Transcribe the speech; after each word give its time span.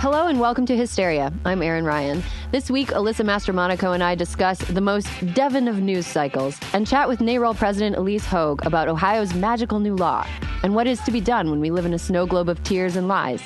Hello 0.00 0.28
and 0.28 0.38
welcome 0.38 0.64
to 0.66 0.76
Hysteria. 0.76 1.32
I'm 1.44 1.60
Erin 1.60 1.84
Ryan. 1.84 2.22
This 2.52 2.70
week, 2.70 2.90
Alyssa 2.90 3.24
Mastromonaco 3.24 3.94
and 3.94 4.02
I 4.04 4.14
discuss 4.14 4.60
the 4.60 4.80
most 4.80 5.08
Devin 5.34 5.66
of 5.66 5.80
news 5.80 6.06
cycles 6.06 6.56
and 6.72 6.86
chat 6.86 7.08
with 7.08 7.18
NARAL 7.18 7.56
President 7.56 7.96
Ilyse 7.96 8.24
Hogue 8.24 8.64
about 8.64 8.86
Ohio's 8.86 9.34
magical 9.34 9.80
new 9.80 9.96
law 9.96 10.24
and 10.62 10.72
what 10.72 10.86
is 10.86 11.00
to 11.00 11.10
be 11.10 11.20
done 11.20 11.50
when 11.50 11.58
we 11.58 11.72
live 11.72 11.84
in 11.84 11.94
a 11.94 11.98
snow 11.98 12.26
globe 12.26 12.48
of 12.48 12.62
tears 12.62 12.94
and 12.94 13.08
lies. 13.08 13.42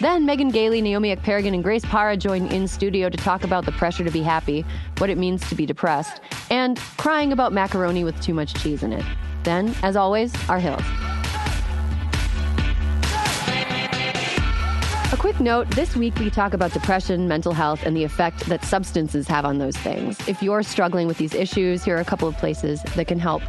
Then 0.00 0.26
Megan 0.26 0.48
Gailey, 0.48 0.82
Naomi 0.82 1.14
Ekperigin, 1.14 1.54
and 1.54 1.62
Grace 1.62 1.84
Parra 1.84 2.16
join 2.16 2.48
in 2.48 2.66
studio 2.66 3.08
to 3.08 3.16
talk 3.16 3.44
about 3.44 3.64
the 3.64 3.72
pressure 3.72 4.02
to 4.02 4.10
be 4.10 4.22
happy, 4.22 4.64
what 4.98 5.08
it 5.08 5.18
means 5.18 5.48
to 5.50 5.54
be 5.54 5.66
depressed, 5.66 6.20
and 6.50 6.80
crying 6.98 7.30
about 7.30 7.52
macaroni 7.52 8.02
with 8.02 8.20
too 8.20 8.34
much 8.34 8.54
cheese 8.54 8.82
in 8.82 8.92
it. 8.92 9.04
Then, 9.44 9.72
as 9.84 9.94
always, 9.94 10.34
our 10.48 10.58
hills. 10.58 10.82
Quick 15.22 15.38
note 15.38 15.70
this 15.70 15.94
week 15.94 16.18
we 16.18 16.28
talk 16.28 16.52
about 16.52 16.72
depression, 16.72 17.28
mental 17.28 17.52
health, 17.52 17.86
and 17.86 17.96
the 17.96 18.02
effect 18.02 18.40
that 18.46 18.64
substances 18.64 19.28
have 19.28 19.44
on 19.44 19.58
those 19.58 19.76
things. 19.76 20.18
If 20.26 20.42
you're 20.42 20.64
struggling 20.64 21.06
with 21.06 21.16
these 21.16 21.32
issues, 21.32 21.84
here 21.84 21.96
are 21.96 22.00
a 22.00 22.04
couple 22.04 22.26
of 22.26 22.36
places 22.38 22.82
that 22.96 23.06
can 23.06 23.20
help. 23.20 23.40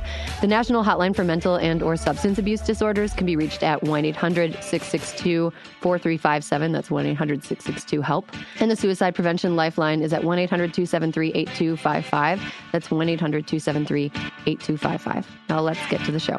The 0.42 0.46
National 0.46 0.84
Hotline 0.84 1.16
for 1.16 1.24
Mental 1.24 1.56
and 1.56 1.82
or 1.82 1.98
Substance 1.98 2.38
Abuse 2.38 2.62
Disorders 2.62 3.14
can 3.14 3.26
be 3.26 3.36
reached 3.36 3.64
at 3.64 3.82
1-800-662-4357. 3.82 6.72
That's 6.72 6.90
1-800-662-HELP. 6.90 8.32
And 8.60 8.70
the 8.70 8.76
Suicide 8.76 9.16
Prevention 9.16 9.56
Lifeline 9.56 10.04
is 10.04 10.14
at 10.14 10.22
1-800-273-8255. 10.22 12.40
That's 12.72 12.90
1-800-273-8255. 12.90 15.26
Now 15.50 15.62
let's 15.62 15.84
get 15.88 16.06
to 16.06 16.12
the 16.12 16.20
show. 16.20 16.38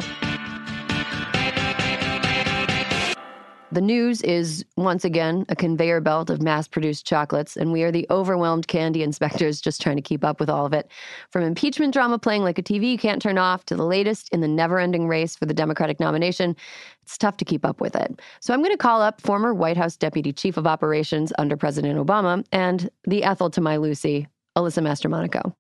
The 3.75 3.81
news 3.81 4.23
is 4.23 4.65
once 4.77 5.05
again 5.05 5.45
a 5.49 5.57
conveyor 5.57 6.01
belt 6.01 6.31
of 6.31 6.41
mass 6.41 6.69
produced 6.69 7.05
chocolates, 7.05 7.57
and 7.57 7.73
we 7.73 7.83
are 7.83 7.91
the 7.91 8.07
overwhelmed 8.09 8.69
candy 8.69 9.03
inspectors 9.03 9.61
just 9.61 9.83
trying 9.83 9.97
to 9.97 10.03
keep 10.03 10.23
up 10.23 10.39
with 10.39 10.49
all 10.49 10.65
of 10.65 10.73
it. 10.73 10.89
From 11.33 11.43
impeachment 11.43 11.93
drama 11.93 12.17
playing 12.21 12.45
like 12.45 12.57
a 12.57 12.63
TV 12.63 12.93
you 12.93 12.99
can't 12.99 13.21
turn 13.21 13.37
off 13.37 13.65
to 13.65 13.75
the 13.75 13.85
latest 13.85 14.29
in 14.29 14.43
the 14.43 14.47
never 14.47 14.79
ending 14.79 15.09
race 15.09 15.35
for 15.35 15.47
the 15.47 15.53
Democratic 15.53 15.99
nomination, 15.99 16.55
it's 17.03 17.19
tough 17.19 17.37
to 17.39 17.45
keep 17.45 17.65
up 17.65 17.81
with 17.81 17.97
it. 17.97 18.23
So 18.39 18.55
I'm 18.55 18.61
going 18.61 18.71
to 18.71 18.77
call 18.77 19.03
up 19.03 19.21
former 19.21 19.53
White 19.53 19.77
House 19.77 19.97
Deputy 19.97 20.33
Chief 20.33 20.57
of 20.57 20.69
Operations 20.69 21.33
under 21.39 21.57
President 21.57 21.99
Obama 21.99 22.47
and 22.53 22.89
the 23.09 23.25
Ethel 23.25 23.51
to 23.51 23.61
my 23.61 23.77
Lucy, 23.77 24.29
Alyssa 24.57 24.85
Mastromonaco. 24.85 25.53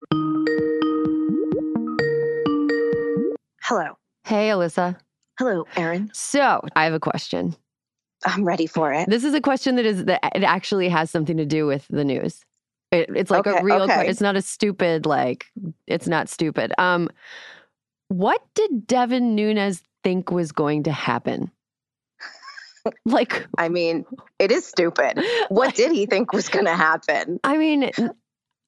Hello. 3.65 3.99
Hey, 4.23 4.51
Alyssa. 4.51 4.97
Hello, 5.37 5.67
Erin. 5.75 6.13
So 6.15 6.61
I 6.77 6.85
have 6.85 6.95
a 6.95 7.01
question. 7.01 7.57
I'm 8.25 8.45
ready 8.45 8.67
for 8.67 8.93
it. 8.93 9.09
This 9.09 9.25
is 9.25 9.35
a 9.35 9.41
question 9.41 9.77
that 9.77 9.87
is 9.87 10.05
that 10.07 10.21
it 10.35 10.43
actually 10.43 10.89
has 10.89 11.11
something 11.11 11.37
to 11.37 11.45
do 11.47 11.67
with 11.67 11.87
the 11.89 12.05
news. 12.05 12.45
It, 12.93 13.11
it's 13.15 13.31
like 13.31 13.47
Okay, 13.47 13.59
a 13.59 13.63
real. 13.63 13.83
okay. 13.83 14.09
It's 14.09 14.21
not 14.21 14.37
a 14.37 14.43
stupid 14.43 15.05
like. 15.07 15.47
It's 15.87 16.07
not 16.07 16.29
stupid. 16.29 16.73
Um, 16.79 17.09
what 18.09 18.41
did 18.55 18.87
Devin 18.87 19.35
Nunes 19.35 19.83
think 20.05 20.31
was 20.31 20.53
going 20.53 20.85
to 20.85 20.93
happen? 20.93 21.51
like, 23.05 23.47
I 23.59 23.69
mean, 23.69 24.05
it 24.39 24.53
is 24.53 24.67
stupid. 24.67 25.19
What 25.49 25.67
like- 25.69 25.75
did 25.77 25.93
he 25.93 26.07
think 26.07 26.33
was 26.33 26.49
going 26.49 26.67
to 26.67 26.77
happen? 26.77 27.41
I 27.45 27.57
mean, 27.57 27.91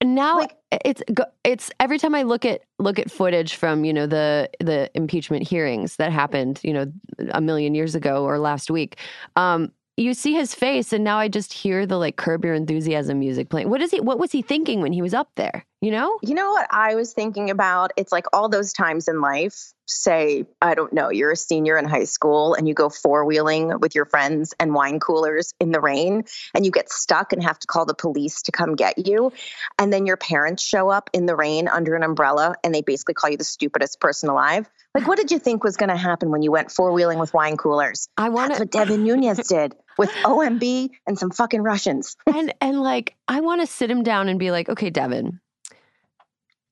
now 0.03 0.39
Like- 0.39 0.57
it's 0.85 1.03
it's 1.45 1.71
every 1.81 1.99
time 1.99 2.15
I 2.15 2.23
look 2.23 2.45
at 2.45 2.63
look 2.79 2.99
at 2.99 3.11
footage 3.11 3.55
from 3.55 3.85
you 3.85 3.93
know 3.93 4.07
the 4.07 4.51
the 4.61 4.91
impeachment 4.95 5.49
hearings 5.49 5.97
that 5.97 6.13
happened 6.13 6.61
you 6.63 6.73
know 6.73 6.93
a 7.31 7.41
million 7.41 7.75
years 7.75 7.95
ago 7.95 8.25
or 8.25 8.39
last 8.39 8.71
week. 8.71 8.99
Um, 9.37 9.73
you 9.99 10.13
see 10.13 10.35
his 10.35 10.55
face, 10.55 10.93
and 10.93 11.03
now 11.05 11.17
I 11.19 11.29
just 11.29 11.55
hear 11.55 11.87
the 11.87 11.97
like 11.97 12.17
Curb 12.17 12.45
Your 12.45 12.53
Enthusiasm 12.53 13.19
music 13.19 13.49
playing. 13.49 13.71
What 13.71 13.81
is 13.81 13.91
he? 13.91 14.01
What 14.01 14.19
was 14.19 14.31
he 14.33 14.43
thinking 14.43 14.81
when 14.83 14.93
he 14.93 15.01
was 15.01 15.15
up 15.15 15.31
there? 15.37 15.65
You 15.81 15.91
know? 15.91 16.19
You 16.23 16.35
know 16.35 16.51
what 16.53 16.67
I 16.71 16.95
was 16.95 17.13
thinking 17.13 17.51
about? 17.51 17.93
It's 17.97 18.11
like 18.11 18.27
all 18.33 18.49
those 18.49 18.73
times 18.73 19.09
in 19.09 19.21
life, 19.21 19.73
say, 19.87 20.47
I 20.61 20.75
don't 20.75 20.93
know, 20.93 21.11
you're 21.11 21.33
a 21.33 21.37
senior 21.37 21.77
in 21.77 21.85
high 21.85 22.05
school 22.05 22.55
and 22.55 22.67
you 22.67 22.75
go 22.75 22.89
four 22.89 23.25
wheeling 23.25 23.79
with 23.81 23.95
your 23.95 24.05
friends 24.05 24.55
and 24.59 24.75
wine 24.75 25.01
coolers 25.01 25.53
in 25.61 25.71
the 25.71 25.81
rain 25.81 26.25
and 26.55 26.65
you 26.65 26.73
get 26.73 26.91
stuck 26.91 27.33
and 27.33 27.43
have 27.43 27.59
to 27.61 27.67
call 27.67 27.85
the 27.85 27.95
police 27.95 28.43
to 28.43 28.53
come 28.53 28.75
get 28.75 29.07
you. 29.07 29.33
And 29.79 29.93
then 29.93 30.07
your 30.07 30.17
parents 30.17 30.63
show 30.63 30.89
up 30.89 31.11
in 31.13 31.27
the 31.27 31.37
rain 31.37 31.69
under 31.69 31.95
an 31.95 32.03
umbrella 32.03 32.57
and 32.65 32.75
they 32.75 32.83
basically 32.83 33.15
call 33.15 33.31
you 33.31 33.37
the 33.37 33.45
stupidest 33.45 34.01
person 34.01 34.29
alive. 34.29 34.69
Like, 34.95 35.07
what 35.07 35.19
did 35.19 35.31
you 35.31 35.39
think 35.39 35.63
was 35.63 35.77
going 35.77 35.91
to 35.91 35.97
happen 35.97 36.31
when 36.31 36.43
you 36.43 36.51
went 36.51 36.73
four 36.73 36.93
wheeling 36.93 37.19
with 37.19 37.35
wine 37.35 37.59
coolers? 37.59 38.09
I 38.17 38.31
want 38.31 38.49
That's 38.49 38.61
what 38.61 38.71
Devin 38.71 39.05
Nunes 39.05 39.47
did 39.47 39.75
with 39.99 40.11
OMB 40.25 40.91
and 41.07 41.19
some 41.19 41.31
fucking 41.31 41.63
Russians. 41.63 42.17
and 42.27 42.55
and 42.61 42.81
like 42.81 43.15
I 43.29 43.41
want 43.41 43.61
to 43.61 43.67
sit 43.67 43.91
him 43.91 44.03
down 44.03 44.29
and 44.29 44.39
be 44.39 44.51
like, 44.51 44.69
okay, 44.69 44.91
Devin, 44.91 45.39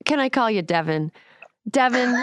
can 0.05 0.21
I 0.21 0.29
call 0.29 0.51
you 0.51 0.63
Devin? 0.63 1.13
Devin, 1.71 2.15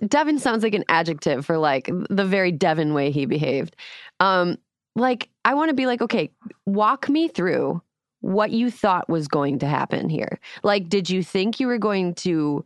Devin 0.06 0.38
sounds 0.38 0.62
like 0.62 0.74
an 0.74 0.84
adjective 0.88 1.46
for 1.46 1.58
like 1.58 1.90
the 2.08 2.24
very 2.24 2.52
Devin 2.52 2.94
way 2.94 3.10
he 3.10 3.26
behaved. 3.26 3.76
Um, 4.18 4.58
like 4.96 5.28
I 5.44 5.54
want 5.54 5.70
to 5.70 5.74
be 5.74 5.86
like, 5.86 6.02
okay, 6.02 6.30
walk 6.66 7.08
me 7.08 7.28
through 7.28 7.80
what 8.20 8.50
you 8.50 8.70
thought 8.70 9.08
was 9.08 9.28
going 9.28 9.58
to 9.60 9.66
happen 9.66 10.08
here. 10.08 10.38
Like, 10.62 10.88
did 10.88 11.08
you 11.08 11.22
think 11.22 11.58
you 11.58 11.66
were 11.66 11.78
going 11.78 12.14
to 12.16 12.64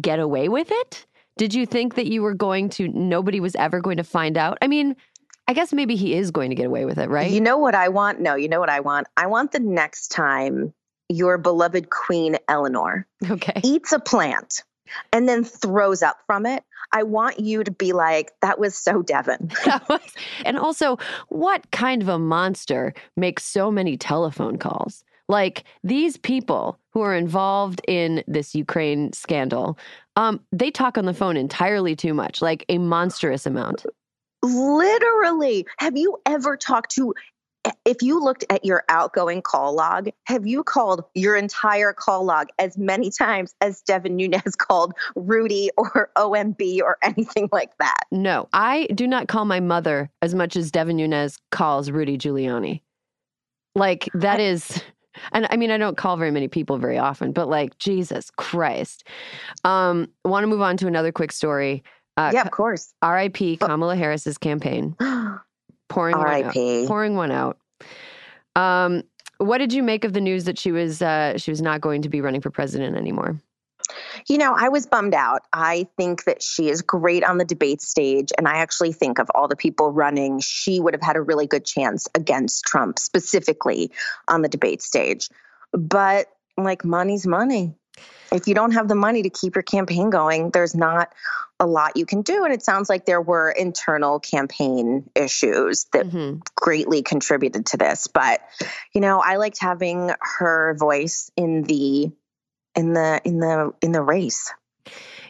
get 0.00 0.20
away 0.20 0.48
with 0.48 0.68
it? 0.70 1.06
Did 1.38 1.54
you 1.54 1.66
think 1.66 1.96
that 1.96 2.06
you 2.06 2.22
were 2.22 2.34
going 2.34 2.68
to 2.70 2.88
nobody 2.88 3.40
was 3.40 3.54
ever 3.56 3.80
going 3.80 3.96
to 3.96 4.04
find 4.04 4.38
out? 4.38 4.58
I 4.62 4.68
mean, 4.68 4.96
I 5.48 5.52
guess 5.52 5.72
maybe 5.72 5.96
he 5.96 6.14
is 6.14 6.30
going 6.30 6.50
to 6.50 6.56
get 6.56 6.66
away 6.66 6.84
with 6.84 6.98
it, 6.98 7.08
right? 7.08 7.30
You 7.30 7.40
know 7.40 7.58
what 7.58 7.74
I 7.74 7.88
want? 7.88 8.20
No, 8.20 8.34
you 8.34 8.48
know 8.48 8.60
what 8.60 8.70
I 8.70 8.80
want? 8.80 9.06
I 9.16 9.26
want 9.26 9.52
the 9.52 9.60
next 9.60 10.08
time 10.08 10.72
your 11.08 11.38
beloved 11.38 11.90
Queen 11.90 12.36
Eleanor 12.48 13.06
okay. 13.30 13.60
eats 13.64 13.92
a 13.92 13.98
plant 13.98 14.62
and 15.12 15.28
then 15.28 15.44
throws 15.44 16.02
up 16.02 16.18
from 16.26 16.46
it. 16.46 16.64
I 16.92 17.02
want 17.02 17.40
you 17.40 17.64
to 17.64 17.70
be 17.70 17.92
like, 17.92 18.32
that 18.42 18.58
was 18.58 18.76
so 18.76 19.02
Devin. 19.02 19.50
And 20.44 20.58
also, 20.58 20.98
what 21.28 21.70
kind 21.72 22.02
of 22.02 22.08
a 22.08 22.18
monster 22.18 22.94
makes 23.16 23.44
so 23.44 23.70
many 23.70 23.96
telephone 23.96 24.58
calls? 24.58 25.02
Like 25.28 25.64
these 25.82 26.16
people 26.16 26.78
who 26.92 27.00
are 27.00 27.14
involved 27.14 27.80
in 27.88 28.22
this 28.28 28.54
Ukraine 28.54 29.12
scandal, 29.12 29.76
um, 30.14 30.40
they 30.52 30.70
talk 30.70 30.96
on 30.96 31.04
the 31.04 31.14
phone 31.14 31.36
entirely 31.36 31.96
too 31.96 32.14
much, 32.14 32.40
like 32.40 32.64
a 32.68 32.78
monstrous 32.78 33.44
amount. 33.44 33.84
Literally. 34.42 35.66
Have 35.78 35.96
you 35.96 36.18
ever 36.26 36.56
talked 36.56 36.92
to, 36.92 37.12
if 37.84 38.02
you 38.02 38.22
looked 38.22 38.44
at 38.50 38.64
your 38.64 38.84
outgoing 38.88 39.42
call 39.42 39.74
log, 39.74 40.08
have 40.24 40.46
you 40.46 40.62
called 40.62 41.04
your 41.14 41.36
entire 41.36 41.92
call 41.92 42.24
log 42.24 42.48
as 42.58 42.76
many 42.76 43.10
times 43.10 43.54
as 43.60 43.80
Devin 43.82 44.16
Nunes 44.16 44.54
called 44.58 44.94
Rudy 45.14 45.70
or 45.76 46.10
OMB 46.16 46.80
or 46.82 46.98
anything 47.02 47.48
like 47.52 47.76
that? 47.78 48.04
No, 48.10 48.48
I 48.52 48.86
do 48.94 49.06
not 49.06 49.28
call 49.28 49.44
my 49.44 49.60
mother 49.60 50.10
as 50.22 50.34
much 50.34 50.56
as 50.56 50.70
Devin 50.70 50.96
Nunes 50.96 51.38
calls 51.50 51.90
Rudy 51.90 52.18
Giuliani. 52.18 52.82
Like 53.74 54.08
that 54.14 54.40
is, 54.40 54.82
and 55.32 55.46
I 55.50 55.56
mean, 55.56 55.70
I 55.70 55.76
don't 55.76 55.96
call 55.96 56.16
very 56.16 56.30
many 56.30 56.48
people 56.48 56.78
very 56.78 56.98
often, 56.98 57.32
but 57.32 57.48
like 57.48 57.78
Jesus 57.78 58.30
Christ. 58.30 59.06
Um, 59.64 60.08
want 60.24 60.44
to 60.44 60.48
move 60.48 60.62
on 60.62 60.76
to 60.78 60.86
another 60.86 61.12
quick 61.12 61.30
story. 61.32 61.82
Uh, 62.16 62.30
yeah, 62.32 62.42
of 62.42 62.50
course. 62.50 62.94
R.I.P. 63.02 63.58
Kamala 63.58 63.94
Harris's 63.94 64.38
campaign. 64.38 64.96
Pouring 65.88 66.16
one 66.18 66.26
out. 66.44 66.88
Pouring 66.88 67.16
one 67.16 67.30
out. 67.30 67.58
Um, 68.54 69.02
what 69.38 69.58
did 69.58 69.72
you 69.72 69.82
make 69.82 70.04
of 70.04 70.12
the 70.12 70.20
news 70.20 70.44
that 70.44 70.58
she 70.58 70.72
was 70.72 71.02
uh, 71.02 71.36
she 71.38 71.50
was 71.50 71.60
not 71.60 71.80
going 71.80 72.02
to 72.02 72.08
be 72.08 72.20
running 72.20 72.40
for 72.40 72.50
president 72.50 72.96
anymore? 72.96 73.40
You 74.28 74.38
know, 74.38 74.54
I 74.56 74.68
was 74.68 74.86
bummed 74.86 75.14
out. 75.14 75.42
I 75.52 75.86
think 75.96 76.24
that 76.24 76.42
she 76.42 76.68
is 76.68 76.82
great 76.82 77.22
on 77.22 77.38
the 77.38 77.44
debate 77.44 77.80
stage. 77.80 78.32
And 78.36 78.48
I 78.48 78.56
actually 78.56 78.92
think 78.92 79.18
of 79.18 79.28
all 79.34 79.48
the 79.48 79.56
people 79.56 79.92
running, 79.92 80.40
she 80.40 80.80
would 80.80 80.94
have 80.94 81.02
had 81.02 81.16
a 81.16 81.22
really 81.22 81.46
good 81.46 81.64
chance 81.64 82.08
against 82.14 82.64
Trump, 82.64 82.98
specifically 82.98 83.92
on 84.26 84.42
the 84.42 84.48
debate 84.48 84.82
stage. 84.82 85.28
But 85.72 86.26
like, 86.56 86.84
money's 86.84 87.26
money. 87.26 87.74
If 88.32 88.46
you 88.46 88.54
don't 88.54 88.72
have 88.72 88.88
the 88.88 88.94
money 88.94 89.22
to 89.22 89.30
keep 89.30 89.54
your 89.54 89.62
campaign 89.62 90.10
going, 90.10 90.50
there's 90.50 90.74
not 90.74 91.12
a 91.58 91.66
lot 91.66 91.96
you 91.96 92.04
can 92.04 92.22
do. 92.22 92.44
And 92.44 92.52
it 92.52 92.62
sounds 92.62 92.88
like 92.88 93.06
there 93.06 93.20
were 93.20 93.50
internal 93.50 94.20
campaign 94.20 95.08
issues 95.14 95.86
that 95.92 96.06
Mhm. 96.06 96.42
greatly 96.54 97.02
contributed 97.02 97.64
to 97.66 97.76
this. 97.76 98.06
But, 98.08 98.40
you 98.92 99.00
know, 99.00 99.20
I 99.20 99.36
liked 99.36 99.58
having 99.60 100.10
her 100.20 100.74
voice 100.78 101.30
in 101.36 101.62
the 101.62 102.10
in 102.74 102.92
the 102.92 103.22
in 103.24 103.38
the 103.38 103.72
in 103.80 103.92
the 103.92 104.02
race. 104.02 104.52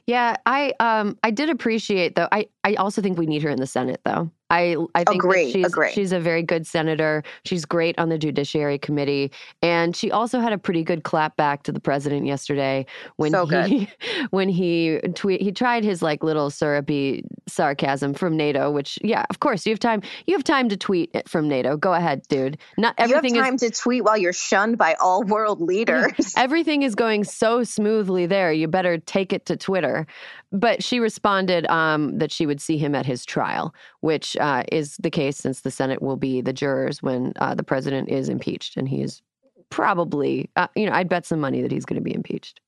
Yeah, 0.07 0.37
I 0.45 0.73
um 0.81 1.19
I 1.23 1.31
did 1.31 1.49
appreciate 1.49 2.17
though. 2.17 2.29
I 2.31 2.49
I 2.65 2.75
also 2.75 3.03
think 3.03 3.19
we 3.19 3.27
need 3.27 3.43
her 3.43 3.51
in 3.51 3.61
the 3.61 3.67
Senate 3.67 4.01
though. 4.05 4.31
I 4.49 4.77
I 4.95 5.03
think 5.05 5.25
Agree, 5.25 5.51
she's 5.51 5.67
agree. 5.67 5.91
she's 5.91 6.13
a 6.13 6.21
very 6.21 6.43
good 6.43 6.67
senator. 6.67 7.25
She's 7.45 7.65
great 7.65 7.99
on 7.99 8.09
the 8.09 8.19
Judiciary 8.19 8.79
Committee, 8.79 9.33
and 9.61 9.97
she 9.97 10.11
also 10.11 10.39
had 10.39 10.53
a 10.53 10.59
pretty 10.59 10.85
good 10.85 11.03
clap 11.03 11.37
back 11.37 11.65
to 11.65 11.73
the 11.73 11.81
president 11.81 12.27
yesterday 12.27 12.87
when 13.17 13.33
So 13.33 13.47
he 13.47 13.89
when 14.31 14.49
he 14.49 15.01
tweet 15.15 15.43
he 15.43 15.51
tried 15.51 15.83
his 15.83 16.01
like 16.01 16.23
little 16.23 16.51
syrupy 16.51 17.25
sarcasm 17.49 18.15
from 18.15 18.37
NATO. 18.37 18.71
Which 18.71 18.99
yeah, 19.03 19.25
of 19.31 19.41
course 19.41 19.67
you 19.67 19.73
have 19.73 19.81
time. 19.81 20.03
You 20.27 20.35
have 20.35 20.45
time 20.45 20.69
to 20.69 20.77
tweet 20.77 21.11
from 21.29 21.49
NATO. 21.49 21.77
Go 21.77 21.93
ahead, 21.93 22.23
dude. 22.29 22.59
Not 22.79 22.95
everything 22.99 23.35
you 23.35 23.41
have 23.43 23.51
time 23.51 23.59
to 23.59 23.71
tweet 23.71 24.05
while 24.05 24.17
you're 24.17 24.33
shunned 24.33 24.79
by 24.79 24.95
all 25.01 25.25
world 25.25 25.61
leaders. 25.61 26.35
Everything 26.37 26.83
is 26.83 26.95
going 26.95 27.25
so 27.25 27.65
smoothly 27.65 28.27
there. 28.27 28.53
You 28.53 28.69
better 28.69 28.99
take 28.99 29.33
it 29.33 29.47
to 29.47 29.57
Twitter. 29.57 30.07
But 30.53 30.83
she 30.83 31.01
responded 31.01 31.67
um, 31.67 32.19
that 32.19 32.31
she 32.31 32.47
would 32.47 32.61
see 32.61 32.79
him 32.79 32.95
at 32.95 33.05
his 33.05 33.25
trial, 33.25 33.75
which 34.01 34.36
uh, 34.39 34.65
is 34.73 34.97
the 34.99 35.11
case 35.11 35.37
since 35.37 35.61
the 35.61 35.71
Senate 35.71 36.03
will 36.03 36.17
be 36.17 36.41
the 36.41 36.53
jurors 36.53 37.03
when 37.03 37.33
uh, 37.37 37.55
the 37.55 37.63
president 37.63 38.09
is 38.09 38.29
impeached. 38.29 38.77
And 38.77 38.89
he 38.89 39.03
is 39.03 39.23
probably, 39.71 40.51
uh, 40.57 40.69
you 40.75 40.87
know, 40.87 40.93
I'd 40.93 41.09
bet 41.09 41.27
some 41.27 41.41
money 41.41 41.63
that 41.63 41.71
he's 41.73 41.85
going 41.85 41.97
to 42.01 42.05
be 42.05 42.15
impeached. 42.15 42.61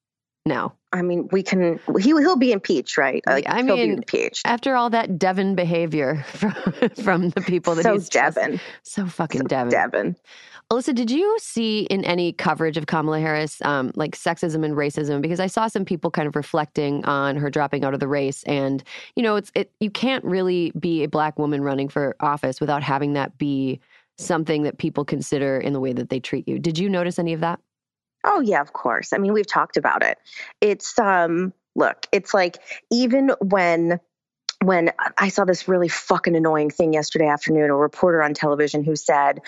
Now, 0.46 0.74
I 0.92 1.02
mean, 1.02 1.28
we 1.30 1.42
can. 1.42 1.78
He 1.98 2.08
he'll 2.08 2.36
be 2.36 2.52
impeached, 2.52 2.96
right? 2.96 3.22
Like, 3.26 3.46
I 3.48 3.56
he'll 3.62 3.76
be 3.76 3.82
mean, 3.88 3.92
impeached. 3.98 4.46
after 4.46 4.76
all 4.76 4.88
that 4.90 5.18
Devin 5.18 5.54
behavior 5.54 6.22
from, 6.26 6.52
from 7.02 7.28
the 7.30 7.42
people 7.42 7.74
that 7.74 7.82
So 7.82 7.92
he's 7.94 8.08
just- 8.08 8.36
Devin, 8.36 8.58
so 8.82 9.04
fucking 9.06 9.42
so 9.42 9.46
Devin. 9.46 9.70
Devin. 9.70 10.16
Alyssa, 10.70 10.94
did 10.94 11.10
you 11.10 11.38
see 11.40 11.80
in 11.84 12.04
any 12.04 12.30
coverage 12.32 12.76
of 12.76 12.86
Kamala 12.86 13.20
Harris 13.20 13.62
um, 13.62 13.90
like 13.94 14.14
sexism 14.14 14.66
and 14.66 14.74
racism? 14.74 15.22
Because 15.22 15.40
I 15.40 15.46
saw 15.46 15.66
some 15.66 15.86
people 15.86 16.10
kind 16.10 16.28
of 16.28 16.36
reflecting 16.36 17.02
on 17.06 17.36
her 17.36 17.48
dropping 17.48 17.84
out 17.84 17.94
of 17.94 18.00
the 18.00 18.08
race, 18.08 18.42
and 18.42 18.84
you 19.16 19.22
know, 19.22 19.36
it's 19.36 19.50
it 19.54 19.72
you 19.80 19.90
can't 19.90 20.22
really 20.24 20.72
be 20.78 21.04
a 21.04 21.08
black 21.08 21.38
woman 21.38 21.62
running 21.62 21.88
for 21.88 22.16
office 22.20 22.60
without 22.60 22.82
having 22.82 23.14
that 23.14 23.38
be 23.38 23.80
something 24.18 24.64
that 24.64 24.76
people 24.76 25.06
consider 25.06 25.58
in 25.58 25.72
the 25.72 25.80
way 25.80 25.94
that 25.94 26.10
they 26.10 26.20
treat 26.20 26.46
you. 26.46 26.58
Did 26.58 26.76
you 26.76 26.90
notice 26.90 27.18
any 27.18 27.32
of 27.32 27.40
that? 27.40 27.60
Oh 28.24 28.40
yeah, 28.40 28.60
of 28.60 28.74
course. 28.74 29.14
I 29.14 29.18
mean, 29.18 29.32
we've 29.32 29.46
talked 29.46 29.78
about 29.78 30.02
it. 30.02 30.18
It's 30.60 30.98
um 30.98 31.54
look, 31.76 32.06
it's 32.12 32.34
like 32.34 32.58
even 32.90 33.30
when 33.40 34.00
when 34.62 34.90
I 35.16 35.28
saw 35.28 35.44
this 35.44 35.68
really 35.68 35.88
fucking 35.88 36.34
annoying 36.34 36.70
thing 36.70 36.92
yesterday 36.92 37.28
afternoon, 37.28 37.70
a 37.70 37.76
reporter 37.76 38.22
on 38.22 38.34
television 38.34 38.82
who 38.82 38.96
said, 38.96 39.40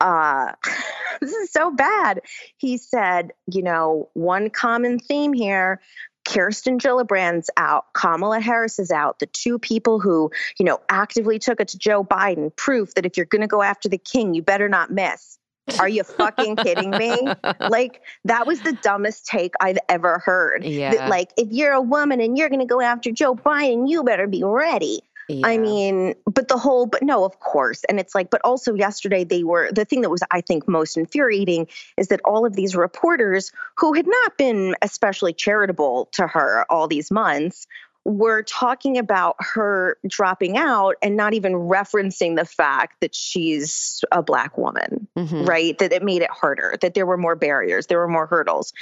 uh 0.00 0.52
this 1.20 1.32
is 1.32 1.50
so 1.50 1.70
bad. 1.70 2.22
He 2.56 2.78
said, 2.78 3.32
you 3.50 3.62
know, 3.62 4.08
one 4.14 4.50
common 4.50 4.98
theme 4.98 5.32
here 5.32 5.80
Kirsten 6.28 6.78
Gillibrand's 6.78 7.48
out, 7.56 7.86
Kamala 7.94 8.40
Harris 8.40 8.78
is 8.78 8.90
out. 8.90 9.18
The 9.18 9.26
two 9.26 9.58
people 9.58 9.98
who, 9.98 10.30
you 10.58 10.64
know, 10.64 10.78
actively 10.88 11.38
took 11.38 11.60
it 11.60 11.68
to 11.68 11.78
Joe 11.78 12.04
Biden, 12.04 12.54
proof 12.54 12.94
that 12.94 13.06
if 13.06 13.16
you're 13.16 13.26
going 13.26 13.40
to 13.40 13.48
go 13.48 13.62
after 13.62 13.88
the 13.88 13.98
king, 13.98 14.34
you 14.34 14.42
better 14.42 14.68
not 14.68 14.90
miss. 14.90 15.38
Are 15.78 15.88
you 15.88 16.02
fucking 16.02 16.56
kidding 16.56 16.90
me? 16.90 17.16
like 17.60 18.02
that 18.24 18.46
was 18.46 18.60
the 18.60 18.72
dumbest 18.72 19.26
take 19.26 19.52
I've 19.60 19.78
ever 19.88 20.18
heard. 20.18 20.64
Yeah. 20.64 20.94
That 20.94 21.10
like 21.10 21.30
if 21.36 21.48
you're 21.50 21.72
a 21.72 21.82
woman 21.82 22.20
and 22.20 22.36
you're 22.36 22.48
going 22.48 22.60
to 22.60 22.66
go 22.66 22.80
after 22.80 23.10
Joe 23.10 23.34
Biden, 23.34 23.88
you 23.88 24.02
better 24.02 24.26
be 24.26 24.42
ready. 24.44 25.00
I 25.44 25.58
mean, 25.58 26.14
but 26.26 26.48
the 26.48 26.56
whole, 26.56 26.86
but 26.86 27.02
no, 27.02 27.24
of 27.24 27.38
course. 27.40 27.84
And 27.84 28.00
it's 28.00 28.14
like, 28.14 28.30
but 28.30 28.40
also 28.44 28.74
yesterday 28.74 29.24
they 29.24 29.44
were, 29.44 29.70
the 29.72 29.84
thing 29.84 30.00
that 30.00 30.10
was, 30.10 30.22
I 30.30 30.40
think, 30.40 30.66
most 30.66 30.96
infuriating 30.96 31.68
is 31.96 32.08
that 32.08 32.20
all 32.24 32.46
of 32.46 32.54
these 32.54 32.74
reporters 32.74 33.52
who 33.76 33.92
had 33.92 34.06
not 34.06 34.38
been 34.38 34.74
especially 34.80 35.32
charitable 35.32 36.08
to 36.12 36.26
her 36.26 36.64
all 36.70 36.88
these 36.88 37.10
months 37.10 37.66
were 38.04 38.42
talking 38.42 38.96
about 38.96 39.36
her 39.38 39.98
dropping 40.06 40.56
out 40.56 40.96
and 41.02 41.14
not 41.14 41.34
even 41.34 41.52
referencing 41.52 42.36
the 42.36 42.44
fact 42.46 43.00
that 43.00 43.14
she's 43.14 44.02
a 44.10 44.22
black 44.22 44.56
woman 44.56 45.06
Mhm. 45.14 45.46
right? 45.46 45.76
That 45.78 45.92
it 45.92 46.02
made 46.02 46.22
it 46.22 46.30
harder, 46.30 46.74
that 46.80 46.94
there 46.94 47.04
were 47.04 47.18
more 47.18 47.36
barriers, 47.36 47.86
there 47.86 47.98
were 47.98 48.08
more 48.08 48.26
hurdles. 48.26 48.72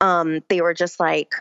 Um, 0.00 0.40
they 0.48 0.60
were 0.60 0.74
just 0.74 1.00
like, 1.00 1.34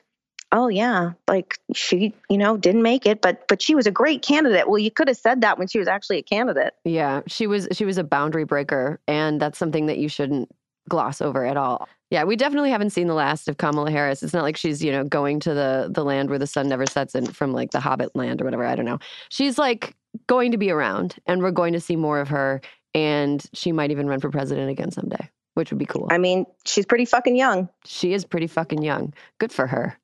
oh 0.56 0.70
yeah, 0.70 1.12
like 1.28 1.60
she, 1.74 2.14
you 2.30 2.38
know, 2.38 2.56
didn't 2.56 2.82
make 2.82 3.06
it, 3.06 3.22
but 3.22 3.48
but 3.48 3.62
she 3.62 3.76
was 3.76 3.86
a 3.86 3.92
great 3.92 4.22
candidate. 4.22 4.70
Well, 4.70 4.80
you 4.80 4.90
could 4.90 5.08
have 5.10 5.18
said 5.18 5.42
that 5.42 5.60
when 5.60 5.68
she 5.68 5.78
was 5.78 5.88
actually 5.88 6.18
a 6.20 6.24
candidate. 6.24 6.74
Yeah, 6.86 7.22
she 7.28 7.46
was 7.46 7.68
she 7.74 7.86
was 7.86 7.98
a 7.98 8.04
boundary 8.04 8.46
breaker, 8.46 9.00
and 9.08 9.40
that's 9.40 9.60
something 9.60 9.86
that 9.88 9.98
you 9.98 10.08
shouldn't 10.08 10.50
gloss 10.88 11.22
over 11.22 11.46
at 11.46 11.58
all. 11.58 11.90
Yeah, 12.10 12.24
we 12.24 12.36
definitely 12.36 12.70
haven't 12.70 12.92
seen 12.92 13.08
the 13.08 13.14
last 13.14 13.48
of 13.48 13.58
Kamala 13.58 13.92
Harris. 13.92 14.24
It's 14.24 14.34
not 14.34 14.44
like 14.44 14.56
she's 14.56 14.84
you 14.84 14.92
know 14.92 15.04
going 15.04 15.40
to 15.42 15.54
the 15.54 15.90
the 15.92 16.06
land 16.06 16.30
where 16.30 16.40
the 16.40 16.48
sun 16.48 16.70
never 16.70 16.86
sets 16.86 17.16
in 17.16 17.26
from 17.26 17.52
like 17.52 17.72
the 17.72 17.82
Hobbit 17.82 18.16
land 18.16 18.42
or 18.42 18.46
whatever. 18.46 18.66
I 18.66 18.76
don't 18.76 18.86
know. 18.86 19.00
She's 19.30 19.58
like 19.58 19.94
going 20.28 20.52
to 20.52 20.58
be 20.58 20.72
around, 20.72 21.16
and 21.26 21.42
we're 21.42 21.52
going 21.52 21.74
to 21.74 21.82
see 21.82 21.98
more 21.98 22.22
of 22.22 22.30
her, 22.30 22.62
and 22.94 23.44
she 23.54 23.74
might 23.74 23.92
even 23.92 24.08
run 24.08 24.22
for 24.22 24.30
president 24.30 24.70
again 24.70 24.92
someday, 24.92 25.30
which 25.56 25.72
would 25.72 25.80
be 25.80 25.86
cool. 25.86 26.08
I 26.12 26.18
mean, 26.18 26.46
she's 26.66 26.86
pretty 26.86 27.06
fucking 27.06 27.36
young. 27.36 27.68
She 27.86 28.14
is 28.14 28.24
pretty 28.24 28.48
fucking 28.48 28.84
young. 28.84 29.14
Good 29.40 29.52
for 29.52 29.68
her. 29.68 29.98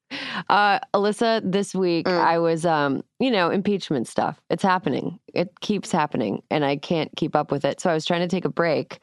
Uh, 0.50 0.80
Alyssa, 0.94 1.42
this 1.50 1.74
week 1.74 2.06
Mm. 2.06 2.20
I 2.20 2.38
was, 2.40 2.66
um, 2.66 3.04
you 3.20 3.32
know, 3.32 3.50
impeachment 3.50 4.08
stuff. 4.08 4.42
It's 4.50 4.64
happening. 4.64 5.20
It 5.34 5.58
keeps 5.62 5.92
happening, 5.92 6.44
and 6.50 6.66
I 6.66 6.76
can't 6.76 7.10
keep 7.16 7.36
up 7.36 7.52
with 7.52 7.64
it. 7.64 7.80
So 7.80 7.90
I 7.90 7.94
was 7.94 8.06
trying 8.06 8.22
to 8.22 8.28
take 8.28 8.44
a 8.44 8.50
break, 8.50 9.00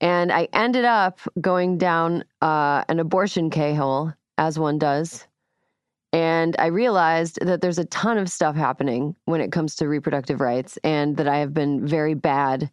and 0.00 0.32
I 0.32 0.48
ended 0.52 0.84
up 0.84 1.20
going 1.40 1.78
down 1.78 2.24
uh, 2.40 2.82
an 2.88 2.98
abortion 2.98 3.50
K 3.50 3.74
hole, 3.74 4.12
as 4.38 4.58
one 4.58 4.78
does. 4.78 5.26
And 6.12 6.56
I 6.58 6.66
realized 6.66 7.38
that 7.40 7.60
there's 7.60 7.78
a 7.78 7.86
ton 7.86 8.18
of 8.18 8.30
stuff 8.30 8.54
happening 8.54 9.14
when 9.24 9.40
it 9.40 9.52
comes 9.52 9.76
to 9.76 9.88
reproductive 9.88 10.40
rights, 10.40 10.76
and 10.84 11.16
that 11.18 11.28
I 11.28 11.38
have 11.38 11.54
been 11.54 11.86
very 11.86 12.14
bad 12.14 12.70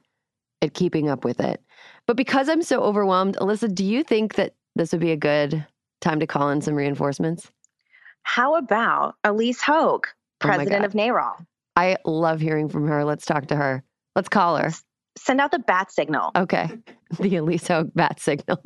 at 0.62 0.74
keeping 0.74 1.08
up 1.08 1.24
with 1.24 1.40
it. 1.40 1.62
But 2.10 2.18
because 2.18 2.50
I'm 2.50 2.64
so 2.64 2.82
overwhelmed, 2.82 3.38
Alyssa, 3.38 3.72
do 3.72 3.86
you 3.86 4.04
think 4.04 4.34
that 4.34 4.56
this 4.76 4.92
would 4.92 5.00
be 5.00 5.12
a 5.12 5.16
good 5.16 5.64
time 6.02 6.20
to 6.22 6.26
call 6.26 6.50
in 6.50 6.60
some 6.60 6.74
reinforcements? 6.74 7.52
How 8.24 8.56
about 8.56 9.14
Ilyse 9.24 9.62
Hogue, 9.62 10.08
Oh 10.08 10.18
president 10.40 10.82
God. 10.82 10.86
of 10.86 10.94
NARAL? 10.94 11.46
I 11.76 11.98
love 12.06 12.42
hearing 12.42 12.68
from 12.68 12.88
her. 12.88 13.06
Let's 13.06 13.28
talk 13.28 13.46
to 13.50 13.56
her. 13.56 13.84
Let's 14.16 14.28
call 14.28 14.58
her. 14.58 14.72
Send 15.20 15.40
out 15.40 15.52
the 15.52 15.60
bat 15.60 15.92
signal. 15.92 16.32
Okay. 16.36 16.72
The 17.20 17.30
Ilyse 17.30 17.68
Hogue 17.68 17.92
bat 17.94 18.20
signal. 18.20 18.58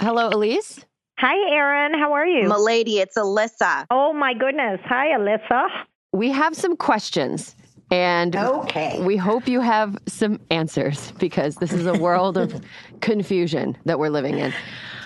Hello, 0.00 0.30
Ilyse. 0.30 0.84
Hi, 1.18 1.54
Erin. 1.54 1.92
How 1.98 2.14
are 2.14 2.26
you? 2.26 2.48
Milady, 2.48 3.00
it's 3.00 3.18
Alyssa. 3.18 3.84
oh, 3.90 4.14
my 4.14 4.32
goodness. 4.32 4.80
Hi, 4.86 5.08
Alyssa. 5.08 5.68
We 6.14 6.30
have 6.30 6.56
some 6.56 6.78
questions 6.78 7.56
and 7.92 8.34
Okay. 8.34 8.98
we 9.04 9.16
hope 9.18 9.46
you 9.46 9.60
have 9.60 9.98
some 10.06 10.40
answers 10.50 11.12
because 11.18 11.56
this 11.56 11.72
is 11.74 11.86
a 11.86 11.92
world 11.92 12.38
of 12.38 12.58
confusion 13.02 13.76
that 13.84 13.98
we're 13.98 14.08
living 14.08 14.38
in. 14.38 14.52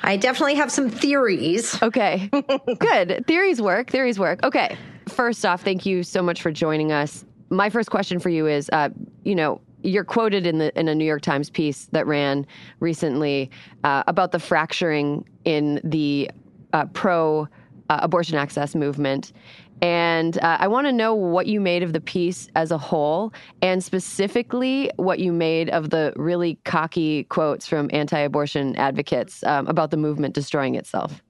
I 0.04 0.16
definitely 0.16 0.54
have 0.54 0.70
some 0.70 0.88
theories. 0.88 1.82
Okay. 1.82 2.30
Good. 2.78 3.24
Theories 3.26 3.60
work. 3.60 3.90
Theories 3.90 4.20
work. 4.20 4.44
Okay. 4.44 4.76
First 5.08 5.44
off, 5.44 5.62
thank 5.62 5.84
you 5.84 6.04
so 6.04 6.22
much 6.22 6.40
for 6.42 6.52
joining 6.52 6.92
us. 6.92 7.24
My 7.50 7.70
first 7.70 7.90
question 7.90 8.20
for 8.20 8.28
you 8.28 8.46
is, 8.46 8.70
uh, 8.72 8.90
you 9.24 9.34
know, 9.34 9.60
you're 9.82 10.04
quoted 10.04 10.46
in 10.46 10.58
the 10.58 10.76
in 10.78 10.88
a 10.88 10.94
New 10.94 11.04
York 11.04 11.22
Times 11.22 11.50
piece 11.50 11.86
that 11.86 12.06
ran 12.06 12.46
recently 12.78 13.50
uh, 13.84 14.04
about 14.06 14.30
the 14.30 14.38
fracturing 14.38 15.24
in 15.44 15.80
the 15.82 16.30
uh, 16.72 16.86
pro 16.86 17.48
uh, 17.88 17.98
abortion 18.02 18.36
access 18.36 18.74
movement. 18.74 19.32
And 19.82 20.38
uh, 20.38 20.56
I 20.60 20.68
want 20.68 20.86
to 20.86 20.92
know 20.92 21.14
what 21.14 21.46
you 21.46 21.60
made 21.60 21.82
of 21.82 21.92
the 21.92 22.00
piece 22.00 22.48
as 22.54 22.70
a 22.70 22.78
whole, 22.78 23.32
and 23.60 23.84
specifically 23.84 24.90
what 24.96 25.18
you 25.18 25.32
made 25.32 25.68
of 25.70 25.90
the 25.90 26.12
really 26.16 26.58
cocky 26.64 27.24
quotes 27.24 27.66
from 27.66 27.90
anti 27.92 28.18
abortion 28.18 28.74
advocates 28.76 29.44
um, 29.44 29.66
about 29.66 29.90
the 29.90 29.96
movement 29.96 30.34
destroying 30.34 30.74
itself. 30.74 31.22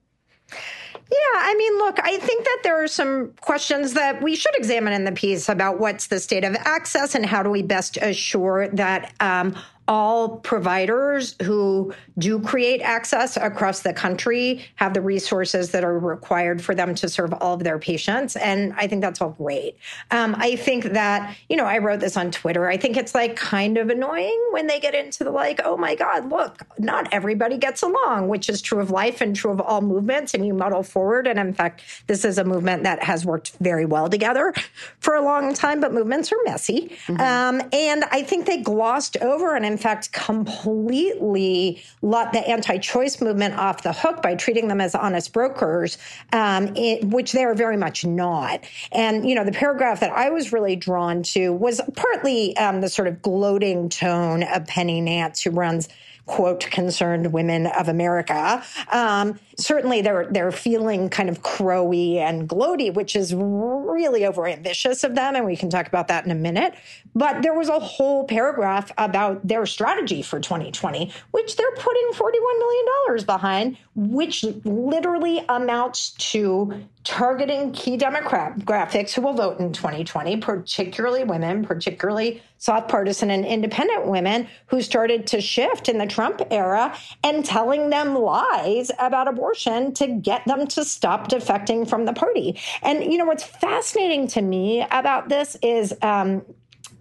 Yeah, 1.09 1.17
I 1.35 1.55
mean, 1.55 1.77
look, 1.77 1.99
I 2.03 2.17
think 2.17 2.43
that 2.43 2.59
there 2.63 2.83
are 2.83 2.87
some 2.87 3.33
questions 3.39 3.93
that 3.93 4.21
we 4.21 4.35
should 4.35 4.55
examine 4.57 4.91
in 4.91 5.05
the 5.05 5.13
piece 5.13 5.47
about 5.47 5.79
what's 5.79 6.07
the 6.07 6.19
state 6.19 6.43
of 6.43 6.55
access 6.55 7.15
and 7.15 7.25
how 7.25 7.43
do 7.43 7.49
we 7.49 7.61
best 7.61 7.97
assure 7.97 8.67
that 8.69 9.13
um, 9.21 9.55
all 9.87 10.37
providers 10.37 11.35
who 11.43 11.93
do 12.17 12.39
create 12.39 12.81
access 12.81 13.37
across 13.37 13.81
the 13.81 13.93
country 13.93 14.65
have 14.75 14.93
the 14.93 15.01
resources 15.01 15.71
that 15.71 15.83
are 15.83 15.97
required 15.97 16.61
for 16.61 16.75
them 16.75 16.93
to 16.95 17.07
serve 17.07 17.33
all 17.33 17.53
of 17.53 17.63
their 17.63 17.79
patients. 17.79 18.35
And 18.35 18.73
I 18.73 18.87
think 18.87 19.01
that's 19.01 19.21
all 19.21 19.29
great. 19.29 19.77
Um, 20.11 20.35
I 20.37 20.55
think 20.55 20.85
that, 20.85 21.35
you 21.47 21.55
know, 21.55 21.65
I 21.65 21.77
wrote 21.77 21.99
this 21.99 22.17
on 22.17 22.31
Twitter. 22.31 22.67
I 22.69 22.77
think 22.77 22.97
it's 22.97 23.15
like 23.15 23.35
kind 23.35 23.77
of 23.77 23.89
annoying 23.89 24.47
when 24.51 24.67
they 24.67 24.79
get 24.79 24.93
into 24.93 25.23
the 25.23 25.31
like, 25.31 25.61
oh 25.63 25.77
my 25.77 25.95
God, 25.95 26.29
look, 26.29 26.63
not 26.77 27.07
everybody 27.13 27.57
gets 27.57 27.81
along, 27.81 28.27
which 28.27 28.49
is 28.49 28.61
true 28.61 28.79
of 28.79 28.91
life 28.91 29.21
and 29.21 29.35
true 29.35 29.51
of 29.51 29.61
all 29.61 29.81
movements. 29.81 30.33
And 30.33 30.45
you 30.45 30.53
muddle 30.53 30.83
forward. 30.83 31.27
And 31.27 31.39
in 31.39 31.53
fact, 31.53 31.81
this 32.07 32.25
is 32.25 32.37
a 32.37 32.43
movement 32.43 32.83
that 32.83 33.03
has 33.03 33.25
worked 33.25 33.55
very 33.61 33.85
well 33.85 34.09
together 34.09 34.53
for 34.99 35.15
a 35.15 35.21
long 35.21 35.53
time, 35.53 35.79
but 35.79 35.93
movements 35.93 36.31
are 36.31 36.37
messy. 36.45 36.97
Mm-hmm. 37.07 37.21
Um, 37.21 37.69
and 37.71 38.03
I 38.05 38.23
think 38.23 38.45
they 38.45 38.57
glossed 38.57 39.17
over 39.17 39.55
and, 39.55 39.65
in 39.65 39.76
fact, 39.77 40.11
completely 40.11 41.83
let 42.01 42.33
the 42.33 42.39
anti 42.47 42.77
choice 42.77 43.21
movement 43.21 43.55
off 43.55 43.83
the 43.83 43.93
hook 43.93 44.21
by 44.21 44.35
treating 44.35 44.67
them 44.67 44.81
as 44.81 44.95
honest 44.95 45.33
brokers, 45.33 45.97
um, 46.33 46.75
it, 46.75 47.03
which 47.03 47.31
they 47.31 47.43
are 47.43 47.55
very 47.55 47.77
much 47.77 48.05
not. 48.05 48.63
And, 48.91 49.27
you 49.27 49.35
know, 49.35 49.43
the 49.43 49.51
paragraph 49.51 49.99
that 50.01 50.11
I 50.11 50.29
was 50.29 50.53
really 50.53 50.75
drawn 50.75 51.23
to 51.23 51.51
was 51.51 51.81
partly 51.95 52.55
um, 52.57 52.81
the 52.81 52.89
sort 52.89 53.07
of 53.07 53.21
gloating 53.21 53.89
tone 53.89 54.43
of 54.43 54.67
Penny 54.67 55.01
Nance, 55.01 55.41
who 55.41 55.51
runs 55.51 55.89
quote 56.27 56.69
concerned 56.69 57.33
women 57.33 57.67
of 57.67 57.87
America. 57.87 58.63
Um, 58.91 59.39
certainly, 59.57 60.01
they're 60.01 60.27
they're 60.29 60.51
feeling 60.51 61.09
kind 61.09 61.29
of 61.29 61.41
crowy 61.41 62.17
and 62.17 62.47
gloaty, 62.47 62.93
which 62.93 63.15
is 63.15 63.33
really 63.33 64.21
overambitious 64.21 65.03
of 65.03 65.15
them, 65.15 65.35
and 65.35 65.45
we 65.45 65.55
can 65.55 65.69
talk 65.69 65.87
about 65.87 66.09
that 66.09 66.25
in 66.25 66.31
a 66.31 66.35
minute. 66.35 66.75
But 67.15 67.41
there 67.41 67.53
was 67.53 67.69
a 67.69 67.79
whole 67.79 68.25
paragraph 68.25 68.91
about 68.97 69.47
their 69.47 69.65
strategy 69.65 70.21
for 70.21 70.39
2020, 70.39 71.11
which 71.31 71.55
they're 71.55 71.75
putting 71.75 72.13
41 72.13 72.59
million 72.59 72.85
dollars 72.85 73.23
behind, 73.23 73.77
which 73.95 74.43
literally 74.63 75.43
amounts 75.49 76.11
to 76.11 76.85
targeting 77.03 77.71
key 77.71 77.97
demographics 77.97 79.13
who 79.13 79.21
will 79.21 79.33
vote 79.33 79.59
in 79.59 79.71
2020, 79.71 80.37
particularly 80.37 81.23
women, 81.23 81.63
particularly 81.63 82.43
soft 82.57 82.89
partisan 82.89 83.31
and 83.31 83.45
independent 83.45 84.05
women 84.07 84.47
who 84.65 84.81
started 84.81 85.25
to 85.25 85.39
shift 85.39 85.87
in 85.87 85.99
the 85.99 86.05
Trump 86.17 86.41
era 86.49 86.97
and 87.23 87.45
telling 87.45 87.91
them 87.91 88.15
lies 88.15 88.89
about 88.97 89.27
abortion 89.27 89.93
to 89.93 90.07
get 90.07 90.43
them 90.47 90.65
to 90.65 90.83
stop 90.83 91.27
defecting 91.27 91.87
from 91.87 92.05
the 92.05 92.13
party. 92.13 92.59
And, 92.81 93.03
you 93.03 93.19
know, 93.19 93.25
what's 93.25 93.43
fascinating 93.43 94.25
to 94.29 94.41
me 94.41 94.83
about 94.89 95.29
this 95.29 95.57
is, 95.61 95.93
um, 96.01 96.43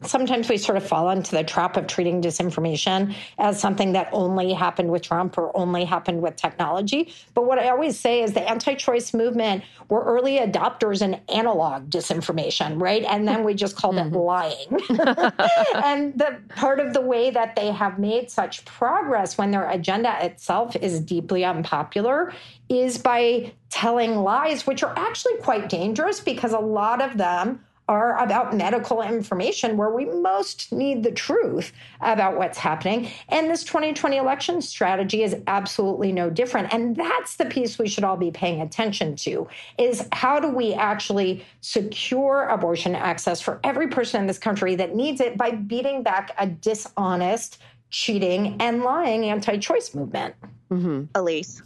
sometimes 0.02 0.48
we 0.48 0.58
sort 0.58 0.76
of 0.76 0.86
fall 0.86 1.10
into 1.10 1.30
the 1.32 1.42
trap 1.42 1.76
of 1.76 1.86
treating 1.86 2.20
disinformation 2.20 3.14
as 3.38 3.58
something 3.58 3.92
that 3.92 4.08
only 4.12 4.52
happened 4.52 4.90
with 4.90 5.02
Trump 5.02 5.38
or 5.38 5.56
only 5.56 5.84
happened 5.84 6.20
with 6.20 6.36
technology. 6.36 7.12
But 7.34 7.46
what 7.46 7.58
I 7.58 7.70
always 7.70 7.98
say 7.98 8.22
is 8.22 8.32
the 8.32 8.48
anti 8.48 8.74
choice 8.74 9.14
movement 9.14 9.64
were 9.88 10.04
early 10.04 10.38
adopters 10.38 11.02
in 11.02 11.20
analog 11.28 11.88
disinformation, 11.88 12.80
right? 12.80 13.04
And 13.04 13.26
then 13.26 13.44
we 13.44 13.54
just 13.54 13.76
called 13.76 13.96
mm-hmm. 13.96 14.14
it 14.14 14.18
lying. 14.18 14.68
and 15.84 16.18
the 16.18 16.38
part 16.54 16.80
of 16.80 16.92
the 16.92 17.00
way 17.00 17.30
that 17.30 17.56
they 17.56 17.70
have 17.70 17.98
made 17.98 18.30
such 18.30 18.64
progress 18.64 19.38
when 19.38 19.50
their 19.50 19.68
agenda 19.68 20.24
itself 20.24 20.76
is 20.76 21.00
deeply 21.00 21.44
unpopular 21.44 22.32
is 22.68 22.98
by 22.98 23.52
telling 23.70 24.16
lies, 24.16 24.66
which 24.66 24.82
are 24.82 24.96
actually 24.98 25.36
quite 25.38 25.68
dangerous 25.68 26.20
because 26.20 26.52
a 26.52 26.58
lot 26.58 27.00
of 27.00 27.16
them 27.18 27.60
are 27.88 28.18
about 28.18 28.54
medical 28.54 29.00
information 29.02 29.76
where 29.76 29.90
we 29.90 30.04
most 30.06 30.72
need 30.72 31.02
the 31.02 31.10
truth 31.10 31.72
about 32.00 32.36
what's 32.36 32.58
happening. 32.58 33.08
And 33.28 33.48
this 33.48 33.62
2020 33.64 34.16
election 34.16 34.60
strategy 34.60 35.22
is 35.22 35.36
absolutely 35.46 36.12
no 36.12 36.28
different. 36.28 36.72
And 36.72 36.96
that's 36.96 37.36
the 37.36 37.44
piece 37.44 37.78
we 37.78 37.88
should 37.88 38.04
all 38.04 38.16
be 38.16 38.30
paying 38.30 38.60
attention 38.60 39.14
to 39.16 39.46
is 39.78 40.08
how 40.12 40.40
do 40.40 40.48
we 40.48 40.74
actually 40.74 41.44
secure 41.60 42.48
abortion 42.48 42.94
access 42.94 43.40
for 43.40 43.60
every 43.62 43.88
person 43.88 44.20
in 44.20 44.26
this 44.26 44.38
country 44.38 44.74
that 44.74 44.94
needs 44.94 45.20
it 45.20 45.36
by 45.36 45.52
beating 45.52 46.02
back 46.02 46.34
a 46.38 46.46
dishonest, 46.46 47.60
cheating, 47.90 48.56
and 48.60 48.82
lying 48.82 49.26
anti-choice 49.26 49.94
movement. 49.94 50.34
Mm-hmm. 50.70 51.04
Ilyse 51.14 51.62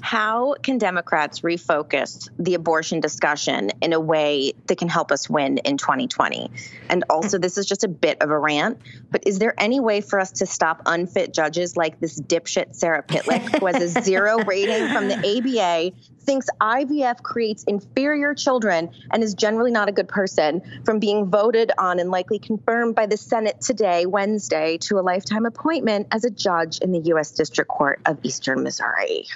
how 0.00 0.54
can 0.62 0.78
Democrats 0.78 1.40
refocus 1.40 2.28
the 2.38 2.54
abortion 2.54 3.00
discussion 3.00 3.70
in 3.80 3.92
a 3.92 4.00
way 4.00 4.52
that 4.66 4.78
can 4.78 4.88
help 4.88 5.12
us 5.12 5.28
win 5.28 5.58
in 5.58 5.76
2020? 5.76 6.50
And 6.88 7.04
also, 7.10 7.38
this 7.38 7.58
is 7.58 7.66
just 7.66 7.84
a 7.84 7.88
bit 7.88 8.20
of 8.22 8.30
a 8.30 8.38
rant, 8.38 8.80
but 9.10 9.26
is 9.26 9.38
there 9.38 9.54
any 9.58 9.80
way 9.80 10.00
for 10.00 10.20
us 10.20 10.32
to 10.32 10.46
stop 10.46 10.82
unfit 10.86 11.32
judges 11.32 11.76
like 11.76 12.00
this 12.00 12.20
dipshit 12.20 12.74
Sarah 12.74 13.02
Pitlyk, 13.02 13.58
who 13.58 13.66
has 13.66 13.96
a 13.96 14.02
zero 14.02 14.38
rating 14.44 14.88
from 14.92 15.08
the 15.08 15.16
ABA, 15.16 15.96
thinks 16.20 16.46
IVF 16.60 17.22
creates 17.22 17.64
inferior 17.64 18.34
children, 18.34 18.90
and 19.10 19.22
is 19.22 19.34
generally 19.34 19.70
not 19.70 19.88
a 19.88 19.92
good 19.92 20.08
person, 20.08 20.82
from 20.84 20.98
being 20.98 21.30
voted 21.30 21.72
on 21.78 21.98
and 21.98 22.10
likely 22.10 22.38
confirmed 22.38 22.94
by 22.94 23.06
the 23.06 23.16
Senate 23.16 23.60
today, 23.60 24.04
Wednesday, 24.04 24.76
to 24.78 24.98
a 24.98 25.02
lifetime 25.02 25.46
appointment 25.46 26.06
as 26.12 26.24
a 26.24 26.30
judge 26.30 26.80
in 26.80 26.92
the 26.92 27.00
U.S. 27.06 27.30
District 27.30 27.68
Court 27.68 28.00
of 28.04 28.18
Eastern 28.22 28.62
Missouri? 28.62 29.26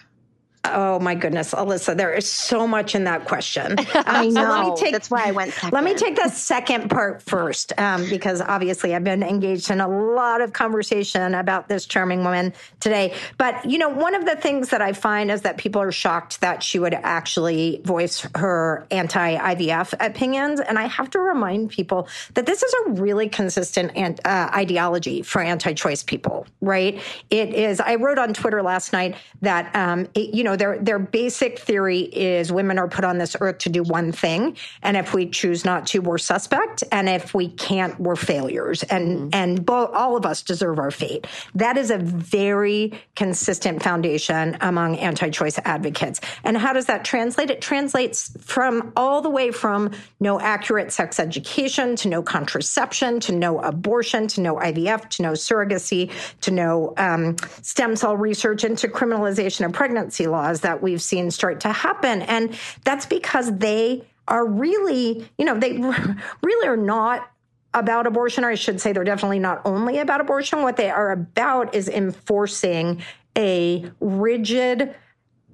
Oh 0.65 1.01
my 1.01 1.17
goodness, 1.17 1.53
Alyssa, 1.53 1.97
there 1.97 2.13
is 2.13 2.31
so 2.31 2.69
much 2.69 2.95
in 2.95 3.03
that 3.05 3.27
question. 3.27 3.75
I 3.95 4.29
know. 4.29 4.43
So 4.45 4.49
let 4.49 4.65
me 4.65 4.77
take, 4.77 4.93
That's 4.93 5.11
why 5.11 5.25
I 5.27 5.33
went 5.33 5.53
second. 5.53 5.73
Let 5.73 5.83
me 5.83 5.95
take 5.95 6.15
the 6.15 6.29
second 6.29 6.89
part 6.89 7.21
first, 7.21 7.73
um, 7.81 8.09
because 8.09 8.41
obviously 8.41 8.95
I've 8.95 9.03
been 9.03 9.25
engaged 9.25 9.71
in 9.73 9.81
a 9.81 9.89
lot 9.89 10.41
of 10.41 10.53
conversation 10.53 11.35
about 11.35 11.69
this 11.69 11.85
charming 11.85 12.23
woman 12.23 12.53
today. 12.79 13.13
But, 13.39 13.69
you 13.69 13.77
know, 13.77 13.89
one 13.89 14.15
of 14.15 14.25
the 14.25 14.37
things 14.37 14.69
that 14.69 14.81
I 14.81 14.93
find 14.93 15.33
is 15.33 15.43
that 15.43 15.57
people 15.59 15.83
are 15.83 15.91
shocked 15.91 16.41
that 16.43 16.63
she 16.63 16.79
would 16.79 16.95
actually 16.95 17.81
voice 17.85 18.25
her 18.37 18.87
anti 18.93 19.37
IVF 19.37 19.95
opinions. 19.99 20.61
And 20.61 20.79
I 20.79 20.87
have 20.87 21.11
to 21.11 21.19
remind 21.19 21.71
people 21.71 22.07
that 22.35 22.47
this 22.47 22.63
is 22.63 22.73
a 22.87 22.91
really 22.93 23.29
consistent 23.29 23.91
uh, 24.25 24.51
ideology 24.55 25.23
for 25.23 25.43
anti 25.43 25.73
choice 25.73 26.05
people, 26.05 26.47
right? 26.61 27.03
It 27.31 27.53
is, 27.53 27.81
I 27.81 27.97
wrote 27.97 28.19
on 28.19 28.33
Twitter 28.33 28.63
last 28.63 28.93
night 28.93 29.17
that, 29.41 29.75
um, 29.75 30.07
it, 30.15 30.33
you 30.33 30.45
know, 30.45 30.52
their 30.57 30.79
their 30.79 30.99
basic 30.99 31.59
theory 31.59 32.01
is 32.01 32.53
women 32.53 32.79
are 32.79 32.89
put 32.89 33.05
on 33.05 33.19
this 33.19 33.37
earth 33.41 33.59
to 33.59 33.69
do 33.69 33.83
one 33.83 34.13
thing, 34.13 34.57
and 34.83 34.97
if 34.97 35.15
we 35.15 35.29
choose 35.29 35.65
not 35.65 35.87
to, 35.89 36.01
we're 36.01 36.19
suspect, 36.19 36.85
and 36.93 37.09
if 37.09 37.35
we 37.35 37.49
can't, 37.49 37.99
we're 37.99 38.17
failures, 38.17 38.83
and 38.85 39.19
mm-hmm. 39.19 39.29
and 39.33 39.65
bo- 39.65 39.87
all 39.87 40.17
of 40.17 40.27
us 40.27 40.43
deserve 40.43 40.79
our 40.79 40.91
fate. 40.91 41.27
That 41.55 41.77
is 41.77 41.91
a 41.91 41.99
very 41.99 42.93
consistent 43.17 43.83
foundation 43.83 44.57
among 44.61 44.97
anti-choice 44.99 45.59
advocates. 45.65 46.21
And 46.45 46.57
how 46.57 46.73
does 46.73 46.87
that 46.87 47.05
translate? 47.05 47.51
It 47.51 47.61
translates 47.61 48.37
from 48.41 48.93
all 48.97 49.23
the 49.23 49.31
way 49.31 49.51
from 49.51 49.91
no 50.21 50.41
accurate 50.41 50.93
sex 50.93 51.19
education 51.19 51.97
to 51.97 52.09
no 52.09 52.23
contraception 52.23 53.21
to 53.21 53.33
no 53.33 53.61
abortion 53.61 54.27
to 54.29 54.41
no 54.41 54.57
IVF 54.57 55.09
to 55.11 55.23
no 55.23 55.33
surrogacy 55.33 56.11
to 56.41 56.51
no 56.51 56.95
um, 56.97 57.37
stem 57.63 57.97
cell 57.97 58.17
research 58.17 58.65
into 58.65 58.89
criminalization 58.89 59.65
of 59.65 59.73
pregnancy 59.73 60.27
laws 60.27 60.42
laws 60.43 60.61
that 60.61 60.83
we've 60.83 61.03
seen 61.03 61.31
start 61.31 61.61
to 61.61 61.73
happen. 61.73 62.23
And 62.23 62.59
that's 62.85 63.07
because 63.07 63.57
they 63.59 64.05
are 64.29 64.47
really, 64.47 65.29
you 65.39 65.45
know, 65.45 65.59
they 65.59 65.73
really 66.43 66.69
are 66.69 66.77
not 66.77 67.31
about 67.75 68.07
abortion, 68.07 68.45
or 68.45 68.51
I 68.51 68.55
should 68.55 68.81
say, 68.81 68.93
they're 68.93 69.05
definitely 69.05 69.39
not 69.39 69.63
only 69.65 69.99
about 69.99 70.21
abortion. 70.21 70.63
What 70.63 70.77
they 70.77 70.91
are 70.91 71.11
about 71.11 71.75
is 71.75 71.89
enforcing 71.89 73.03
a 73.37 73.91
rigid 74.01 74.95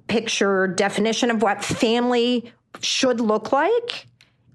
picture 0.07 0.67
definition 0.67 1.31
of 1.31 1.41
what 1.41 1.63
family 1.63 2.51
should 2.81 3.21
look 3.21 3.51
like 3.51 4.07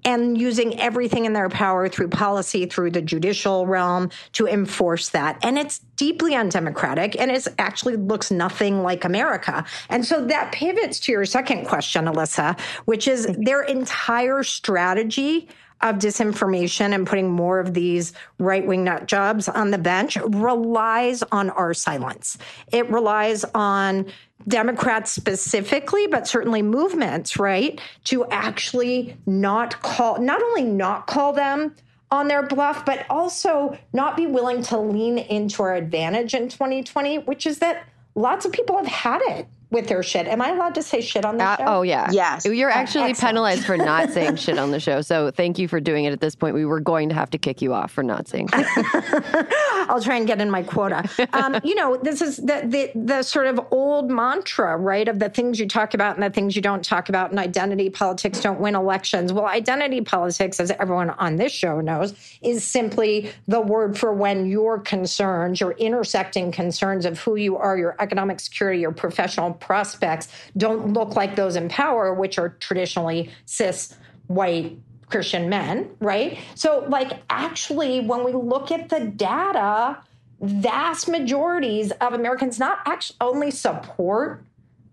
and 0.05 0.39
using 0.39 0.79
everything 0.81 1.25
in 1.25 1.33
their 1.33 1.49
power 1.49 1.89
through 1.89 2.09
policy, 2.09 2.67
through 2.67 2.91
the 2.91 3.03
judicial 3.03 3.67
realm 3.67 4.11
to 4.33 4.47
enforce 4.47 5.11
that. 5.11 5.39
And 5.43 5.59
it's 5.59 5.81
deeply 5.97 6.35
undemocratic 6.35 7.19
and 7.21 7.31
it 7.31 7.47
actually 7.59 7.97
looks 7.97 8.31
nothing 8.31 8.83
like 8.83 9.05
America. 9.05 9.65
And 9.89 10.05
so 10.05 10.25
that 10.27 10.53
pivots 10.53 11.01
to 11.01 11.13
your 11.13 11.25
second 11.25 11.67
question, 11.67 12.07
Alyssa, 12.07 12.59
which 12.85 13.09
is 13.09 13.27
mm-hmm. 13.27 13.43
their 13.43 13.63
entire 13.63 14.43
strategy 14.43 15.49
of 15.85 15.97
disinformation 15.97 16.95
and 16.95 17.07
putting 17.07 17.31
more 17.31 17.61
of 17.61 17.75
these 17.75 18.15
right 18.39 18.67
wing 18.67 18.85
nut 18.85 19.07
jobs 19.07 19.49
on 19.49 19.71
the 19.71 19.79
bench 19.79 20.17
relies 20.17 21.23
on 21.31 21.51
our 21.51 21.75
silence. 21.75 22.39
It 22.73 22.91
relies 22.91 23.45
on 23.55 24.07
Democrats 24.49 25.13
specifically, 25.13 26.07
but 26.07 26.27
certainly 26.27 26.63
movements, 26.63 27.39
right, 27.39 27.79
to 28.05 28.25
actually 28.31 29.17
not 29.27 29.81
call, 29.83 30.19
not 30.21 30.43
only 30.43 30.65
not 30.65 31.07
call 31.07 31.35
them 31.35 31.77
on 32.11 32.29
their 32.29 32.43
bluff, 32.43 32.87
but 32.87 33.05
also 33.11 33.77
not 33.93 34.17
be 34.17 34.27
willing 34.27 34.63
to 34.63 34.79
lean 34.79 35.19
into 35.19 35.63
our 35.63 35.75
advantage 35.75 36.33
in 36.33 36.49
2020, 36.49 37.19
which 37.19 37.47
is 37.47 37.59
that 37.59 37.87
lots 38.15 38.47
of 38.47 38.53
people 38.53 38.77
have 38.77 38.87
had 38.87 39.21
it 39.23 39.47
with 39.75 39.89
their 39.89 40.03
shit. 40.03 40.27
Am 40.27 40.41
I 40.41 40.51
allowed 40.51 40.75
to 40.77 40.83
say 40.83 41.01
shit 41.01 41.25
on 41.25 41.37
the 41.37 41.45
uh, 41.45 41.57
show? 41.57 41.65
Oh 41.67 41.83
yeah. 41.83 42.09
Yes. 42.11 42.47
You're 42.47 42.71
actually 42.71 43.11
Excellent. 43.11 43.35
penalized 43.35 43.65
for 43.67 43.77
not 43.77 44.11
saying 44.13 44.37
shit 44.37 44.57
on 44.57 44.71
the 44.71 44.81
show. 44.81 45.03
So 45.03 45.31
thank 45.33 45.59
you 45.59 45.69
for 45.69 45.81
doing 45.81 46.05
it 46.05 46.13
at 46.13 46.21
this 46.21 46.35
point. 46.37 46.55
We 46.55 46.65
were 46.65 46.81
going 46.81 47.09
to 47.09 47.15
have 47.15 47.29
to 47.31 47.39
kick 47.39 47.61
you 47.61 47.75
off 47.75 47.91
for 47.91 48.03
not 48.03 48.29
saying 48.29 48.49
I'll 48.53 50.01
try 50.01 50.17
and 50.17 50.27
get 50.27 50.41
in 50.41 50.51
my 50.51 50.63
quota. 50.63 51.09
Um, 51.33 51.61
you 51.65 51.75
know, 51.75 51.97
this 51.97 52.23
is 52.23 52.37
the, 52.37 52.63
the 52.65 52.93
the 52.95 53.23
sort 53.23 53.49
of 53.49 53.61
old 53.73 54.11
mantra, 54.11 54.77
right? 54.77 55.09
Of 55.09 55.19
the 55.19 55.29
things 55.29 55.59
you 55.59 55.69
talk 55.69 55.93
about 55.93 56.15
and 56.15 56.23
the 56.23 56.31
things 56.31 56.55
you 56.55 56.63
don't 56.63 56.85
talk 56.85 57.09
about 57.09 57.31
and 57.31 57.39
identity 57.39 57.91
politics 57.91 58.41
don't 58.41 58.61
win 58.61 58.77
elections. 58.77 59.33
Well, 59.33 59.47
identity 59.47 60.01
politics, 60.01 60.61
as 60.61 60.71
everyone 60.71 61.11
on 61.11 61.37
this 61.37 61.53
show 61.53 61.81
knows, 61.81 62.15
is 62.43 62.65
simply 62.65 63.33
the 63.49 63.61
word 63.61 63.99
for 63.99 64.13
when 64.13 64.47
your 64.47 64.79
concerns, 64.79 65.61
your 65.61 65.73
intersecting 65.73 66.53
concerns 66.53 67.05
of 67.05 67.19
who 67.19 67.35
you 67.35 67.57
are, 67.57 67.77
your 67.77 67.97
economic 67.99 68.39
security, 68.39 68.81
your 68.81 68.93
professional 68.93 69.53
prospects 69.65 70.29
don't 70.57 70.93
look 70.93 71.17
like 71.17 71.37
those 71.37 71.57
in 71.57 71.69
power, 71.69 72.15
which 72.15 72.39
are 72.39 72.51
traditionally 72.61 73.31
cis 73.47 73.95
white 74.27 74.79
Christian 75.09 75.49
men, 75.49 75.91
right? 76.01 76.39
So, 76.55 76.87
like, 76.89 77.23
actually, 77.31 78.01
when 78.01 78.25
we 78.25 78.33
look 78.33 78.71
at 78.71 78.89
the 78.89 79.01
data, 79.01 79.99
vast 80.41 81.09
majorities 81.09 81.91
of 81.93 82.13
Americans 82.13 82.59
not 82.59 82.79
actually 82.87 83.17
only 83.21 83.51
support 83.51 84.45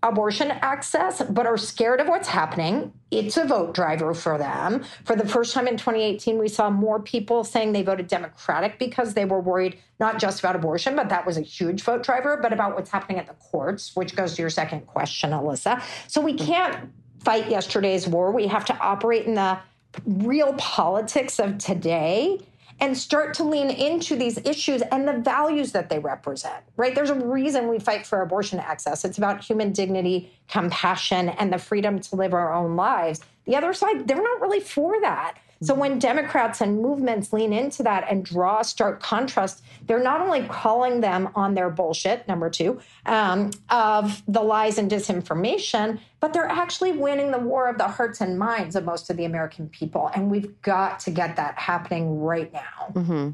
abortion 0.02 0.50
access, 0.50 1.22
but 1.22 1.46
are 1.46 1.56
scared 1.56 2.00
of 2.00 2.08
what's 2.08 2.28
happening. 2.28 2.92
It's 3.10 3.36
a 3.36 3.44
vote 3.44 3.74
driver 3.74 4.14
for 4.14 4.36
them. 4.36 4.84
For 5.04 5.14
the 5.14 5.28
first 5.28 5.54
time 5.54 5.68
in 5.68 5.76
2018, 5.76 6.38
we 6.38 6.48
saw 6.48 6.70
more 6.70 7.00
people 7.00 7.44
saying 7.44 7.72
they 7.72 7.82
voted 7.82 8.08
Democratic 8.08 8.78
because 8.78 9.14
they 9.14 9.24
were 9.24 9.40
worried 9.40 9.78
not 10.00 10.18
just 10.18 10.40
about 10.40 10.56
abortion, 10.56 10.96
but 10.96 11.08
that 11.10 11.24
was 11.24 11.36
a 11.36 11.42
huge 11.42 11.82
vote 11.82 12.02
driver, 12.02 12.36
but 12.40 12.52
about 12.52 12.74
what's 12.74 12.90
happening 12.90 13.18
at 13.18 13.26
the 13.26 13.34
courts, 13.34 13.94
which 13.94 14.16
goes 14.16 14.34
to 14.34 14.42
your 14.42 14.50
second 14.50 14.86
question, 14.86 15.30
Alyssa. 15.30 15.82
So 16.08 16.20
we 16.20 16.34
can't 16.34 16.90
fight 17.20 17.48
yesterday's 17.48 18.08
war. 18.08 18.32
We 18.32 18.48
have 18.48 18.64
to 18.66 18.78
operate 18.78 19.26
in 19.26 19.34
the 19.34 19.58
real 20.04 20.54
politics 20.54 21.38
of 21.38 21.58
today 21.58 22.40
and 22.82 22.98
start 22.98 23.32
to 23.32 23.44
lean 23.44 23.70
into 23.70 24.16
these 24.16 24.38
issues 24.38 24.82
and 24.90 25.06
the 25.06 25.12
values 25.12 25.70
that 25.70 25.88
they 25.88 26.00
represent, 26.00 26.64
right? 26.76 26.96
There's 26.96 27.10
a 27.10 27.14
reason 27.14 27.68
we 27.68 27.78
fight 27.78 28.04
for 28.04 28.22
abortion 28.22 28.58
access. 28.58 29.04
It's 29.04 29.18
about 29.18 29.40
human 29.40 29.70
dignity, 29.70 30.32
compassion, 30.48 31.28
and 31.28 31.52
the 31.52 31.58
freedom 31.58 32.00
to 32.00 32.16
live 32.16 32.34
our 32.34 32.52
own 32.52 32.74
lives. 32.74 33.20
The 33.44 33.54
other 33.54 33.72
side, 33.72 34.08
they're 34.08 34.20
not 34.20 34.40
really 34.40 34.58
for 34.58 35.00
that. 35.00 35.38
So 35.62 35.74
when 35.74 36.00
Democrats 36.00 36.60
and 36.60 36.82
movements 36.82 37.32
lean 37.32 37.52
into 37.52 37.84
that 37.84 38.04
and 38.10 38.24
draw 38.24 38.62
stark 38.62 39.00
contrast, 39.00 39.62
they're 39.86 40.02
not 40.02 40.20
only 40.20 40.42
calling 40.48 41.00
them 41.00 41.28
on 41.36 41.54
their 41.54 41.70
bullshit, 41.70 42.26
number 42.26 42.50
two, 42.50 42.80
um, 43.06 43.52
of 43.70 44.24
the 44.26 44.42
lies 44.42 44.78
and 44.78 44.90
disinformation, 44.90 46.00
but 46.22 46.32
they're 46.32 46.46
actually 46.46 46.92
winning 46.92 47.32
the 47.32 47.38
war 47.38 47.68
of 47.68 47.76
the 47.78 47.88
hearts 47.88 48.20
and 48.20 48.38
minds 48.38 48.76
of 48.76 48.84
most 48.84 49.10
of 49.10 49.16
the 49.16 49.24
American 49.24 49.68
people. 49.70 50.08
And 50.14 50.30
we've 50.30 50.62
got 50.62 51.00
to 51.00 51.10
get 51.10 51.34
that 51.34 51.58
happening 51.58 52.20
right 52.20 52.50
now. 52.52 52.92
Mm-hmm. 52.92 53.30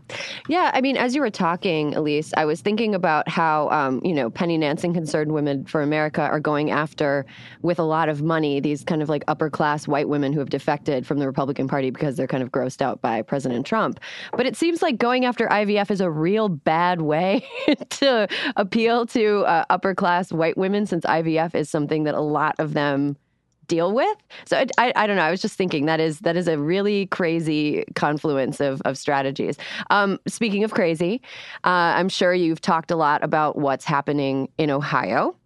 Yeah. 0.48 0.70
I 0.72 0.80
mean, 0.80 0.96
as 0.96 1.14
you 1.14 1.20
were 1.20 1.28
talking, 1.28 1.92
Ilyse, 1.92 2.32
I 2.38 2.46
was 2.46 2.62
thinking 2.62 2.94
about 2.94 3.28
how, 3.28 3.68
um, 3.68 4.00
you 4.02 4.14
know, 4.14 4.30
Penny 4.30 4.56
Nansen 4.56 4.94
Concerned 4.94 5.32
Women 5.32 5.66
for 5.66 5.82
America 5.82 6.22
are 6.22 6.40
going 6.40 6.70
after, 6.70 7.26
with 7.60 7.78
a 7.78 7.82
lot 7.82 8.08
of 8.08 8.22
money, 8.22 8.58
these 8.58 8.84
kind 8.84 9.02
of 9.02 9.10
like 9.10 9.22
upper 9.28 9.50
class 9.50 9.86
white 9.86 10.08
women 10.08 10.32
who 10.32 10.38
have 10.38 10.48
defected 10.48 11.06
from 11.06 11.18
the 11.18 11.26
Republican 11.26 11.68
Party 11.68 11.90
because 11.90 12.16
they're 12.16 12.26
kind 12.26 12.42
of 12.42 12.50
grossed 12.50 12.80
out 12.80 13.02
by 13.02 13.20
President 13.20 13.66
Trump. 13.66 14.00
But 14.32 14.46
it 14.46 14.56
seems 14.56 14.80
like 14.80 14.96
going 14.96 15.26
after 15.26 15.46
IVF 15.48 15.90
is 15.90 16.00
a 16.00 16.10
real 16.10 16.48
bad 16.48 17.02
way 17.02 17.46
to 17.90 18.28
appeal 18.56 19.04
to 19.08 19.40
uh, 19.40 19.66
upper 19.68 19.94
class 19.94 20.32
white 20.32 20.56
women 20.56 20.86
since 20.86 21.04
IVF 21.04 21.54
is 21.54 21.68
something 21.68 22.04
that 22.04 22.14
a 22.14 22.22
lot 22.22 22.54
of 22.58 22.77
them 22.78 23.16
deal 23.68 23.92
with. 23.92 24.16
So 24.46 24.64
I, 24.78 24.92
I 24.96 25.06
don't 25.06 25.16
know. 25.16 25.22
I 25.22 25.30
was 25.30 25.42
just 25.42 25.56
thinking 25.56 25.86
that 25.86 26.00
is 26.00 26.20
that 26.20 26.36
is 26.36 26.48
a 26.48 26.58
really 26.58 27.06
crazy 27.06 27.84
confluence 27.94 28.60
of, 28.60 28.80
of 28.86 28.98
strategies. 28.98 29.56
Um, 29.90 30.18
speaking 30.26 30.64
of 30.64 30.72
crazy, 30.72 31.20
uh, 31.64 31.94
I'm 31.98 32.08
sure 32.08 32.34
you've 32.34 32.60
talked 32.60 32.90
a 32.90 32.96
lot 32.96 33.22
about 33.22 33.56
what's 33.56 33.84
happening 33.84 34.48
in 34.58 34.70
Ohio. 34.70 35.36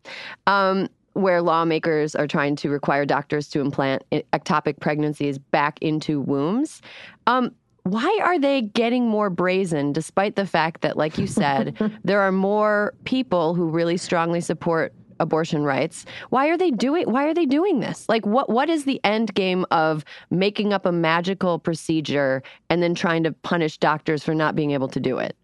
Um, 0.46 0.88
where 1.14 1.42
lawmakers 1.42 2.14
are 2.14 2.26
trying 2.26 2.56
to 2.56 2.70
require 2.70 3.04
doctors 3.04 3.46
to 3.46 3.60
implant 3.60 4.02
ectopic 4.32 4.80
pregnancies 4.80 5.36
back 5.36 5.78
into 5.82 6.22
wombs. 6.22 6.80
Um, 7.26 7.54
why 7.82 8.18
are 8.22 8.38
they 8.38 8.62
getting 8.62 9.08
more 9.08 9.28
brazen 9.28 9.92
despite 9.92 10.36
the 10.36 10.46
fact 10.46 10.80
that, 10.82 10.96
like 10.96 11.18
you 11.18 11.26
said, 11.26 11.76
there 12.04 12.22
are 12.22 12.32
more 12.32 12.94
people 13.04 13.54
who 13.54 13.68
really 13.68 13.98
strongly 13.98 14.40
support 14.40 14.94
abortion 15.20 15.64
rights. 15.64 16.04
Why 16.30 16.48
are 16.48 16.56
they 16.56 16.70
doing 16.70 17.10
why 17.10 17.24
are 17.26 17.34
they 17.34 17.46
doing 17.46 17.80
this? 17.80 18.08
Like 18.08 18.26
what 18.26 18.48
what 18.48 18.68
is 18.68 18.84
the 18.84 19.00
end 19.04 19.34
game 19.34 19.64
of 19.70 20.04
making 20.30 20.72
up 20.72 20.86
a 20.86 20.92
magical 20.92 21.58
procedure 21.58 22.42
and 22.70 22.82
then 22.82 22.94
trying 22.94 23.24
to 23.24 23.32
punish 23.32 23.78
doctors 23.78 24.24
for 24.24 24.34
not 24.34 24.54
being 24.54 24.72
able 24.72 24.88
to 24.88 25.00
do 25.00 25.18
it? 25.18 25.36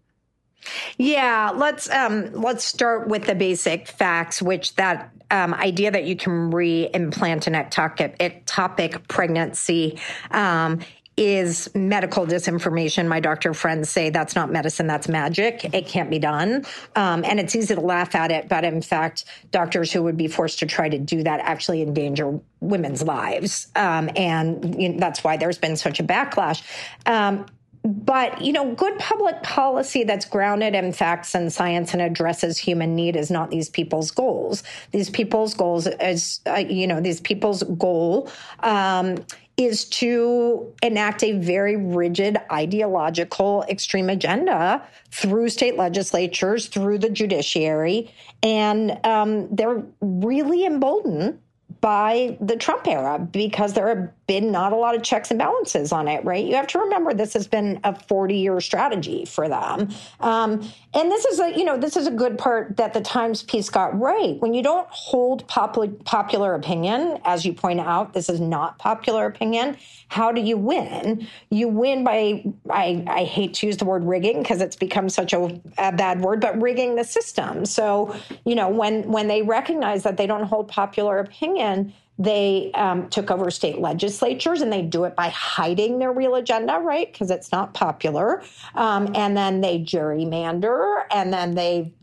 Yeah, 0.97 1.51
let's 1.55 1.89
um, 1.89 2.31
let's 2.33 2.65
start 2.65 3.07
with 3.07 3.25
the 3.25 3.35
basic 3.35 3.87
facts, 3.87 4.41
which 4.41 4.75
that 4.75 5.11
um, 5.31 5.53
idea 5.53 5.91
that 5.91 6.05
you 6.05 6.15
can 6.15 6.51
re-implant 6.51 7.47
an 7.47 7.53
ectopic, 7.53 8.17
ectopic 8.17 9.07
pregnancy 9.07 9.99
um, 10.31 10.79
is 11.19 11.69
medical 11.75 12.25
disinformation. 12.25 13.07
My 13.07 13.19
doctor 13.19 13.53
friends 13.53 13.89
say 13.89 14.09
that's 14.09 14.35
not 14.35 14.49
medicine, 14.49 14.87
that's 14.87 15.09
magic. 15.09 15.65
It 15.73 15.85
can't 15.85 16.09
be 16.09 16.17
done. 16.17 16.65
Um, 16.95 17.25
and 17.25 17.41
it's 17.41 17.55
easy 17.55 17.75
to 17.75 17.81
laugh 17.81 18.15
at 18.15 18.31
it, 18.31 18.47
but 18.47 18.63
in 18.63 18.81
fact, 18.81 19.25
doctors 19.51 19.91
who 19.91 20.01
would 20.03 20.15
be 20.15 20.29
forced 20.29 20.59
to 20.59 20.65
try 20.65 20.87
to 20.87 20.97
do 20.97 21.21
that 21.23 21.41
actually 21.41 21.81
endanger 21.81 22.39
women's 22.61 23.03
lives. 23.03 23.67
Um, 23.75 24.09
and 24.15 24.81
you 24.81 24.89
know, 24.89 24.97
that's 24.97 25.21
why 25.21 25.35
there's 25.35 25.57
been 25.57 25.75
such 25.75 25.99
a 25.99 26.03
backlash. 26.03 26.63
Um, 27.05 27.45
but 27.83 28.41
you 28.41 28.51
know 28.51 28.73
good 28.75 28.97
public 28.99 29.41
policy 29.41 30.03
that's 30.03 30.25
grounded 30.25 30.75
in 30.75 30.91
facts 30.91 31.33
and 31.33 31.51
science 31.51 31.93
and 31.93 32.01
addresses 32.01 32.57
human 32.57 32.93
need 32.93 33.15
is 33.15 33.31
not 33.31 33.49
these 33.51 33.69
people's 33.69 34.11
goals 34.11 34.63
these 34.91 35.09
people's 35.09 35.53
goals 35.53 35.87
is 35.87 36.41
uh, 36.47 36.55
you 36.55 36.85
know 36.85 36.99
these 36.99 37.21
people's 37.21 37.63
goal 37.63 38.29
um, 38.59 39.15
is 39.59 39.83
to 39.83 40.73
enact 40.81 41.21
a 41.21 41.33
very 41.33 41.75
rigid 41.75 42.37
ideological 42.49 43.65
extreme 43.67 44.09
agenda 44.09 44.81
through 45.11 45.49
state 45.49 45.77
legislatures, 45.77 46.67
through 46.67 46.97
the 46.97 47.09
judiciary. 47.09 48.09
And 48.41 48.97
um, 49.05 49.53
they're 49.53 49.83
really 49.99 50.65
emboldened 50.65 51.41
by 51.81 52.37
the 52.39 52.55
Trump 52.55 52.87
era 52.87 53.19
because 53.19 53.73
have 53.89 54.09
been 54.29 54.51
not 54.51 54.71
a 54.71 54.75
lot 54.75 54.93
of 54.93 55.01
checks 55.01 55.31
and 55.31 55.39
balances 55.39 55.91
on 55.91 56.07
it, 56.07 56.23
right? 56.23 56.45
You 56.45 56.53
have 56.53 56.67
to 56.67 56.77
remember 56.77 57.15
this 57.15 57.33
has 57.33 57.47
been 57.47 57.79
a 57.83 57.99
40 57.99 58.35
year 58.35 58.61
strategy 58.61 59.25
for 59.25 59.49
them. 59.49 59.89
Um, 60.19 60.61
and 60.93 61.11
this 61.11 61.25
is 61.25 61.39
a, 61.39 61.57
you 61.57 61.65
know, 61.65 61.79
this 61.79 61.97
is 61.97 62.05
a 62.05 62.11
good 62.11 62.37
part 62.37 62.77
that 62.77 62.93
the 62.93 63.01
Times 63.01 63.41
piece 63.41 63.71
got 63.71 63.99
right. 63.99 64.39
When 64.39 64.53
you 64.53 64.61
don't 64.61 64.87
hold 64.91 65.47
pop- 65.47 65.79
popular 66.05 66.53
opinion, 66.53 67.17
as 67.25 67.43
you 67.43 67.53
point 67.53 67.79
out, 67.79 68.13
this 68.13 68.29
is 68.29 68.39
not 68.39 68.77
popular 68.77 69.25
opinion. 69.25 69.77
How 70.09 70.31
do 70.31 70.41
you 70.41 70.57
win? 70.57 71.27
You 71.49 71.67
win 71.67 72.03
by, 72.03 72.43
I, 72.69 73.03
I 73.07 73.23
hate 73.23 73.55
to 73.55 73.65
use 73.65 73.77
the 73.77 73.85
word 73.85 74.03
rigging 74.03 74.43
because 74.43 74.61
it's 74.61 74.75
become 74.75 75.09
such 75.09 75.33
a, 75.33 75.59
a 75.79 75.91
bad 75.91 76.21
word, 76.21 76.39
but 76.39 76.61
rigging 76.61 76.97
the 76.97 77.03
system. 77.03 77.65
So, 77.65 78.15
you 78.45 78.53
know, 78.53 78.69
when, 78.69 79.11
when 79.11 79.27
they 79.27 79.41
recognize 79.41 80.03
that 80.03 80.17
they 80.17 80.27
don't 80.27 80.43
hold 80.43 80.67
popular 80.67 81.17
opinion, 81.17 81.93
they 82.19 82.69
um, 82.73 83.09
took 83.09 83.31
over 83.31 83.49
state 83.49 83.79
legislatures 83.79 84.61
and 84.61 84.71
they 84.71 84.81
do 84.81 85.05
it 85.05 85.15
by 85.15 85.29
hiding 85.29 85.99
their 85.99 86.11
real 86.11 86.35
agenda, 86.35 86.77
right? 86.77 87.11
Because 87.11 87.31
it's 87.31 87.51
not 87.53 87.73
popular. 87.73 88.43
Um, 88.75 89.15
and 89.15 89.37
then 89.37 89.61
they 89.61 89.79
gerrymander 89.79 91.03
and 91.11 91.31
then 91.31 91.55
they 91.55 91.93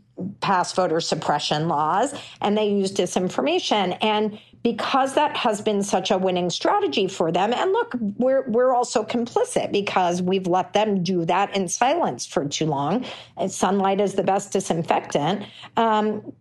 pass 0.41 0.73
voter 0.73 0.99
suppression 0.99 1.67
laws 1.67 2.15
and 2.41 2.57
they 2.57 2.67
use 2.67 2.91
disinformation. 2.91 3.95
And 4.01 4.39
because 4.63 5.13
that 5.13 5.37
has 5.37 5.61
been 5.61 5.83
such 5.83 6.09
a 6.09 6.17
winning 6.17 6.49
strategy 6.49 7.07
for 7.07 7.31
them, 7.31 7.53
and 7.53 7.71
look, 7.71 7.93
we're 8.17 8.43
we're 8.49 8.73
also 8.73 9.03
complicit 9.03 9.71
because 9.71 10.21
we've 10.21 10.47
let 10.47 10.73
them 10.73 11.03
do 11.03 11.25
that 11.25 11.55
in 11.55 11.67
silence 11.67 12.25
for 12.25 12.45
too 12.45 12.65
long. 12.65 13.05
And 13.37 13.51
sunlight 13.51 14.01
is 14.01 14.15
the 14.15 14.23
best 14.23 14.51
disinfectant. 14.51 15.45
Um, 15.77 16.33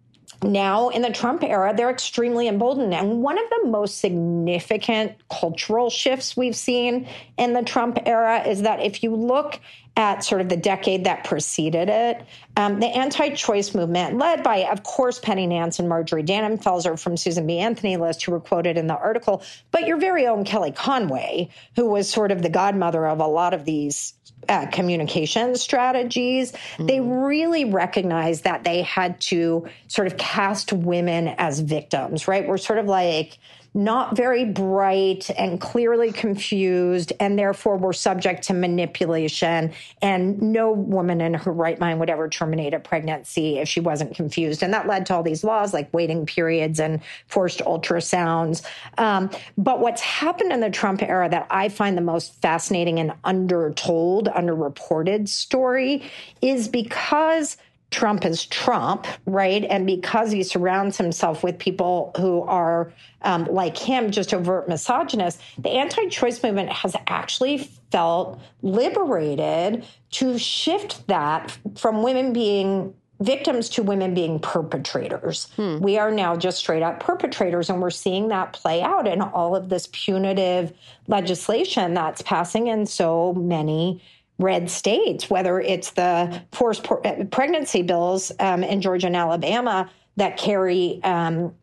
now 0.42 0.88
in 0.90 1.02
the 1.02 1.10
Trump 1.10 1.42
era, 1.42 1.74
they're 1.76 1.90
extremely 1.90 2.48
emboldened. 2.48 2.94
And 2.94 3.22
one 3.22 3.38
of 3.38 3.44
the 3.50 3.68
most 3.68 3.98
significant 3.98 5.12
cultural 5.30 5.90
shifts 5.90 6.36
we've 6.36 6.56
seen 6.56 7.08
in 7.38 7.52
the 7.52 7.62
Trump 7.62 7.98
era 8.06 8.42
is 8.46 8.62
that 8.62 8.80
if 8.80 9.02
you 9.02 9.14
look 9.14 9.60
at 9.96 10.22
sort 10.22 10.42
of 10.42 10.50
the 10.50 10.56
decade 10.56 11.04
that 11.04 11.24
preceded 11.24 11.88
it, 11.88 12.22
um, 12.56 12.80
the 12.80 12.86
anti 12.86 13.30
choice 13.30 13.74
movement, 13.74 14.18
led 14.18 14.42
by, 14.42 14.64
of 14.64 14.82
course, 14.82 15.18
Penny 15.18 15.46
Nance 15.46 15.78
and 15.78 15.88
Marjorie 15.88 16.22
Dannenfelser 16.22 17.00
from 17.00 17.16
Susan 17.16 17.46
B. 17.46 17.58
Anthony 17.58 17.96
list, 17.96 18.24
who 18.24 18.32
were 18.32 18.40
quoted 18.40 18.76
in 18.76 18.88
the 18.88 18.96
article, 18.96 19.42
but 19.70 19.86
your 19.86 19.96
very 19.96 20.26
own 20.26 20.44
Kelly 20.44 20.70
Conway, 20.70 21.48
who 21.76 21.86
was 21.86 22.10
sort 22.10 22.30
of 22.30 22.42
the 22.42 22.50
godmother 22.50 23.06
of 23.06 23.20
a 23.20 23.26
lot 23.26 23.54
of 23.54 23.64
these 23.64 24.12
uh, 24.48 24.66
communication 24.72 25.56
strategies, 25.56 26.52
mm-hmm. 26.52 26.86
they 26.86 27.00
really 27.00 27.64
recognized 27.64 28.44
that 28.44 28.64
they 28.64 28.82
had 28.82 29.20
to 29.20 29.66
sort 29.88 30.06
of 30.06 30.16
cast 30.16 30.72
women 30.72 31.28
as 31.38 31.60
victims, 31.60 32.28
right? 32.28 32.46
We're 32.46 32.58
sort 32.58 32.78
of 32.78 32.86
like, 32.86 33.38
not 33.76 34.16
very 34.16 34.46
bright 34.46 35.28
and 35.36 35.60
clearly 35.60 36.10
confused, 36.10 37.12
and 37.20 37.38
therefore 37.38 37.76
were 37.76 37.92
subject 37.92 38.42
to 38.44 38.54
manipulation. 38.54 39.70
And 40.00 40.40
no 40.40 40.72
woman 40.72 41.20
in 41.20 41.34
her 41.34 41.52
right 41.52 41.78
mind 41.78 42.00
would 42.00 42.08
ever 42.08 42.26
terminate 42.28 42.72
a 42.72 42.80
pregnancy 42.80 43.58
if 43.58 43.68
she 43.68 43.80
wasn't 43.80 44.14
confused. 44.16 44.62
And 44.62 44.72
that 44.72 44.86
led 44.86 45.04
to 45.06 45.14
all 45.14 45.22
these 45.22 45.44
laws 45.44 45.74
like 45.74 45.92
waiting 45.92 46.24
periods 46.24 46.80
and 46.80 47.02
forced 47.26 47.60
ultrasounds. 47.60 48.64
Um, 48.96 49.30
but 49.58 49.80
what's 49.80 50.00
happened 50.00 50.52
in 50.52 50.60
the 50.60 50.70
Trump 50.70 51.02
era 51.02 51.28
that 51.28 51.46
I 51.50 51.68
find 51.68 51.98
the 51.98 52.02
most 52.02 52.40
fascinating 52.40 52.98
and 52.98 53.12
undertold, 53.24 54.28
underreported 54.28 55.28
story 55.28 56.02
is 56.40 56.66
because 56.66 57.58
Trump 57.96 58.26
is 58.26 58.44
Trump, 58.44 59.06
right? 59.24 59.64
And 59.64 59.86
because 59.86 60.30
he 60.30 60.42
surrounds 60.42 60.98
himself 60.98 61.42
with 61.42 61.58
people 61.58 62.12
who 62.18 62.42
are 62.42 62.92
um, 63.22 63.46
like 63.46 63.78
him, 63.78 64.10
just 64.10 64.34
overt 64.34 64.68
misogynists, 64.68 65.42
the 65.56 65.70
anti 65.70 66.06
choice 66.08 66.42
movement 66.42 66.70
has 66.70 66.94
actually 67.06 67.70
felt 67.90 68.38
liberated 68.60 69.86
to 70.10 70.36
shift 70.36 71.06
that 71.06 71.56
from 71.74 72.02
women 72.02 72.34
being 72.34 72.92
victims 73.20 73.70
to 73.70 73.82
women 73.82 74.12
being 74.12 74.40
perpetrators. 74.40 75.48
Hmm. 75.56 75.78
We 75.78 75.96
are 75.96 76.10
now 76.10 76.36
just 76.36 76.58
straight 76.58 76.82
up 76.82 77.00
perpetrators, 77.00 77.70
and 77.70 77.80
we're 77.80 77.88
seeing 77.88 78.28
that 78.28 78.52
play 78.52 78.82
out 78.82 79.08
in 79.08 79.22
all 79.22 79.56
of 79.56 79.70
this 79.70 79.88
punitive 79.90 80.70
legislation 81.08 81.94
that's 81.94 82.20
passing 82.20 82.66
in 82.66 82.84
so 82.84 83.32
many 83.32 84.02
red 84.38 84.70
states, 84.70 85.30
whether 85.30 85.60
it's 85.60 85.92
the 85.92 86.42
forced 86.52 86.84
pregnancy 87.30 87.82
bills 87.82 88.32
um, 88.38 88.62
in 88.62 88.80
Georgia 88.80 89.06
and 89.06 89.16
Alabama 89.16 89.90
that 90.16 90.36
carry 90.36 91.00
um, 91.04 91.54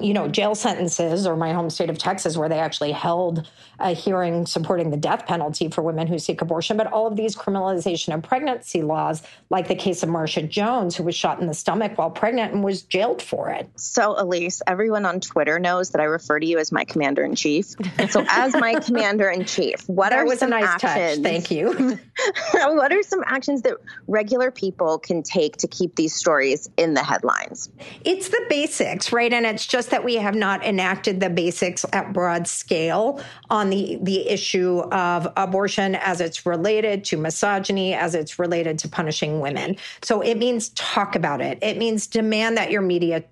you 0.00 0.14
know, 0.14 0.28
jail 0.28 0.54
sentences, 0.54 1.26
or 1.26 1.36
my 1.36 1.52
home 1.52 1.70
state 1.70 1.90
of 1.90 1.98
Texas, 1.98 2.36
where 2.36 2.48
they 2.48 2.58
actually 2.58 2.92
held 2.92 3.48
a 3.82 3.92
hearing 3.92 4.46
supporting 4.46 4.90
the 4.90 4.96
death 4.96 5.26
penalty 5.26 5.68
for 5.68 5.82
women 5.82 6.06
who 6.06 6.18
seek 6.18 6.40
abortion, 6.40 6.76
but 6.76 6.86
all 6.92 7.06
of 7.06 7.16
these 7.16 7.34
criminalization 7.34 8.14
of 8.14 8.22
pregnancy 8.22 8.82
laws, 8.82 9.22
like 9.50 9.68
the 9.68 9.74
case 9.74 10.02
of 10.02 10.08
Marshae 10.08 10.48
Jones, 10.48 10.96
who 10.96 11.02
was 11.02 11.14
shot 11.14 11.40
in 11.40 11.46
the 11.46 11.54
stomach 11.54 11.98
while 11.98 12.10
pregnant 12.10 12.54
and 12.54 12.62
was 12.62 12.82
jailed 12.82 13.20
for 13.20 13.50
it. 13.50 13.68
So, 13.76 14.14
Ilyse, 14.14 14.60
everyone 14.66 15.04
on 15.04 15.20
Twitter 15.20 15.58
knows 15.58 15.90
that 15.90 16.00
I 16.00 16.04
refer 16.04 16.38
to 16.38 16.46
you 16.46 16.58
as 16.58 16.70
my 16.70 16.84
commander 16.84 17.24
in 17.24 17.34
chief. 17.34 17.74
So, 18.10 18.24
as 18.28 18.54
my 18.54 18.74
commander 18.84 19.28
in 19.28 19.44
chief, 19.44 19.88
what 19.88 20.10
that 20.10 20.20
are 20.20 20.24
was 20.24 20.38
some 20.38 20.52
a 20.52 20.60
nice 20.60 20.64
actions? 20.64 21.16
Touch. 21.16 21.22
Thank 21.22 21.50
you. 21.50 21.98
what 22.52 22.92
are 22.92 23.02
some 23.02 23.24
actions 23.26 23.62
that 23.62 23.74
regular 24.06 24.50
people 24.50 24.98
can 24.98 25.22
take 25.22 25.56
to 25.58 25.66
keep 25.66 25.96
these 25.96 26.14
stories 26.14 26.70
in 26.76 26.94
the 26.94 27.02
headlines? 27.02 27.70
It's 28.04 28.28
the 28.28 28.44
basics, 28.48 29.12
right? 29.12 29.32
And 29.32 29.44
it's 29.44 29.66
just 29.66 29.81
that 29.86 30.04
we 30.04 30.16
have 30.16 30.34
not 30.34 30.64
enacted 30.64 31.20
the 31.20 31.30
basics 31.30 31.84
at 31.92 32.12
broad 32.12 32.46
scale 32.46 33.20
on 33.50 33.70
the, 33.70 33.98
the 34.02 34.28
issue 34.28 34.80
of 34.90 35.30
abortion 35.36 35.94
as 35.96 36.20
it's 36.20 36.44
related 36.46 37.04
to 37.04 37.16
misogyny, 37.16 37.94
as 37.94 38.14
it's 38.14 38.38
related 38.38 38.78
to 38.80 38.88
punishing 38.88 39.40
women. 39.40 39.76
So 40.02 40.20
it 40.20 40.36
means 40.36 40.70
talk 40.70 41.14
about 41.14 41.40
it. 41.40 41.58
It 41.62 41.78
means 41.78 42.06
demand 42.06 42.56
that 42.56 42.70
your 42.70 42.82
media 42.82 43.24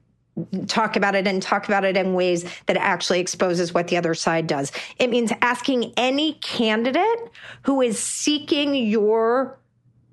talk 0.68 0.96
about 0.96 1.14
it 1.14 1.26
and 1.26 1.42
talk 1.42 1.66
about 1.66 1.84
it 1.84 1.96
in 1.96 2.14
ways 2.14 2.44
that 2.66 2.76
actually 2.76 3.20
exposes 3.20 3.74
what 3.74 3.88
the 3.88 3.96
other 3.96 4.14
side 4.14 4.46
does. 4.46 4.72
It 4.98 5.10
means 5.10 5.32
asking 5.42 5.92
any 5.96 6.34
candidate 6.34 7.30
who 7.62 7.80
is 7.80 7.98
seeking 7.98 8.74
your 8.74 9.58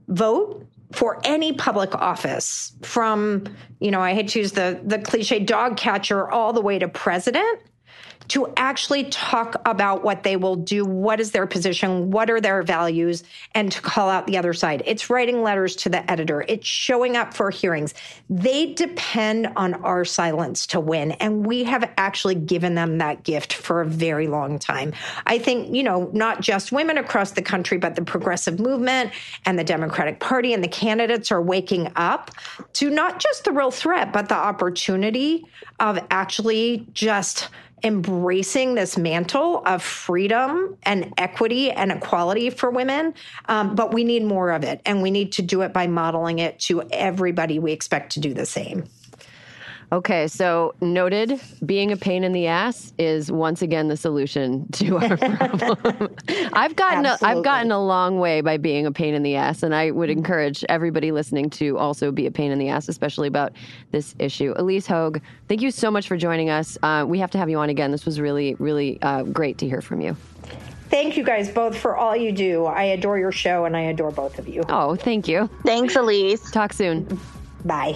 vote 0.07 0.65
for 0.91 1.19
any 1.23 1.53
public 1.53 1.93
office 1.95 2.73
from 2.81 3.43
you 3.79 3.91
know 3.91 4.01
i 4.01 4.13
hate 4.13 4.29
to 4.29 4.39
use 4.39 4.53
the 4.53 4.79
the 4.83 4.99
cliche 4.99 5.39
dog 5.39 5.77
catcher 5.77 6.29
all 6.29 6.53
the 6.53 6.61
way 6.61 6.79
to 6.79 6.87
president 6.87 7.59
to 8.29 8.51
actually 8.57 9.05
talk 9.05 9.55
about 9.65 10.03
what 10.03 10.23
they 10.23 10.35
will 10.35 10.55
do, 10.55 10.85
what 10.85 11.19
is 11.19 11.31
their 11.31 11.47
position, 11.47 12.11
what 12.11 12.29
are 12.29 12.41
their 12.41 12.63
values, 12.63 13.23
and 13.53 13.71
to 13.71 13.81
call 13.81 14.09
out 14.09 14.27
the 14.27 14.37
other 14.37 14.53
side. 14.53 14.83
It's 14.85 15.09
writing 15.09 15.41
letters 15.41 15.75
to 15.77 15.89
the 15.89 16.09
editor, 16.09 16.43
it's 16.47 16.67
showing 16.67 17.15
up 17.15 17.33
for 17.33 17.49
hearings. 17.49 17.93
They 18.29 18.73
depend 18.73 19.47
on 19.55 19.75
our 19.75 20.05
silence 20.05 20.67
to 20.67 20.79
win. 20.79 21.11
And 21.13 21.45
we 21.45 21.63
have 21.65 21.89
actually 21.97 22.35
given 22.35 22.75
them 22.75 22.97
that 22.97 23.23
gift 23.23 23.53
for 23.53 23.81
a 23.81 23.85
very 23.85 24.27
long 24.27 24.59
time. 24.59 24.93
I 25.25 25.39
think, 25.39 25.73
you 25.73 25.83
know, 25.83 26.09
not 26.13 26.41
just 26.41 26.71
women 26.71 26.97
across 26.97 27.31
the 27.31 27.41
country, 27.41 27.77
but 27.77 27.95
the 27.95 28.03
progressive 28.03 28.59
movement 28.59 29.11
and 29.45 29.57
the 29.57 29.63
Democratic 29.63 30.19
Party 30.19 30.53
and 30.53 30.63
the 30.63 30.67
candidates 30.67 31.31
are 31.31 31.41
waking 31.41 31.91
up 31.95 32.31
to 32.73 32.89
not 32.89 33.19
just 33.19 33.45
the 33.45 33.51
real 33.51 33.71
threat, 33.71 34.11
but 34.11 34.29
the 34.29 34.35
opportunity 34.35 35.45
of 35.79 35.99
actually 36.09 36.87
just 36.93 37.49
embracing 37.83 38.75
this 38.75 38.97
mantle 38.97 39.61
of 39.65 39.83
freedom 39.83 40.77
and 40.83 41.13
equity 41.17 41.71
and 41.71 41.91
equality 41.91 42.49
for 42.49 42.69
women. 42.71 43.13
Um, 43.47 43.75
but 43.75 43.93
we 43.93 44.03
need 44.03 44.23
more 44.23 44.51
of 44.51 44.63
it, 44.63 44.81
and 44.85 45.01
we 45.01 45.11
need 45.11 45.33
to 45.33 45.41
do 45.41 45.61
it 45.61 45.73
by 45.73 45.87
modeling 45.87 46.39
it 46.39 46.59
to 46.61 46.83
everybody 46.91 47.59
we 47.59 47.71
expect 47.71 48.13
to 48.13 48.19
do 48.19 48.33
the 48.33 48.45
same. 48.45 48.85
Okay, 49.89 50.27
so 50.27 50.75
noted, 50.81 51.39
being 51.65 51.93
a 51.93 51.97
pain 51.97 52.25
in 52.25 52.33
the 52.33 52.47
ass 52.47 52.91
is 52.97 53.31
once 53.31 53.61
again 53.61 53.87
the 53.87 53.95
solution 53.95 54.69
to 54.73 54.97
our 54.97 55.15
problem. 55.47 56.13
I've 56.51 56.75
gotten 56.75 57.05
a, 57.05 57.17
I've 57.21 57.41
gotten 57.41 57.71
a 57.71 57.81
long 57.81 58.19
way 58.19 58.41
by 58.41 58.57
being 58.57 58.85
a 58.85 58.91
pain 58.91 59.13
in 59.13 59.23
the 59.23 59.37
ass, 59.37 59.63
and 59.63 59.73
I 59.73 59.91
would 59.91 60.09
encourage 60.09 60.65
everybody 60.67 61.13
listening 61.13 61.49
to 61.51 61.77
also 61.77 62.11
be 62.11 62.25
a 62.25 62.31
pain 62.31 62.51
in 62.51 62.59
the 62.59 62.67
ass, 62.67 62.89
especially 62.89 63.29
about 63.29 63.53
this 63.91 64.13
issue. 64.19 64.53
Ilyse 64.55 64.87
Hogue, 64.87 65.21
thank 65.47 65.61
you 65.61 65.71
so 65.71 65.89
much 65.89 66.05
for 66.09 66.17
joining 66.17 66.49
us. 66.49 66.77
Uh, 66.83 67.05
we 67.07 67.19
have 67.19 67.31
to 67.31 67.37
have 67.37 67.49
you 67.49 67.57
on 67.57 67.69
again. 67.69 67.91
This 67.91 68.05
was 68.05 68.19
really, 68.19 68.55
really 68.55 69.01
uh, 69.01 69.23
great 69.23 69.57
to 69.59 69.69
hear 69.69 69.81
from 69.81 70.01
you. 70.01 70.17
Thank 70.89 71.15
you 71.15 71.23
guys 71.23 71.49
both 71.49 71.77
for 71.77 71.95
all 71.95 72.15
you 72.15 72.33
do. 72.33 72.65
I 72.65 72.83
adore 72.83 73.19
your 73.19 73.31
show, 73.31 73.63
and 73.63 73.75
I 73.77 73.81
adore 73.81 74.11
both 74.11 74.37
of 74.37 74.49
you. 74.49 74.65
Oh, 74.67 74.95
thank 74.95 75.29
you. 75.29 75.49
Thanks, 75.65 75.95
Ilyse. 75.95 76.51
Talk 76.51 76.73
soon. 76.73 77.19
Bye. 77.63 77.95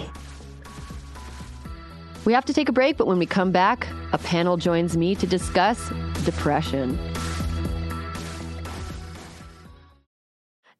We 2.24 2.32
have 2.32 2.44
to 2.44 2.54
take 2.54 2.68
a 2.68 2.72
break, 2.72 2.96
but 2.96 3.06
when 3.06 3.18
we 3.18 3.26
come 3.26 3.50
back, 3.50 3.86
a 4.12 4.18
panel 4.18 4.56
joins 4.56 4.96
me 4.96 5.14
to 5.16 5.26
discuss 5.26 5.90
depression. 6.24 6.98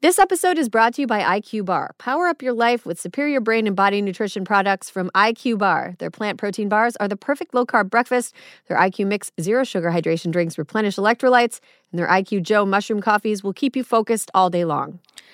This 0.03 0.19
episode 0.19 0.59
is 0.59 0.69
brought 0.69 0.95
to 0.95 1.03
you 1.03 1.07
by 1.07 1.21
IQ 1.21 1.65
Bar. 1.65 1.95
Power 1.99 2.27
up 2.27 2.43
your 2.43 2.53
life 2.53 2.85
with 2.85 2.99
superior 2.99 3.41
brain 3.41 3.69
and 3.69 3.77
body 3.77 4.03
nutrition 4.03 4.45
products 4.45 4.91
from 4.91 5.11
IQ 5.15 5.59
Bar. 5.59 5.95
Their 5.99 6.11
plant 6.11 6.39
protein 6.39 6.69
bars 6.69 6.97
are 6.97 7.07
the 7.07 7.17
perfect 7.17 7.55
low 7.55 7.65
carb 7.65 7.89
breakfast. 7.89 8.35
Their 8.67 8.77
IQ 8.77 9.07
Mix 9.07 9.31
zero 9.41 9.63
sugar 9.63 9.93
hydration 9.93 10.33
drinks 10.33 10.59
replenish 10.59 10.97
electrolytes, 10.97 11.61
and 11.93 12.01
their 12.01 12.09
IQ 12.09 12.43
Joe 12.43 12.67
mushroom 12.67 13.01
coffees 13.01 13.45
will 13.45 13.53
keep 13.53 13.77
you 13.77 13.85
focused 13.85 14.29
all 14.35 14.51
day 14.51 14.65
long. 14.65 14.99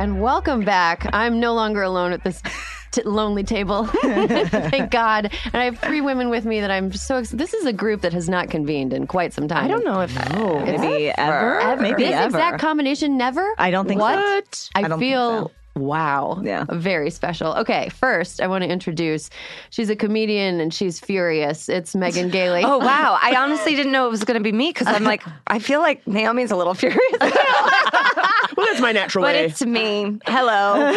And 0.00 0.20
welcome 0.20 0.64
back. 0.64 1.06
I'm 1.12 1.38
no 1.38 1.54
longer 1.54 1.82
alone 1.82 2.12
at 2.12 2.24
this 2.24 2.42
t- 2.90 3.02
lonely 3.04 3.44
table. 3.44 3.84
Thank 4.02 4.90
God. 4.90 5.32
And 5.44 5.54
I 5.54 5.64
have 5.64 5.78
three 5.78 6.00
women 6.00 6.30
with 6.30 6.44
me 6.44 6.60
that 6.60 6.70
I'm 6.70 6.92
so 6.92 7.18
ex- 7.18 7.30
This 7.30 7.54
is 7.54 7.64
a 7.64 7.72
group 7.72 8.00
that 8.00 8.12
has 8.12 8.28
not 8.28 8.50
convened 8.50 8.92
in 8.92 9.06
quite 9.06 9.32
some 9.32 9.46
time. 9.46 9.64
I 9.64 9.68
don't 9.68 9.84
know 9.84 10.00
if 10.00 10.12
maybe 10.14 11.10
ever, 11.16 11.76
maybe 11.80 12.04
this 12.04 12.12
ever. 12.12 12.26
exact 12.26 12.60
combination 12.60 13.16
never? 13.16 13.54
I 13.56 13.70
don't 13.70 13.86
think 13.86 14.00
what? 14.00 14.54
so. 14.54 14.70
I, 14.74 14.80
I 14.80 14.88
don't 14.88 14.98
think 14.98 15.12
feel 15.12 15.46
so. 15.48 15.52
Wow. 15.74 16.40
Yeah. 16.42 16.64
Very 16.70 17.10
special. 17.10 17.54
Okay, 17.54 17.88
first 17.90 18.40
I 18.40 18.46
want 18.46 18.64
to 18.64 18.70
introduce 18.70 19.30
she's 19.70 19.90
a 19.90 19.96
comedian 19.96 20.60
and 20.60 20.72
she's 20.72 21.00
furious. 21.00 21.68
It's 21.68 21.94
Megan 21.94 22.28
Gailey. 22.30 22.62
Oh 22.74 22.78
wow! 22.78 23.18
I 23.20 23.36
honestly 23.36 23.74
didn't 23.76 23.92
know 23.92 24.06
it 24.06 24.10
was 24.10 24.24
going 24.24 24.38
to 24.38 24.42
be 24.42 24.50
me 24.52 24.70
because 24.70 24.86
I'm 24.86 25.04
like, 25.04 25.22
I 25.48 25.58
feel 25.58 25.80
like 25.80 26.04
Naomi's 26.06 26.50
a 26.50 26.56
little 26.56 26.74
furious, 26.82 27.00
Well, 28.56 28.66
that's 28.66 28.80
my 28.80 28.92
natural 28.92 29.22
but 29.22 29.34
way. 29.34 29.42
But 29.44 29.50
it's 29.50 29.64
me. 29.64 30.18
Hello, 30.26 30.94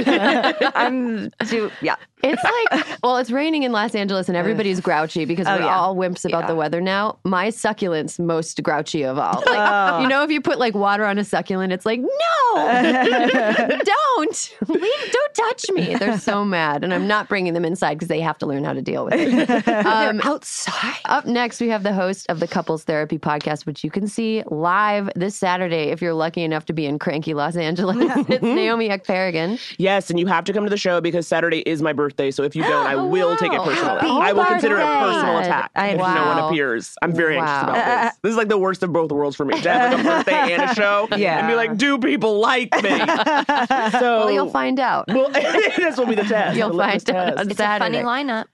I'm 0.76 1.30
do 1.50 1.72
yeah. 1.82 1.96
It's 2.24 2.44
like, 2.44 2.88
well, 3.04 3.18
it's 3.18 3.30
raining 3.30 3.62
in 3.64 3.72
Los 3.72 3.94
Angeles 3.94 4.28
and 4.28 4.36
everybody's 4.36 4.80
grouchy 4.80 5.26
because 5.26 5.46
oh, 5.48 5.56
we're 5.56 5.66
yeah. 5.66 5.78
all 5.78 5.96
wimps 5.96 6.26
about 6.26 6.42
Yeah. 6.42 6.48
the 6.48 6.56
weather 6.56 6.82
now. 6.82 7.20
My 7.24 7.52
succulent's 7.52 8.18
most 8.18 8.62
grouchy 8.64 9.04
of 9.04 9.20
all. 9.20 9.44
Like, 9.46 9.60
oh. 9.60 10.02
you 10.02 10.08
know, 10.08 10.24
if 10.24 10.32
you 10.32 10.42
put 10.42 10.58
like 10.58 10.74
water 10.74 11.06
on 11.06 11.20
a 11.20 11.24
succulent, 11.24 11.74
it's 11.74 11.86
like, 11.86 12.00
no, 12.00 13.80
don't, 13.84 14.54
leave, 14.70 15.12
don't 15.12 15.34
touch 15.34 15.66
me. 15.72 15.96
They're 15.96 16.18
so 16.20 16.44
mad, 16.58 16.84
and 16.84 16.94
I'm 16.94 17.08
not 17.08 17.28
bringing 17.30 17.54
them 17.54 17.66
inside 17.66 17.96
because 17.96 18.08
they 18.08 18.22
have 18.22 18.38
to 18.40 18.46
learn 18.46 18.64
how 18.64 18.74
to 18.74 18.82
deal 18.82 19.06
with 19.06 19.14
it. 19.16 19.68
Um, 19.88 20.22
Outside. 20.24 20.96
up 21.06 21.26
next, 21.26 21.60
we 21.62 21.70
have 21.70 21.84
the 21.84 21.94
host 21.94 22.26
of 22.30 22.40
the 22.40 22.48
Couples 22.48 22.84
Therapy 22.84 23.18
Podcast, 23.18 23.66
which 23.66 23.84
you 23.84 23.90
can 23.92 24.08
see 24.08 24.44
live 24.48 25.10
this 25.16 25.36
Saturday 25.36 25.90
if 25.90 26.02
you're 26.02 26.14
lucky 26.14 26.44
enough 26.44 26.66
to 26.66 26.74
be 26.74 26.86
in 26.86 27.00
cranky 27.00 27.34
Los 27.34 27.56
Angeles. 27.56 27.98
it's 28.30 28.42
Naomi 28.44 28.90
Ekperigin. 28.90 29.60
Yes, 29.78 30.10
and 30.10 30.20
you 30.20 30.26
have 30.28 30.44
to 30.46 30.54
come 30.54 30.64
to 30.64 30.70
the 30.70 30.78
show 30.78 31.00
because 31.02 31.28
Saturday 31.28 31.60
is 31.60 31.82
my 31.82 31.94
birthday. 31.94 32.32
So 32.32 32.44
if 32.44 32.56
you 32.56 32.64
don't, 32.64 32.86
I 32.86 32.96
Oh, 32.96 33.06
will 33.08 33.36
take 33.38 33.54
it 33.54 33.60
wow. 33.60 33.66
personally. 33.66 34.00
I 34.04 34.34
will 34.34 34.46
consider 34.46 34.78
it 34.78 34.84
a 34.84 34.86
personal 35.00 35.38
attack 35.40 35.72
I- 35.76 35.90
if 35.90 35.98
no 35.98 36.26
one 36.26 36.40
appears. 36.40 36.96
I'm 37.02 37.14
very 37.14 37.38
anxious 37.38 37.64
about 37.64 38.04
this. 38.04 38.14
This 38.24 38.32
is 38.32 38.38
like 38.38 38.50
the 38.50 38.58
worst 38.58 38.84
of 38.84 38.92
both 38.92 39.12
worlds 39.12 39.36
for 39.36 39.46
me. 39.46 39.60
To 39.62 39.70
have 39.72 39.92
like 39.94 40.00
a 40.02 40.04
birthday 40.04 40.54
and 40.54 40.64
a 40.64 40.76
show, 40.76 41.08
Yeah. 41.16 41.40
and 41.40 41.48
be 41.48 41.56
like, 41.56 41.78
do 41.78 41.98
people 42.00 42.40
like 42.40 42.72
me? 42.84 42.90
so 42.90 44.00
Well, 44.02 44.32
you'll 44.32 44.50
find 44.58 44.80
out. 44.80 45.06
Well, 45.08 45.30
this 45.32 45.98
will 45.98 46.06
be 46.06 46.16
the 46.16 46.24
test. 46.24 46.58
You'll 46.58 46.70
the 46.70 46.76
litmus 46.76 47.04
find 47.04 47.16
out 47.16 47.38
test. 47.38 47.52
It's 47.52 47.60
a 47.60 47.80
funny 47.80 48.00
lineup. 48.00 48.46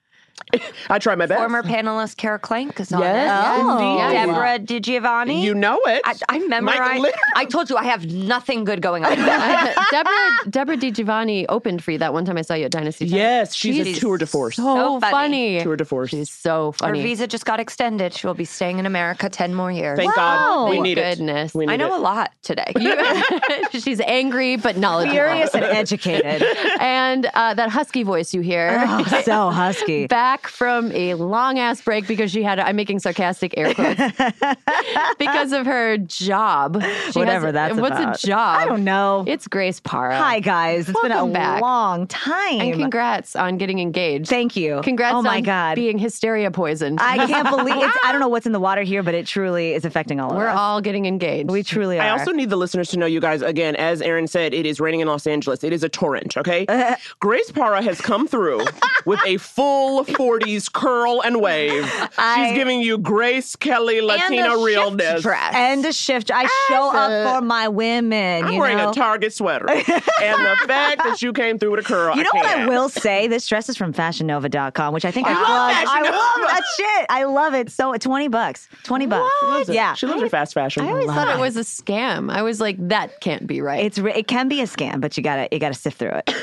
I 0.90 1.00
try 1.00 1.16
my 1.16 1.26
best. 1.26 1.40
Former 1.40 1.64
panelist 1.64 2.18
Kara 2.18 2.40
Klenk 2.40 2.80
is 2.80 2.92
on 2.92 3.02
Yes, 3.02 3.58
it. 3.58 3.62
indeed. 3.62 3.98
Yeah. 3.98 4.26
Deborah 4.26 4.60
DiGiovanni. 4.60 5.42
you 5.42 5.54
know 5.56 5.80
it. 5.86 6.02
I, 6.06 6.16
I 6.30 6.40
memorize. 6.40 7.00
Litter. 7.00 7.18
I 7.36 7.46
told 7.46 7.70
you 7.70 7.78
I 7.78 7.84
have 7.86 8.06
nothing 8.12 8.64
good 8.64 8.82
going 8.82 9.06
on. 9.06 9.16
Deborah 9.92 10.32
Deborah 10.50 10.78
DiGiovanni 10.78 11.46
opened 11.50 11.84
for 11.84 11.92
you 11.92 11.98
that 12.00 12.14
one 12.14 12.26
time 12.26 12.38
I 12.38 12.42
saw 12.42 12.54
you 12.56 12.66
at 12.66 12.72
Dynasty. 12.72 13.06
Yes, 13.06 13.56
she's, 13.56 13.98
a 13.98 14.00
tour 14.00 14.18
de 14.18 14.26
force. 14.26 14.56
So, 14.58 14.64
So 14.64 15.00
funny. 15.00 15.12
funny. 15.58 15.64
tour 15.64 15.76
de 15.76 15.86
force. 15.86 16.10
She's 16.10 16.30
so 16.32 16.72
funny. 16.74 17.00
Her 17.00 17.04
visa 17.04 17.28
just 17.28 17.46
got 17.46 17.60
extended. 17.60 18.14
She 18.14 18.26
will 18.28 18.34
be 18.34 18.46
staying 18.46 18.80
in 18.80 18.86
America 18.86 19.30
ten 19.30 19.54
more 19.56 19.72
years. 19.72 19.98
Thank 19.98 20.14
God. 20.16 20.70
We 20.70 20.76
Thank 20.78 20.84
need 20.84 20.96
goodness. 20.96 21.54
it. 21.54 21.58
We 21.58 21.66
need 21.68 21.74
I 21.74 21.78
know 21.78 21.94
it. 21.94 22.00
a 22.00 22.02
lot 22.02 22.32
today. 22.42 22.74
She's 23.72 24.02
angry 24.02 24.58
but 24.58 24.78
knowledgeable. 24.78 25.14
Furious 25.16 25.54
and 25.56 25.64
educated. 25.64 26.44
And 26.80 27.28
uh, 27.34 27.54
that 27.54 27.70
husky 27.70 28.04
voice 28.04 28.34
you 28.34 28.42
hear. 28.42 28.84
oh, 28.88 29.22
so 29.24 29.50
husky. 29.50 30.08
Back 30.08 30.23
from 30.48 30.92
a 30.94 31.14
long 31.16 31.60
ass 31.60 31.82
break 31.82 32.08
because 32.08 32.32
she 32.32 32.44
had, 32.44 32.60
I'm 32.60 32.76
making 32.76 33.00
sarcastic 33.00 33.54
air 33.58 33.74
quotes, 33.74 34.00
because 35.20 35.52
of 35.52 35.66
her 35.66 35.98
job. 35.98 36.82
She 37.12 37.20
Whatever 37.20 37.48
has, 37.48 37.54
that's 37.54 37.80
What's 37.80 38.00
about. 38.00 38.24
a 38.24 38.28
job? 38.28 38.58
I 38.60 38.66
don't 38.66 38.84
know. 38.84 39.24
It's 39.28 39.48
Grace 39.48 39.80
Parra. 39.80 40.18
Hi 40.18 40.40
guys, 40.40 40.90
it's 40.90 41.02
been 41.02 41.12
a 41.12 41.28
back. 41.28 41.62
long 41.62 42.08
time. 42.08 42.62
And 42.62 42.74
congrats 42.80 43.36
on 43.36 43.58
getting 43.58 43.80
engaged. 43.80 44.30
Thank 44.30 44.56
you. 44.56 44.82
Congrats 44.84 45.16
Oh 45.16 45.22
my 45.22 45.38
on 45.38 45.44
god. 45.44 45.76
being 45.76 45.98
hysteria 45.98 46.52
poisoned. 46.52 47.00
I 47.02 47.26
can't 47.28 47.50
believe 47.56 47.76
it's, 47.78 47.98
I 48.06 48.12
don't 48.12 48.22
know 48.22 48.28
what's 48.30 48.46
in 48.46 48.52
the 48.52 48.60
water 48.60 48.82
here, 48.84 49.04
but 49.04 49.14
it 49.14 49.26
truly 49.28 49.74
is 49.74 49.86
affecting 49.86 50.20
all 50.20 50.32
of 50.32 50.36
us. 50.38 50.40
We're 50.40 50.48
all 50.50 50.82
getting 50.82 51.06
engaged. 51.06 51.50
we 51.52 51.64
truly 51.64 52.00
are. 52.00 52.04
I 52.04 52.10
also 52.10 52.32
need 52.32 52.50
the 52.50 52.58
listeners 52.58 52.90
to 52.90 52.98
know, 52.98 53.06
you 53.06 53.20
guys, 53.20 53.42
again, 53.42 53.76
as 53.76 54.02
Erin 54.02 54.28
said, 54.28 54.54
it 54.54 54.66
is 54.66 54.80
raining 54.80 55.02
in 55.02 55.08
Los 55.08 55.28
Angeles. 55.28 55.64
It 55.64 55.74
is 55.74 55.84
a 55.84 55.90
torrent, 55.90 56.38
okay? 56.38 56.66
Grace 57.20 57.52
Parra 57.52 57.82
has 57.82 58.00
come 58.02 58.28
through 58.28 58.66
with 59.06 59.20
a 59.26 59.38
full 59.38 60.04
40s 60.14 60.72
curl 60.72 61.22
and 61.24 61.42
wave. 61.42 61.84
I- 62.18 62.48
She's 62.50 62.58
giving 62.58 62.82
you 62.82 62.98
Grace 62.98 63.56
Kelly 63.56 64.02
Latina 64.02 64.44
and 64.44 64.54
a 64.54 64.64
realness. 64.64 65.08
shift 65.12 65.24
dress. 65.24 65.54
and 65.56 65.86
a 65.86 65.94
shift. 65.94 66.32
I 66.34 66.46
show 66.70 66.92
up 66.96 67.36
for 67.40 67.46
my 67.46 67.68
women. 67.68 68.46
I'm 68.46 68.54
you 68.54 68.60
wearing 68.60 68.78
know? 68.78 68.90
a 68.92 68.94
Target 68.94 69.34
sweater. 69.34 69.70
and 69.70 69.86
the 69.86 70.58
fact 70.68 71.04
that 71.04 71.22
you 71.22 71.34
came 71.34 71.58
through 71.60 71.72
with 71.72 71.82
a 71.82 71.84
curl, 71.84 72.16
You 72.16 72.24
know 72.24 72.30
I 72.34 72.38
what 72.38 72.46
I 72.46 72.68
will 72.68 72.90
say? 72.90 73.28
This 73.28 73.48
dress 73.48 73.70
is 73.70 73.78
from 73.78 73.94
fashionnova.com, 73.94 74.94
which 74.94 75.06
I 75.06 75.12
think 75.12 75.28
I, 75.28 75.32
I 75.32 75.34
love 75.34 75.44
love. 75.44 75.88
I 75.88 76.02
love 76.10 76.48
that 76.50 76.62
shit. 76.78 77.06
I 77.10 77.24
love 77.26 77.54
it. 77.54 77.70
So 77.70 77.94
20 77.94 78.28
bucks. 78.28 78.68
20 78.84 79.06
bucks. 79.08 79.34
She 79.40 79.46
loves 79.48 79.70
it. 79.70 79.76
Yeah. 79.76 79.94
She 79.94 80.06
loves 80.06 80.22
her 80.22 80.30
fast 80.30 80.54
fashion. 80.54 80.86
I 80.86 80.90
always 80.90 81.08
thought 81.08 81.36
it 81.36 81.40
was 81.40 81.58
a 81.58 81.62
scam. 81.62 82.32
I 82.32 82.42
was 82.42 82.60
like, 82.62 82.76
that 82.90 83.20
can't 83.22 83.48
be 83.48 83.62
right. 83.62 83.84
It's 83.86 83.98
it 83.98 84.28
can 84.28 84.48
be 84.48 84.62
a 84.62 84.66
scam, 84.66 85.02
but 85.02 85.18
you 85.18 85.24
gotta 85.24 85.48
you 85.52 85.60
gotta 85.60 85.74
sift 85.74 85.98
through 85.98 86.22
it. 86.28 86.34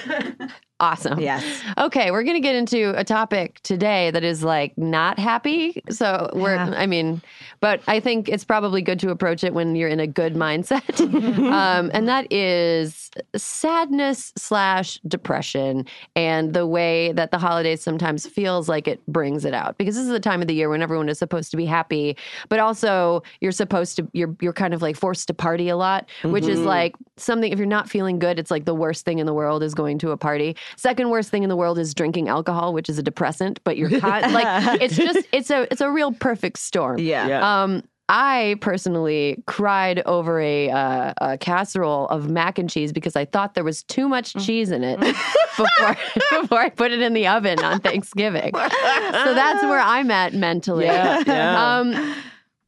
awesome. 0.80 1.20
Yes. 1.20 1.44
Okay, 1.78 2.10
we're 2.10 2.22
going 2.22 2.36
to 2.36 2.40
get 2.40 2.54
into 2.54 2.98
a 2.98 3.04
topic 3.04 3.60
today 3.62 4.10
that 4.10 4.24
is 4.24 4.42
like 4.42 4.76
not 4.76 5.18
happy. 5.18 5.82
So 5.90 6.30
we're, 6.32 6.54
Yeah. 6.54 6.72
I 6.76 6.86
mean, 6.86 7.22
but 7.60 7.80
I 7.86 8.00
think 8.00 8.28
it's 8.28 8.44
probably 8.44 8.82
good 8.82 8.98
to 9.00 9.10
approach 9.10 9.44
it 9.44 9.52
when 9.54 9.76
you're 9.76 9.88
in 9.88 10.00
a 10.00 10.06
good 10.06 10.34
mindset. 10.34 11.00
um, 11.52 11.90
and 11.92 12.08
that 12.08 12.32
is 12.32 13.10
sadness 13.36 14.32
slash 14.36 14.98
depression 15.06 15.86
and 16.16 16.54
the 16.54 16.66
way 16.66 17.12
that 17.12 17.30
the 17.30 17.38
holidays 17.38 17.82
sometimes 17.82 18.26
feels 18.26 18.68
like 18.68 18.88
it 18.88 19.04
brings 19.06 19.44
it 19.44 19.54
out. 19.54 19.76
Because 19.78 19.94
this 19.94 20.04
is 20.04 20.10
the 20.10 20.20
time 20.20 20.40
of 20.40 20.48
the 20.48 20.54
year 20.54 20.68
when 20.68 20.82
everyone 20.82 21.08
is 21.08 21.18
supposed 21.18 21.50
to 21.50 21.56
be 21.56 21.66
happy, 21.66 22.16
but 22.48 22.58
also 22.58 23.22
you're 23.40 23.52
supposed 23.52 23.96
to, 23.96 24.08
you're, 24.12 24.34
you're 24.40 24.52
kind 24.52 24.72
of 24.72 24.80
like 24.82 24.96
forced 24.96 25.26
to 25.28 25.34
party 25.34 25.68
a 25.68 25.76
lot, 25.76 26.08
which 26.22 26.46
is 26.46 26.60
like 26.60 26.94
something, 27.16 27.52
if 27.52 27.58
you're 27.58 27.66
not 27.66 27.88
feeling 27.88 28.18
good, 28.18 28.38
it's 28.38 28.50
like 28.50 28.64
the 28.64 28.74
worst 28.74 29.04
thing 29.04 29.18
in 29.18 29.26
the 29.26 29.34
world 29.34 29.62
is 29.62 29.74
going 29.74 29.98
to 29.98 30.10
a 30.10 30.16
party. 30.16 30.56
Second 30.76 31.10
worst 31.10 31.30
thing 31.30 31.42
in 31.42 31.48
the 31.48 31.56
world 31.56 31.78
is 31.78 31.94
drinking 31.94 32.28
alcohol, 32.28 32.72
which 32.72 32.88
is 32.88 32.98
a 32.98 33.02
depressant, 33.02 33.60
but 33.64 33.76
you're 33.76 33.88
con- 34.00 34.32
like, 34.32 34.80
it's 34.80 34.96
just, 34.96 35.26
it's 35.32 35.50
a, 35.50 35.62
it's 35.70 35.80
a 35.80 35.90
real 35.90 36.12
perfect 36.12 36.58
storm. 36.58 36.98
Yeah. 36.98 37.26
Yeah. 37.26 37.62
Um, 37.62 37.82
I 38.12 38.56
personally 38.60 39.40
cried 39.46 40.00
over 40.04 40.40
a, 40.40 40.68
uh, 40.68 41.14
a 41.20 41.38
casserole 41.38 42.08
of 42.08 42.28
mac 42.28 42.58
and 42.58 42.68
cheese 42.68 42.92
because 42.92 43.14
I 43.14 43.24
thought 43.24 43.54
there 43.54 43.62
was 43.62 43.84
too 43.84 44.08
much 44.08 44.34
cheese 44.34 44.72
in 44.72 44.82
it 44.82 44.98
before 45.56 45.96
before 46.42 46.58
I 46.58 46.70
put 46.70 46.90
it 46.90 47.00
in 47.02 47.12
the 47.12 47.28
oven 47.28 47.60
on 47.60 47.78
Thanksgiving. 47.78 48.50
so 48.52 49.34
that's 49.34 49.62
where 49.62 49.78
I'm 49.78 50.10
at 50.10 50.34
mentally. 50.34 50.86
Yeah, 50.86 51.22
yeah. 51.24 51.78
Um, 51.78 52.16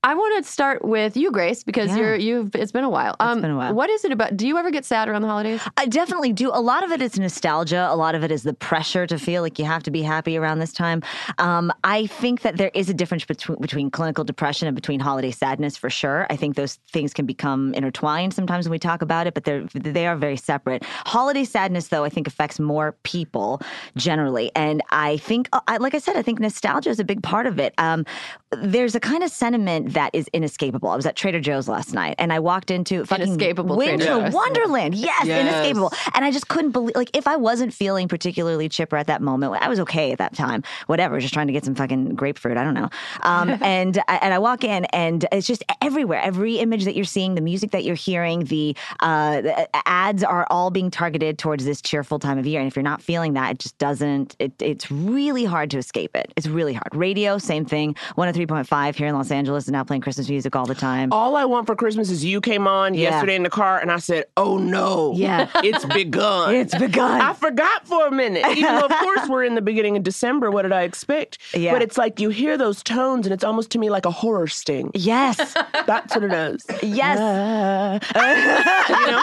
I 0.04 0.14
want 0.14 0.44
to 0.44 0.50
start 0.50 0.84
with 0.84 1.16
you, 1.16 1.30
Grace, 1.30 1.62
because 1.62 1.90
Yeah. 1.90 1.96
you're 1.96 2.16
you've. 2.16 2.56
It's 2.56 2.72
been 2.72 2.82
a 2.82 2.90
while. 2.90 3.14
Um, 3.20 3.40
been 3.40 3.52
a 3.52 3.56
while. 3.56 3.72
What 3.72 3.88
is 3.88 4.04
it 4.04 4.10
about? 4.10 4.36
Do 4.36 4.48
you 4.48 4.58
ever 4.58 4.72
get 4.72 4.84
sad 4.84 5.08
around 5.08 5.22
the 5.22 5.28
holidays? 5.28 5.60
I 5.76 5.86
definitely 5.86 6.32
do. 6.32 6.50
A 6.52 6.60
lot 6.60 6.82
of 6.82 6.90
it 6.90 7.00
is 7.00 7.16
nostalgia. 7.20 7.86
A 7.88 7.94
lot 7.94 8.16
of 8.16 8.24
it 8.24 8.32
is 8.32 8.42
the 8.42 8.52
pressure 8.52 9.06
to 9.06 9.16
feel 9.16 9.42
like 9.42 9.60
you 9.60 9.64
have 9.64 9.84
to 9.84 9.92
be 9.92 10.02
happy 10.02 10.36
around 10.36 10.58
this 10.58 10.72
time. 10.72 11.02
Um, 11.38 11.72
I 11.84 12.06
think 12.06 12.40
that 12.42 12.56
there 12.56 12.72
is 12.74 12.88
a 12.90 12.94
difference 12.94 13.24
between 13.24 13.58
between 13.60 13.90
clinical 13.92 14.24
depression 14.24 14.66
and 14.66 14.74
between 14.74 14.98
holiday 14.98 15.30
sadness 15.30 15.76
for 15.76 15.88
sure. 15.88 16.26
I 16.30 16.36
think 16.36 16.56
those 16.56 16.80
things 16.92 17.12
can 17.12 17.24
become 17.24 17.72
intertwined 17.74 18.34
sometimes 18.34 18.66
when 18.66 18.72
we 18.72 18.80
talk 18.80 19.02
about 19.02 19.28
it, 19.28 19.34
but 19.34 19.44
they're 19.44 19.64
they 19.72 20.08
are 20.08 20.16
very 20.16 20.36
separate. 20.36 20.84
Holiday 21.06 21.44
sadness, 21.44 21.88
though, 21.88 22.02
I 22.02 22.08
think 22.08 22.26
affects 22.26 22.58
more 22.58 22.96
people 23.04 23.60
generally, 23.96 24.50
and 24.56 24.82
I 24.90 25.18
think, 25.18 25.48
uh, 25.52 25.60
I, 25.68 25.76
like 25.76 25.94
I 25.94 25.98
said, 25.98 26.16
I 26.16 26.22
think 26.22 26.40
nostalgia 26.40 26.90
is 26.90 26.98
a 26.98 27.04
big 27.04 27.22
part 27.22 27.46
of 27.46 27.60
it. 27.60 27.72
Um, 27.78 28.04
there's 28.50 28.96
a 28.96 29.00
kind 29.00 29.22
of 29.22 29.30
sentiment 29.30 29.91
that 29.92 30.11
is 30.14 30.28
inescapable. 30.33 30.88
I 30.90 30.96
was 30.96 31.07
at 31.07 31.16
Trader 31.16 31.40
Joe's 31.40 31.68
last 31.68 31.92
night, 31.94 32.14
and 32.18 32.33
I 32.33 32.38
walked 32.40 32.70
into 32.70 33.05
fucking 33.05 33.24
Inescapable 33.26 33.76
Winter 33.76 34.05
Joe's. 34.05 34.33
Wonderland. 34.33 34.94
Yes, 35.02 35.26
Yes. 35.26 35.40
inescapable. 35.48 35.92
And 36.14 36.24
I 36.24 36.31
just 36.31 36.48
couldn't 36.48 36.70
believe, 36.72 36.94
like, 36.96 37.11
if 37.16 37.26
I 37.26 37.37
wasn't 37.37 37.72
feeling 37.74 38.09
particularly 38.09 38.68
chipper 38.68 38.96
at 38.96 39.07
that 39.09 39.20
moment, 39.22 39.55
I 39.62 39.68
was 39.68 39.81
okay 39.81 40.12
at 40.12 40.18
that 40.18 40.35
time. 40.35 40.62
Whatever, 40.87 41.18
just 41.20 41.35
trying 41.35 41.46
to 41.48 41.52
get 41.52 41.64
some 41.64 41.74
fucking 41.74 42.14
grapefruit. 42.14 42.57
I 42.57 42.64
don't 42.64 42.74
know. 42.74 42.88
Um, 43.22 43.50
and 43.62 43.98
I- 44.09 44.16
and 44.22 44.33
I 44.35 44.38
walk 44.38 44.64
in, 44.64 44.85
and 44.87 45.26
it's 45.33 45.46
just 45.46 45.64
everywhere. 45.81 46.20
Every 46.20 46.57
image 46.59 46.85
that 46.85 46.94
you're 46.94 47.05
seeing, 47.05 47.35
the 47.35 47.40
music 47.40 47.70
that 47.72 47.85
you're 47.85 47.94
hearing, 47.96 48.44
the, 48.44 48.76
uh, 49.00 49.40
the 49.40 49.68
ads 49.88 50.22
are 50.22 50.46
all 50.50 50.70
being 50.70 50.90
targeted 50.90 51.38
towards 51.38 51.64
this 51.64 51.81
cheerful 51.83 52.18
time 52.18 52.38
of 52.38 52.46
year. 52.46 52.61
And 52.61 52.68
if 52.68 52.76
you're 52.76 52.83
not 52.83 53.02
feeling 53.02 53.33
that, 53.35 53.52
it 53.52 53.59
just 53.59 53.76
doesn't. 53.78 54.37
It, 54.38 54.52
it's 54.61 54.90
really 54.90 55.44
hard 55.44 55.70
to 55.72 55.78
escape 55.78 56.14
it. 56.14 56.33
It's 56.37 56.46
really 56.46 56.72
hard. 56.74 56.94
Radio, 56.94 57.38
same 57.38 57.64
thing. 57.64 57.94
103.5 58.16 58.94
here 58.94 59.09
in 59.09 59.14
Los 59.14 59.31
Angeles 59.31 59.64
is 59.64 59.70
now 59.70 59.81
playing 59.86 60.02
Christmas 60.02 60.28
music 60.28 60.54
all 60.56 60.66
the 60.66 60.74
time. 60.74 61.12
All 61.12 61.36
I 61.36 61.44
want 61.44 61.66
for 61.66 61.74
Christmas 61.76 62.10
is 62.10 62.24
you 62.24 62.40
came 62.40 62.66
on 62.66 62.94
Yeah. 62.94 63.10
yesterday 63.10 63.34
in 63.36 63.42
the 63.42 63.50
car, 63.50 63.78
and 63.78 63.90
I 63.90 63.98
said, 63.98 64.26
"Oh 64.36 64.58
no, 64.58 65.12
Yeah. 65.16 65.48
it's 65.56 65.84
begun. 65.86 66.54
It's 66.54 66.76
begun. 66.76 67.20
I 67.20 67.32
forgot 67.32 67.86
for 67.86 68.06
a 68.06 68.10
minute. 68.10 68.44
Even 68.56 68.74
though, 68.76 68.86
of 68.86 68.90
course, 69.00 69.28
we're 69.28 69.44
in 69.44 69.54
the 69.54 69.62
beginning 69.62 69.96
of 69.96 70.02
December. 70.02 70.50
What 70.50 70.62
did 70.62 70.72
I 70.72 70.82
expect? 70.82 71.38
Yeah. 71.54 71.72
But 71.72 71.82
it's 71.82 71.98
like 71.98 72.20
you 72.20 72.28
hear 72.30 72.56
those 72.58 72.82
tones, 72.82 73.26
and 73.26 73.32
it's 73.34 73.44
almost 73.44 73.70
to 73.72 73.78
me 73.78 73.90
like 73.90 74.06
a 74.06 74.10
horror 74.10 74.46
sting. 74.48 74.90
Yes. 74.94 75.36
That's 75.86 76.14
what 76.14 76.24
it 76.24 76.32
is. 76.32 76.64
Yes. 76.82 77.18
you 78.88 79.06
know? 79.10 79.22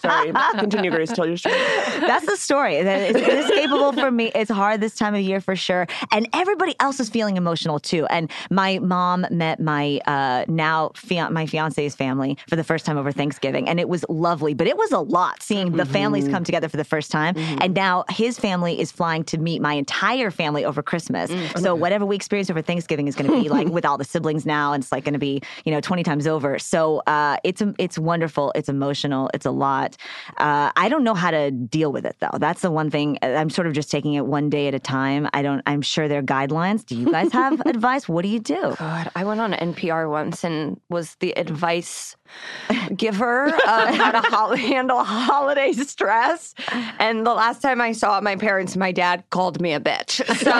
Sorry. 0.00 0.32
Continue, 0.58 0.90
Grace. 0.90 1.12
Tell 1.12 1.26
your 1.26 1.36
story. 1.36 1.54
That's 2.00 2.26
the 2.26 2.36
story. 2.36 2.76
It's 2.76 3.18
inescapable 3.18 3.92
for 3.92 4.10
me. 4.10 4.30
It's 4.34 4.50
hard 4.50 4.80
this 4.80 4.94
time 4.94 5.14
of 5.14 5.20
year 5.20 5.40
for 5.40 5.56
sure. 5.56 5.86
And 6.12 6.28
everybody 6.32 6.74
else 6.80 7.00
is 7.00 7.08
feeling 7.08 7.36
emotional 7.36 7.78
too. 7.78 8.06
And 8.06 8.30
my 8.50 8.78
mom 8.80 9.26
met 9.30 9.60
my 9.60 9.85
uh, 10.06 10.44
now 10.48 10.90
fian- 10.94 11.32
my 11.32 11.46
fiance's 11.46 11.94
family 11.94 12.36
for 12.48 12.56
the 12.56 12.64
first 12.64 12.84
time 12.86 12.96
over 12.98 13.12
Thanksgiving, 13.12 13.68
and 13.68 13.78
it 13.80 13.88
was 13.88 14.04
lovely. 14.08 14.54
But 14.54 14.66
it 14.66 14.76
was 14.76 14.92
a 14.92 14.98
lot 15.00 15.42
seeing 15.42 15.72
the 15.72 15.84
families 15.86 16.28
come 16.28 16.44
together 16.44 16.68
for 16.68 16.76
the 16.76 16.84
first 16.84 17.10
time. 17.10 17.34
And 17.62 17.74
now 17.74 18.04
his 18.08 18.38
family 18.38 18.80
is 18.80 18.90
flying 18.92 19.24
to 19.24 19.38
meet 19.38 19.60
my 19.62 19.74
entire 19.74 20.30
family 20.30 20.64
over 20.64 20.82
Christmas. 20.82 21.30
So 21.60 21.74
whatever 21.74 22.04
we 22.06 22.16
experience 22.16 22.50
over 22.50 22.62
Thanksgiving 22.62 23.08
is 23.08 23.14
going 23.14 23.30
to 23.30 23.40
be 23.42 23.48
like 23.48 23.68
with 23.76 23.84
all 23.84 23.98
the 23.98 24.04
siblings 24.04 24.44
now, 24.46 24.72
and 24.72 24.82
it's 24.82 24.92
like 24.92 25.04
going 25.04 25.14
to 25.14 25.18
be 25.18 25.40
you 25.64 25.72
know 25.72 25.80
twenty 25.80 26.02
times 26.02 26.26
over. 26.26 26.58
So 26.58 27.02
uh, 27.06 27.36
it's 27.44 27.62
it's 27.78 27.98
wonderful. 27.98 28.52
It's 28.54 28.68
emotional. 28.68 29.30
It's 29.34 29.46
a 29.46 29.50
lot. 29.50 29.96
Uh, 30.38 30.70
I 30.76 30.88
don't 30.88 31.04
know 31.04 31.14
how 31.14 31.30
to 31.30 31.50
deal 31.50 31.92
with 31.92 32.04
it 32.06 32.16
though. 32.20 32.36
That's 32.38 32.62
the 32.62 32.70
one 32.70 32.90
thing. 32.90 33.18
uh, 33.22 33.26
I'm 33.26 33.50
sort 33.50 33.66
of 33.66 33.72
just 33.72 33.90
taking 33.90 34.14
it 34.14 34.26
one 34.26 34.50
day 34.50 34.68
at 34.68 34.74
a 34.74 34.78
time. 34.78 35.28
I 35.32 35.42
don't. 35.42 35.62
I'm 35.66 35.82
sure 35.82 36.08
there 36.08 36.20
are 36.20 36.22
guidelines. 36.22 36.84
Do 36.84 36.96
you 36.96 37.10
guys 37.10 37.32
have 37.32 37.60
advice? 37.66 38.08
What 38.08 38.22
do 38.22 38.28
you 38.28 38.40
do? 38.40 38.74
God, 38.78 39.10
I 39.14 39.24
went 39.24 39.40
on 39.40 39.54
NPR 39.76 40.10
once 40.10 40.44
and 40.44 40.80
was 40.88 41.14
the 41.16 41.36
advice 41.38 42.16
giver 42.96 43.46
of 43.46 43.54
how 43.94 44.10
to 44.10 44.20
hol- 44.20 44.56
handle 44.56 45.04
holiday 45.04 45.72
stress. 45.72 46.54
And 46.98 47.26
the 47.26 47.34
last 47.34 47.62
time 47.62 47.80
I 47.80 47.92
saw 47.92 48.20
my 48.20 48.36
parents, 48.36 48.76
my 48.76 48.92
dad 48.92 49.24
called 49.30 49.60
me 49.60 49.72
a 49.72 49.80
bitch. 49.80 50.22
So 50.46 50.52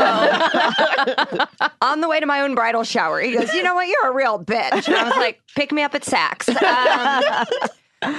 on 1.81 2.01
the 2.01 2.09
way 2.09 2.19
to 2.19 2.27
my 2.27 2.41
own 2.41 2.55
bridal 2.55 2.83
shower, 2.83 3.21
he 3.21 3.33
goes, 3.33 3.53
"You 3.53 3.63
know 3.63 3.75
what? 3.75 3.87
You're 3.87 4.11
a 4.11 4.15
real 4.15 4.43
bitch." 4.43 4.89
And 4.89 4.97
I 4.97 5.05
was 5.05 5.17
like, 5.17 5.41
"Pick 5.55 5.71
me 5.71 5.83
up 5.83 5.95
at 5.95 6.03
Saks." 6.03 6.49
Um, 8.03 8.17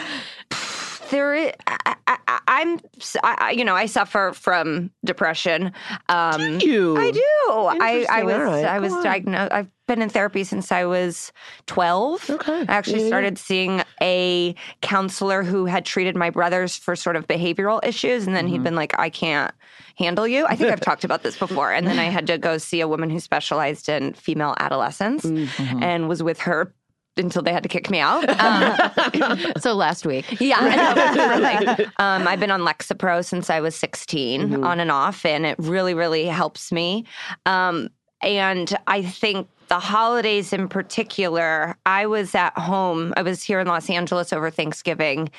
there 1.09 1.33
is, 1.35 1.51
I, 1.67 1.77
I, 2.07 2.17
I- 2.27 2.39
I'm, 2.49 2.79
I, 3.23 3.51
you 3.51 3.65
know, 3.65 3.75
I 3.75 3.87
suffer 3.87 4.31
from 4.33 4.89
depression. 5.03 5.73
Um, 6.07 6.59
you? 6.59 6.95
I 6.97 7.11
do. 7.11 7.21
I, 7.49 8.05
I 8.09 8.23
was, 8.23 8.35
right. 8.37 8.65
I 8.65 8.79
was 8.79 8.93
on. 8.93 9.03
diagnosed. 9.03 9.51
I've 9.51 9.67
been 9.87 10.01
in 10.01 10.09
therapy 10.09 10.43
since 10.45 10.71
I 10.71 10.85
was 10.85 11.31
12. 11.67 12.29
Okay. 12.29 12.61
I 12.61 12.65
actually 12.69 12.97
Yeah, 12.99 13.01
yeah. 13.03 13.07
started 13.07 13.37
seeing 13.37 13.81
a 14.01 14.55
counselor 14.81 15.43
who 15.43 15.65
had 15.65 15.85
treated 15.85 16.15
my 16.15 16.29
brothers 16.29 16.77
for 16.77 16.95
sort 16.95 17.15
of 17.17 17.27
behavioral 17.27 17.85
issues. 17.85 18.25
And 18.27 18.35
then 18.35 18.45
Mm-hmm. 18.45 18.53
he'd 18.53 18.63
been 18.63 18.75
like, 18.75 18.97
I 18.97 19.09
can't 19.09 19.53
handle 19.97 20.27
you. 20.27 20.45
I 20.47 20.55
think 20.55 20.71
I've 20.71 20.79
talked 20.89 21.03
about 21.03 21.23
this 21.23 21.37
before. 21.37 21.71
And 21.73 21.85
then 21.85 21.99
I 21.99 22.05
had 22.05 22.27
to 22.27 22.37
go 22.37 22.57
see 22.57 22.79
a 22.81 22.87
woman 22.87 23.09
who 23.09 23.19
specialized 23.19 23.89
in 23.89 24.13
female 24.13 24.55
adolescence 24.59 25.25
Mm-hmm. 25.25 25.83
and 25.83 26.07
was 26.07 26.23
with 26.23 26.39
her 26.39 26.73
until 27.19 27.41
they 27.41 27.51
had 27.53 27.63
to 27.63 27.69
kick 27.69 27.89
me 27.89 27.99
out. 27.99 28.25
Um, 28.39 29.39
So 29.59 29.73
last 29.73 30.05
week. 30.05 30.39
yeah, 30.39 30.57
I 30.59 30.75
know, 30.75 31.65
really. 31.75 31.85
Um, 31.97 32.27
I've 32.27 32.39
been 32.39 32.51
on 32.51 32.61
Lexapro 32.61 33.23
since 33.25 33.49
I 33.49 33.59
was 33.59 33.75
16, 33.75 34.41
Mm-hmm. 34.49 34.63
on 34.63 34.79
and 34.79 34.91
off, 34.91 35.25
and 35.25 35.45
it 35.45 35.55
really, 35.59 35.93
really 35.93 36.25
helps 36.25 36.71
me. 36.71 37.05
Um, 37.45 37.89
and 38.21 38.75
I 38.87 39.01
think 39.03 39.47
the 39.67 39.79
holidays 39.79 40.53
in 40.53 40.67
particular, 40.67 41.77
I 41.85 42.05
was 42.05 42.33
at 42.35 42.57
home. 42.57 43.13
I 43.17 43.21
was 43.21 43.43
here 43.43 43.59
in 43.59 43.67
Los 43.67 43.89
Angeles 43.89 44.31
over 44.31 44.49
Thanksgiving, 44.49 45.29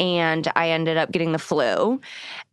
and 0.00 0.50
I 0.56 0.70
ended 0.70 0.96
up 0.96 1.12
getting 1.12 1.32
the 1.32 1.38
flu. 1.38 2.00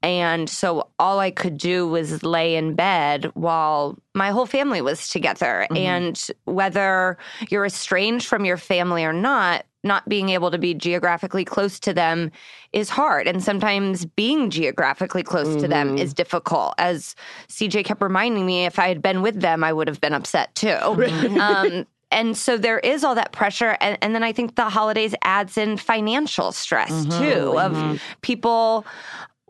And 0.03 0.49
so 0.49 0.89
all 0.99 1.19
I 1.19 1.31
could 1.31 1.57
do 1.57 1.87
was 1.87 2.23
lay 2.23 2.55
in 2.55 2.75
bed 2.75 3.31
while 3.33 3.97
my 4.13 4.31
whole 4.31 4.45
family 4.45 4.81
was 4.81 5.09
together. 5.09 5.67
Mm-hmm. 5.71 5.77
And 5.77 6.27
whether 6.45 7.17
you're 7.49 7.65
estranged 7.65 8.27
from 8.27 8.45
your 8.45 8.57
family 8.57 9.05
or 9.05 9.13
not, 9.13 9.65
not 9.83 10.07
being 10.07 10.29
able 10.29 10.51
to 10.51 10.57
be 10.57 10.73
geographically 10.73 11.43
close 11.43 11.79
to 11.79 11.93
them 11.93 12.31
is 12.71 12.89
hard. 12.89 13.27
And 13.27 13.43
sometimes 13.43 14.05
being 14.05 14.49
geographically 14.49 15.23
close 15.23 15.59
to 15.61 15.67
them 15.67 15.89
mm-hmm. 15.89 15.97
is 15.97 16.13
difficult. 16.13 16.75
As 16.77 17.15
CJ 17.47 17.85
kept 17.85 18.01
reminding 18.01 18.45
me, 18.45 18.65
if 18.65 18.77
I 18.77 18.87
had 18.87 19.01
been 19.01 19.21
with 19.21 19.41
them, 19.41 19.63
I 19.63 19.73
would 19.73 19.87
have 19.87 19.99
been 19.99 20.13
upset 20.13 20.53
too. 20.55 20.69
um, 21.39 21.85
and 22.11 22.37
so 22.37 22.57
there 22.57 22.79
is 22.79 23.03
all 23.03 23.15
that 23.15 23.31
pressure. 23.31 23.77
And, 23.79 23.97
and 24.01 24.13
then 24.13 24.23
I 24.23 24.33
think 24.33 24.55
the 24.55 24.69
holidays 24.69 25.15
adds 25.23 25.57
in 25.57 25.77
financial 25.77 26.51
stress 26.51 26.91
mm-hmm. 26.91 27.23
too 27.23 27.59
of 27.59 27.71
mm-hmm. 27.71 27.95
people 28.21 28.85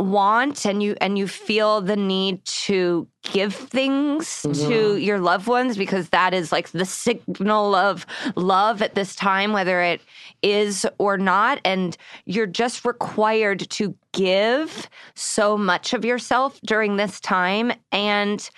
want 0.01 0.65
and 0.65 0.81
you 0.81 0.95
and 1.01 1.17
you 1.17 1.27
feel 1.27 1.81
the 1.81 1.95
need 1.95 2.43
to 2.45 3.07
give 3.23 3.53
things 3.53 4.41
to 4.41 4.97
your 4.97 5.19
loved 5.19 5.45
ones 5.45 5.77
because 5.77 6.09
that 6.09 6.33
is 6.33 6.51
like 6.51 6.69
the 6.71 6.85
signal 6.85 7.75
of 7.75 8.05
love 8.35 8.81
at 8.81 8.95
this 8.95 9.15
time 9.15 9.53
whether 9.53 9.81
it 9.81 10.01
is 10.41 10.87
or 10.97 11.17
not. 11.17 11.59
And 11.63 11.95
you're 12.25 12.47
just 12.47 12.83
required 12.85 13.69
to 13.71 13.95
give 14.11 14.89
so 15.15 15.57
much 15.57 15.93
of 15.93 16.03
yourself 16.03 16.59
during 16.65 16.97
this 16.97 17.19
time. 17.19 17.71
And 17.91 18.49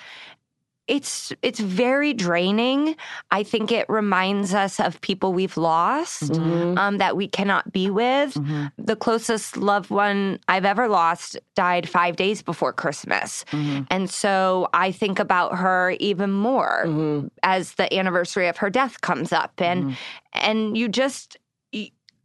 it's 0.87 1.31
it's 1.41 1.59
very 1.59 2.13
draining. 2.13 2.95
I 3.31 3.43
think 3.43 3.71
it 3.71 3.87
reminds 3.89 4.53
us 4.53 4.79
of 4.79 4.99
people 5.01 5.33
we've 5.33 5.57
lost 5.57 6.23
mm-hmm. 6.23 6.77
um, 6.77 6.97
that 6.97 7.15
we 7.15 7.27
cannot 7.27 7.71
be 7.71 7.89
with. 7.89 8.33
Mm-hmm. 8.33 8.65
The 8.77 8.95
closest 8.95 9.57
loved 9.57 9.89
one 9.89 10.39
I've 10.47 10.65
ever 10.65 10.87
lost 10.87 11.37
died 11.55 11.87
five 11.87 12.15
days 12.15 12.41
before 12.41 12.73
Christmas, 12.73 13.45
mm-hmm. 13.51 13.83
and 13.89 14.09
so 14.09 14.69
I 14.73 14.91
think 14.91 15.19
about 15.19 15.57
her 15.57 15.95
even 15.99 16.31
more 16.31 17.23
as 17.43 17.73
the 17.73 17.93
anniversary 17.93 18.47
of 18.47 18.57
her 18.57 18.69
death 18.69 19.01
comes 19.01 19.31
up, 19.31 19.53
and 19.59 19.95
and 20.33 20.77
you 20.77 20.89
just 20.89 21.37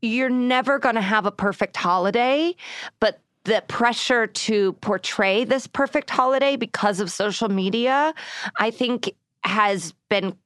you're 0.00 0.30
never 0.30 0.78
going 0.78 0.94
to 0.94 1.00
have 1.00 1.26
a 1.26 1.32
perfect 1.32 1.76
holiday, 1.76 2.54
but 3.00 3.20
the 3.48 3.64
pressure 3.66 4.26
to 4.26 4.74
portray 4.74 5.44
this 5.44 5.66
perfect 5.66 6.10
holiday 6.10 6.54
because 6.54 7.00
of 7.00 7.10
social 7.10 7.48
media, 7.48 8.14
I 8.58 8.70
think 8.70 9.10
has 9.42 9.94
been 10.10 10.36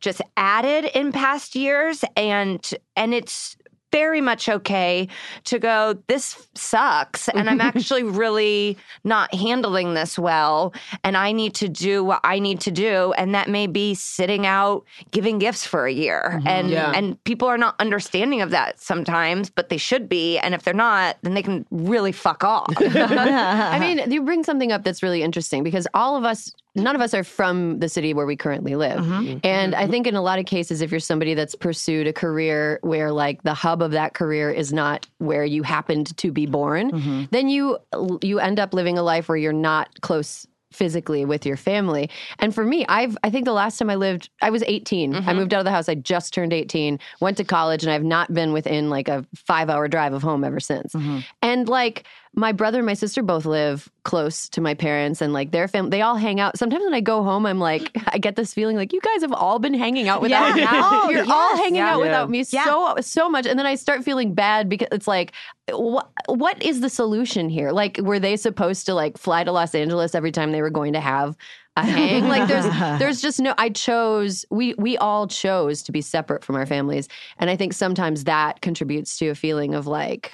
just 0.00 0.22
added 0.36 0.90
in 0.94 1.12
past 1.12 1.54
years. 1.54 2.04
And 2.16 2.68
and 2.96 3.12
it's 3.12 3.56
very 3.92 4.20
much 4.20 4.48
okay 4.48 5.08
to 5.44 5.58
go 5.58 5.96
this 6.06 6.48
sucks 6.54 7.28
and 7.28 7.48
i'm 7.48 7.60
actually 7.72 8.02
really 8.02 8.76
not 9.04 9.32
handling 9.34 9.94
this 9.94 10.18
well 10.18 10.72
and 11.04 11.16
i 11.16 11.32
need 11.32 11.54
to 11.54 11.68
do 11.68 12.04
what 12.04 12.20
i 12.24 12.38
need 12.38 12.60
to 12.60 12.70
do 12.70 13.12
and 13.16 13.34
that 13.34 13.48
may 13.48 13.66
be 13.66 13.94
sitting 13.94 14.46
out 14.46 14.84
giving 15.10 15.38
gifts 15.38 15.66
for 15.66 15.86
a 15.86 15.92
year 15.92 16.34
mm-hmm. 16.34 16.46
and 16.46 16.70
Yeah. 16.70 16.92
and 16.94 17.22
people 17.24 17.48
are 17.48 17.58
not 17.58 17.74
understanding 17.78 18.40
of 18.42 18.50
that 18.50 18.80
sometimes 18.80 19.50
but 19.50 19.68
they 19.68 19.78
should 19.78 20.08
be 20.08 20.38
and 20.38 20.54
if 20.54 20.62
they're 20.62 20.74
not 20.74 21.16
then 21.22 21.34
they 21.34 21.42
can 21.42 21.64
really 21.70 22.12
fuck 22.12 22.44
off 22.44 22.68
I 22.78 23.78
mean, 23.78 24.10
you 24.10 24.22
bring 24.22 24.44
something 24.44 24.72
up 24.72 24.84
that's 24.84 25.02
really 25.02 25.22
interesting 25.22 25.62
because 25.62 25.86
all 25.94 26.16
of 26.16 26.24
us 26.24 26.52
none 26.78 26.94
of 26.94 27.02
us 27.02 27.14
are 27.14 27.24
from 27.24 27.78
the 27.80 27.88
city 27.88 28.14
where 28.14 28.26
we 28.26 28.36
currently 28.36 28.74
live. 28.76 29.00
Mm-hmm. 29.00 29.38
And 29.44 29.74
I 29.74 29.86
think 29.86 30.06
in 30.06 30.14
a 30.14 30.22
lot 30.22 30.38
of 30.38 30.46
cases, 30.46 30.80
if 30.80 30.90
you're 30.90 31.00
somebody 31.00 31.34
that's 31.34 31.54
pursued 31.54 32.06
a 32.06 32.12
career 32.12 32.78
where 32.82 33.12
like 33.12 33.42
the 33.42 33.54
hub 33.54 33.82
of 33.82 33.90
that 33.92 34.14
career 34.14 34.50
is 34.50 34.72
not 34.72 35.06
where 35.18 35.44
you 35.44 35.62
happened 35.62 36.16
to 36.18 36.32
be 36.32 36.46
born, 36.46 36.90
Mm-hmm. 36.90 37.24
then 37.30 37.48
you 37.48 37.78
you 38.22 38.38
end 38.38 38.58
up 38.60 38.72
living 38.72 38.96
a 38.98 39.02
life 39.02 39.28
where 39.28 39.36
you're 39.38 39.52
not 39.52 40.00
close 40.00 40.46
physically 40.72 41.24
with 41.24 41.46
your 41.46 41.56
family. 41.56 42.10
And 42.38 42.54
for 42.54 42.62
me, 42.64 42.84
I've 42.88 43.16
I 43.24 43.30
think 43.30 43.46
the 43.46 43.52
last 43.52 43.78
time 43.78 43.88
I 43.88 43.94
lived, 43.94 44.28
I 44.42 44.50
was 44.50 44.62
18. 44.66 45.14
I 45.14 45.32
moved 45.32 45.54
out 45.54 45.60
of 45.60 45.64
the 45.64 45.70
house. 45.70 45.88
I 45.88 45.94
just 45.94 46.34
turned 46.34 46.52
18, 46.52 46.98
went 47.20 47.36
to 47.38 47.44
college, 47.44 47.82
and 47.82 47.90
I've 47.90 48.04
not 48.04 48.32
been 48.34 48.52
within 48.52 48.90
like 48.90 49.08
a 49.08 49.24
five 49.34 49.70
hour 49.70 49.88
drive 49.88 50.12
of 50.12 50.22
home 50.22 50.44
ever 50.44 50.60
since. 50.60 50.94
And 51.42 51.68
like 51.68 52.04
my 52.34 52.52
brother 52.52 52.78
and 52.78 52.86
my 52.86 52.94
sister 52.94 53.22
both 53.22 53.44
live 53.46 53.90
close 54.04 54.48
to 54.50 54.60
my 54.60 54.74
parents 54.74 55.20
and 55.20 55.32
like 55.32 55.50
their 55.50 55.66
family 55.68 55.90
they 55.90 56.02
all 56.02 56.16
hang 56.16 56.40
out. 56.40 56.58
Sometimes 56.58 56.84
when 56.84 56.94
I 56.94 57.00
go 57.00 57.22
home, 57.22 57.46
I'm 57.46 57.58
like, 57.58 57.90
I 58.08 58.18
get 58.18 58.36
this 58.36 58.54
feeling 58.54 58.76
like 58.76 58.92
you 58.92 59.00
guys 59.00 59.22
have 59.22 59.32
all 59.32 59.58
been 59.58 59.74
hanging 59.74 60.08
out 60.08 60.20
without 60.22 60.54
me. 60.54 60.62
Oh, 60.68 61.08
You're 61.10 61.24
all 61.30 61.56
hanging 61.56 61.76
Yeah. 61.76 61.94
out 61.94 61.98
Yeah. 61.98 62.04
without 62.04 62.30
me 62.30 62.44
Yeah. 62.50 62.64
so 62.64 62.96
so 63.00 63.28
much. 63.28 63.46
And 63.46 63.58
then 63.58 63.66
I 63.66 63.74
start 63.74 64.04
feeling 64.04 64.34
bad 64.34 64.68
because 64.68 64.88
it's 64.92 65.08
like 65.08 65.32
what 65.70 66.10
what 66.26 66.62
is 66.62 66.80
the 66.80 66.90
solution 66.90 67.48
here? 67.48 67.72
Like 67.72 67.98
were 68.02 68.18
they 68.20 68.36
supposed 68.36 68.86
to 68.86 68.94
like 68.94 69.18
fly 69.18 69.44
to 69.44 69.52
Los 69.52 69.74
Angeles 69.74 70.14
every 70.14 70.32
time 70.32 70.52
they 70.52 70.62
were 70.62 70.70
going 70.70 70.92
to 70.94 71.00
have 71.00 71.36
a 71.78 71.86
hang? 71.86 72.28
like 72.28 72.48
there's 72.48 72.64
there's 72.98 73.20
just 73.20 73.40
no 73.40 73.54
I 73.58 73.70
chose 73.70 74.44
we 74.50 74.74
we 74.74 74.96
all 74.98 75.26
chose 75.26 75.82
to 75.84 75.92
be 75.92 76.00
separate 76.00 76.44
from 76.44 76.56
our 76.56 76.66
families. 76.66 77.08
And 77.38 77.48
I 77.50 77.56
think 77.56 77.72
sometimes 77.72 78.24
that 78.24 78.60
contributes 78.60 79.18
to 79.18 79.28
a 79.28 79.34
feeling 79.34 79.74
of 79.74 79.86
like 79.86 80.32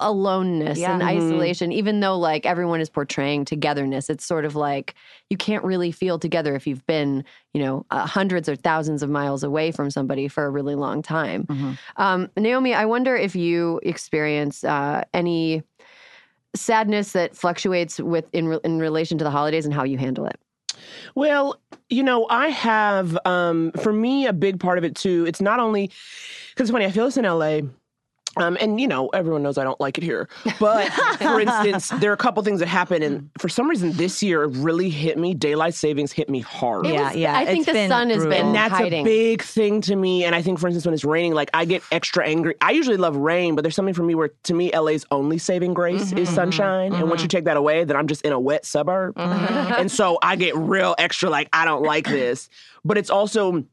aloneness 0.00 0.78
Yeah. 0.78 0.92
and 0.94 1.02
Mhm. 1.02 1.06
isolation, 1.06 1.72
even 1.72 2.00
though 2.00 2.18
like 2.18 2.46
everyone 2.46 2.80
is 2.80 2.88
portraying 2.90 3.44
togetherness. 3.44 4.10
It's 4.10 4.24
sort 4.24 4.44
of 4.44 4.54
like 4.56 4.94
you 5.30 5.36
can't 5.36 5.64
really 5.64 5.92
feel 5.92 6.18
together 6.18 6.54
if 6.54 6.66
you've 6.66 6.86
been, 6.86 7.24
you 7.54 7.62
know, 7.62 7.86
uh, 7.90 8.06
hundreds 8.06 8.48
or 8.48 8.56
thousands 8.56 9.02
of 9.02 9.10
miles 9.10 9.42
away 9.42 9.70
from 9.72 9.90
somebody 9.90 10.28
for 10.28 10.44
a 10.44 10.50
really 10.50 10.74
long 10.74 11.02
time. 11.02 11.46
Um, 11.96 12.28
Naomi, 12.36 12.74
I 12.74 12.84
wonder 12.84 13.16
if 13.16 13.34
you 13.34 13.80
experience 13.82 14.62
uh, 14.64 15.04
any 15.14 15.62
sadness 16.54 17.12
that 17.12 17.34
fluctuates 17.34 17.98
with 17.98 18.26
in 18.34 18.46
re- 18.48 18.58
in 18.64 18.78
relation 18.78 19.16
to 19.18 19.24
the 19.24 19.30
holidays 19.30 19.64
and 19.64 19.72
how 19.72 19.84
you 19.84 19.96
handle 19.98 20.26
it. 20.26 20.38
Well, 21.14 21.60
you 21.88 22.02
know, 22.02 22.26
I 22.30 22.48
have 22.48 23.18
um 23.24 23.72
for 23.82 23.92
me 23.92 24.26
a 24.26 24.32
big 24.32 24.60
part 24.60 24.78
of 24.78 24.84
it 24.84 24.94
too. 24.94 25.24
It's 25.26 25.40
not 25.40 25.60
only 25.60 25.90
because 26.50 26.68
it's 26.68 26.70
funny, 26.70 26.86
I 26.86 26.90
feel 26.90 27.04
this 27.04 27.16
in 27.16 27.24
LA. 27.24 27.60
Um, 28.36 28.56
and 28.60 28.80
you 28.80 28.88
know, 28.88 29.08
everyone 29.08 29.42
knows 29.42 29.58
I 29.58 29.64
don't 29.64 29.78
like 29.80 29.98
it 29.98 30.04
here. 30.04 30.28
But 30.58 30.90
for 31.18 31.40
instance, 31.40 31.88
there 32.00 32.10
are 32.10 32.14
a 32.14 32.18
couple 32.18 32.42
things 32.42 32.60
that 32.60 32.66
happen, 32.68 33.02
and 33.02 33.30
for 33.38 33.48
some 33.48 33.68
reason 33.68 33.92
this 33.92 34.22
year 34.22 34.44
it 34.44 34.56
really 34.56 34.90
hit 34.90 35.18
me. 35.18 35.34
Daylight 35.34 35.74
savings 35.74 36.12
hit 36.12 36.28
me 36.28 36.40
hard. 36.40 36.86
It 36.86 36.92
was- 36.92 37.16
I 37.36 37.44
think 37.46 37.66
the 37.66 37.88
sun 37.88 38.10
has 38.10 38.24
been 38.24 38.46
and 38.46 38.54
that's 38.54 38.72
hiding. 38.74 39.02
a 39.02 39.04
big 39.04 39.42
thing 39.42 39.80
to 39.82 39.96
me. 39.96 40.24
And 40.24 40.34
I 40.34 40.42
think, 40.42 40.58
for 40.60 40.66
instance, 40.68 40.84
when 40.86 40.94
it's 40.94 41.04
raining, 41.04 41.34
like 41.34 41.50
I 41.52 41.64
get 41.64 41.82
extra 41.90 42.26
angry. 42.26 42.54
I 42.60 42.70
usually 42.72 42.96
love 42.96 43.16
rain, 43.16 43.54
but 43.54 43.62
there's 43.62 43.74
something 43.74 43.94
for 43.94 44.02
me 44.04 44.14
where, 44.14 44.30
to 44.44 44.54
me, 44.54 44.70
LA's 44.76 45.04
only 45.10 45.38
saving 45.38 45.74
grace 45.74 46.12
is 46.12 46.28
sunshine. 46.28 46.92
And 46.94 47.08
once 47.10 47.22
you 47.22 47.28
take 47.28 47.44
that 47.44 47.56
away, 47.56 47.84
then 47.84 47.96
I'm 47.96 48.06
just 48.06 48.22
in 48.22 48.32
a 48.32 48.40
wet 48.40 48.64
suburb. 48.64 49.14
and 49.18 49.90
so 49.90 50.18
I 50.22 50.36
get 50.36 50.56
real 50.56 50.94
extra, 50.98 51.28
like 51.28 51.48
I 51.52 51.64
don't 51.64 51.82
like 51.82 52.06
this. 52.06 52.48
But 52.84 52.98
it's 52.98 53.10
also. 53.10 53.64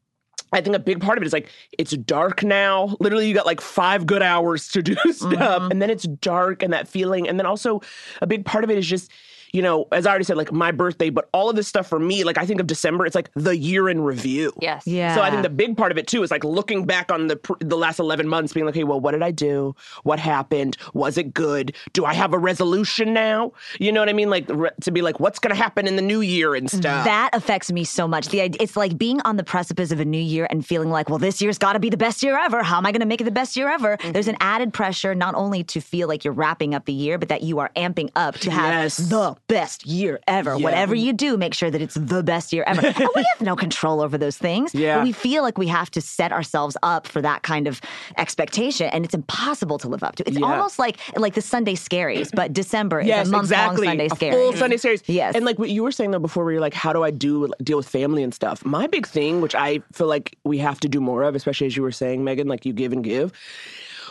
I 0.51 0.61
think 0.61 0.75
a 0.75 0.79
big 0.79 0.99
part 1.01 1.17
of 1.17 1.23
it 1.23 1.27
is 1.27 1.33
like 1.33 1.49
it's 1.77 1.91
dark 1.91 2.43
now. 2.43 2.95
Literally, 2.99 3.27
you 3.27 3.33
got 3.33 3.45
like 3.45 3.61
five 3.61 4.05
good 4.05 4.23
hours 4.23 4.67
to 4.69 4.81
do 4.81 4.95
stuff, 5.11 5.31
mm-hmm. 5.31 5.71
and 5.71 5.81
then 5.81 5.89
it's 5.89 6.03
dark, 6.03 6.63
and 6.63 6.73
that 6.73 6.87
feeling. 6.87 7.27
And 7.27 7.39
then 7.39 7.45
also, 7.45 7.81
a 8.21 8.27
big 8.27 8.45
part 8.45 8.63
of 8.63 8.69
it 8.69 8.77
is 8.77 8.87
just, 8.87 9.11
you 9.53 9.61
know, 9.61 9.87
as 9.91 10.05
I 10.05 10.09
already 10.09 10.25
said, 10.25 10.37
like 10.37 10.51
my 10.51 10.71
birthday, 10.71 11.09
but 11.09 11.29
all 11.33 11.49
of 11.49 11.55
this 11.55 11.67
stuff 11.67 11.87
for 11.87 11.99
me, 11.99 12.23
like 12.23 12.37
I 12.37 12.45
think 12.45 12.59
of 12.59 12.67
December, 12.67 13.05
it's 13.05 13.15
like 13.15 13.29
the 13.33 13.57
year 13.57 13.89
in 13.89 14.01
review. 14.01 14.53
Yes. 14.61 14.85
Yeah. 14.85 15.15
So 15.15 15.21
I 15.21 15.29
think 15.31 15.43
the 15.43 15.49
big 15.49 15.77
part 15.77 15.91
of 15.91 15.97
it 15.97 16.07
too 16.07 16.23
is 16.23 16.31
like 16.31 16.43
looking 16.43 16.85
back 16.85 17.11
on 17.11 17.27
the 17.27 17.35
pr- 17.35 17.53
the 17.59 17.77
last 17.77 17.99
eleven 17.99 18.27
months, 18.27 18.53
being 18.53 18.65
like, 18.65 18.73
okay, 18.75 18.83
well, 18.83 18.99
what 18.99 19.11
did 19.11 19.23
I 19.23 19.31
do? 19.31 19.75
What 20.03 20.19
happened? 20.19 20.77
Was 20.93 21.17
it 21.17 21.33
good? 21.33 21.75
Do 21.93 22.05
I 22.05 22.13
have 22.13 22.33
a 22.33 22.37
resolution 22.37 23.13
now? 23.13 23.53
You 23.79 23.91
know 23.91 24.01
what 24.01 24.09
I 24.09 24.13
mean? 24.13 24.29
Like 24.29 24.45
re- 24.49 24.71
to 24.81 24.91
be 24.91 25.01
like, 25.01 25.19
what's 25.19 25.39
going 25.39 25.55
to 25.55 25.61
happen 25.61 25.87
in 25.87 25.95
the 25.95 26.01
new 26.01 26.21
year 26.21 26.55
and 26.55 26.69
stuff. 26.69 27.05
That 27.05 27.29
affects 27.33 27.71
me 27.71 27.83
so 27.83 28.07
much. 28.07 28.29
The 28.29 28.41
idea, 28.41 28.61
it's 28.61 28.77
like 28.77 28.97
being 28.97 29.21
on 29.21 29.37
the 29.37 29.43
precipice 29.43 29.91
of 29.91 29.99
a 29.99 30.05
new 30.05 30.21
year 30.21 30.47
and 30.49 30.65
feeling 30.65 30.89
like, 30.89 31.09
well, 31.09 31.19
this 31.19 31.41
year's 31.41 31.57
got 31.57 31.73
to 31.73 31.79
be 31.79 31.89
the 31.89 31.97
best 31.97 32.21
year 32.23 32.37
ever. 32.37 32.63
How 32.63 32.77
am 32.77 32.85
I 32.85 32.91
going 32.91 33.01
to 33.01 33.05
make 33.05 33.21
it 33.21 33.25
the 33.25 33.31
best 33.31 33.55
year 33.57 33.69
ever? 33.69 33.97
There's 34.11 34.25
mm-hmm. 34.25 34.29
an 34.31 34.37
added 34.41 34.73
pressure 34.73 35.15
not 35.15 35.35
only 35.35 35.63
to 35.65 35.81
feel 35.81 36.07
like 36.07 36.23
you're 36.23 36.33
wrapping 36.33 36.75
up 36.75 36.85
the 36.85 36.93
year, 36.93 37.17
but 37.17 37.29
that 37.29 37.41
you 37.41 37.59
are 37.59 37.71
amping 37.75 38.09
up 38.15 38.35
to 38.35 38.51
have 38.51 38.69
Yes. 38.69 38.97
the 38.97 39.35
best 39.49 39.85
year 39.85 40.21
ever. 40.27 40.55
Yeah. 40.55 40.63
Whatever 40.63 40.95
you 40.95 41.11
do, 41.11 41.35
make 41.35 41.53
sure 41.53 41.69
that 41.69 41.81
it's 41.81 41.95
the 41.95 42.23
best 42.23 42.53
year 42.53 42.63
ever. 42.65 42.85
and 42.87 43.09
we 43.15 43.25
have 43.33 43.41
no 43.41 43.57
control 43.57 43.99
over 43.99 44.17
those 44.17 44.37
things. 44.37 44.73
Yeah. 44.73 44.99
But 44.99 45.03
we 45.03 45.11
feel 45.11 45.43
like 45.43 45.57
we 45.57 45.67
have 45.67 45.91
to 45.91 45.99
set 46.01 46.31
ourselves 46.31 46.77
up 46.83 47.05
for 47.07 47.21
that 47.21 47.43
kind 47.43 47.67
of 47.67 47.81
expectation, 48.17 48.87
and 48.93 49.03
it's 49.03 49.13
impossible 49.13 49.77
to 49.79 49.89
live 49.89 50.03
up 50.03 50.15
to. 50.17 50.27
It's 50.27 50.39
Yeah. 50.39 50.45
almost 50.45 50.79
like 50.79 50.97
like 51.17 51.33
the 51.33 51.41
Sunday 51.41 51.73
scaries, 51.75 52.29
but 52.33 52.53
December 52.53 53.01
yes, 53.01 53.25
is 53.25 53.29
a 53.29 53.31
month 53.33 53.45
exactly. 53.45 53.87
long 53.87 53.91
Sunday 53.97 54.07
scary. 54.09 54.31
full 54.31 54.53
Sunday 54.53 54.77
scaries. 54.77 55.03
Yes. 55.07 55.35
and 55.35 55.43
like 55.43 55.59
what 55.59 55.69
you 55.69 55.83
were 55.83 55.91
saying 55.91 56.11
though 56.11 56.19
before, 56.19 56.43
where 56.45 56.53
you're 56.53 56.61
like, 56.61 56.73
how 56.75 56.93
do 56.93 57.03
I 57.03 57.11
do 57.11 57.51
deal 57.63 57.77
with 57.77 57.89
family 57.89 58.23
and 58.23 58.33
stuff? 58.33 58.63
My 58.63 58.87
big 58.87 59.07
thing, 59.07 59.41
which 59.41 59.55
I 59.55 59.79
feel 59.91 60.07
like 60.07 60.37
we 60.43 60.59
have 60.59 60.79
to 60.81 60.87
do 60.87 61.01
more 61.01 61.23
of, 61.23 61.35
especially 61.35 61.67
as 61.67 61.75
you 61.75 61.83
were 61.83 61.91
saying, 61.91 62.23
Megan, 62.23 62.47
like 62.47 62.65
you 62.65 62.73
give 62.73 62.93
and 62.93 63.03
give. 63.03 63.33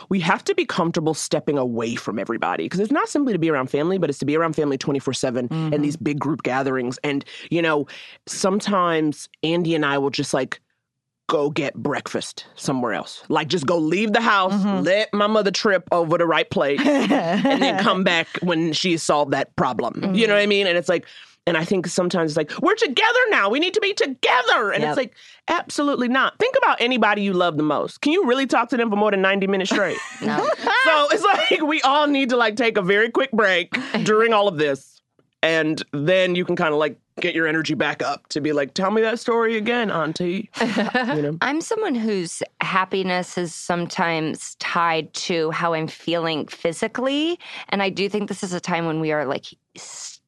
We 0.09 0.19
have 0.21 0.43
to 0.45 0.55
be 0.55 0.65
comfortable 0.65 1.13
stepping 1.13 1.57
away 1.57 1.95
from 1.95 2.19
everybody 2.19 2.65
because 2.65 2.79
it's 2.79 2.91
not 2.91 3.09
simply 3.09 3.33
to 3.33 3.39
be 3.39 3.49
around 3.49 3.69
family, 3.69 3.97
but 3.97 4.09
it's 4.09 4.19
to 4.19 4.25
be 4.25 4.35
around 4.35 4.55
family 4.55 4.77
24 4.77 5.13
7 5.13 5.47
and 5.51 5.83
these 5.83 5.95
mm-hmm. 5.95 6.03
big 6.03 6.19
group 6.19 6.43
gatherings. 6.43 6.99
And, 7.03 7.23
you 7.49 7.61
know, 7.61 7.87
sometimes 8.25 9.29
Andy 9.43 9.75
and 9.75 9.85
I 9.85 9.97
will 9.97 10.09
just 10.09 10.33
like 10.33 10.59
go 11.29 11.49
get 11.49 11.75
breakfast 11.75 12.45
somewhere 12.55 12.93
else. 12.93 13.23
Like 13.29 13.47
just 13.47 13.65
go 13.65 13.77
leave 13.77 14.11
the 14.11 14.21
house, 14.21 14.53
mm-hmm. 14.53 14.83
let 14.83 15.13
my 15.13 15.27
mother 15.27 15.51
trip 15.51 15.87
over 15.91 16.17
the 16.17 16.25
right 16.25 16.49
place, 16.49 16.81
and 16.81 17.61
then 17.61 17.79
come 17.83 18.03
back 18.03 18.27
when 18.41 18.73
she 18.73 18.97
solved 18.97 19.31
that 19.31 19.55
problem. 19.55 20.15
You 20.15 20.27
know 20.27 20.33
mm-hmm. 20.33 20.37
what 20.37 20.41
I 20.41 20.45
mean? 20.47 20.67
And 20.67 20.77
it's 20.77 20.89
like, 20.89 21.05
and 21.49 21.57
I 21.57 21.65
think 21.65 21.87
sometimes 21.87 22.31
it's 22.31 22.37
like, 22.37 22.51
we're 22.61 22.75
together 22.75 23.19
now. 23.29 23.49
We 23.49 23.59
need 23.59 23.73
to 23.73 23.81
be 23.81 23.93
together. 23.93 24.71
And 24.71 24.81
Yep. 24.83 24.89
it's 24.89 24.97
like, 24.97 25.15
absolutely 25.47 26.07
not. 26.07 26.37
Think 26.39 26.55
about 26.57 26.79
anybody 26.79 27.23
you 27.23 27.33
love 27.33 27.57
the 27.57 27.63
most. 27.63 28.01
Can 28.01 28.13
you 28.13 28.25
really 28.25 28.45
talk 28.45 28.69
to 28.69 28.77
them 28.77 28.89
for 28.89 28.95
more 28.95 29.11
than 29.11 29.21
90 29.21 29.47
minutes 29.47 29.71
straight? 29.71 29.97
No. 30.21 30.37
so 30.85 31.07
it's 31.11 31.23
like 31.23 31.61
we 31.61 31.81
all 31.81 32.05
need 32.07 32.29
to 32.29 32.37
like 32.37 32.55
take 32.55 32.77
a 32.77 32.81
very 32.81 33.09
quick 33.09 33.31
break 33.31 33.75
during 34.03 34.31
all 34.33 34.47
of 34.47 34.57
this. 34.57 35.01
And 35.41 35.81
then 35.93 36.35
you 36.35 36.43
can 36.45 36.55
kind 36.57 36.73
of 36.73 36.79
like 36.79 36.97
get 37.21 37.33
your 37.33 37.47
energy 37.47 37.73
back 37.73 38.01
up 38.03 38.27
to 38.29 38.41
be 38.41 38.51
like, 38.51 38.73
tell 38.73 38.91
me 38.91 39.01
that 39.01 39.19
story 39.19 39.57
again, 39.57 39.89
Auntie. 39.89 40.49
you 40.61 41.21
know? 41.21 41.37
I'm 41.41 41.61
someone 41.61 41.95
whose 41.95 42.43
happiness 42.61 43.37
is 43.37 43.55
sometimes 43.55 44.55
tied 44.55 45.13
to 45.13 45.51
how 45.51 45.73
I'm 45.73 45.87
feeling 45.87 46.45
physically. 46.47 47.39
And 47.69 47.81
I 47.81 47.89
do 47.89 48.09
think 48.09 48.27
this 48.27 48.43
is 48.43 48.53
a 48.53 48.59
time 48.59 48.85
when 48.85 48.99
we 48.99 49.11
are 49.13 49.25
like 49.25 49.45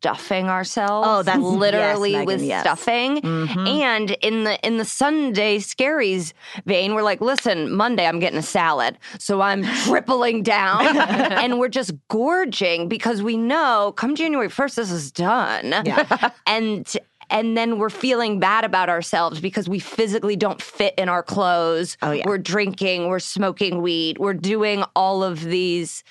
stuffing 0.01 0.49
ourselves. 0.49 1.07
Oh, 1.07 1.21
that's- 1.21 1.43
yes, 1.43 1.53
literally 1.59 2.11
Megan, 2.13 2.25
with 2.25 2.41
yes. 2.41 2.61
stuffing. 2.63 3.21
Mhm. 3.21 3.67
And 3.81 4.11
in 4.23 4.45
the 4.45 4.59
in 4.65 4.77
the 4.77 4.85
Sunday 4.85 5.59
scaries 5.59 6.33
vein, 6.65 6.95
we're 6.95 7.03
like, 7.03 7.21
listen, 7.21 7.71
Monday 7.71 8.07
I'm 8.07 8.17
getting 8.19 8.39
a 8.39 8.43
salad. 8.43 8.97
So 9.19 9.41
I'm 9.41 9.63
tripling 9.85 10.41
down 10.41 10.97
and 10.97 11.59
we're 11.59 11.67
just 11.69 11.93
gorging 12.07 12.87
because 12.87 13.21
we 13.21 13.37
know 13.37 13.93
come 13.95 14.15
January 14.15 14.49
1st, 14.49 14.75
this 14.75 14.91
is 14.91 15.11
done. 15.11 15.71
and 16.47 16.91
and 17.29 17.55
then 17.55 17.77
we're 17.77 17.89
feeling 17.91 18.39
bad 18.39 18.65
about 18.65 18.89
ourselves 18.89 19.39
because 19.39 19.69
we 19.69 19.77
physically 19.77 20.35
don't 20.35 20.61
fit 20.63 20.95
in 20.97 21.07
our 21.09 21.21
clothes. 21.23 21.95
Oh, 22.01 22.11
yeah. 22.11 22.23
We're 22.25 22.37
drinking, 22.39 23.07
we're 23.07 23.19
smoking 23.19 23.81
weed, 23.83 24.17
we're 24.17 24.33
doing 24.33 24.83
all 24.95 25.23
of 25.23 25.41
these 25.43 26.03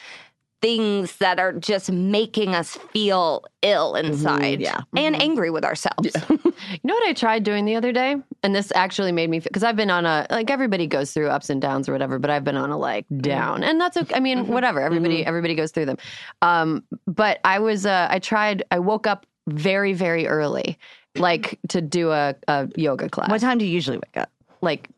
things 0.60 1.16
that 1.16 1.40
are 1.40 1.52
just 1.52 1.90
making 1.90 2.54
us 2.54 2.76
feel 2.92 3.44
ill 3.62 3.94
mm-hmm. 3.94 4.12
inside 4.12 4.60
yeah. 4.60 4.80
and 4.96 5.14
mm-hmm. 5.14 5.22
angry 5.22 5.50
with 5.50 5.64
ourselves. 5.64 6.10
You 6.70 6.78
know 6.84 6.94
what 6.94 7.08
I 7.08 7.14
tried 7.14 7.42
doing 7.42 7.64
the 7.64 7.74
other 7.74 7.90
day? 7.90 8.16
And 8.42 8.54
this 8.54 8.70
actually 8.74 9.12
made 9.12 9.30
me 9.30 9.40
feel 9.40 9.48
because 9.48 9.64
I've 9.64 9.76
been 9.76 9.90
on 9.90 10.04
a 10.04 10.26
like 10.30 10.50
everybody 10.50 10.86
goes 10.86 11.12
through 11.12 11.28
ups 11.28 11.48
and 11.48 11.60
downs 11.60 11.88
or 11.88 11.92
whatever, 11.92 12.18
but 12.18 12.30
I've 12.30 12.44
been 12.44 12.56
on 12.56 12.70
a 12.70 12.76
like 12.76 13.06
mm-hmm. 13.06 13.20
down. 13.20 13.64
And 13.64 13.80
that's 13.80 13.96
okay. 13.96 14.14
I 14.14 14.20
mean, 14.20 14.46
whatever. 14.46 14.80
Everybody 14.80 15.24
everybody 15.24 15.54
goes 15.54 15.70
through 15.70 15.86
them. 15.86 15.96
Um, 16.42 16.84
but 17.06 17.40
I 17.44 17.58
was 17.58 17.86
uh 17.86 18.08
I 18.10 18.18
tried 18.18 18.62
I 18.70 18.78
woke 18.78 19.06
up 19.06 19.26
very, 19.48 19.92
very 19.92 20.26
early, 20.26 20.78
like 21.16 21.58
to 21.68 21.80
do 21.80 22.10
a, 22.10 22.34
a 22.48 22.68
yoga 22.76 23.08
class. 23.08 23.30
What 23.30 23.40
time 23.40 23.58
do 23.58 23.64
you 23.64 23.72
usually 23.72 23.96
wake 23.96 24.16
up? 24.16 24.30
Like 24.60 24.90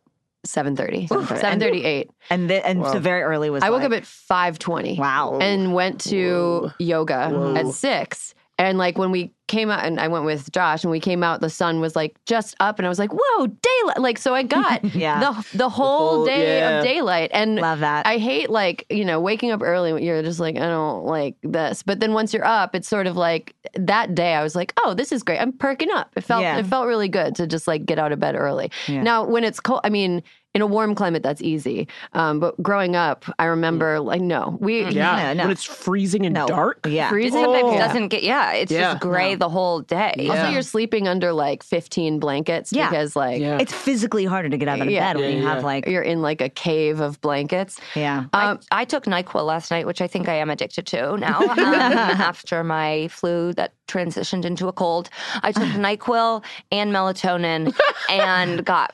7.30. 0.47 1.09
7:30. 1.09 1.41
7.38. 1.41 2.09
And 2.31 2.51
the, 2.51 2.67
and 2.67 2.85
so 2.85 2.99
very 2.99 3.23
early 3.23 3.51
was 3.51 3.63
I 3.63 3.71
woke 3.71 3.83
like, 3.83 3.93
up 3.93 3.99
at 3.99 4.03
5.20. 4.03 4.99
Wow. 4.99 5.39
And 5.41 5.73
went 5.73 6.01
to 6.03 6.71
yoga 6.79 7.55
at 7.57 7.69
6. 7.69 8.35
And 8.59 8.79
like 8.79 8.97
when 8.99 9.11
we 9.11 9.33
came 9.49 9.71
out 9.71 9.85
and 9.85 9.99
I 9.99 10.09
went 10.09 10.25
with 10.25 10.53
Josh 10.53 10.85
and 10.85 10.91
we 10.91 11.01
came 11.01 11.23
out, 11.25 11.41
the 11.41 11.51
sun 11.51 11.81
was 11.81 11.97
like 11.97 12.17
just 12.27 12.55
up 12.61 12.79
and 12.79 12.87
I 12.87 12.89
was 12.89 12.99
like, 12.99 13.11
whoa, 13.13 13.47
daylight. 13.47 13.99
Like, 13.99 14.19
so 14.19 14.35
I 14.35 14.43
got 14.45 14.85
Yeah. 14.95 15.21
the, 15.21 15.59
the 15.59 15.69
whole 15.69 16.17
full- 16.19 16.27
day 16.27 16.59
yeah. 16.59 16.79
of 16.79 16.85
daylight. 16.85 17.31
And 17.33 17.57
Love 17.57 17.81
that. 17.81 18.07
I 18.07 18.19
hate 18.19 18.51
like, 18.51 18.87
you 18.89 19.05
know, 19.05 19.21
waking 19.21 19.51
up 19.51 19.63
early 19.63 20.05
you're 20.05 20.23
just 20.23 20.39
like, 20.39 20.57
I 20.57 20.61
don't 20.67 21.05
like 21.05 21.35
this. 21.43 21.83
But 21.83 22.01
then 22.01 22.13
once 22.13 22.33
you're 22.33 22.45
up, 22.45 22.75
it's 22.75 22.89
sort 22.89 23.07
of 23.07 23.17
like 23.17 23.55
that 23.75 24.15
day 24.15 24.35
I 24.35 24.43
was 24.43 24.55
like, 24.55 24.73
oh, 24.85 24.95
this 24.95 25.13
is 25.13 25.23
great. 25.23 25.39
I'm 25.41 25.53
perking 25.53 25.91
up. 25.91 26.13
It 26.17 26.21
felt, 26.23 26.43
Yeah. 26.43 26.59
it 26.59 26.67
felt 26.67 26.87
really 26.87 27.09
good 27.09 27.35
to 27.37 27.47
just 27.47 27.67
like 27.67 27.85
get 27.85 27.99
out 27.99 28.13
of 28.13 28.21
bed 28.21 28.37
early. 28.37 28.71
Yeah. 28.87 29.03
Now, 29.03 29.25
when 29.25 29.45
it's 29.45 29.61
cold, 29.61 29.81
I 29.83 29.89
mean, 29.91 30.23
in 30.55 30.61
a 30.61 30.67
warm 30.67 30.95
climate, 30.95 31.23
that's 31.23 31.41
easy. 31.41 31.89
Um, 32.13 32.39
but 32.39 32.63
growing 32.63 32.95
up, 32.95 33.25
I 33.39 33.47
remember 33.47 34.01
like, 34.01 34.21
no, 34.21 34.59
we, 34.61 34.85
Yeah. 34.87 35.17
No, 35.17 35.33
no. 35.33 35.43
When 35.45 35.51
it's 35.53 35.65
freezing 35.65 36.27
and 36.27 36.35
No. 36.35 36.47
dark. 36.47 36.87
Yeah. 36.87 37.09
freezing. 37.09 37.43
Sometimes 37.43 37.73
Yeah. 37.73 37.75
it 37.75 37.79
doesn't 37.89 38.09
get, 38.09 38.23
yeah, 38.23 38.53
it's 38.53 38.71
Yeah. 38.71 38.81
just 38.93 39.01
gray 39.01 39.35
the 39.35 39.49
whole 39.49 39.81
day. 39.81 40.13
Also, 40.19 40.35
Yeah. 40.35 40.51
you're 40.51 40.61
sleeping 40.63 41.09
under 41.09 41.33
like 41.33 41.63
15 41.63 42.19
blankets 42.19 42.71
Yeah. 42.73 42.91
because 42.91 43.17
like 43.17 43.41
Yeah. 43.41 43.59
It's 43.61 43.73
physically 43.73 44.27
harder 44.27 44.51
to 44.51 44.59
get 44.59 44.69
out 44.69 44.81
of 44.83 44.91
Yeah. 44.91 45.13
bed 45.15 45.21
when 45.21 45.31
Yeah, 45.31 45.37
you 45.39 45.43
yeah. 45.45 45.55
have 45.55 45.65
like 45.65 45.87
you're 45.89 46.03
in 46.03 46.21
like 46.21 46.43
a 46.43 46.51
cave 46.51 47.01
of 47.01 47.19
blankets. 47.23 47.81
yeah. 47.95 48.25
Um, 48.35 48.61
I, 48.71 48.83
I 48.83 48.85
took 48.85 49.05
NyQuil 49.05 49.47
last 49.47 49.71
night, 49.71 49.87
which 49.87 50.03
I 50.03 50.07
think 50.07 50.29
I 50.29 50.35
am 50.35 50.51
addicted 50.51 50.87
to 50.89 51.17
now 51.17 51.41
um, 51.51 51.59
after 51.59 52.63
my 52.63 53.09
flu 53.09 53.55
that 53.55 53.73
transitioned 53.89 54.45
into 54.45 54.69
a 54.69 54.73
cold. 54.73 55.09
I 55.43 55.53
took 55.53 55.63
NyQuil 55.69 56.45
and 56.71 56.93
melatonin 56.93 57.75
and 58.11 58.65
got 58.65 58.93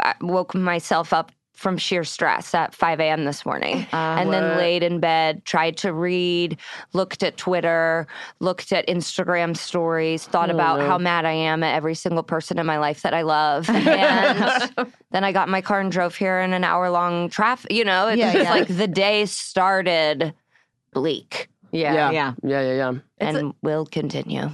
I 0.00 0.14
woke 0.20 0.54
myself 0.54 1.12
up 1.12 1.32
from 1.60 1.76
sheer 1.76 2.04
stress 2.04 2.54
at 2.54 2.74
5 2.74 3.00
a.m. 3.00 3.26
this 3.26 3.44
morning. 3.44 3.86
and 3.92 4.32
then 4.32 4.56
laid 4.56 4.82
in 4.82 4.98
bed, 4.98 5.44
tried 5.44 5.76
to 5.76 5.92
read, 5.92 6.56
looked 6.94 7.22
at 7.22 7.36
Twitter, 7.36 8.06
looked 8.40 8.72
at 8.72 8.86
Instagram 8.88 9.54
stories, 9.54 10.24
thought 10.24 10.48
about 10.48 10.80
how 10.80 10.96
mad 10.96 11.26
I 11.26 11.32
am 11.32 11.62
at 11.62 11.74
every 11.74 11.94
single 11.94 12.22
person 12.22 12.58
in 12.58 12.64
my 12.64 12.78
life 12.78 13.02
that 13.02 13.12
I 13.12 13.22
love. 13.22 13.68
And 13.90 14.92
then 15.10 15.24
I 15.24 15.32
got 15.32 15.48
in 15.48 15.52
my 15.52 15.60
car 15.60 15.80
and 15.80 15.92
drove 15.92 16.16
here 16.16 16.40
in 16.40 16.54
an 16.54 16.64
hour 16.64 16.88
long 16.88 17.28
traffic. 17.28 17.70
You 17.72 17.84
know, 17.84 18.08
it's 18.08 18.18
Yeah, 18.18 18.34
yeah. 18.34 18.50
like 18.50 18.68
the 18.68 18.88
day 18.88 19.26
started 19.26 20.32
bleak 20.94 21.50
yeah. 21.72 21.94
Yeah. 21.94 22.10
Yeah. 22.10 22.34
Yeah. 22.42 22.62
Yeah. 22.62 22.72
Yeah. 22.72 22.92
and 23.18 23.54
will 23.62 23.86
continue. 23.86 24.50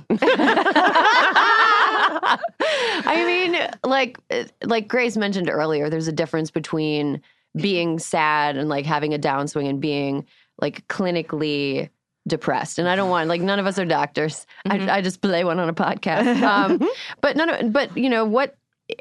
I 2.61 3.25
mean, 3.27 3.69
like 3.85 4.19
like 4.65 4.89
Grace 4.89 5.17
mentioned 5.17 5.51
earlier, 5.51 5.89
there's 5.89 6.09
a 6.09 6.13
difference 6.13 6.51
between 6.51 7.21
being 7.57 7.99
sad 7.99 8.57
and 8.57 8.69
like 8.69 8.87
having 8.87 9.15
a 9.15 9.19
downswing 9.19 9.69
and 9.69 9.81
being 9.81 10.27
like 10.61 10.87
clinically 10.89 11.89
depressed. 12.27 12.79
And 12.79 12.89
I 12.89 12.97
don't 12.97 13.11
want 13.11 13.29
like 13.29 13.41
none 13.41 13.59
of 13.59 13.67
us 13.67 13.79
are 13.79 13.85
doctors. 13.85 14.47
I, 14.67 14.99
I 14.99 15.01
just 15.01 15.21
play 15.21 15.45
one 15.45 15.59
on 15.59 15.69
a 15.69 15.75
podcast. 15.75 16.43
Um, 16.47 16.89
but 17.21 17.37
none 17.37 17.51
of 17.51 17.73
but 17.73 17.97
you 17.97 18.09
know 18.09 18.25
what 18.25 18.57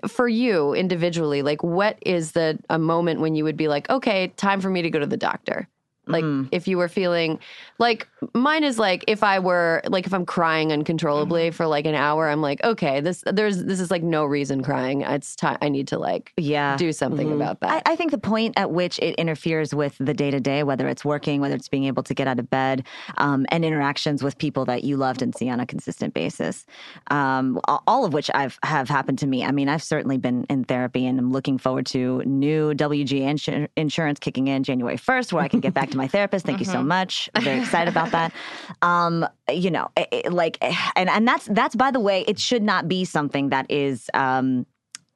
for 0.08 0.28
you 0.28 0.74
individually, 0.74 1.42
like 1.42 1.64
what 1.64 1.98
is 2.06 2.32
the 2.32 2.60
a 2.70 2.80
moment 2.80 3.20
when 3.20 3.36
you 3.36 3.44
would 3.44 3.58
be 3.58 3.68
like, 3.68 3.90
okay, 3.90 4.30
time 4.36 4.62
for 4.62 4.70
me 4.70 4.82
to 4.82 4.90
go 4.90 5.00
to 5.00 5.06
the 5.06 5.18
doctor? 5.18 5.68
Like 6.08 6.24
if 6.52 6.68
you 6.68 6.78
were 6.78 6.88
feeling 6.88 7.40
like 7.80 8.08
mine 8.34 8.64
is 8.64 8.80
like 8.80 9.04
if 9.08 9.24
I 9.24 9.40
were 9.40 9.82
like 9.88 10.06
if 10.06 10.14
I'm 10.14 10.26
crying 10.26 10.72
uncontrollably 10.72 11.52
for 11.52 11.68
like 11.68 11.86
an 11.86 11.96
hour, 11.96 12.30
I'm 12.30 12.42
like, 12.42 12.64
okay, 12.64 13.00
this 13.02 13.24
there's 13.26 13.64
this 13.64 13.80
is 13.80 13.92
like 13.92 14.04
no 14.04 14.26
reason 14.26 14.64
crying. 14.64 15.02
It's 15.02 15.36
time 15.36 15.58
I 15.62 15.70
need 15.70 15.88
to 15.90 16.00
like 16.00 16.34
Yeah. 16.38 16.78
do 16.78 16.92
something 16.92 17.32
about 17.32 17.60
that. 17.62 17.84
I 17.86 17.96
think 17.96 18.12
the 18.12 18.18
point 18.18 18.54
at 18.58 18.72
which 18.72 19.00
it 19.00 19.16
interferes 19.16 19.74
with 19.74 19.98
the 20.00 20.14
day 20.14 20.32
to 20.32 20.40
day, 20.40 20.64
whether 20.64 20.88
it's 20.88 21.04
working, 21.04 21.42
whether 21.42 21.56
it's 21.56 21.68
being 21.70 21.86
able 21.86 22.04
to 22.04 22.14
get 22.14 22.28
out 22.28 22.40
of 22.40 22.50
bed, 22.50 22.86
um, 23.18 23.46
and 23.50 23.66
interactions 23.66 24.24
with 24.24 24.38
people 24.38 24.66
that 24.66 24.84
you 24.84 24.98
loved 24.98 25.22
and 25.22 25.36
see 25.36 25.50
on 25.50 25.60
a 25.60 25.66
consistent 25.66 26.14
basis, 26.14 26.66
um, 27.12 27.60
all 27.88 28.06
of 28.06 28.14
which 28.14 28.30
I've 28.34 28.58
have 28.64 28.90
happened 28.90 29.20
to 29.20 29.28
me. 29.28 29.44
I 29.44 29.52
mean, 29.52 29.70
I've 29.70 29.84
certainly 29.84 30.18
been 30.18 30.46
in 30.50 30.64
therapy, 30.64 31.06
and 31.06 31.20
I'm 31.20 31.32
looking 31.32 31.58
forward 31.58 31.86
to 31.88 32.22
new 32.26 32.74
WG 32.74 33.22
insur- 33.22 33.68
insurance 33.76 34.20
kicking 34.20 34.48
in 34.48 34.64
January 34.64 34.98
1st, 34.98 35.34
where 35.34 35.44
I 35.44 35.48
can 35.48 35.60
get 35.60 35.74
back 35.74 35.90
to 35.92 35.95
my 35.96 36.08
therapist. 36.08 36.46
Thank 36.46 36.60
you 36.60 36.66
so 36.66 36.84
much. 36.84 37.30
I'm 37.36 37.44
very 37.44 37.60
excited 37.60 37.92
about 37.92 38.12
that. 38.12 38.32
Um, 38.82 39.26
you 39.50 39.72
know, 39.72 39.90
it- 39.98 40.08
it- 40.12 40.34
like, 40.34 40.58
and 40.96 41.10
and 41.10 41.28
that's 41.28 41.46
that's 41.46 41.76
by 41.76 41.92
the 41.92 42.00
way, 42.00 42.24
it 42.28 42.38
should 42.40 42.62
not 42.64 42.88
be 42.88 43.06
something 43.06 43.50
that 43.50 43.66
is. 43.70 44.10
Um, 44.14 44.66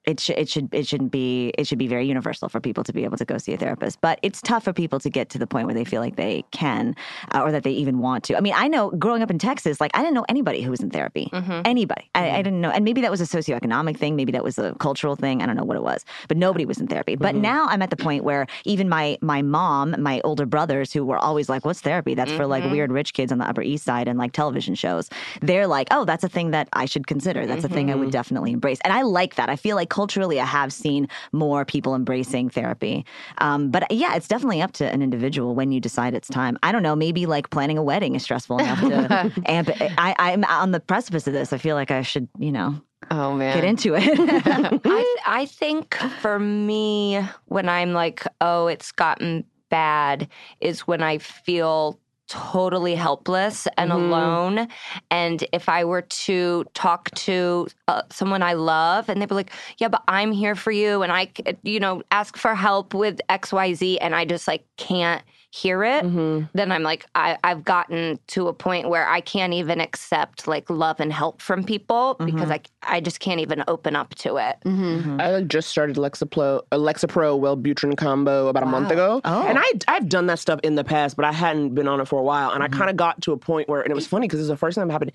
it 0.10 0.20
should 0.20 0.38
it 0.38 0.50
should 0.50 0.74
it 0.74 0.88
shouldn't 0.88 1.12
be 1.12 1.54
it 1.58 1.68
should 1.68 1.78
be 1.78 1.88
very 1.88 2.08
universal 2.08 2.50
for 2.50 2.60
people 2.60 2.84
to 2.84 2.92
be 2.92 3.04
able 3.04 3.18
to 3.18 3.26
go 3.26 3.38
see 3.38 3.54
a 3.54 3.58
therapist 3.58 4.02
but 4.02 4.20
it's 4.24 4.42
tough 4.42 4.64
for 4.64 4.74
people 4.74 5.00
to 5.00 5.10
get 5.10 5.30
to 5.30 5.38
the 5.38 5.46
point 5.46 5.68
where 5.68 5.76
they 5.76 5.86
feel 5.86 6.02
like 6.02 6.16
they 6.16 6.44
can 6.52 6.96
uh, 7.34 7.42
or 7.42 7.52
that 7.52 7.64
they 7.64 7.72
even 7.72 8.00
want 8.00 8.24
to. 8.24 8.36
I 8.36 8.42
mean 8.42 8.54
i 8.56 8.68
know 8.68 8.90
growing 8.92 9.22
up 9.22 9.30
in 9.30 9.38
texas 9.38 9.80
like 9.80 9.92
i 9.94 10.00
didn't 10.00 10.16
know 10.16 10.26
anybody 10.28 10.62
who 10.62 10.72
was 10.72 10.80
in 10.80 10.90
therapy. 10.90 11.30
Mm-hmm. 11.32 11.62
Anybody. 11.66 12.10
I, 12.16 12.20
I 12.20 12.24
mm-hmm. 12.24 12.38
didn't 12.38 12.62
know 12.62 12.72
and 12.72 12.84
maybe 12.84 13.02
that 13.02 13.12
was 13.12 13.22
a 13.22 13.26
socioeconomic 13.26 13.98
thing 13.98 14.16
maybe 14.16 14.32
that 14.32 14.44
was 14.44 14.58
a 14.58 14.74
cultural 14.80 15.16
thing 15.16 15.42
i 15.42 15.46
don't 15.46 15.56
know 15.56 15.64
what 15.64 15.78
it 15.78 15.84
was 15.84 16.06
but 16.28 16.38
nobody 16.38 16.66
was 16.66 16.80
in 16.80 16.88
therapy. 16.88 17.16
But 17.16 17.34
mm-hmm. 17.34 17.42
now 17.42 17.68
i'm 17.68 17.82
at 17.82 17.92
the 17.92 17.98
point 17.98 18.24
where 18.24 18.48
even 18.66 18.90
my 18.90 19.18
my 19.22 19.42
mom 19.42 19.96
my 20.02 20.22
older 20.24 20.46
brothers 20.46 20.92
who 20.92 21.06
were 21.06 21.20
always 21.20 21.50
like 21.50 21.66
what's 21.66 21.82
therapy? 21.82 22.16
That's 22.16 22.32
for 22.32 22.48
like 22.48 22.64
weird 22.72 22.92
rich 22.92 23.14
kids 23.14 23.32
on 23.32 23.38
the 23.38 23.48
upper 23.48 23.62
east 23.62 23.84
side 23.86 24.08
and 24.08 24.18
like 24.18 24.32
television 24.32 24.76
shows. 24.76 25.10
They're 25.42 25.68
like 25.68 25.88
oh 25.92 26.06
that's 26.06 26.24
a 26.24 26.30
thing 26.30 26.52
that 26.52 26.68
i 26.74 26.86
should 26.86 27.06
consider. 27.06 27.46
That's 27.46 27.64
a 27.64 27.70
thing 27.70 27.92
i 27.92 27.96
would 27.96 28.12
definitely 28.12 28.52
embrace. 28.52 28.80
And 28.84 28.94
i 28.94 29.02
like 29.04 29.36
that. 29.36 29.50
I 29.50 29.56
feel 29.56 29.76
like 29.76 29.90
culturally 30.00 30.40
i 30.40 30.46
have 30.46 30.72
seen 30.72 31.08
more 31.34 31.66
people 31.66 31.94
embracing 31.94 32.50
therapy 32.50 33.06
um, 33.40 33.70
but 33.70 33.84
yeah 33.92 34.16
it's 34.16 34.30
definitely 34.30 34.62
up 34.62 34.72
to 34.72 34.90
an 34.90 35.02
individual 35.02 35.56
when 35.56 35.74
you 35.74 35.82
decide 35.82 36.14
it's 36.14 36.30
time 36.30 36.58
i 36.64 36.72
don't 36.72 36.84
know 36.84 36.96
maybe 36.96 37.26
like 37.26 37.50
planning 37.50 37.78
a 37.78 37.84
wedding 37.84 38.16
is 38.16 38.24
stressful 38.24 38.60
enough 38.60 38.80
to 38.80 39.32
amp. 39.46 39.70
I, 39.98 40.16
i'm 40.18 40.46
on 40.46 40.72
the 40.72 40.80
precipice 40.80 41.28
of 41.28 41.34
this 41.34 41.52
i 41.52 41.58
feel 41.58 41.76
like 41.76 41.92
i 41.92 42.02
should 42.02 42.30
you 42.38 42.52
know 42.52 42.80
oh 43.12 43.34
man. 43.34 43.56
get 43.56 43.66
into 43.66 43.94
it 43.94 44.18
I, 44.86 45.16
I 45.26 45.46
think 45.46 45.96
for 46.22 46.40
me, 46.40 47.22
when 47.46 47.70
I'm 47.70 47.94
like, 47.94 48.26
oh, 48.42 48.68
it's 48.68 48.92
gotten 48.92 49.46
bad, 49.70 50.28
is 50.60 50.82
when 50.82 51.02
I 51.02 51.18
feel 51.18 52.00
totally 52.30 52.96
helpless 52.96 53.68
and 53.78 53.92
alone. 53.92 54.68
And 55.10 55.44
if 55.52 55.68
I 55.68 55.84
were 55.84 56.04
to 56.04 56.66
talk 56.74 57.10
to 57.12 57.68
uh, 57.88 58.04
someone 58.12 58.44
I 58.44 58.54
love 58.54 59.10
and 59.10 59.22
they'd 59.22 59.28
be 59.28 59.36
like, 59.36 59.52
yeah, 59.80 59.90
but 59.90 60.04
I'm 60.08 60.32
here 60.32 60.56
for 60.56 60.72
you. 60.72 61.02
And 61.02 61.12
I, 61.12 61.32
you 61.64 61.80
know, 61.80 62.04
ask 62.12 62.38
for 62.38 62.56
help 62.56 62.94
with 62.94 63.20
XYZ 63.30 63.98
and 64.00 64.16
I 64.16 64.26
just 64.26 64.48
like 64.48 64.64
can't 64.78 65.24
hear 65.52 65.84
it, 65.84 66.04
mm-hmm. 66.04 66.46
then 66.54 66.72
I'm 66.72 66.84
like, 66.84 67.06
I, 67.16 67.38
I've 67.44 67.64
gotten 67.64 68.20
to 68.28 68.48
a 68.50 68.54
point 68.54 68.88
where 68.88 69.08
I 69.08 69.20
can't 69.20 69.54
even 69.54 69.82
accept 69.82 70.48
like 70.48 70.70
love 70.70 71.00
and 71.00 71.12
help 71.12 71.42
from 71.42 71.64
people 71.64 72.16
because 72.20 72.50
mm-hmm. 72.50 72.52
I, 72.84 72.98
I 72.98 73.00
just 73.00 73.20
can't 73.20 73.40
even 73.40 73.64
open 73.68 73.96
up 73.96 74.14
to 74.16 74.38
it. 74.38 74.58
Mm-hmm. 74.64 75.20
I 75.20 75.42
just 75.42 75.70
started 75.70 75.96
Lexapro, 75.96 76.62
Lexapro 76.72 77.40
Wellbutrin 77.40 77.98
combo 77.98 78.48
about 78.48 78.62
a 78.62 78.68
month 78.68 78.92
ago, 78.92 79.22
Oh. 79.26 79.48
and 79.48 79.58
I 79.58 79.66
I've 79.88 80.08
done 80.08 80.28
that 80.28 80.38
stuff 80.38 80.60
in 80.64 80.76
the 80.76 80.84
past, 80.84 81.16
but 81.16 81.26
I 81.26 81.32
hadn't 81.32 81.74
been 81.74 81.88
on 81.88 82.00
it 82.00 82.08
for 82.08 82.20
a 82.20 82.24
while, 82.24 82.52
and 82.52 82.62
I 82.64 82.68
kind 82.68 82.90
of 82.90 82.96
got 82.96 83.22
to 83.24 83.32
a 83.32 83.38
point 83.38 83.68
where, 83.70 83.82
and 83.82 83.90
it 83.90 83.96
was 83.96 84.06
funny 84.06 84.28
because 84.28 84.40
this 84.40 84.46
is 84.46 84.50
the 84.50 84.58
first 84.58 84.76
time 84.76 84.90
it 84.90 84.94
happened. 84.94 85.14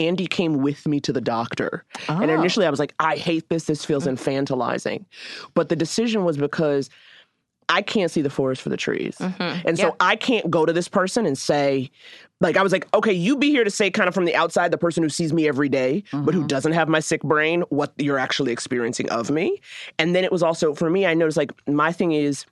Andy 0.00 0.26
came 0.26 0.62
with 0.62 0.86
me 0.88 0.98
to 1.00 1.12
the 1.12 1.20
doctor, 1.20 1.84
and 2.08 2.28
oh. 2.28 2.34
initially 2.34 2.66
I 2.66 2.70
was 2.70 2.80
like, 2.80 2.94
I 2.98 3.16
hate 3.16 3.48
this. 3.50 3.64
This 3.64 3.84
feels 3.84 4.06
mm. 4.06 4.14
infantilizing, 4.14 5.04
but 5.54 5.68
the 5.68 5.76
decision 5.76 6.24
was 6.24 6.36
because. 6.36 6.90
I 7.68 7.82
can't 7.82 8.10
see 8.10 8.22
the 8.22 8.30
forest 8.30 8.62
for 8.62 8.68
the 8.68 8.76
trees. 8.76 9.16
And 9.20 9.78
so 9.78 9.96
I 10.00 10.16
can't 10.16 10.50
go 10.50 10.64
to 10.64 10.72
this 10.72 10.88
person 10.88 11.26
and 11.26 11.36
say, 11.36 11.90
like, 12.40 12.56
I 12.56 12.62
was 12.62 12.70
like, 12.70 12.86
okay, 12.94 13.12
you 13.12 13.36
be 13.36 13.50
here 13.50 13.64
to 13.64 13.70
say, 13.70 13.90
kind 13.90 14.08
of 14.08 14.14
from 14.14 14.24
the 14.24 14.36
outside, 14.36 14.70
the 14.70 14.78
person 14.78 15.02
who 15.02 15.08
sees 15.08 15.32
me 15.32 15.48
every 15.48 15.68
day, 15.68 16.04
but 16.12 16.34
who 16.34 16.46
doesn't 16.46 16.72
have 16.72 16.88
my 16.88 17.00
sick 17.00 17.22
brain, 17.22 17.62
what 17.70 17.92
you're 17.96 18.18
actually 18.18 18.52
experiencing 18.52 19.10
of 19.10 19.30
me. 19.30 19.60
And 19.98 20.14
then 20.14 20.22
it 20.22 20.30
was 20.30 20.42
also, 20.42 20.74
for 20.74 20.90
me, 20.90 21.06
I 21.06 21.14
noticed, 21.14 21.36
like, 21.36 21.52
my 21.66 21.92
thing 21.92 22.12
is 22.12 22.44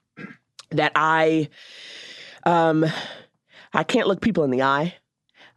that 0.70 0.90
I, 0.94 1.48
um, 2.44 2.86
I 3.72 3.84
can't 3.84 4.08
look 4.08 4.20
people 4.20 4.42
in 4.42 4.50
the 4.50 4.62
eye. 4.62 4.94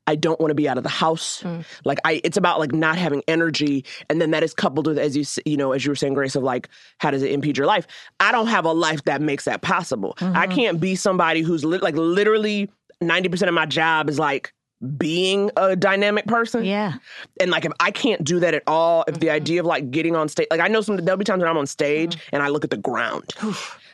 I 0.08 0.16
don't 0.16 0.40
want 0.40 0.52
to 0.52 0.56
be 0.56 0.68
out 0.68 0.78
of 0.78 0.84
the 0.84 0.90
house. 0.90 1.44
Mm. 1.44 1.66
Like 1.86 2.00
I, 2.06 2.22
it's 2.24 2.38
about 2.38 2.60
like 2.60 2.72
not 2.72 2.98
having 2.98 3.24
energy, 3.28 3.86
and 4.10 4.20
then 4.22 4.32
that 4.32 4.44
is 4.44 4.54
coupled 4.54 4.88
with, 4.88 4.98
as 4.98 5.16
you 5.16 5.26
you 5.46 5.58
know, 5.58 5.74
as 5.74 5.86
you 5.86 5.92
were 5.92 5.96
saying, 5.96 6.14
Grace, 6.14 6.36
of 6.36 6.44
like 6.44 6.70
how 7.00 7.12
does 7.12 7.22
it 7.22 7.32
impede 7.32 7.58
your 7.58 7.68
life? 7.68 7.86
I 8.20 8.32
don't 8.32 8.48
have 8.48 8.66
a 8.66 8.72
life 8.72 9.04
that 9.04 9.22
makes 9.22 9.46
that 9.46 9.62
possible. 9.62 10.16
I 10.20 10.24
mm-hmm. 10.24 10.56
can't 10.56 10.80
be 10.80 10.96
somebody 10.96 11.42
who's 11.42 11.64
li- 11.64 11.80
like 11.80 11.96
literally 11.96 12.72
ninety 13.02 13.30
percent 13.30 13.50
of 13.50 13.56
my 13.56 13.66
job 13.66 14.10
is 14.10 14.18
like 14.18 14.54
being 14.98 15.50
a 15.58 15.76
dynamic 15.76 16.28
person. 16.28 16.64
yeah 16.64 16.94
And 17.40 17.50
like 17.50 17.66
if 17.66 17.72
I 17.80 17.92
can't 17.92 18.24
do 18.24 18.40
that 18.42 18.54
at 18.54 18.64
all, 18.68 19.04
if 19.08 19.20
the 19.20 19.28
mm-hmm. 19.28 19.36
idea 19.36 19.60
of 19.62 19.66
like 19.66 19.90
getting 19.90 20.16
on 20.16 20.30
stage, 20.30 20.48
like 20.52 20.60
I 20.60 20.68
know 20.68 20.82
some 20.82 20.98
there'll 20.98 21.18
be 21.18 21.26
times 21.26 21.42
when 21.42 21.50
I'm 21.50 21.58
on 21.58 21.68
stage 21.68 22.16
mm. 22.16 22.22
and 22.34 22.44
I 22.44 22.50
look 22.50 22.64
at 22.64 22.70
the 22.70 22.78
ground. 22.78 23.34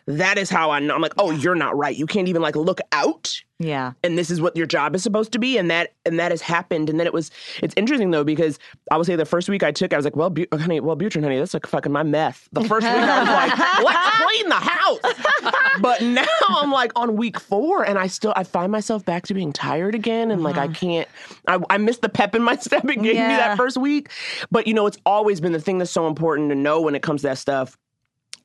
That 0.05 0.37
is 0.37 0.49
how 0.49 0.71
I 0.71 0.79
know. 0.79 0.95
I'm 0.95 1.01
like, 1.01 1.13
oh, 1.17 1.31
you're 1.31 1.55
not 1.55 1.77
right. 1.77 1.95
You 1.95 2.05
can't 2.05 2.27
even 2.27 2.41
like 2.41 2.55
look 2.55 2.79
out 2.91 3.41
yeah 3.59 3.93
and 4.03 4.17
this 4.17 4.29
is 4.29 4.41
what 4.41 4.57
your 4.57 4.65
job 4.65 4.95
is 4.95 5.03
supposed 5.03 5.31
to 5.31 5.39
be 5.39 5.57
and 5.57 5.69
that 5.69 5.93
and 6.05 6.19
that 6.19 6.31
has 6.31 6.41
happened 6.41 6.89
and 6.89 6.99
then 6.99 7.07
it 7.07 7.13
was 7.13 7.29
it's 7.61 7.73
interesting 7.77 8.09
though 8.11 8.23
because 8.23 8.57
i 8.91 8.97
would 8.97 9.05
say 9.05 9.15
the 9.15 9.25
first 9.25 9.47
week 9.47 9.63
i 9.63 9.71
took 9.71 9.93
i 9.93 9.95
was 9.95 10.03
like 10.03 10.15
well 10.15 10.31
Bu- 10.31 10.47
uh, 10.51 10.57
honey 10.57 10.81
Wellbutrin 10.81 11.21
honey 11.21 11.37
that's 11.37 11.53
like 11.53 11.67
fucking 11.67 11.91
my 11.91 12.03
meth 12.03 12.49
the 12.51 12.63
first 12.63 12.85
week 12.85 12.95
i 12.95 13.19
was 13.19 13.29
like 13.29 13.83
let's 13.83 14.17
clean 14.17 14.49
the 14.49 14.55
house 14.55 15.53
but 15.79 16.01
now 16.01 16.25
I'm 16.49 16.71
like 16.71 16.91
on 16.95 17.15
week 17.15 17.39
four, 17.39 17.83
and 17.83 17.97
I 17.97 18.07
still 18.07 18.33
I 18.35 18.43
find 18.43 18.71
myself 18.71 19.03
back 19.05 19.23
to 19.27 19.33
being 19.33 19.53
tired 19.53 19.95
again, 19.95 20.31
and 20.31 20.43
like 20.43 20.57
I 20.57 20.65
uh-huh. 20.65 20.73
can't. 20.73 21.07
I, 21.47 21.59
I 21.69 21.77
miss 21.77 21.97
the 21.99 22.09
pep 22.09 22.35
in 22.35 22.41
my 22.41 22.55
step 22.57 22.85
it 22.85 23.01
gave 23.01 23.15
me 23.15 23.35
that 23.35 23.57
first 23.57 23.77
week. 23.77 24.09
But 24.51 24.67
you 24.67 24.73
know, 24.73 24.85
it's 24.85 24.97
always 25.05 25.41
been 25.41 25.51
the 25.51 25.61
thing 25.61 25.77
that's 25.77 25.91
so 25.91 26.07
important 26.07 26.49
to 26.49 26.55
know 26.55 26.81
when 26.81 26.95
it 26.95 27.01
comes 27.01 27.21
to 27.21 27.27
that 27.27 27.37
stuff. 27.37 27.77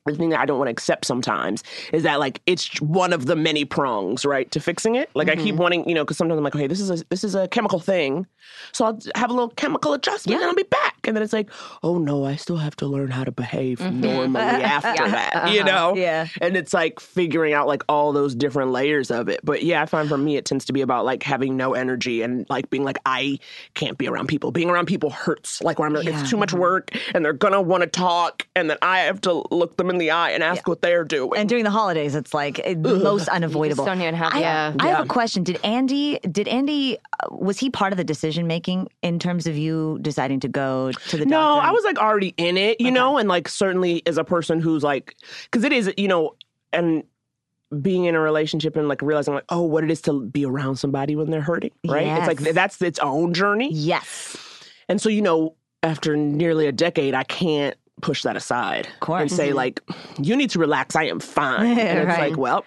The 0.05 0.15
thing 0.15 0.29
that 0.29 0.39
I 0.39 0.45
don't 0.45 0.57
want 0.57 0.67
to 0.67 0.71
accept 0.71 1.05
sometimes 1.05 1.63
is 1.93 2.03
that 2.03 2.19
like 2.19 2.41
it's 2.45 2.81
one 2.81 3.13
of 3.13 3.25
the 3.25 3.35
many 3.35 3.65
prongs, 3.65 4.25
right, 4.25 4.49
to 4.51 4.59
fixing 4.59 4.95
it. 4.95 5.09
Like 5.13 5.29
I 5.29 5.35
keep 5.35 5.53
mm-hmm. 5.53 5.61
wanting, 5.61 5.89
you 5.89 5.95
know, 5.95 6.03
because 6.03 6.17
sometimes 6.17 6.37
I'm 6.37 6.43
like, 6.43 6.55
okay, 6.55 6.67
this 6.67 6.79
is 6.79 6.89
a 6.89 7.05
this 7.09 7.23
is 7.23 7.35
a 7.35 7.47
chemical 7.47 7.79
thing, 7.79 8.25
so 8.71 8.85
I'll 8.85 8.99
have 9.15 9.29
a 9.29 9.33
little 9.33 9.49
chemical 9.49 9.93
adjustment 9.93 10.41
and 10.41 10.49
I'll 10.49 10.55
be 10.55 10.63
back. 10.63 10.88
And 11.09 11.15
then 11.15 11.23
it's 11.23 11.33
like, 11.33 11.49
oh 11.83 11.97
no, 11.97 12.23
I 12.23 12.35
still 12.35 12.57
have 12.57 12.75
to 12.77 12.87
learn 12.87 13.09
how 13.09 13.23
to 13.23 13.31
behave 13.31 13.79
mm-hmm. 13.79 14.01
normally 14.01 14.39
after 14.41 15.09
that, 15.09 15.51
you 15.51 15.61
uh-huh. 15.61 15.69
know? 15.69 15.95
Yeah. 15.95 16.27
And 16.39 16.55
it's 16.55 16.73
like 16.73 16.99
figuring 16.99 17.53
out 17.53 17.67
like 17.67 17.83
all 17.89 18.13
those 18.13 18.35
different 18.35 18.71
layers 18.71 19.09
of 19.09 19.27
it. 19.27 19.39
But 19.43 19.63
yeah, 19.63 19.81
I 19.81 19.85
find 19.87 20.07
for 20.07 20.17
me 20.17 20.37
it 20.37 20.45
tends 20.45 20.65
to 20.65 20.73
be 20.73 20.81
about 20.81 21.03
like 21.03 21.23
having 21.23 21.57
no 21.57 21.73
energy 21.73 22.21
and 22.21 22.45
like 22.49 22.69
being 22.69 22.83
like 22.83 22.99
I 23.05 23.39
can't 23.73 23.97
be 23.97 24.07
around 24.07 24.27
people. 24.27 24.51
Being 24.51 24.69
around 24.69 24.85
people 24.85 25.09
hurts. 25.09 25.61
Like 25.61 25.79
when 25.79 25.95
I'm 25.95 26.03
Yeah. 26.03 26.19
it's 26.21 26.29
too 26.29 26.37
much 26.37 26.49
mm-hmm. 26.49 26.59
work 26.59 26.91
and 27.13 27.25
they're 27.25 27.33
gonna 27.33 27.61
want 27.61 27.81
to 27.81 27.87
talk 27.87 28.47
and 28.55 28.69
then 28.69 28.77
I 28.81 28.99
have 28.99 29.21
to 29.21 29.43
look 29.51 29.77
them 29.77 29.89
in 29.89 29.97
the 29.97 30.11
eye 30.11 30.31
and 30.31 30.43
ask 30.43 30.67
what 30.67 30.81
they're 30.81 31.03
doing. 31.03 31.39
And 31.39 31.49
during 31.49 31.63
the 31.63 31.71
holidays, 31.71 32.15
it's 32.15 32.33
like 32.33 32.59
it- 32.59 32.77
most 32.77 33.27
unavoidable. 33.29 33.85
don't 33.85 34.01
even 34.01 34.13
have 34.13 34.33
I, 34.33 34.39
Yeah. 34.39 34.73
I 34.79 34.87
Yeah. 34.87 34.95
have 34.97 35.05
a 35.05 35.07
question. 35.07 35.43
Did 35.43 35.59
Andy? 35.63 36.19
Did 36.31 36.47
Andy? 36.47 36.97
uh, 36.97 37.27
Was 37.31 37.57
he 37.57 37.69
part 37.69 37.93
of 37.93 37.97
the 37.97 38.03
decision 38.03 38.47
making 38.47 38.87
in 39.01 39.19
terms 39.19 39.47
of 39.47 39.57
you 39.57 39.97
deciding 40.01 40.39
to 40.41 40.47
go 40.47 40.91
to 41.07 41.17
the 41.17 41.25
no, 41.25 41.37
doctor? 41.37 41.67
I 41.67 41.71
was 41.71 41.83
like 41.83 41.97
already 41.97 42.33
in 42.37 42.57
it, 42.57 42.79
you 42.81 42.91
know, 42.91 43.17
and 43.17 43.27
like 43.29 43.47
certainly 43.47 44.03
as 44.05 44.17
a 44.17 44.23
person 44.23 44.59
who's 44.61 44.83
like, 44.83 45.15
because 45.45 45.63
it 45.63 45.71
is, 45.73 45.91
you 45.97 46.07
know, 46.07 46.35
and 46.73 47.03
being 47.81 48.05
in 48.05 48.15
a 48.15 48.19
relationship 48.19 48.75
and 48.75 48.87
like 48.87 49.01
realizing 49.01 49.33
like, 49.35 49.45
oh, 49.49 49.61
what 49.61 49.83
it 49.83 49.91
is 49.91 50.01
to 50.03 50.21
be 50.25 50.45
around 50.45 50.77
somebody 50.77 51.15
when 51.15 51.29
they're 51.29 51.41
hurting, 51.41 51.71
right? 51.87 52.07
It's 52.07 52.27
like 52.27 52.39
that's 52.53 52.81
its 52.81 52.99
own 52.99 53.33
journey. 53.33 53.69
Yes. 53.71 54.35
And 54.87 54.99
so, 55.01 55.09
you 55.09 55.21
know, 55.21 55.55
after 55.83 56.15
nearly 56.17 56.65
a 56.67 56.71
decade, 56.71 57.13
I 57.13 57.23
can't 57.23 57.75
push 58.01 58.23
that 58.23 58.35
aside 58.35 58.87
course. 59.01 59.21
and 59.21 59.31
say 59.31 59.53
like, 59.53 59.81
you 60.19 60.35
need 60.35 60.49
to 60.51 60.59
relax. 60.59 60.95
I 60.95 61.03
am 61.05 61.19
fine. 61.19 61.65
and 61.77 61.99
it's 61.99 62.07
Right. 62.07 62.29
like, 62.31 62.39
well, 62.39 62.65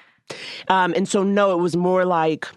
um, 0.68 0.92
and 0.96 1.08
so 1.08 1.22
no, 1.24 1.52
it 1.58 1.60
was 1.60 1.76
more 1.76 2.04
like. 2.04 2.48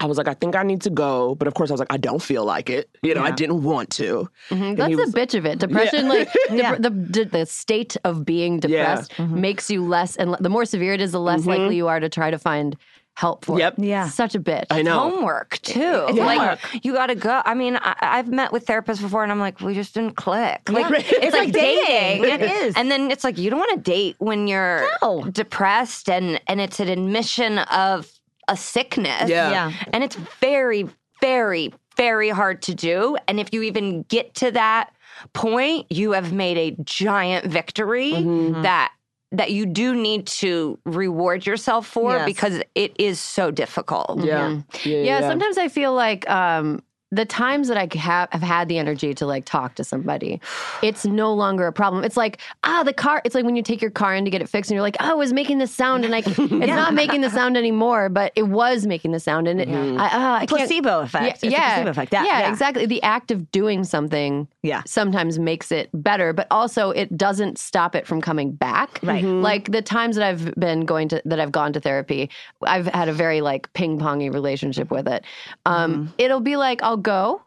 I 0.00 0.06
was 0.06 0.18
like, 0.18 0.26
I 0.26 0.34
think 0.34 0.56
I 0.56 0.62
need 0.64 0.80
to 0.82 0.90
go, 0.90 1.34
but 1.36 1.46
of 1.46 1.54
course 1.54 1.70
I 1.70 1.74
was 1.74 1.78
like, 1.80 1.92
I 1.92 1.96
don't 1.96 2.20
feel 2.22 2.44
like 2.44 2.68
it. 2.70 2.90
You 3.02 3.14
know, 3.14 3.22
I 3.22 3.30
didn't 3.30 3.62
want 3.62 3.90
to. 3.90 4.28
Mhm. 4.50 4.76
That's 4.76 4.96
was- 4.96 5.12
the 5.12 5.20
bitch 5.20 5.34
of 5.38 5.46
it. 5.46 5.58
Depression, 5.60 6.08
like 6.08 6.28
Yeah. 6.50 6.74
the, 6.76 6.90
the 6.90 7.24
the 7.24 7.46
state 7.46 7.96
of 8.04 8.24
being 8.24 8.58
depressed 8.60 9.16
makes 9.18 9.70
you 9.70 9.84
less, 9.86 10.16
and 10.16 10.34
the 10.40 10.48
more 10.48 10.64
severe 10.64 10.94
it 10.94 11.00
is, 11.00 11.12
the 11.12 11.20
less 11.20 11.46
likely 11.46 11.76
you 11.76 11.86
are 11.88 12.00
to 12.00 12.08
try 12.08 12.30
to 12.30 12.38
find 12.38 12.76
help 13.14 13.44
for 13.44 13.58
Yep. 13.58 13.78
it. 13.78 13.84
Yeah. 13.84 14.08
such 14.08 14.34
a 14.34 14.40
bitch. 14.40 14.64
I 14.70 14.80
know. 14.80 14.98
homework 14.98 15.58
too. 15.60 16.06
It's 16.08 16.18
like 16.18 16.38
homework. 16.38 16.58
you 16.84 16.94
got 16.94 17.08
to 17.08 17.14
go. 17.14 17.42
I 17.44 17.52
mean, 17.54 17.76
I, 17.76 17.94
I've 18.00 18.28
met 18.28 18.52
with 18.52 18.64
therapists 18.64 19.02
before, 19.02 19.22
and 19.22 19.30
I'm 19.30 19.38
like, 19.38 19.60
we 19.60 19.74
just 19.74 19.92
didn't 19.94 20.16
click. 20.16 20.62
Like 20.70 20.88
Yeah. 20.90 20.96
it's, 20.98 21.12
It's 21.12 21.22
like, 21.36 21.44
like 21.44 21.52
dating. 21.52 22.22
dating. 22.22 22.24
It 22.24 22.42
is. 22.64 22.74
And 22.74 22.90
then 22.90 23.10
it's 23.10 23.22
like 23.22 23.36
you 23.38 23.50
don't 23.50 23.58
want 23.60 23.74
to 23.84 23.90
date 23.90 24.16
when 24.18 24.48
you're 24.48 24.88
No. 25.02 25.22
depressed, 25.30 26.08
and 26.08 26.40
and 26.48 26.60
it's 26.60 26.80
an 26.80 26.88
admission 26.88 27.58
of 27.58 28.10
a 28.48 28.56
sickness. 28.56 29.28
Yeah. 29.28 29.50
Yeah. 29.50 29.72
and 29.92 30.02
it's 30.04 30.16
very, 30.40 30.88
very, 31.20 31.72
very 31.96 32.30
hard 32.30 32.62
to 32.62 32.74
do. 32.74 33.16
And 33.28 33.38
if 33.38 33.52
you 33.52 33.62
even 33.62 34.02
get 34.04 34.34
to 34.36 34.50
that 34.52 34.90
point, 35.32 35.86
you 35.90 36.12
have 36.12 36.32
made 36.32 36.58
a 36.58 36.76
giant 36.82 37.46
victory 37.46 38.12
Mm-hmm. 38.12 38.62
that 38.62 38.92
that 39.34 39.50
you 39.50 39.64
do 39.64 39.94
need 39.94 40.26
to 40.26 40.78
reward 40.84 41.46
yourself 41.46 41.86
for 41.86 42.12
Yes. 42.16 42.26
because 42.26 42.60
it 42.74 42.94
is 42.98 43.18
so 43.18 43.50
difficult. 43.50 44.22
Yeah. 44.22 44.60
Yeah. 44.84 44.96
yeah, 45.02 45.20
sometimes 45.26 45.56
I 45.56 45.68
feel 45.68 45.94
like 45.94 46.28
um, 46.28 46.82
the 47.12 47.24
times 47.26 47.68
that 47.68 47.76
I 47.76 47.86
have, 47.98 48.28
have 48.32 48.42
had 48.42 48.68
the 48.68 48.78
energy 48.78 49.12
to 49.14 49.26
like 49.26 49.44
talk 49.44 49.74
to 49.76 49.84
somebody, 49.84 50.40
it's 50.82 51.04
no 51.04 51.32
longer 51.34 51.66
a 51.66 51.72
problem. 51.72 52.02
It's 52.04 52.16
like, 52.16 52.38
ah, 52.64 52.82
the 52.82 52.94
car, 52.94 53.20
it's 53.24 53.34
like 53.34 53.44
when 53.44 53.54
you 53.54 53.62
take 53.62 53.82
your 53.82 53.90
car 53.90 54.14
in 54.14 54.24
to 54.24 54.30
get 54.30 54.40
it 54.40 54.48
fixed 54.48 54.70
and 54.70 54.74
you're 54.76 54.82
like, 54.82 54.96
oh, 54.98 55.10
it 55.12 55.18
was 55.18 55.32
making 55.32 55.58
this 55.58 55.70
sound 55.72 56.04
and 56.06 56.14
I, 56.14 56.18
it's 56.26 56.36
not 56.38 56.94
making 56.94 57.20
the 57.20 57.28
sound 57.30 57.56
anymore, 57.56 58.08
but 58.08 58.32
it 58.34 58.44
was 58.44 58.86
making 58.86 59.12
the 59.12 59.20
sound 59.20 59.46
and 59.46 59.60
it, 59.60 59.68
I, 59.68 60.08
ah, 60.10 60.34
I 60.36 60.38
can't. 60.46 60.48
placebo 60.48 61.00
effect. 61.00 61.44
Yeah, 61.44 61.50
yeah, 61.50 61.68
placebo 61.74 61.90
effect. 61.90 62.12
Yeah, 62.14 62.24
yeah, 62.24 62.38
yeah. 62.40 62.50
exactly. 62.50 62.86
The 62.86 63.02
act 63.02 63.30
of 63.30 63.50
doing 63.52 63.84
something 63.84 64.48
Yeah. 64.62 64.82
sometimes 64.86 65.38
makes 65.38 65.70
it 65.70 65.90
better, 65.92 66.32
but 66.32 66.46
also 66.50 66.90
it 66.92 67.14
doesn't 67.16 67.58
stop 67.58 67.94
it 67.94 68.06
from 68.06 68.22
coming 68.22 68.52
back. 68.52 68.98
Right. 69.02 69.22
Like 69.22 69.70
the 69.70 69.82
times 69.82 70.16
that 70.16 70.26
I've 70.26 70.54
been 70.54 70.86
going 70.86 71.08
to 71.08 71.20
that 71.26 71.38
I've 71.38 71.52
gone 71.52 71.74
to 71.74 71.80
therapy, 71.80 72.30
I've 72.62 72.86
had 72.86 73.08
a 73.08 73.12
very 73.12 73.42
like 73.42 73.70
ping 73.74 73.98
pongy 73.98 74.32
relationship 74.32 74.90
with 74.90 75.06
it. 75.06 75.24
Um, 75.66 75.82
Mm-hmm. 75.92 76.06
It'll 76.18 76.40
be 76.40 76.56
like 76.56 76.82
I'll 76.82 76.96
go. 77.02 77.42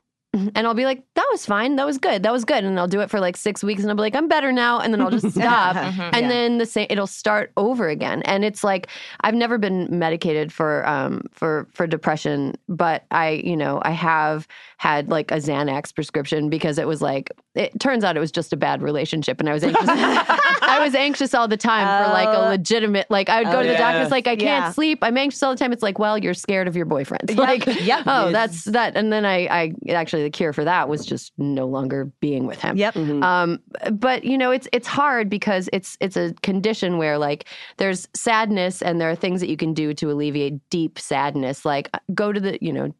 And 0.53 0.67
I'll 0.67 0.73
be 0.73 0.83
like, 0.83 1.01
that 1.15 1.27
was 1.31 1.45
fine. 1.45 1.77
That 1.77 1.85
was 1.85 1.97
good. 1.97 2.23
That 2.23 2.33
was 2.33 2.43
good. 2.43 2.65
And 2.65 2.77
I'll 2.77 2.89
do 2.89 2.99
it 2.99 3.09
for 3.09 3.21
like 3.21 3.37
six 3.37 3.63
weeks 3.63 3.81
and 3.81 3.89
I'll 3.89 3.95
be 3.95 4.01
like, 4.01 4.15
I'm 4.15 4.27
better 4.27 4.51
now. 4.51 4.79
And 4.79 4.93
then 4.93 4.99
I'll 4.99 5.09
just 5.09 5.31
stop. 5.35 5.77
and 5.77 6.29
then 6.29 6.57
the 6.57 6.65
same, 6.65 6.87
it'll 6.89 7.07
start 7.07 7.53
over 7.55 7.87
again. 7.87 8.21
And 8.23 8.43
it's 8.43 8.61
like, 8.61 8.87
I've 9.21 9.33
never 9.33 9.57
been 9.57 9.87
medicated 9.97 10.51
for, 10.51 10.85
um, 10.87 11.21
for, 11.31 11.67
for 11.71 11.87
depression, 11.87 12.55
but 12.67 13.05
I, 13.11 13.41
you 13.45 13.55
know, 13.55 13.81
I 13.83 13.91
have 13.91 14.45
had 14.77 15.09
like 15.09 15.31
a 15.31 15.35
Xanax 15.35 15.95
prescription 15.95 16.49
because 16.49 16.77
it 16.77 16.87
was 16.87 17.01
like, 17.01 17.31
it 17.53 17.79
turns 17.79 18.03
out 18.03 18.17
it 18.17 18.19
was 18.19 18.31
just 18.31 18.51
a 18.51 18.57
bad 18.57 18.81
relationship. 18.81 19.39
And 19.39 19.47
I 19.47 19.53
was 19.53 19.63
anxious. 19.63 19.85
I 20.75 20.83
was 20.83 20.95
anxious 20.95 21.33
all 21.33 21.47
the 21.47 21.57
time 21.57 21.85
for 22.05 22.11
like 22.11 22.27
a 22.29 22.45
Oh. 22.45 22.49
legitimate, 22.49 23.09
like 23.09 23.29
I 23.29 23.43
would 23.43 23.51
go 23.51 23.61
to 23.61 23.67
the 23.67 23.73
yeah. 23.73 23.79
doctor. 23.79 24.01
It's 24.01 24.11
like, 24.11 24.27
I 24.27 24.35
can't 24.35 24.65
Yeah. 24.65 24.71
sleep. 24.71 24.99
I'm 25.01 25.17
anxious 25.17 25.41
all 25.43 25.51
the 25.51 25.57
time. 25.57 25.71
It's 25.73 25.83
like, 25.83 25.99
well, 25.99 26.17
you're 26.17 26.33
scared 26.33 26.67
of 26.67 26.75
your 26.75 26.85
boyfriend. 26.85 27.35
Like, 27.37 27.65
Yep. 27.65 28.03
oh, 28.07 28.31
that's 28.31 28.63
that. 28.65 28.95
And 28.97 29.11
then 29.13 29.25
I, 29.25 29.45
I 29.47 29.73
actually 29.91 30.23
the 30.23 30.29
cure 30.29 30.53
for 30.53 30.63
that 30.63 30.89
was 30.89 31.05
just 31.05 31.31
no 31.37 31.65
longer 31.67 32.05
being 32.19 32.45
with 32.47 32.59
him. 32.61 32.77
Yep. 32.77 32.95
Um, 32.97 33.59
but 33.91 34.23
you 34.23 34.37
know, 34.37 34.51
it's 34.51 34.67
it's 34.73 34.87
hard 34.87 35.29
because 35.29 35.69
it's 35.73 35.97
it's 36.01 36.17
a 36.17 36.33
condition 36.41 36.97
where 36.97 37.17
like 37.17 37.45
there's 37.77 38.07
sadness 38.15 38.81
and 38.81 38.99
there 38.99 39.09
are 39.09 39.15
things 39.15 39.41
that 39.41 39.49
you 39.49 39.57
can 39.57 39.73
do 39.73 39.93
to 39.93 40.09
alleviate 40.11 40.67
deep 40.69 40.97
sadness, 40.99 41.65
like 41.65 41.89
uh, 41.93 41.99
go 42.13 42.31
to 42.33 42.39
the 42.39 42.57
you 42.61 42.73
know 42.73 42.93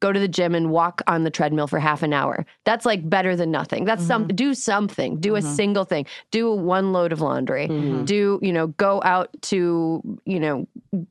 go 0.00 0.12
to 0.12 0.20
the 0.20 0.28
gym 0.28 0.54
and 0.54 0.70
walk 0.70 1.02
on 1.06 1.24
the 1.24 1.30
treadmill 1.30 1.66
for 1.66 1.78
half 1.78 2.02
an 2.02 2.12
hour. 2.12 2.46
That's 2.64 2.86
like 2.86 3.08
better 3.08 3.36
than 3.36 3.50
nothing. 3.50 3.84
That's 3.84 4.04
some 4.04 4.24
mm-hmm. 4.24 4.36
do 4.36 4.54
something. 4.54 5.20
Do 5.20 5.36
a 5.36 5.40
mm-hmm. 5.40 5.54
single 5.54 5.84
thing. 5.84 6.06
Do 6.30 6.52
one 6.52 6.92
load 6.92 7.12
of 7.12 7.20
laundry. 7.20 7.68
Mm-hmm. 7.68 8.04
Do 8.04 8.38
you 8.42 8.52
know 8.52 8.68
go 8.68 9.00
out 9.04 9.30
to 9.42 10.18
you 10.24 10.40
know 10.40 10.66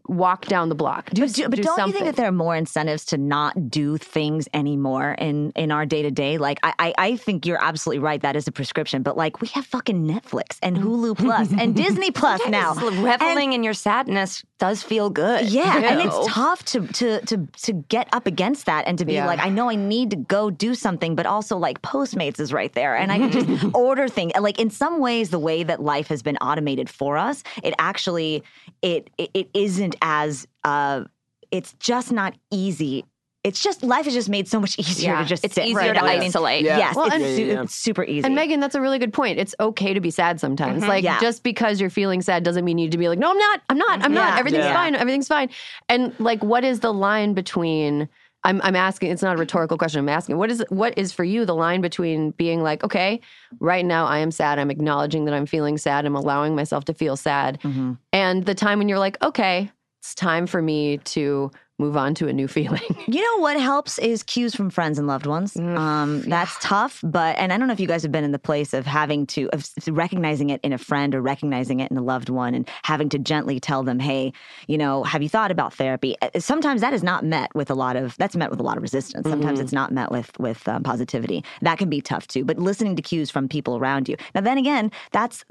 walk 0.08 0.46
down 0.46 0.70
the 0.70 0.76
block. 0.76 1.10
Do, 1.12 1.22
But, 1.22 1.34
do, 1.34 1.50
but 1.50 1.56
do 1.58 1.64
don't 1.64 1.88
you 1.88 1.94
think 1.94 2.06
that 2.06 2.16
there 2.16 2.28
are 2.28 2.32
more 2.32 2.56
incentives 2.56 3.06
to 3.06 3.18
not 3.18 3.70
do 3.70 3.98
things 3.98 4.48
anymore 4.54 5.16
in 5.20 5.52
in 5.52 5.72
our 5.72 5.86
day 5.86 6.02
to 6.02 6.12
day? 6.12 6.38
Like, 6.38 6.60
I, 6.64 6.74
I 6.80 6.94
I 6.98 7.16
think 7.18 7.46
you're 7.46 7.62
absolutely 7.62 8.00
right. 8.00 8.22
That 8.22 8.36
is 8.36 8.48
a 8.48 8.52
prescription. 8.52 9.04
But 9.04 9.18
like, 9.18 9.42
we 9.42 9.48
have 9.50 9.66
fucking 9.66 10.08
Netflix 10.08 10.58
and 10.62 10.78
mm. 10.78 10.84
Hulu 10.84 11.18
Plus 11.18 11.52
and 11.52 11.76
Disney 11.86 12.12
Plus 12.12 12.42
now. 12.48 12.74
Reveling 12.74 13.54
in 13.54 13.64
your 13.64 13.74
sadness 13.74 14.44
does 14.60 14.84
feel 14.84 15.10
good. 15.10 15.50
Yeah, 15.50 15.78
and 15.78 16.02
it's 16.02 16.28
tough 16.28 16.64
to 16.66 16.88
to 16.88 17.22
to 17.26 17.48
to 17.64 17.74
get 17.74 18.08
up 18.12 18.26
against 18.28 18.66
that 18.66 18.77
and 18.86 18.98
to 19.00 19.06
be 19.06 19.14
Yeah. 19.14 19.26
like, 19.26 19.40
I 19.40 19.50
know 19.50 19.70
I 19.70 19.76
need 19.76 20.12
to 20.12 20.16
go 20.18 20.50
do 20.50 20.76
something, 20.76 21.16
but 21.16 21.26
also 21.26 21.58
like 21.58 21.82
Postmates 21.82 22.40
is 22.40 22.54
right 22.54 22.72
there, 22.74 22.96
and 22.96 23.12
I 23.12 23.18
can 23.18 23.32
just 23.32 23.66
order 23.76 24.08
things. 24.08 24.34
Like 24.40 24.60
in 24.60 24.70
some 24.70 25.00
ways, 25.00 25.30
the 25.30 25.40
way 25.40 25.64
that 25.64 25.82
life 25.82 26.08
has 26.10 26.22
been 26.22 26.38
automated 26.38 26.90
for 26.90 27.18
us, 27.18 27.44
it 27.64 27.74
actually 27.80 28.44
it 28.82 29.10
it, 29.18 29.32
it 29.34 29.50
isn't 29.54 29.96
as 30.02 30.48
uh, 30.64 31.06
it's 31.50 31.74
just 31.80 32.12
not 32.12 32.36
easy. 32.52 33.06
It's 33.44 33.62
just 33.64 33.82
life 33.82 34.08
is 34.08 34.14
just 34.14 34.28
made 34.28 34.50
so 34.50 34.60
much 34.60 34.78
easier 34.78 35.14
Yeah, 35.14 35.20
to 35.22 35.26
just 35.26 35.46
it's 35.46 35.56
sit. 35.56 35.66
easier 35.68 35.78
right 35.78 35.88
to 35.88 35.94
now. 35.94 36.06
I 36.06 36.18
mean, 36.18 36.24
isolate. 36.28 36.66
Yeah. 36.66 36.80
Yes, 36.80 36.96
Well, 36.98 37.06
it's, 37.06 37.16
su- 37.24 37.46
Yeah, 37.46 37.54
yeah. 37.54 37.62
it's 37.62 37.76
super 37.76 38.04
easy. 38.04 38.26
And 38.26 38.36
Megan, 38.36 38.60
that's 38.60 38.76
a 38.76 38.82
really 38.82 39.00
good 39.00 39.14
point. 39.14 39.40
It's 39.40 39.56
okay 39.62 39.94
to 39.94 40.02
be 40.02 40.12
sad 40.12 40.42
sometimes. 40.42 40.86
Like 40.86 41.06
Yeah. 41.06 41.18
just 41.22 41.44
because 41.44 41.80
you're 41.80 41.90
feeling 41.92 42.22
sad 42.22 42.44
doesn't 42.44 42.66
mean 42.66 42.78
you 42.78 42.86
need 42.86 42.92
to 42.92 42.98
be 42.98 43.08
like, 43.08 43.20
no, 43.20 43.30
I'm 43.32 43.38
not. 43.38 43.62
I'm 43.70 43.78
not. 43.78 44.04
I'm 44.04 44.14
not. 44.14 44.38
Everything's 44.38 44.66
Yeah. 44.66 44.74
fine. 44.74 44.96
Everything's 44.96 45.30
fine. 45.30 45.50
And 45.88 46.14
like, 46.20 46.44
what 46.44 46.66
is 46.66 46.82
the 46.82 46.92
line 46.92 47.36
between? 47.36 48.10
I'm, 48.48 48.62
I'm 48.64 48.76
asking. 48.76 49.12
It's 49.12 49.22
not 49.22 49.36
a 49.36 49.40
rhetorical 49.40 49.78
question. 49.78 50.00
I'm 50.00 50.10
asking. 50.10 50.38
What 50.38 50.50
is 50.50 50.64
what 50.70 50.98
is 50.98 51.12
for 51.12 51.24
you 51.24 51.46
the 51.46 51.54
line 51.56 51.82
between 51.82 52.32
being 52.32 52.64
like, 52.64 52.84
okay, 52.84 53.20
right 53.60 53.86
now 53.86 54.06
I 54.06 54.20
am 54.20 54.32
sad. 54.32 54.58
I'm 54.58 54.72
acknowledging 54.72 55.26
that 55.26 55.34
I'm 55.34 55.46
feeling 55.46 55.78
sad. 55.78 56.06
I'm 56.06 56.16
allowing 56.16 56.56
myself 56.56 56.86
to 56.86 56.94
feel 56.94 57.16
sad, 57.18 57.60
Mm-hmm. 57.64 57.94
and 58.14 58.46
the 58.46 58.56
time 58.56 58.80
when 58.80 58.88
you're 58.90 59.00
like, 59.00 59.22
okay, 59.22 59.70
it's 60.02 60.16
time 60.16 60.48
for 60.48 60.62
me 60.62 60.98
to 61.00 61.52
move 61.80 61.96
on 61.96 62.16
to 62.16 62.28
a 62.28 62.34
new 62.34 62.48
feeling. 62.48 62.82
You 63.08 63.22
know 63.22 63.42
what 63.42 63.58
helps 63.60 63.98
is 64.00 64.22
cues 64.22 64.54
from 64.54 64.70
friends 64.70 65.00
and 65.00 65.08
loved 65.08 65.26
ones. 65.28 65.56
Um, 65.56 66.22
that's 66.24 66.56
tough, 66.60 67.00
but 67.04 67.38
and 67.38 67.54
I 67.54 67.58
don't 67.58 67.68
know 67.68 67.74
if 67.74 67.80
you 67.80 67.88
guys 67.88 68.04
have 68.04 68.12
been 68.12 68.26
in 68.26 68.34
the 68.34 68.38
place 68.40 68.74
of 68.74 68.86
having 68.86 69.26
to 69.28 69.50
of 69.54 69.66
recognizing 69.88 70.50
it 70.50 70.60
in 70.62 70.74
a 70.74 70.78
friend 70.78 71.16
or 71.16 71.22
recognizing 71.22 71.80
it 71.80 71.90
in 71.90 71.96
a 71.98 72.02
loved 72.02 72.28
one, 72.30 72.54
and 72.54 72.68
having 72.84 73.08
to 73.10 73.18
gently 73.18 73.60
tell 73.62 73.82
them, 73.82 74.00
"Hey, 74.00 74.34
you 74.68 74.78
know, 74.78 75.04
have 75.04 75.24
you 75.24 75.30
thought 75.30 75.52
about 75.52 75.74
therapy?" 75.74 76.16
Uh, 76.22 76.38
Sometimes 76.40 76.82
that 76.82 76.94
is 76.94 77.02
not 77.02 77.24
met 77.24 77.50
with 77.56 77.72
a 77.72 77.76
lot 77.76 77.96
of 77.96 78.18
that's 78.18 78.36
met 78.36 78.50
with 78.52 78.60
a 78.60 78.64
lot 78.64 78.76
of 78.76 78.84
resistance. 78.84 79.28
Sometimes 79.30 79.60
Mhm. 79.60 79.64
it's 79.64 79.72
not 79.72 79.92
met 79.94 80.12
with 80.12 80.38
with 80.38 80.68
um, 80.68 80.84
positivity. 80.84 81.44
That 81.62 81.78
can 81.78 81.90
be 81.90 82.02
tough 82.02 82.28
too. 82.28 82.44
But 82.44 82.60
listening 82.60 82.98
to 82.98 83.02
cues 83.02 83.32
from 83.32 83.48
people 83.48 83.78
around 83.78 84.10
you. 84.10 84.18
Now, 84.36 84.42
then 84.42 84.58
again, 84.58 84.92
that's 85.14 85.46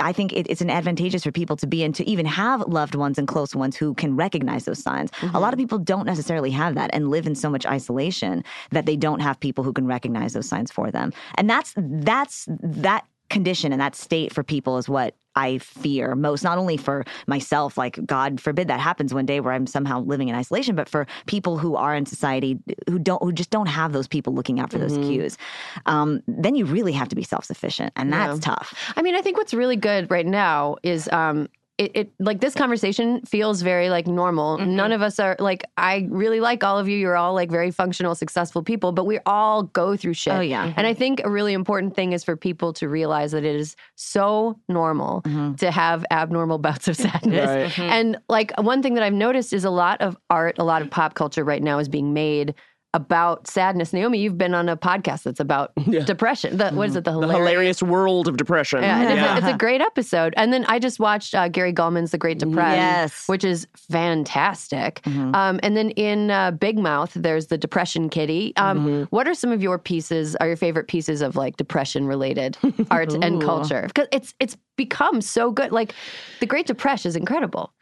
I 0.00 0.12
think 0.12 0.32
it, 0.32 0.46
it's 0.50 0.60
an 0.60 0.70
advantageous 0.70 1.22
for 1.22 1.30
people 1.30 1.56
to 1.56 1.66
be 1.68 1.84
in 1.84 1.92
to 1.94 2.04
even 2.10 2.26
have 2.26 2.62
loved 2.66 2.96
ones 2.96 3.16
and 3.16 3.28
close 3.28 3.54
ones 3.54 3.76
who 3.76 3.94
can 3.94 4.16
recognize 4.16 4.64
those 4.64 4.82
signs. 4.82 5.10
A 5.32 5.38
lot 5.38 5.52
of 5.52 5.58
people 5.58 5.65
don't 5.66 6.06
necessarily 6.06 6.50
have 6.50 6.74
that 6.74 6.90
and 6.92 7.10
live 7.10 7.26
in 7.26 7.34
so 7.34 7.50
much 7.50 7.66
isolation 7.66 8.42
that 8.70 8.86
they 8.86 8.96
don't 8.96 9.20
have 9.20 9.38
people 9.40 9.64
who 9.64 9.72
can 9.72 9.86
recognize 9.86 10.32
those 10.32 10.48
signs 10.48 10.70
for 10.70 10.90
them. 10.90 11.12
And 11.36 11.48
that's 11.50 11.74
that's 11.76 12.46
that 12.48 13.04
condition 13.28 13.72
and 13.72 13.80
that 13.80 13.94
state 13.96 14.32
for 14.32 14.42
people 14.44 14.78
is 14.78 14.88
what 14.88 15.14
I 15.34 15.58
fear 15.58 16.14
most, 16.14 16.42
not 16.44 16.56
only 16.56 16.76
for 16.78 17.04
myself, 17.26 17.76
like 17.76 17.98
God 18.06 18.40
forbid 18.40 18.68
that 18.68 18.80
happens 18.80 19.12
one 19.12 19.26
day 19.26 19.40
where 19.40 19.52
I'm 19.52 19.66
somehow 19.66 20.00
living 20.00 20.28
in 20.28 20.34
isolation, 20.34 20.74
but 20.74 20.88
for 20.88 21.06
people 21.26 21.58
who 21.58 21.76
are 21.76 21.94
in 21.94 22.06
society 22.06 22.58
who 22.88 22.98
don't, 22.98 23.22
who 23.22 23.32
just 23.32 23.50
don't 23.50 23.66
have 23.66 23.92
those 23.92 24.08
people 24.08 24.32
looking 24.32 24.60
out 24.60 24.70
for 24.70 24.78
those 24.78 24.96
Mhm. 24.96 25.08
cues. 25.08 25.36
Um, 25.84 26.22
then 26.26 26.54
you 26.54 26.64
really 26.64 26.92
have 26.92 27.08
to 27.08 27.16
be 27.16 27.22
self 27.22 27.44
sufficient, 27.44 27.92
and 27.96 28.10
that's 28.12 28.36
Yeah. 28.38 28.54
tough. 28.54 28.72
I 28.96 29.02
mean, 29.02 29.14
I 29.14 29.20
think 29.20 29.36
what's 29.36 29.52
really 29.52 29.76
good 29.76 30.10
right 30.10 30.26
now 30.26 30.76
is 30.82 31.08
um 31.12 31.48
it, 31.78 31.90
it 31.94 32.12
like 32.18 32.40
this 32.40 32.54
conversation 32.54 33.20
feels 33.26 33.60
very 33.60 33.90
like 33.90 34.06
normal. 34.06 34.56
Mm-hmm. 34.58 34.76
None 34.76 34.92
of 34.92 35.02
us 35.02 35.18
are 35.18 35.36
like 35.38 35.64
I 35.76 36.06
really 36.10 36.40
like 36.40 36.64
all 36.64 36.78
of 36.78 36.88
you. 36.88 36.96
You're 36.96 37.16
all 37.16 37.34
like 37.34 37.50
very 37.50 37.70
functional, 37.70 38.14
successful 38.14 38.62
people, 38.62 38.92
but 38.92 39.04
we 39.04 39.18
all 39.26 39.64
go 39.64 39.96
through 39.96 40.14
shit. 40.14 40.32
Oh, 40.32 40.40
yeah. 40.40 40.72
And 40.76 40.86
I 40.86 40.94
think 40.94 41.20
a 41.24 41.30
really 41.30 41.52
important 41.52 41.94
thing 41.94 42.12
is 42.12 42.24
for 42.24 42.36
people 42.36 42.72
to 42.74 42.88
realize 42.88 43.32
that 43.32 43.44
it 43.44 43.54
is 43.56 43.76
so 43.94 44.58
normal 44.68 45.22
to 45.58 45.70
have 45.70 46.04
abnormal 46.10 46.58
bouts 46.58 46.88
of 46.88 46.96
sadness. 46.96 47.46
Right. 47.46 47.70
Mhm. 47.72 47.90
And 47.90 48.18
like 48.28 48.52
one 48.58 48.82
thing 48.82 48.94
that 48.94 49.02
I've 49.02 49.12
noticed 49.12 49.52
is 49.52 49.64
a 49.64 49.70
lot 49.70 50.00
of 50.00 50.16
art, 50.30 50.58
a 50.58 50.64
lot 50.64 50.80
of 50.80 50.90
pop 50.90 51.14
culture 51.14 51.44
right 51.44 51.62
now 51.62 51.78
is 51.78 51.88
being 51.88 52.14
made 52.14 52.54
about 52.96 53.46
sadness. 53.46 53.92
Naomi, 53.92 54.18
you've 54.18 54.38
been 54.38 54.54
on 54.54 54.68
a 54.70 54.76
podcast 54.76 55.22
that's 55.24 55.38
about 55.38 55.72
depression. 56.06 56.56
The, 56.56 56.70
What 56.70 56.88
is 56.88 56.96
it? 56.96 57.04
The 57.04 57.12
The 57.12 57.20
hilarious. 57.20 57.36
hilarious 57.38 57.82
world 57.82 58.26
of 58.26 58.36
depression. 58.38 58.80
Yeah, 58.82 59.00
and 59.02 59.18
It's, 59.20 59.28
a, 59.30 59.36
it's 59.38 59.54
a 59.54 59.58
great 59.58 59.82
episode. 59.82 60.32
And 60.38 60.52
then 60.52 60.64
I 60.66 60.78
just 60.78 60.98
watched 60.98 61.34
uh, 61.34 61.48
Gary 61.48 61.72
Gulman's 61.74 62.10
The 62.10 62.18
Great 62.18 62.38
Depression, 62.38 62.78
Yes. 62.80 63.28
which 63.28 63.44
is 63.44 63.66
fantastic. 63.76 65.06
Um, 65.06 65.60
and 65.62 65.76
then 65.76 65.90
in 65.90 66.30
uh, 66.30 66.52
Big 66.52 66.78
Mouth, 66.78 67.12
there's 67.14 67.48
the 67.48 67.58
Depression 67.58 68.08
Kitty. 68.08 68.54
Um, 68.56 69.04
What 69.10 69.28
are 69.28 69.34
some 69.34 69.52
of 69.52 69.62
your 69.62 69.78
pieces? 69.78 70.34
Are 70.36 70.46
your 70.46 70.56
favorite 70.56 70.88
pieces 70.88 71.20
of 71.20 71.36
like 71.36 71.56
depression 71.58 72.06
related 72.06 72.56
art 72.90 73.12
and 73.12 73.42
culture? 73.42 73.84
Because 73.88 74.08
it's 74.12 74.34
it's 74.40 74.56
become 74.76 75.20
so 75.20 75.50
good. 75.50 75.70
Like 75.72 75.94
The 76.40 76.46
Great 76.46 76.66
Depression 76.66 77.08
is 77.08 77.16
incredible. 77.16 77.72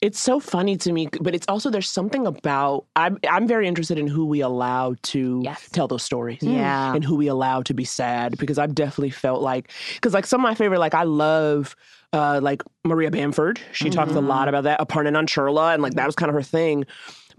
It's 0.00 0.18
so 0.18 0.40
funny 0.40 0.78
to 0.78 0.92
me, 0.92 1.08
but 1.20 1.34
it's 1.34 1.46
also 1.46 1.68
there's 1.68 1.90
something 1.90 2.26
about 2.26 2.86
I'm 2.96 3.18
I'm 3.28 3.46
very 3.46 3.68
interested 3.68 3.98
in 3.98 4.06
who 4.06 4.24
we 4.24 4.40
allow 4.40 4.94
to 5.02 5.44
tell 5.72 5.88
those 5.88 6.02
stories. 6.02 6.42
Yeah. 6.42 6.94
And 6.94 7.04
who 7.04 7.16
we 7.16 7.26
allow 7.26 7.60
to 7.62 7.74
be 7.74 7.84
sad 7.84 8.38
because 8.38 8.58
I've 8.58 8.74
definitely 8.74 9.10
felt 9.10 9.42
like 9.42 9.70
because 9.96 10.14
like 10.14 10.26
some 10.26 10.40
of 10.40 10.48
my 10.48 10.54
favorite 10.54 10.78
like 10.78 10.94
I 10.94 11.02
love 11.02 11.76
uh 12.14 12.40
like 12.42 12.62
Maria 12.82 13.10
Bamford. 13.10 13.60
She 13.72 13.90
talks 13.90 14.12
a 14.12 14.20
lot 14.20 14.48
about 14.48 14.64
that, 14.64 14.80
Aparna 14.80 15.10
Nancherla, 15.12 15.74
and 15.74 15.82
like 15.82 15.94
that 15.94 16.06
was 16.06 16.16
kind 16.16 16.30
of 16.30 16.34
her 16.34 16.42
thing. 16.42 16.86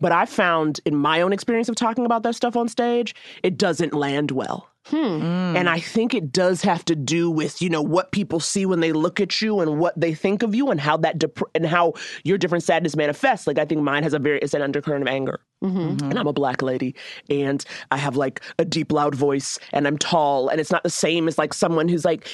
But 0.01 0.11
I 0.11 0.25
found 0.25 0.81
in 0.85 0.95
my 0.95 1.21
own 1.21 1.31
experience 1.31 1.69
of 1.69 1.75
talking 1.75 2.05
about 2.05 2.23
that 2.23 2.35
stuff 2.35 2.57
on 2.57 2.67
stage, 2.67 3.15
it 3.43 3.57
doesn't 3.57 3.93
land 3.93 4.31
well. 4.31 4.67
Hmm. 4.87 4.95
Mm. 4.95 5.55
And 5.55 5.69
I 5.69 5.79
think 5.79 6.15
it 6.15 6.31
does 6.31 6.63
have 6.63 6.83
to 6.85 6.95
do 6.95 7.29
with, 7.29 7.61
you 7.61 7.69
know, 7.69 7.83
what 7.83 8.11
people 8.11 8.39
see 8.39 8.65
when 8.65 8.79
they 8.79 8.91
look 8.91 9.19
at 9.19 9.39
you 9.39 9.59
and 9.59 9.79
what 9.79 9.97
they 9.99 10.15
think 10.15 10.41
of 10.41 10.55
you 10.55 10.71
and 10.71 10.81
how 10.81 10.97
that 10.97 11.19
dep- 11.19 11.39
and 11.53 11.67
how 11.67 11.93
your 12.23 12.39
different 12.39 12.63
sadness 12.63 12.95
manifests. 12.95 13.45
Like 13.45 13.59
I 13.59 13.65
think 13.65 13.81
mine 13.81 14.01
has 14.01 14.15
a 14.15 14.19
very 14.19 14.39
it's 14.39 14.55
an 14.55 14.63
undercurrent 14.63 15.03
of 15.03 15.07
anger. 15.07 15.39
Mm-hmm. 15.63 15.79
Mm-hmm. 15.79 16.09
And 16.09 16.17
I'm 16.17 16.25
a 16.25 16.33
black 16.33 16.63
lady 16.63 16.95
and 17.29 17.63
I 17.91 17.97
have 17.97 18.15
like 18.15 18.41
a 18.57 18.65
deep 18.65 18.91
loud 18.91 19.13
voice 19.13 19.59
and 19.71 19.85
I'm 19.85 19.99
tall 19.99 20.49
and 20.49 20.59
it's 20.59 20.71
not 20.71 20.81
the 20.81 20.89
same 20.89 21.27
as 21.27 21.37
like 21.37 21.53
someone 21.53 21.87
who's 21.87 22.03
like 22.03 22.27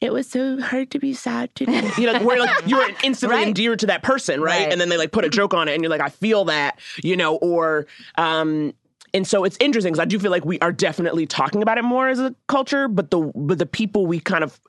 it 0.00 0.12
was 0.12 0.28
so 0.28 0.60
hard 0.60 0.90
to 0.90 0.98
be 0.98 1.14
sad 1.14 1.54
today. 1.54 1.90
You 1.98 2.12
know, 2.12 2.22
where 2.22 2.38
like 2.38 2.50
you're 2.66 2.88
instantly 3.02 3.42
endeared 3.42 3.78
to 3.80 3.86
that 3.86 4.02
person, 4.02 4.40
right? 4.40 4.64
Right. 4.64 4.72
And 4.72 4.80
then 4.80 4.88
they 4.88 4.98
like 4.98 5.12
put 5.12 5.24
a 5.24 5.30
joke 5.30 5.54
on 5.54 5.68
it 5.68 5.74
and 5.74 5.82
you're 5.82 5.90
like, 5.90 6.00
I 6.00 6.10
feel 6.10 6.44
that, 6.46 6.78
you 7.02 7.16
know, 7.16 7.36
or 7.36 7.86
um 8.18 8.74
and 9.14 9.26
so 9.26 9.44
it's 9.44 9.56
interesting 9.60 9.92
because 9.92 10.02
I 10.02 10.06
do 10.06 10.18
feel 10.18 10.30
like 10.30 10.44
we 10.44 10.58
are 10.60 10.72
definitely 10.72 11.26
talking 11.26 11.62
about 11.62 11.78
it 11.78 11.82
more 11.82 12.08
as 12.08 12.18
a 12.18 12.34
culture, 12.48 12.88
but 12.88 13.10
the 13.10 13.32
but 13.34 13.58
the 13.58 13.66
people 13.66 14.06
we 14.06 14.20
kind 14.20 14.44
of 14.44 14.60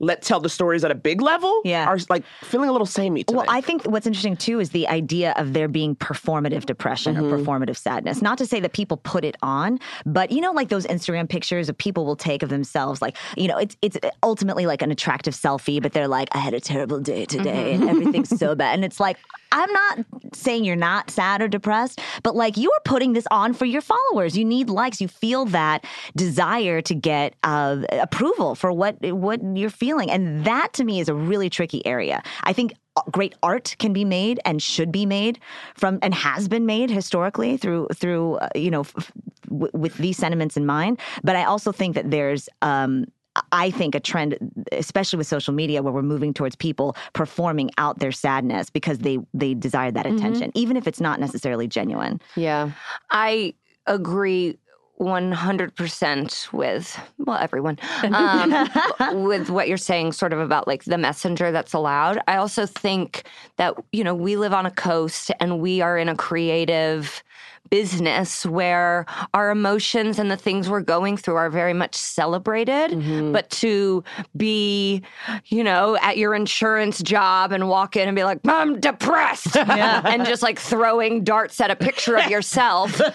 let 0.00 0.22
tell 0.22 0.40
the 0.40 0.48
stories 0.48 0.84
at 0.84 0.90
a 0.90 0.94
big 0.94 1.20
level 1.20 1.60
Yeah. 1.64 1.86
are 1.86 1.98
like 2.08 2.24
feeling 2.42 2.68
a 2.68 2.72
little 2.72 2.86
samey 2.86 3.24
Well. 3.28 3.46
I 3.48 3.60
think 3.60 3.84
what's 3.84 4.06
interesting 4.06 4.36
too 4.36 4.60
is 4.60 4.70
the 4.70 4.88
idea 4.88 5.32
of 5.36 5.52
there 5.52 5.68
being 5.68 5.96
performative 5.96 6.66
depression 6.66 7.16
or 7.16 7.22
mm-hmm. 7.22 7.44
performative 7.44 7.76
sadness. 7.76 8.20
Not 8.20 8.38
to 8.38 8.46
say 8.46 8.60
that 8.60 8.72
people 8.72 8.96
put 8.98 9.24
it 9.24 9.36
on, 9.42 9.78
but 10.04 10.30
you 10.30 10.40
know, 10.40 10.52
like 10.52 10.68
those 10.68 10.86
Instagram 10.86 11.28
pictures 11.28 11.68
of 11.68 11.78
people 11.78 12.04
will 12.04 12.16
take 12.16 12.42
of 12.42 12.48
themselves, 12.48 13.00
like 13.00 13.16
you 13.36 13.48
know, 13.48 13.58
it's 13.58 13.76
it's 13.82 13.96
ultimately 14.22 14.66
like 14.66 14.82
an 14.82 14.90
attractive 14.90 15.34
selfie, 15.34 15.80
but 15.80 15.92
they're 15.92 16.08
like, 16.08 16.28
I 16.32 16.38
had 16.38 16.54
a 16.54 16.60
terrible 16.60 17.00
day 17.00 17.24
today, 17.24 17.72
mm-hmm. 17.74 17.82
and 17.82 17.90
everything's 17.90 18.38
so 18.38 18.54
bad, 18.54 18.74
and 18.74 18.84
it's 18.84 19.00
like. 19.00 19.18
I'm 19.56 19.72
not 19.72 19.98
saying 20.32 20.64
you're 20.64 20.74
not 20.74 21.10
sad 21.12 21.40
or 21.40 21.46
depressed, 21.46 22.00
but 22.24 22.34
like 22.34 22.56
you 22.56 22.72
are 22.72 22.80
putting 22.84 23.12
this 23.12 23.24
on 23.30 23.52
for 23.52 23.66
your 23.66 23.82
followers. 23.84 24.36
You 24.36 24.44
need 24.44 24.68
likes. 24.68 25.00
You 25.00 25.08
feel 25.08 25.44
that 25.46 25.84
desire 26.16 26.80
to 26.82 26.94
get 26.94 27.34
uh, 27.42 27.82
approval 27.90 28.54
for 28.54 28.72
what 28.72 28.96
what 29.00 29.40
you're 29.54 29.70
feeling, 29.70 30.10
and 30.10 30.44
that 30.44 30.72
to 30.74 30.84
me 30.84 31.00
is 31.00 31.08
a 31.08 31.14
really 31.14 31.50
tricky 31.50 31.84
area. 31.86 32.22
I 32.44 32.52
think 32.52 32.72
great 33.10 33.34
art 33.42 33.74
can 33.78 33.92
be 33.92 34.04
made 34.04 34.40
and 34.44 34.62
should 34.62 34.92
be 34.92 35.04
made 35.04 35.40
from 35.74 35.98
and 36.02 36.14
has 36.14 36.48
been 36.48 36.64
made 36.64 36.90
historically 36.90 37.56
through 37.56 37.88
through 37.92 38.36
uh, 38.36 38.48
you 38.54 38.70
know 38.70 38.80
f- 38.80 38.94
f- 38.96 39.12
w- 39.48 39.70
with 39.74 39.96
these 39.96 40.16
sentiments 40.16 40.56
in 40.56 40.64
mind 40.64 41.00
but 41.24 41.34
i 41.34 41.42
also 41.42 41.72
think 41.72 41.96
that 41.96 42.12
there's 42.12 42.48
um 42.62 43.04
I 43.50 43.72
think 43.72 43.96
a 43.96 44.00
trend, 44.00 44.38
especially 44.70 45.16
with 45.16 45.26
social 45.26 45.52
media, 45.52 45.82
where 45.82 45.92
we're 45.92 46.02
moving 46.02 46.32
towards 46.32 46.54
people 46.54 46.96
performing 47.14 47.70
out 47.78 47.98
their 47.98 48.12
sadness 48.12 48.70
because 48.70 48.98
they 48.98 49.18
they 49.34 49.54
desire 49.54 49.90
that 49.90 50.06
attention, 50.06 50.52
even 50.54 50.76
if 50.76 50.86
it's 50.86 51.00
not 51.00 51.18
necessarily 51.18 51.66
genuine. 51.66 52.20
Yeah. 52.36 52.70
I 53.10 53.54
agree 53.86 54.58
100% 55.00 56.52
with, 56.52 57.00
well, 57.18 57.38
everyone, 57.38 57.78
um, 58.04 58.68
with 59.24 59.50
what 59.50 59.68
you're 59.68 59.76
saying, 59.76 60.12
sort 60.12 60.32
of 60.32 60.38
about 60.38 60.68
like 60.68 60.84
the 60.84 60.98
messenger 60.98 61.50
that's 61.50 61.72
allowed. 61.72 62.20
I 62.28 62.36
also 62.36 62.64
think 62.64 63.24
that, 63.56 63.74
you 63.92 64.04
know, 64.04 64.14
we 64.14 64.36
live 64.36 64.52
on 64.52 64.66
a 64.66 64.70
coast 64.70 65.32
and 65.40 65.58
we 65.58 65.80
are 65.80 65.98
in 65.98 66.08
a 66.08 66.16
creative 66.16 67.24
business 67.70 68.44
where 68.46 69.06
our 69.32 69.50
emotions 69.50 70.18
and 70.18 70.30
the 70.30 70.36
things 70.36 70.68
we're 70.68 70.80
going 70.80 71.16
through 71.16 71.36
are 71.36 71.50
very 71.50 71.72
much 71.74 71.94
celebrated. 71.94 72.90
Mm-hmm. 72.92 73.32
But 73.32 73.50
to 73.50 74.04
be, 74.36 75.02
you 75.46 75.64
know, 75.64 75.96
at 76.00 76.16
your 76.18 76.34
insurance 76.34 77.02
job 77.02 77.52
and 77.52 77.68
walk 77.68 77.96
in 77.96 78.08
and 78.08 78.14
be 78.14 78.24
like, 78.24 78.40
I'm 78.46 78.80
depressed, 78.80 79.56
and 79.56 80.24
just 80.26 80.42
like 80.42 80.58
throwing 80.58 81.24
darts 81.24 81.60
at 81.60 81.70
a 81.70 81.76
picture 81.76 82.16
of 82.16 82.30
yourself 82.30 83.00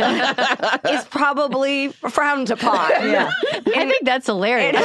is 0.89 1.05
probably 1.05 1.89
frowned 2.09 2.49
upon. 2.51 2.89
Yeah. 3.09 3.31
I 3.53 3.59
think 3.61 4.03
that's 4.05 4.25
hilarious. 4.25 4.75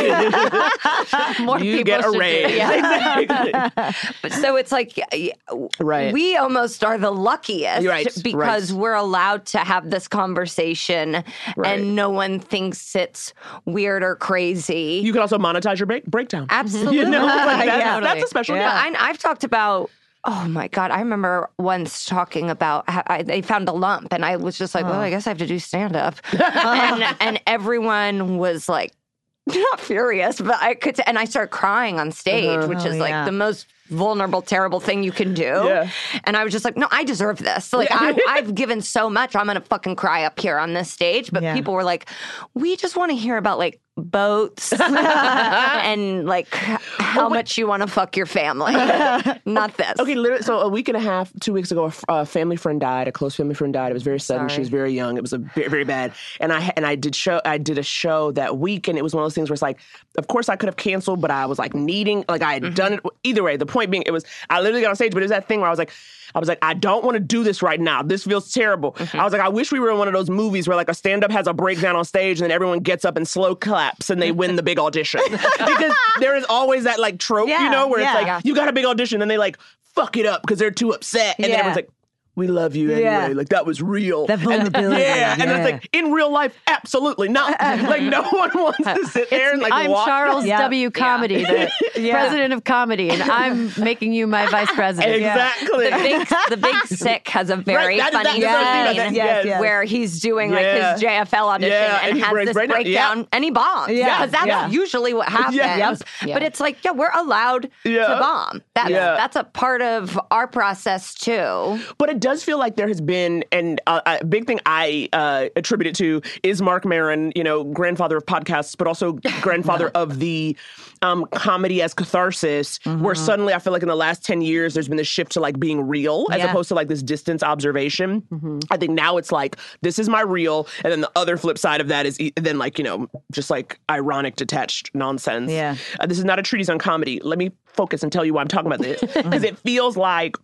More 1.40 1.58
you 1.58 1.78
people 1.78 1.84
get 1.84 2.04
a 2.04 2.10
raise. 2.10 2.44
it. 2.52 2.56
Yeah. 2.56 3.92
But 4.22 4.32
so 4.32 4.56
it's 4.56 4.72
like 4.72 4.92
y- 4.96 5.32
y- 5.50 5.68
Right. 5.80 6.12
we 6.12 6.36
almost 6.36 6.84
are 6.84 6.98
the 6.98 7.10
luckiest 7.10 7.86
right, 7.86 8.06
because 8.22 8.72
right. 8.72 8.80
we're 8.80 8.94
allowed 8.94 9.46
to 9.46 9.53
have 9.58 9.90
this 9.90 10.08
conversation 10.08 11.22
Right. 11.56 11.78
and 11.78 11.94
no 11.96 12.10
one 12.10 12.40
thinks 12.40 12.94
it's 12.96 13.32
weird 13.64 14.02
or 14.02 14.16
crazy. 14.16 15.00
you 15.04 15.12
can 15.12 15.20
also 15.22 15.38
monetize 15.38 15.78
your 15.78 15.86
break- 15.86 16.06
breakdown. 16.06 16.46
Absolutely. 16.50 16.96
You 16.98 17.04
know, 17.08 17.24
like 17.24 17.66
that's, 17.66 17.78
Yeah. 17.78 18.00
that's 18.00 18.24
a 18.24 18.26
special 18.26 18.54
But 18.56 18.60
gift. 18.62 19.00
I, 19.00 19.08
I've 19.10 19.18
talked 19.18 19.44
about. 19.44 19.90
Oh 20.26 20.48
my 20.48 20.68
God. 20.68 20.90
I 20.90 21.00
remember 21.00 21.50
once 21.58 22.06
talking 22.06 22.48
about 22.48 22.88
how 22.88 23.02
I, 23.06 23.22
they 23.22 23.42
found 23.42 23.68
a 23.68 23.72
lump, 23.72 24.08
and 24.12 24.24
I 24.24 24.36
was 24.36 24.56
just 24.56 24.74
like, 24.74 24.84
well, 24.86 24.94
oh. 24.94 25.00
I 25.00 25.10
guess 25.10 25.26
I 25.26 25.30
have 25.30 25.38
to 25.38 25.46
do 25.46 25.58
stand 25.58 25.96
up. 25.96 26.14
and, 26.32 27.16
and 27.20 27.40
everyone 27.46 28.38
was 28.38 28.66
like, 28.68 28.92
not 29.46 29.78
furious, 29.80 30.40
but 30.40 30.56
I 30.62 30.74
could, 30.76 30.98
and 31.06 31.18
I 31.18 31.26
started 31.26 31.50
crying 31.50 32.00
on 32.00 32.10
stage, 32.10 32.46
uh-huh. 32.56 32.68
which 32.68 32.78
Oh, 32.84 32.88
is 32.88 32.96
like 32.96 33.10
yeah. 33.10 33.26
the 33.26 33.32
most 33.32 33.66
vulnerable, 33.88 34.42
terrible 34.42 34.80
thing 34.80 35.02
you 35.02 35.12
can 35.12 35.34
do. 35.34 35.42
Yeah. 35.42 35.90
And 36.24 36.36
I 36.36 36.44
was 36.44 36.52
just 36.52 36.64
like, 36.64 36.76
no, 36.76 36.88
I 36.90 37.04
deserve 37.04 37.38
this. 37.38 37.72
Like, 37.72 37.88
I, 37.90 38.16
I've 38.28 38.54
given 38.54 38.80
so 38.80 39.10
much. 39.10 39.36
I'm 39.36 39.46
going 39.46 39.56
to 39.56 39.60
fucking 39.60 39.96
cry 39.96 40.24
up 40.24 40.38
here 40.40 40.58
on 40.58 40.72
this 40.74 40.90
stage. 40.90 41.30
But 41.30 41.42
Yeah. 41.42 41.54
people 41.54 41.74
were 41.74 41.84
like, 41.84 42.08
we 42.54 42.76
just 42.76 42.96
want 42.96 43.10
to 43.10 43.16
hear 43.16 43.36
about 43.36 43.58
like 43.58 43.80
boats 43.96 44.72
and 44.80 46.26
like 46.26 46.52
how 46.54 47.28
much 47.28 47.56
you 47.56 47.66
want 47.66 47.82
to 47.82 47.86
fuck 47.86 48.16
your 48.16 48.26
family. 48.26 48.72
Not 49.44 49.76
this. 49.76 49.98
Okay, 49.98 50.14
literally, 50.14 50.42
so 50.42 50.60
a 50.60 50.68
week 50.68 50.88
and 50.88 50.96
a 50.96 51.00
half, 51.00 51.32
two 51.40 51.52
weeks 51.52 51.70
ago, 51.70 51.92
a 52.08 52.26
family 52.26 52.56
friend 52.56 52.80
died. 52.80 53.08
A 53.08 53.12
close 53.12 53.36
family 53.36 53.54
friend 53.54 53.72
died. 53.72 53.90
It 53.90 53.94
was 53.94 54.02
very 54.02 54.18
sudden. 54.18 54.48
She 54.48 54.60
was 54.60 54.68
very 54.68 54.92
young. 54.92 55.16
It 55.16 55.22
was 55.22 55.32
a 55.32 55.38
very, 55.38 55.68
very 55.68 55.84
bad. 55.84 56.12
And 56.40 56.52
I 56.52 56.72
and 56.76 56.86
I 56.86 56.96
did 56.96 57.14
show. 57.14 57.40
I 57.44 57.58
did 57.58 57.78
a 57.78 57.82
show 57.82 58.32
that 58.32 58.58
week, 58.58 58.88
and 58.88 58.98
it 58.98 59.02
was 59.02 59.14
one 59.14 59.22
of 59.22 59.26
those 59.26 59.34
things 59.34 59.48
where 59.48 59.54
it's 59.54 59.62
like, 59.62 59.78
of 60.18 60.26
course 60.28 60.48
I 60.48 60.56
could 60.56 60.68
have 60.68 60.76
canceled, 60.76 61.20
but 61.20 61.30
I 61.30 61.46
was 61.46 61.58
like 61.58 61.74
needing, 61.74 62.24
like 62.28 62.42
I 62.42 62.54
had 62.54 62.62
mm-hmm. 62.62 62.74
done 62.74 62.92
it. 62.94 63.00
Either 63.22 63.42
way, 63.42 63.56
the 63.56 63.66
point 63.66 63.90
being, 63.90 64.02
it 64.06 64.12
was 64.12 64.24
I 64.50 64.60
literally 64.60 64.82
got 64.82 64.90
on 64.90 64.96
stage, 64.96 65.12
but 65.12 65.22
it 65.22 65.24
was 65.24 65.30
that 65.30 65.48
thing 65.48 65.60
where 65.60 65.68
I 65.68 65.70
was 65.70 65.78
like. 65.78 65.92
I 66.34 66.38
was 66.38 66.48
like, 66.48 66.58
I 66.62 66.74
don't 66.74 67.04
want 67.04 67.14
to 67.14 67.20
do 67.20 67.44
this 67.44 67.62
right 67.62 67.80
now. 67.80 68.02
This 68.02 68.24
feels 68.24 68.52
terrible. 68.52 68.92
Mm-hmm. 68.92 69.20
I 69.20 69.24
was 69.24 69.32
like, 69.32 69.42
I 69.42 69.48
wish 69.48 69.72
we 69.72 69.80
were 69.80 69.90
in 69.90 69.98
one 69.98 70.08
of 70.08 70.14
those 70.14 70.30
movies 70.30 70.68
where 70.68 70.76
like 70.76 70.88
a 70.88 70.94
stand 70.94 71.24
up 71.24 71.30
has 71.30 71.46
a 71.46 71.54
breakdown 71.54 71.96
on 71.96 72.04
stage 72.04 72.40
and 72.40 72.44
then 72.44 72.50
everyone 72.50 72.80
gets 72.80 73.04
up 73.04 73.16
and 73.16 73.26
slow 73.26 73.54
claps 73.54 74.10
and 74.10 74.20
they 74.20 74.32
win 74.32 74.56
the 74.56 74.62
big 74.62 74.78
audition. 74.78 75.20
because 75.30 75.94
there 76.20 76.36
is 76.36 76.44
always 76.48 76.84
that 76.84 76.98
like 76.98 77.18
trope, 77.18 77.48
you 77.48 77.70
know, 77.70 77.88
where 77.88 78.00
yeah. 78.00 78.18
it's 78.18 78.28
like, 78.28 78.44
you 78.44 78.54
got 78.54 78.68
a 78.68 78.72
big 78.72 78.84
audition 78.84 79.22
and 79.22 79.30
they 79.30 79.38
like 79.38 79.58
fuck 79.94 80.16
it 80.16 80.26
up 80.26 80.42
because 80.42 80.58
they're 80.58 80.70
too 80.70 80.92
upset. 80.92 81.36
And 81.38 81.44
then 81.44 81.52
everyone's 81.52 81.76
like, 81.76 81.90
we 82.36 82.46
love 82.48 82.74
you 82.76 82.90
anyway. 82.90 83.02
Yeah. 83.04 83.28
Like 83.28 83.50
that 83.50 83.64
was 83.66 83.80
real. 83.82 84.26
That 84.26 84.34
And- 84.40 84.42
vulnerability, 84.42 85.02
yeah. 85.02 85.36
And 85.38 85.50
it's 85.50 85.70
like 85.72 85.88
in 85.92 86.10
real 86.12 86.30
life, 86.30 86.56
absolutely 86.66 87.28
not. 87.28 87.58
like 87.60 88.02
no 88.02 88.22
one 88.22 88.50
wants 88.54 88.78
to 88.82 89.06
sit 89.06 89.30
there 89.30 89.52
and 89.52 89.62
like 89.62 89.72
I'm 89.72 89.90
watch. 89.90 90.06
Charles 90.06 90.44
Yeah. 90.46 90.62
W. 90.62 90.90
Comedy, 90.90 91.44
the 91.44 91.70
president 92.10 92.52
of 92.52 92.64
comedy, 92.64 93.10
and 93.10 93.22
I'm 93.22 93.70
making 93.78 94.12
you 94.12 94.26
my 94.26 94.46
vice 94.50 94.70
president. 94.72 95.14
Exactly. 95.16 95.90
the 95.90 95.96
big 95.96 96.28
the 96.50 96.56
big 96.56 96.76
sick 96.86 97.28
has 97.28 97.50
a 97.50 97.56
very 97.56 97.98
Right, 97.98 98.12
funny 98.12 98.12
that's 98.12 98.14
what 98.14 98.26
I 98.26 98.30
was 98.30 98.32
thinking 98.32 98.94
about 98.96 99.06
scene 99.06 99.14
yes, 99.14 99.44
yes. 99.44 99.60
where 99.60 99.82
he's 99.84 100.20
doing 100.20 100.50
like 100.50 100.64
his 100.66 101.02
JFL 101.02 101.34
audition 101.54 101.72
Yeah, 101.72 101.98
and, 102.02 102.10
and 102.12 102.20
has 102.20 102.30
breaks 102.32 102.48
this 102.48 102.54
breakdown. 102.54 102.82
breakdown 102.82 103.18
Yeah. 103.20 103.24
and 103.32 103.44
he 103.44 103.50
bombs. 103.50 103.92
Yeah, 103.92 104.18
because 104.18 104.30
that's 104.32 104.46
yeah. 104.46 104.68
usually 104.68 105.14
what 105.14 105.28
happens. 105.28 105.56
Yes. 105.56 106.02
Yeah. 106.24 106.34
But 106.34 106.42
it's 106.42 106.60
like, 106.60 106.84
yeah, 106.84 106.90
we're 106.92 107.12
allowed 107.14 107.70
Yeah. 107.84 108.06
to 108.08 108.16
bomb. 108.20 108.62
That's 108.74 108.90
Yeah. 108.90 109.14
that's 109.16 109.36
a 109.36 109.44
part 109.44 109.82
of 109.82 110.18
our 110.30 110.46
process 110.46 111.14
too. 111.14 111.78
But 111.98 112.08
it 112.10 112.20
does 112.24 112.42
feel 112.42 112.58
like 112.58 112.76
there 112.76 112.88
has 112.88 113.00
been, 113.00 113.44
and 113.52 113.80
uh, 113.86 114.00
a 114.20 114.24
big 114.24 114.46
thing 114.46 114.58
I 114.66 115.08
uh, 115.12 115.46
attribute 115.56 115.86
it 115.88 115.94
to 115.96 116.22
is 116.42 116.62
Marc 116.62 116.84
Maron, 116.84 117.32
you 117.36 117.44
know, 117.44 117.64
grandfather 117.64 118.16
of 118.16 118.24
podcasts, 118.26 118.76
but 118.76 118.86
also 118.86 119.12
grandfather 119.42 119.90
of 119.94 120.18
the 120.18 120.56
um, 121.02 121.26
comedy 121.32 121.82
as 121.82 121.92
catharsis, 121.92 122.78
where 122.84 123.14
suddenly 123.14 123.52
I 123.52 123.58
feel 123.58 123.72
like 123.74 123.82
in 123.82 123.88
the 123.88 123.94
last 123.96 124.24
10 124.24 124.40
years, 124.40 124.72
there's 124.74 124.88
been 124.88 124.96
this 124.96 125.06
shift 125.06 125.32
to 125.32 125.40
like 125.40 125.60
being 125.60 125.86
real 125.86 126.26
as 126.32 126.38
Yeah. 126.38 126.48
opposed 126.50 126.68
to 126.68 126.74
like 126.74 126.88
this 126.88 127.02
distance 127.02 127.42
observation. 127.42 128.22
I 128.70 128.76
think 128.78 128.92
now 128.92 129.18
it's 129.18 129.30
like, 129.30 129.56
this 129.82 129.98
is 129.98 130.08
my 130.08 130.22
real. 130.22 130.66
And 130.82 130.90
then 130.92 131.00
the 131.02 131.10
other 131.14 131.36
flip 131.36 131.58
side 131.58 131.80
of 131.82 131.88
that 131.88 132.06
is 132.06 132.18
e- 132.20 132.32
then 132.36 132.56
like, 132.58 132.78
you 132.78 132.84
know, 132.84 133.08
just 133.32 133.50
like 133.50 133.78
ironic, 133.90 134.36
detached 134.36 134.90
nonsense. 134.94 135.50
Yeah. 135.50 135.76
Uh, 136.00 136.06
this 136.06 136.18
is 136.18 136.24
not 136.24 136.38
a 136.38 136.42
treatise 136.42 136.70
on 136.70 136.78
comedy. 136.78 137.20
Let 137.22 137.38
me 137.38 137.52
focus 137.66 138.02
and 138.02 138.10
tell 138.10 138.24
you 138.24 138.32
why 138.34 138.40
I'm 138.40 138.48
talking 138.48 138.72
about 138.72 138.80
this. 138.80 139.00
Because 139.24 139.42
it 139.44 139.58
feels 139.58 139.96
like 139.96 140.36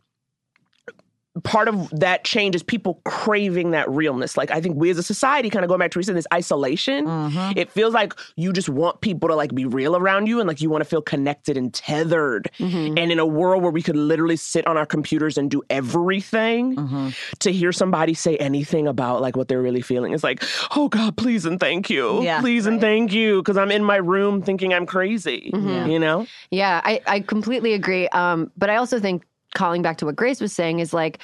part 1.44 1.68
of 1.68 1.90
that 1.90 2.24
change 2.24 2.54
is 2.54 2.62
people 2.62 3.00
craving 3.04 3.70
that 3.72 3.88
realness. 3.90 4.36
Like 4.36 4.50
I 4.50 4.60
think 4.60 4.76
we 4.76 4.90
as 4.90 4.98
a 4.98 5.02
society, 5.02 5.50
kind 5.50 5.64
of 5.64 5.68
going 5.68 5.78
back 5.78 5.90
to 5.92 5.98
recent, 5.98 6.16
this 6.16 6.26
isolation. 6.32 7.06
Mm-hmm. 7.06 7.58
It 7.58 7.70
feels 7.70 7.94
like 7.94 8.14
you 8.36 8.52
just 8.52 8.68
want 8.68 9.00
people 9.00 9.28
to 9.28 9.34
like 9.34 9.54
be 9.54 9.64
real 9.64 9.96
around 9.96 10.26
you, 10.26 10.40
and 10.40 10.48
like 10.48 10.60
you 10.60 10.70
want 10.70 10.82
to 10.82 10.88
feel 10.88 11.02
connected 11.02 11.56
and 11.56 11.72
tethered. 11.72 12.50
Mm-hmm. 12.58 12.98
And 12.98 13.12
in 13.12 13.18
a 13.18 13.26
world 13.26 13.62
where 13.62 13.72
we 13.72 13.82
could 13.82 13.96
literally 13.96 14.36
sit 14.36 14.66
on 14.66 14.76
our 14.76 14.86
computers 14.86 15.38
and 15.38 15.50
do 15.50 15.62
everything, 15.70 16.76
mm-hmm. 16.76 17.08
to 17.38 17.52
hear 17.52 17.72
somebody 17.72 18.14
say 18.14 18.36
anything 18.36 18.86
about 18.86 19.20
like 19.20 19.36
what 19.36 19.48
they're 19.48 19.62
really 19.62 19.82
feeling 19.82 20.12
is 20.12 20.24
like, 20.24 20.42
oh 20.76 20.88
God, 20.88 21.16
please 21.16 21.44
and 21.44 21.60
thank 21.60 21.90
you, 21.90 22.22
Yeah. 22.22 22.40
please 22.40 22.66
and 22.66 22.80
thank 22.80 23.12
you, 23.12 23.42
because 23.42 23.56
I'm 23.56 23.70
in 23.70 23.84
my 23.84 23.96
room 23.96 24.42
thinking 24.42 24.74
I'm 24.74 24.86
crazy. 24.86 25.50
You 25.52 25.98
know? 25.98 26.26
Yeah, 26.50 26.80
I, 26.84 27.00
I 27.06 27.20
completely 27.20 27.74
agree. 27.74 28.08
Um, 28.08 28.50
but 28.56 28.70
I 28.70 28.76
also 28.76 28.98
think 28.98 29.24
calling 29.54 29.82
back 29.82 29.98
to 29.98 30.06
what 30.06 30.16
Grace 30.16 30.40
was 30.40 30.52
saying 30.52 30.80
is 30.80 30.92
like 30.92 31.18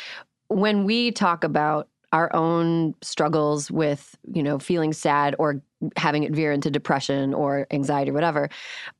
when 0.49 0.85
we 0.85 1.11
talk 1.11 1.45
about 1.45 1.89
our 2.13 2.35
own 2.35 2.95
struggles 3.03 3.71
with, 3.71 4.17
you 4.33 4.43
know, 4.43 4.59
feeling 4.59 4.93
sad 4.93 5.35
or 5.39 5.61
having 5.97 6.23
it 6.23 6.33
veer 6.33 6.53
into 6.53 6.71
depression 6.71 7.35
or 7.35 7.67
anxiety 7.71 8.11
or 8.11 8.15
whatever, 8.15 8.49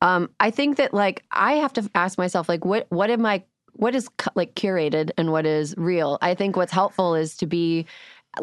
um, 0.01 0.29
I 0.39 0.51
think 0.51 0.77
that 0.77 0.93
like 0.93 1.23
I 1.31 1.53
have 1.53 1.73
to 1.73 1.89
ask 1.95 2.17
myself 2.17 2.49
like 2.49 2.65
what 2.65 2.85
what 2.89 3.09
am 3.09 3.25
I 3.25 3.43
what 3.73 3.95
is 3.95 4.09
like 4.35 4.55
curated 4.55 5.11
and 5.17 5.31
what 5.31 5.45
is 5.45 5.75
real? 5.77 6.17
I 6.21 6.33
think 6.33 6.55
what's 6.55 6.71
helpful 6.71 7.15
is 7.15 7.37
to 7.37 7.45
be 7.45 7.85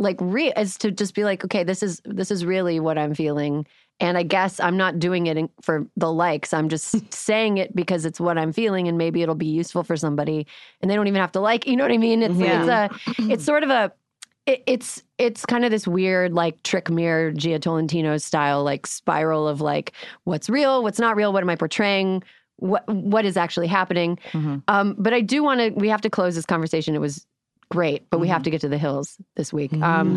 like 0.01 0.17
real 0.21 0.53
is 0.57 0.77
to 0.79 0.91
just 0.91 1.15
be 1.15 1.25
like 1.25 1.45
okay 1.45 1.65
this 1.65 1.83
is 1.83 2.01
this 2.05 2.31
is 2.31 2.45
really 2.45 2.81
what 2.81 2.99
i'm 2.99 3.15
feeling. 3.15 3.67
And 4.01 4.19
i 4.19 4.23
guess 4.23 4.59
i'm 4.61 4.77
not 4.77 4.99
doing 4.99 5.27
it 5.27 5.37
in, 5.37 5.49
for 5.63 5.87
the 5.97 6.13
likes. 6.13 6.53
I'm 6.53 6.69
just 6.69 7.13
saying 7.15 7.59
it 7.59 7.75
because 7.75 8.05
it's 8.05 8.21
what 8.21 8.39
i'm 8.39 8.53
feeling 8.53 8.89
and 8.89 8.99
maybe 8.99 9.23
it'll 9.23 9.35
be 9.35 9.47
useful 9.47 9.85
for 9.85 9.97
somebody 9.97 10.47
and 10.81 10.91
they 10.91 10.95
don't 10.97 11.07
even 11.07 11.21
have 11.21 11.33
to 11.33 11.41
like 11.41 11.67
you 11.67 11.77
know 11.77 11.85
what 11.85 11.93
i 11.93 11.99
mean? 11.99 12.23
It's 12.23 12.35
it's 12.39 12.69
a 12.69 12.91
it's 13.33 13.45
sort 13.45 13.63
of 13.63 13.71
a 13.71 13.93
it, 14.47 14.63
it's 14.67 15.03
it's 15.19 15.47
kind 15.47 15.65
of 15.65 15.71
this 15.71 15.87
weird 15.87 16.33
like 16.33 16.63
trick 16.65 16.91
mirror 16.91 17.33
Jia 17.33 17.61
Tolentino 17.61 18.19
style 18.19 18.63
like 18.63 18.87
spiral 18.87 19.49
of 19.49 19.61
like 19.61 19.93
what's 20.25 20.51
real 20.51 20.83
what's 20.83 20.99
not 20.99 21.17
real 21.17 21.33
what 21.33 21.43
am 21.43 21.51
i 21.51 21.57
portraying 21.57 22.23
what 22.57 22.87
what 22.89 23.25
is 23.25 23.37
actually 23.37 23.67
happening. 23.67 24.19
Um 24.69 24.97
but 24.99 25.15
i 25.15 25.21
do 25.21 25.43
want 25.43 25.61
to 25.61 25.71
we 25.71 25.89
have 25.89 26.01
to 26.03 26.11
close 26.11 26.35
this 26.35 26.47
conversation. 26.47 26.95
It 26.95 27.01
was 27.01 27.27
great 27.75 28.09
but 28.11 28.19
we 28.21 28.29
have 28.29 28.43
to 28.45 28.51
get 28.51 28.61
to 28.61 28.69
the 28.69 28.79
hills 28.79 29.17
this 29.37 29.53
week 29.53 29.73
um 29.83 30.15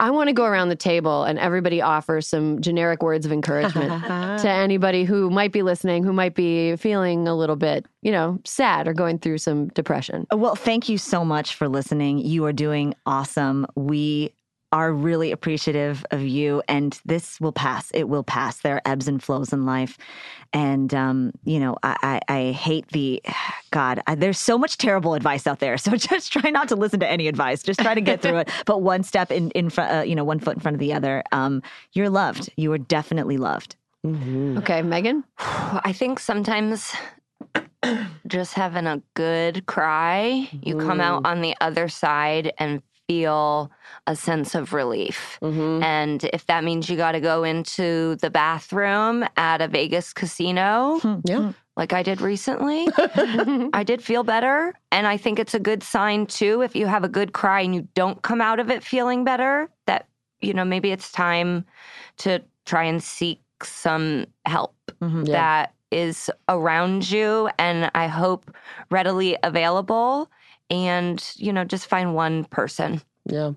I 0.00 0.10
want 0.10 0.28
to 0.28 0.32
go 0.32 0.44
around 0.44 0.68
the 0.68 0.76
table 0.76 1.24
and 1.24 1.38
everybody 1.38 1.82
offer 1.82 2.20
some 2.20 2.60
generic 2.60 3.02
words 3.02 3.26
of 3.26 3.32
encouragement 3.32 3.90
to 4.42 4.48
anybody 4.48 5.04
who 5.04 5.28
might 5.30 5.52
be 5.52 5.62
listening, 5.62 6.04
who 6.04 6.12
might 6.12 6.34
be 6.34 6.76
feeling 6.76 7.26
a 7.26 7.34
little 7.34 7.56
bit, 7.56 7.86
you 8.02 8.12
know, 8.12 8.38
sad 8.44 8.86
or 8.86 8.94
going 8.94 9.18
through 9.18 9.38
some 9.38 9.68
depression. 9.68 10.26
Well, 10.32 10.54
thank 10.54 10.88
you 10.88 10.98
so 10.98 11.24
much 11.24 11.54
for 11.54 11.68
listening. 11.68 12.18
You 12.18 12.44
are 12.44 12.52
doing 12.52 12.94
awesome. 13.06 13.66
We 13.74 14.34
are 14.72 14.92
really 14.92 15.32
appreciative 15.32 16.04
of 16.10 16.22
you, 16.22 16.62
and 16.68 17.00
this 17.04 17.40
will 17.40 17.52
pass. 17.52 17.90
It 17.92 18.08
will 18.08 18.22
pass. 18.22 18.58
There 18.58 18.76
are 18.76 18.82
ebbs 18.84 19.08
and 19.08 19.22
flows 19.22 19.52
in 19.52 19.64
life, 19.64 19.98
and 20.52 20.92
um, 20.94 21.32
you 21.44 21.58
know, 21.58 21.76
I, 21.82 22.20
I, 22.28 22.34
I 22.34 22.52
hate 22.52 22.88
the 22.88 23.22
God. 23.70 24.02
I, 24.06 24.14
there's 24.14 24.38
so 24.38 24.58
much 24.58 24.78
terrible 24.78 25.14
advice 25.14 25.46
out 25.46 25.60
there. 25.60 25.76
So 25.88 25.96
just 25.96 26.32
try 26.32 26.50
not 26.50 26.68
to 26.68 26.76
listen 26.76 27.00
to 27.00 27.08
any 27.08 27.28
advice. 27.28 27.62
Just 27.62 27.80
try 27.80 27.94
to 27.94 28.00
get 28.00 28.20
through 28.20 28.38
it. 28.38 28.50
But 28.66 28.82
one 28.82 29.02
step 29.02 29.30
in 29.30 29.50
in 29.52 29.70
front, 29.70 29.92
uh, 29.92 30.02
you 30.02 30.14
know, 30.14 30.24
one 30.24 30.38
foot 30.38 30.56
in 30.56 30.60
front 30.60 30.74
of 30.74 30.80
the 30.80 30.92
other. 30.92 31.22
Um, 31.32 31.62
you're 31.92 32.10
loved. 32.10 32.50
You 32.56 32.72
are 32.72 32.78
definitely 32.78 33.38
loved. 33.38 33.76
Okay, 34.04 34.82
Megan? 34.82 35.24
I 35.38 35.92
think 35.92 36.20
sometimes 36.20 36.94
just 38.26 38.54
having 38.54 38.86
a 38.86 39.02
good 39.14 39.66
cry, 39.66 40.48
you 40.52 40.76
come 40.78 41.00
out 41.00 41.24
on 41.26 41.40
the 41.40 41.54
other 41.60 41.88
side 41.88 42.52
and 42.58 42.82
feel 43.08 43.72
a 44.06 44.14
sense 44.14 44.54
of 44.54 44.72
relief. 44.72 45.38
Mm-hmm. 45.42 45.82
And 45.82 46.24
if 46.32 46.46
that 46.46 46.62
means 46.62 46.88
you 46.88 46.96
got 46.96 47.12
to 47.12 47.20
go 47.20 47.42
into 47.42 48.16
the 48.16 48.30
bathroom 48.30 49.24
at 49.36 49.60
a 49.60 49.66
Vegas 49.68 50.12
casino, 50.12 50.98
hmm, 51.00 51.20
Yeah. 51.24 51.52
like 51.76 51.92
I 51.94 52.02
did 52.02 52.20
recently, 52.20 52.86
I 53.72 53.82
did 53.82 54.02
feel 54.02 54.22
better. 54.22 54.74
And 54.92 55.06
I 55.06 55.16
think 55.16 55.38
it's 55.38 55.54
a 55.54 55.58
good 55.58 55.82
sign 55.82 56.26
too 56.26 56.62
if 56.62 56.76
you 56.76 56.86
have 56.86 57.02
a 57.02 57.08
good 57.08 57.32
cry 57.32 57.62
and 57.62 57.74
you 57.74 57.88
don't 57.94 58.20
come 58.22 58.40
out 58.40 58.60
of 58.60 58.70
it 58.70 58.84
feeling 58.84 59.24
better, 59.24 59.70
that, 59.86 60.06
you 60.40 60.52
know, 60.52 60.64
maybe 60.64 60.92
it's 60.92 61.10
time 61.10 61.64
to 62.18 62.42
try 62.66 62.84
and 62.84 63.02
seek 63.02 63.40
some 63.62 64.26
help 64.44 64.76
mm-hmm, 65.02 65.24
that 65.24 65.74
is 65.90 66.30
around 66.50 67.10
you 67.10 67.48
and 67.58 67.90
I 67.94 68.06
hope 68.06 68.54
readily 68.90 69.38
available. 69.42 70.30
And, 70.70 71.24
you 71.36 71.52
know, 71.52 71.64
just 71.64 71.86
find 71.86 72.14
one 72.14 72.44
person. 72.44 73.00
Yeah. 73.24 73.52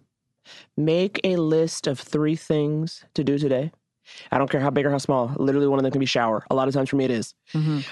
Make 0.78 1.20
a 1.24 1.36
list 1.36 1.88
of 1.88 2.00
three 2.00 2.36
things 2.36 3.04
to 3.14 3.24
do 3.24 3.38
today. 3.38 3.72
I 4.32 4.38
don't 4.38 4.50
care 4.50 4.60
how 4.60 4.72
big 4.72 4.86
or 4.86 4.92
how 4.92 4.98
small. 4.98 5.32
Literally, 5.38 5.68
one 5.68 5.80
of 5.80 5.84
them 5.84 5.92
can 5.92 6.00
be 6.00 6.06
shower. 6.06 6.46
A 6.50 6.56
lot 6.56 6.68
of 6.68 6.74
times 6.74 6.90
for 6.90 6.96
me, 6.96 7.06
it 7.06 7.12
is. 7.12 7.34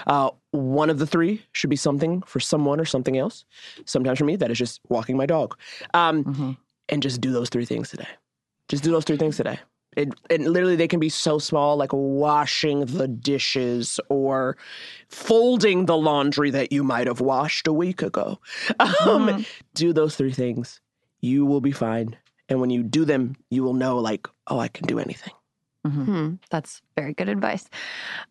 Uh, 0.06 0.30
one 0.50 0.90
of 0.90 0.98
the 0.98 1.06
three 1.06 1.42
should 1.52 1.70
be 1.70 1.76
something 1.76 2.22
for 2.22 2.40
someone 2.40 2.80
or 2.80 2.84
something 2.84 3.16
else. 3.16 3.44
Sometimes 3.86 4.18
for 4.18 4.24
me, 4.24 4.36
that 4.36 4.50
is 4.50 4.58
just 4.58 4.80
walking 4.88 5.16
my 5.16 5.26
dog. 5.26 5.56
Um, 5.94 6.58
And 6.88 7.02
just 7.02 7.20
do 7.20 7.30
those 7.32 7.48
three 7.48 7.64
things 7.64 7.88
today. 7.90 8.08
Just 8.68 8.82
do 8.82 8.90
those 8.90 9.04
three 9.04 9.16
things 9.16 9.36
today. 9.36 9.60
It, 9.96 10.14
and 10.30 10.46
literally, 10.46 10.76
they 10.76 10.88
can 10.88 11.00
be 11.00 11.08
so 11.08 11.38
small, 11.38 11.76
like 11.76 11.92
washing 11.92 12.86
the 12.86 13.08
dishes 13.08 13.98
or 14.08 14.56
folding 15.08 15.86
the 15.86 15.96
laundry 15.96 16.50
that 16.50 16.72
you 16.72 16.84
might 16.84 17.08
have 17.08 17.20
washed 17.20 17.66
a 17.66 17.72
week 17.72 18.02
ago. 18.02 18.38
Um, 19.04 19.44
Do 19.74 19.92
those 19.92 20.16
three 20.16 20.32
things. 20.32 20.80
You 21.20 21.44
will 21.44 21.60
be 21.60 21.72
fine. 21.72 22.16
And 22.48 22.60
when 22.60 22.70
you 22.70 22.82
do 22.82 23.04
them, 23.04 23.36
you 23.50 23.62
will 23.62 23.74
know, 23.74 23.98
like, 23.98 24.28
oh, 24.48 24.58
I 24.58 24.68
can 24.68 24.86
do 24.86 24.98
anything. 24.98 25.32
Hmm, 25.86 26.34
that's 26.50 26.82
very 26.96 27.14
good 27.14 27.28
advice. 27.28 27.68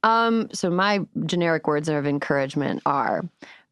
Um, 0.04 0.50
so 0.54 0.70
my 0.70 1.00
generic 1.26 1.68
words 1.68 1.90
of 1.90 2.06
encouragement 2.06 2.82
are: 2.86 3.26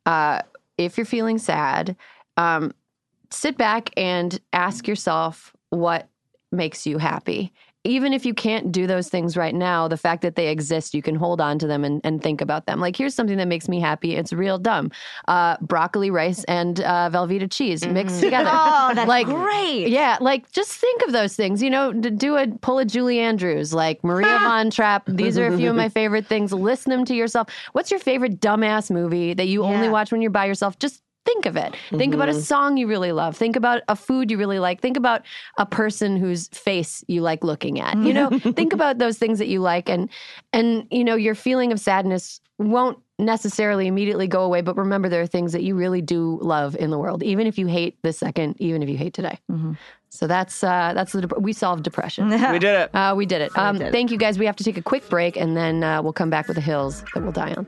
uh, 0.06 0.42
if 0.78 0.98
you're 0.98 1.06
feeling 1.06 1.38
sad, 1.38 1.96
um, 2.38 2.74
sit 3.30 3.58
back 3.58 3.92
and 3.96 4.40
ask 4.52 4.88
yourself 4.88 5.54
what 5.70 6.08
makes 6.52 6.88
you 6.88 6.98
happy. 6.98 7.54
Even 7.88 8.14
if 8.14 8.26
you 8.26 8.34
can't 8.34 8.72
do 8.72 8.86
those 8.86 9.10
things 9.10 9.38
right 9.38 9.56
now, 9.56 9.88
the 9.88 9.98
fact 9.98 10.22
that 10.22 10.36
they 10.36 10.50
exist, 10.50 10.94
you 10.94 11.02
can 11.02 11.16
hold 11.16 11.42
on 11.42 11.58
to 11.60 11.68
them 11.68 11.84
and, 11.84 12.02
and 12.04 12.22
think 12.22 12.42
about 12.42 12.66
them. 12.66 12.80
Like, 12.80 12.96
here's 12.96 13.16
something 13.16 13.38
that 13.38 13.48
makes 13.48 13.70
me 13.70 13.80
happy. 13.80 14.16
It's 14.16 14.34
real 14.34 14.58
dumb. 14.58 14.92
Uh, 15.28 15.58
broccoli, 15.62 16.12
rice, 16.12 16.44
and 16.46 16.82
uh, 16.82 17.10
Velveeta 17.12 17.50
cheese 17.50 17.86
mixed 17.88 18.20
together. 18.20 18.52
Oh, 18.60 18.92
that's 18.94 19.08
like, 19.08 19.28
great. 19.28 19.88
Yeah, 19.88 20.18
like 20.20 20.52
just 20.52 20.72
think 20.72 21.02
of 21.04 21.12
those 21.12 21.36
things. 21.36 21.62
You 21.62 21.70
know, 21.70 21.94
do 21.94 22.36
a 22.38 22.48
pull 22.48 22.80
a 22.80 22.86
Julie 22.86 23.20
Andrews, 23.20 23.74
like 23.74 24.04
Maria 24.04 24.40
Von 24.42 24.70
Trapp. 24.70 25.04
These 25.08 25.38
are 25.38 25.48
a 25.48 25.58
few 25.58 25.70
of 25.70 25.76
my 25.76 25.90
favorite 25.98 26.26
things. 26.26 26.52
Listen 26.52 26.92
them 26.92 27.06
to 27.06 27.16
yourself. 27.16 27.50
What's 27.74 27.92
your 27.92 28.00
favorite 28.00 28.40
dumbass 28.40 28.92
movie 28.92 29.34
that 29.34 29.48
you 29.48 29.64
only 29.64 29.90
watch 29.90 30.12
when 30.12 30.22
you're 30.22 30.32
by 30.32 30.46
yourself? 30.46 30.80
Just 30.80 31.02
think 31.28 31.46
of 31.46 31.58
it. 31.58 31.76
Think 31.90 32.14
about 32.14 32.30
a 32.30 32.34
song 32.34 32.78
you 32.78 32.88
really 32.88 33.12
love. 33.12 33.36
Think 33.36 33.56
about 33.56 33.82
a 33.88 33.96
food 33.96 34.32
you 34.32 34.38
really 34.38 34.60
like. 34.60 34.82
Think 34.82 34.98
about 34.98 35.24
a 35.58 35.66
person 35.66 36.16
whose 36.16 36.48
face 36.48 37.04
you 37.08 37.22
like 37.22 37.44
looking 37.44 37.80
at. 37.80 37.98
You 37.98 38.14
know, 38.14 38.30
think 38.30 38.72
about 38.74 38.98
those 38.98 39.18
things 39.18 39.40
that 39.40 39.48
you 39.48 39.60
like 39.60 39.90
and 39.90 40.10
and 40.54 40.88
you 40.90 41.04
know, 41.04 41.16
your 41.16 41.36
feeling 41.36 41.72
of 41.72 41.80
sadness 41.80 42.40
won't 42.58 42.98
necessarily 43.20 43.88
immediately 43.88 44.28
go 44.28 44.44
away, 44.44 44.62
but 44.62 44.78
remember 44.78 45.10
there 45.10 45.22
are 45.22 45.28
things 45.28 45.52
that 45.52 45.64
you 45.64 45.76
really 45.76 46.02
do 46.02 46.40
love 46.42 46.76
in 46.76 46.92
the 46.92 46.98
world, 46.98 47.24
even 47.24 47.48
if 47.48 47.58
you 47.58 47.68
hate 47.68 47.98
this 48.04 48.18
second, 48.18 48.56
even 48.60 48.82
if 48.82 48.90
you 48.90 48.98
hate 48.98 49.14
today. 49.14 49.40
So 50.10 50.26
that's 50.28 50.64
uh 50.64 50.94
that's 50.96 51.12
the 51.12 51.22
dep- 51.22 51.40
we 51.40 51.52
solved 51.54 51.84
depression. 51.84 52.30
We 52.52 52.60
did 52.60 52.76
it. 52.76 52.96
Uh, 52.96 53.14
we 53.16 53.26
did 53.26 53.42
it. 53.42 53.58
Um, 53.58 53.78
did 53.78 53.88
it. 53.88 53.92
Thank 53.92 54.12
you 54.12 54.18
guys. 54.18 54.40
We 54.40 54.46
have 54.46 54.56
to 54.56 54.64
take 54.64 54.78
a 54.78 54.82
quick 54.82 55.10
break 55.10 55.36
and 55.36 55.58
then 55.58 55.84
uh, 55.84 56.02
we'll 56.02 56.14
come 56.14 56.30
back 56.30 56.48
with 56.48 56.56
the 56.56 56.62
hills 56.62 57.04
that 57.14 57.22
we'll 57.24 57.34
die 57.34 57.54
on. 57.54 57.68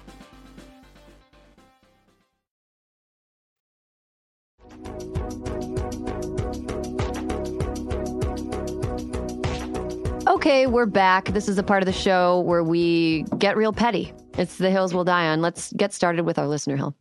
Okay, 10.41 10.65
we're 10.65 10.87
back. 10.87 11.27
This 11.33 11.47
is 11.47 11.59
a 11.59 11.63
part 11.63 11.83
of 11.83 11.85
the 11.85 11.93
show 11.93 12.39
where 12.39 12.63
we 12.63 13.25
get 13.37 13.55
real 13.55 13.71
petty. 13.71 14.11
It's 14.39 14.57
the 14.57 14.71
hills 14.71 14.91
we'll 14.91 15.03
die 15.03 15.27
on. 15.27 15.39
Let's 15.39 15.71
get 15.73 15.93
started 15.93 16.25
with 16.25 16.39
our 16.39 16.47
listener 16.47 16.77
hill. 16.77 16.95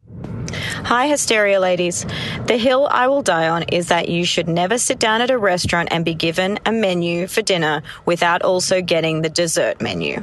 Hi, 0.84 1.06
Hysteria 1.06 1.58
ladies. 1.58 2.04
The 2.48 2.58
hill 2.58 2.86
I 2.90 3.08
will 3.08 3.22
die 3.22 3.48
on 3.48 3.62
is 3.62 3.88
that 3.88 4.10
you 4.10 4.26
should 4.26 4.46
never 4.46 4.76
sit 4.76 4.98
down 4.98 5.22
at 5.22 5.30
a 5.30 5.38
restaurant 5.38 5.88
and 5.90 6.04
be 6.04 6.12
given 6.12 6.58
a 6.66 6.72
menu 6.72 7.26
for 7.26 7.40
dinner 7.40 7.82
without 8.04 8.42
also 8.42 8.82
getting 8.82 9.22
the 9.22 9.30
dessert 9.30 9.80
menu. 9.80 10.22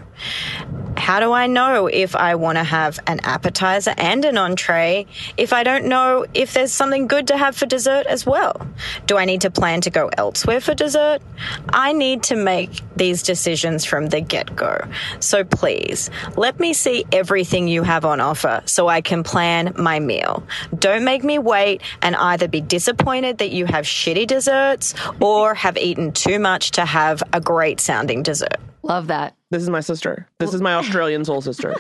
How 0.98 1.20
do 1.20 1.32
I 1.32 1.48
know 1.48 1.86
if 1.86 2.16
I 2.16 2.36
want 2.36 2.58
to 2.58 2.64
have 2.64 3.00
an 3.08 3.22
appetizer 3.22 3.94
and 3.98 4.26
an 4.26 4.38
entree 4.38 5.06
if 5.38 5.54
I 5.54 5.64
don't 5.64 5.86
know 5.86 6.26
if 6.34 6.54
there's 6.54 6.74
something 6.74 7.08
good 7.08 7.28
to 7.28 7.38
have 7.38 7.56
for 7.56 7.68
dessert 7.68 8.08
as 8.08 8.26
well? 8.26 8.68
Do 9.06 9.16
I 9.16 9.26
need 9.26 9.42
to 9.42 9.52
plan 9.52 9.80
to 9.82 9.90
go 9.90 10.10
elsewhere 10.18 10.60
for 10.60 10.74
dessert? 10.74 11.22
I 11.70 11.94
need 11.94 12.24
to 12.24 12.36
make 12.36 12.82
these 12.96 13.22
decisions 13.22 13.86
from 13.86 14.08
the 14.08 14.22
get 14.22 14.56
go. 14.56 14.82
So 15.20 15.44
please, 15.44 16.10
let 16.36 16.60
me 16.60 16.74
see 16.74 17.06
everything 17.12 17.68
you 17.68 17.84
have 17.84 18.04
on 18.04 18.20
offer 18.20 18.64
so 18.66 18.88
I 18.88 19.02
can 19.02 19.24
plan 19.24 19.76
my 19.78 20.00
meal. 20.00 20.44
Don't 20.78 21.06
make 21.06 21.24
me 21.24 21.38
wait 21.38 21.84
and 22.02 22.16
either 22.16 22.48
be 22.48 22.60
disappointed 22.60 23.38
that 23.38 23.52
you 23.52 23.66
have 23.66 23.86
shitty 23.86 24.26
desserts 24.26 24.96
or 25.22 25.54
have 25.54 25.78
eaten 25.78 26.12
too 26.12 26.40
much 26.40 26.72
to 26.72 26.86
have 26.86 27.22
a 27.32 27.40
great 27.40 27.80
sounding 27.80 28.24
dessert. 28.24 28.58
Love 28.82 29.08
that. 29.08 29.37
This 29.50 29.64
is 29.64 29.70
my 29.70 29.80
sister. 29.80 30.28
This 30.40 30.54
is 30.54 30.62
my 30.62 30.74
Australian 30.76 31.24
soul 31.24 31.42
sister. 31.42 31.76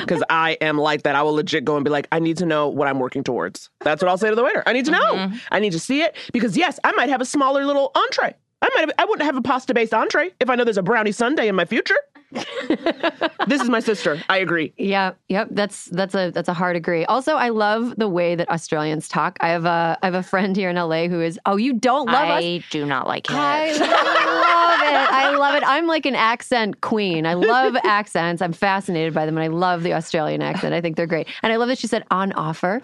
Because 0.00 0.22
I 0.28 0.52
am 0.60 0.78
like 0.78 1.02
that. 1.02 1.14
I 1.14 1.22
will 1.22 1.34
legit 1.34 1.64
go 1.64 1.76
and 1.76 1.84
be 1.84 1.90
like, 1.90 2.08
I 2.10 2.18
need 2.18 2.36
to 2.38 2.46
know 2.46 2.68
what 2.68 2.88
I'm 2.88 2.98
working 2.98 3.22
towards. 3.22 3.70
That's 3.80 4.02
what 4.02 4.08
I'll 4.08 4.18
say 4.18 4.30
to 4.30 4.36
the 4.36 4.42
waiter. 4.42 4.62
I 4.66 4.72
need 4.72 4.84
to 4.86 4.90
know. 4.90 5.14
Mm-hmm. 5.14 5.36
I 5.52 5.60
need 5.60 5.72
to 5.72 5.80
see 5.80 6.02
it 6.02 6.16
because 6.32 6.56
yes, 6.56 6.80
I 6.82 6.92
might 6.92 7.08
have 7.08 7.20
a 7.20 7.24
smaller 7.24 7.64
little 7.64 7.92
entree. 7.94 8.34
I 8.62 8.68
might 8.74 8.80
have, 8.80 8.90
I 8.98 9.04
wouldn't 9.04 9.26
have 9.26 9.36
a 9.36 9.42
pasta 9.42 9.74
based 9.74 9.94
entree 9.94 10.32
if 10.40 10.50
I 10.50 10.54
know 10.56 10.64
there's 10.64 10.78
a 10.78 10.82
brownie 10.82 11.12
sundae 11.12 11.48
in 11.48 11.54
my 11.54 11.64
future. 11.64 11.96
this 13.46 13.62
is 13.62 13.68
my 13.68 13.80
sister. 13.80 14.20
I 14.28 14.38
agree. 14.38 14.72
Yeah, 14.76 15.12
yep. 15.28 15.48
That's 15.50 15.86
that's 15.86 16.14
a 16.14 16.30
that's 16.30 16.48
a 16.48 16.54
hard 16.54 16.76
agree. 16.76 17.04
Also, 17.06 17.34
I 17.34 17.50
love 17.50 17.94
the 17.96 18.08
way 18.08 18.34
that 18.34 18.48
Australians 18.50 19.08
talk. 19.08 19.38
I 19.40 19.48
have 19.48 19.64
a 19.64 19.98
I 20.02 20.06
have 20.06 20.14
a 20.14 20.22
friend 20.22 20.56
here 20.56 20.70
in 20.70 20.76
LA 20.76 21.08
who 21.08 21.20
is 21.20 21.38
oh 21.46 21.56
you 21.56 21.74
don't 21.74 22.06
love 22.06 22.28
us. 22.28 22.44
I 22.44 22.64
do 22.70 22.84
not 22.84 23.06
like 23.06 23.30
it. 23.30 23.36
I 23.36 23.70
love 23.72 24.80
it. 24.82 25.12
I 25.12 25.36
love 25.36 25.54
it. 25.54 25.62
I'm 25.66 25.86
like 25.86 26.06
an 26.06 26.14
accent 26.14 26.80
queen. 26.80 27.26
I 27.26 27.34
love 27.34 27.76
accents. 27.84 28.42
I'm 28.42 28.52
fascinated 28.52 29.14
by 29.14 29.26
them, 29.26 29.36
and 29.36 29.44
I 29.44 29.48
love 29.48 29.82
the 29.82 29.94
Australian 29.94 30.42
accent. 30.42 30.74
I 30.74 30.80
think 30.80 30.96
they're 30.96 31.06
great. 31.06 31.28
And 31.42 31.52
I 31.52 31.56
love 31.56 31.68
that 31.68 31.78
she 31.78 31.86
said 31.86 32.04
on 32.10 32.32
offer. 32.32 32.82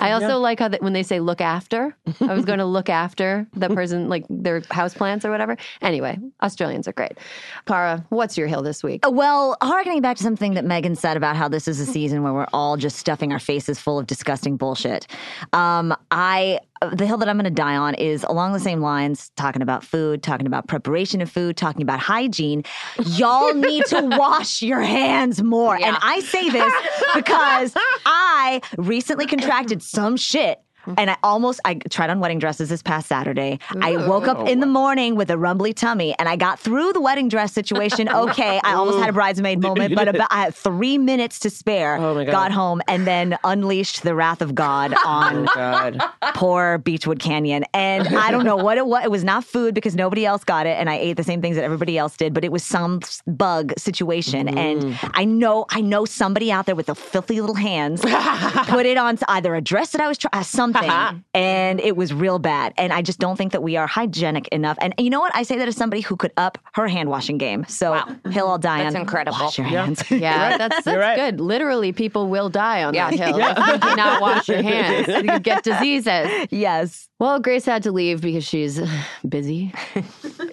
I 0.00 0.12
also 0.12 0.28
yeah. 0.28 0.34
like 0.34 0.58
how 0.58 0.68
that 0.68 0.82
when 0.82 0.92
they 0.92 1.02
say 1.02 1.20
look 1.20 1.40
after. 1.40 1.94
I 2.20 2.34
was 2.34 2.44
going 2.44 2.58
to 2.58 2.64
look 2.64 2.88
after 2.88 3.46
the 3.54 3.68
person, 3.74 4.08
like 4.08 4.24
their 4.28 4.60
houseplants 4.62 5.24
or 5.24 5.30
whatever. 5.30 5.56
Anyway, 5.82 6.18
Australians 6.42 6.88
are 6.88 6.92
great. 6.92 7.18
Kara, 7.66 8.04
what's 8.08 8.36
your 8.36 8.46
hill 8.46 8.62
this 8.62 8.82
week? 8.82 8.87
Well, 9.06 9.56
harkening 9.62 10.00
back 10.00 10.16
to 10.16 10.22
something 10.22 10.54
that 10.54 10.64
Megan 10.64 10.96
said 10.96 11.16
about 11.16 11.36
how 11.36 11.48
this 11.48 11.68
is 11.68 11.80
a 11.80 11.86
season 11.86 12.22
where 12.22 12.32
we're 12.32 12.46
all 12.52 12.76
just 12.76 12.96
stuffing 12.96 13.32
our 13.32 13.38
faces 13.38 13.78
full 13.78 13.98
of 13.98 14.06
disgusting 14.06 14.56
bullshit. 14.56 15.06
Um, 15.52 15.94
I 16.10 16.60
the 16.92 17.06
hill 17.06 17.16
that 17.18 17.28
I'm 17.28 17.36
going 17.36 17.44
to 17.44 17.50
die 17.50 17.76
on 17.76 17.94
is 17.94 18.24
along 18.24 18.52
the 18.52 18.60
same 18.60 18.80
lines, 18.80 19.30
talking 19.36 19.62
about 19.62 19.84
food, 19.84 20.22
talking 20.22 20.46
about 20.46 20.68
preparation 20.68 21.20
of 21.20 21.30
food, 21.30 21.56
talking 21.56 21.82
about 21.82 21.98
hygiene. 21.98 22.62
Y'all 23.04 23.54
need 23.54 23.84
to 23.86 24.02
wash 24.16 24.62
your 24.62 24.80
hands 24.80 25.42
more. 25.42 25.74
And 25.74 25.96
I 26.00 26.20
say 26.20 26.48
this 26.48 26.72
because 27.14 27.74
I 28.06 28.60
recently 28.76 29.26
contracted 29.26 29.82
some 29.82 30.16
shit. 30.16 30.60
Mm-hmm. 30.82 30.94
And 30.98 31.10
I 31.10 31.16
almost 31.22 31.60
I 31.64 31.74
tried 31.74 32.10
on 32.10 32.20
wedding 32.20 32.38
dresses 32.38 32.68
this 32.68 32.82
past 32.82 33.08
Saturday. 33.08 33.58
I 33.80 33.96
woke 34.06 34.28
up 34.28 34.48
in 34.48 34.60
the 34.60 34.66
morning 34.66 35.16
with 35.16 35.30
a 35.30 35.36
rumbly 35.36 35.72
tummy, 35.72 36.14
and 36.18 36.28
I 36.28 36.36
got 36.36 36.58
through 36.58 36.92
the 36.92 37.00
wedding 37.00 37.28
dress 37.28 37.52
situation. 37.52 38.08
Okay, 38.18 38.60
I 38.64 38.72
almost 38.74 38.98
had 38.98 39.10
a 39.10 39.12
bridesmaid 39.12 39.60
moment, 39.60 39.94
but 39.94 40.08
about 40.08 40.28
I 40.32 40.42
had 40.42 40.54
three 40.54 40.98
minutes 40.98 41.38
to 41.40 41.50
spare. 41.50 41.96
Oh 41.96 42.14
my 42.14 42.24
God. 42.24 42.32
Got 42.32 42.52
home 42.52 42.82
and 42.88 43.06
then 43.06 43.38
unleashed 43.44 44.02
the 44.02 44.14
wrath 44.14 44.42
of 44.42 44.54
God 44.54 44.92
oh 44.96 45.08
on 45.08 45.44
God. 45.54 46.02
poor 46.34 46.80
Beachwood 46.80 47.20
Canyon. 47.20 47.64
And 47.74 48.08
I 48.08 48.30
don't 48.30 48.44
know 48.44 48.56
what 48.56 48.76
it 48.76 48.86
was. 48.86 49.04
It 49.04 49.10
was 49.10 49.24
not 49.24 49.44
food 49.44 49.74
because 49.74 49.94
nobody 49.94 50.26
else 50.26 50.42
got 50.42 50.66
it, 50.66 50.78
and 50.78 50.90
I 50.90 50.96
ate 50.96 51.16
the 51.16 51.22
same 51.22 51.40
things 51.40 51.56
that 51.56 51.64
everybody 51.64 51.96
else 51.96 52.16
did. 52.16 52.34
But 52.34 52.44
it 52.44 52.50
was 52.50 52.64
some 52.64 53.00
bug 53.26 53.72
situation, 53.78 54.48
and 54.48 54.82
mm-hmm. 54.82 55.10
I 55.14 55.24
know 55.24 55.66
I 55.70 55.80
know 55.80 56.04
somebody 56.04 56.50
out 56.50 56.66
there 56.66 56.74
with 56.74 56.86
the 56.86 56.94
filthy 56.94 57.40
little 57.40 57.56
hands 57.56 58.00
put 58.66 58.86
it 58.86 58.96
on 58.96 59.18
either 59.28 59.54
a 59.54 59.60
dress 59.60 59.90
that 59.90 60.00
I 60.00 60.08
was 60.08 60.18
trying 60.18 60.30
uh, 60.32 60.42
something, 60.72 61.24
and 61.34 61.80
it 61.80 61.96
was 61.96 62.12
real 62.12 62.38
bad. 62.38 62.72
And 62.76 62.92
I 62.92 63.02
just 63.02 63.18
don't 63.18 63.36
think 63.36 63.52
that 63.52 63.62
we 63.62 63.76
are 63.76 63.86
hygienic 63.86 64.48
enough. 64.48 64.78
And 64.80 64.94
you 64.98 65.10
know 65.10 65.20
what? 65.20 65.34
I 65.34 65.42
say 65.42 65.58
that 65.58 65.68
as 65.68 65.76
somebody 65.76 66.02
who 66.02 66.16
could 66.16 66.32
up 66.36 66.58
her 66.74 66.88
hand 66.88 67.08
washing 67.10 67.38
game. 67.38 67.64
So 67.68 67.94
Hill, 68.30 68.48
I'll 68.48 68.58
die 68.58 68.82
That's 68.82 68.94
on. 68.94 69.00
incredible. 69.02 69.38
Wash 69.40 69.58
your 69.58 69.66
Yeah. 69.68 69.84
hands. 69.84 70.02
Yeah, 70.10 70.56
that's 70.58 70.84
that's 70.84 70.96
right. 70.96 71.16
good. 71.16 71.40
Literally, 71.40 71.92
people 71.92 72.28
will 72.28 72.48
die 72.48 72.82
on 72.84 72.94
Yeah. 72.94 73.10
that 73.10 73.18
hill 73.18 73.38
if 73.40 73.58
you 73.82 73.90
do 73.90 73.96
not 73.96 74.20
wash 74.20 74.48
your 74.48 74.62
hands. 74.62 75.08
You 75.08 75.38
get 75.40 75.62
diseases. 75.64 76.48
yes. 76.50 77.08
Well, 77.18 77.40
Grace 77.40 77.64
had 77.64 77.82
to 77.84 77.92
leave 77.92 78.20
because 78.20 78.44
she's 78.44 78.80
busy. 79.28 79.72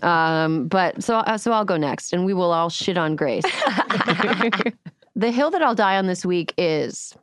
Um, 0.01 0.67
but 0.67 1.03
so 1.03 1.17
uh, 1.17 1.37
so 1.37 1.51
I'll 1.51 1.65
go 1.65 1.77
next, 1.77 2.13
and 2.13 2.25
we 2.25 2.33
will 2.33 2.51
all 2.51 2.69
shit 2.69 2.97
on 2.97 3.15
Grace. 3.15 3.43
the 5.15 5.31
hill 5.31 5.51
that 5.51 5.61
I'll 5.61 5.75
die 5.75 5.97
on 5.97 6.07
this 6.07 6.25
week 6.25 6.53
is 6.57 7.15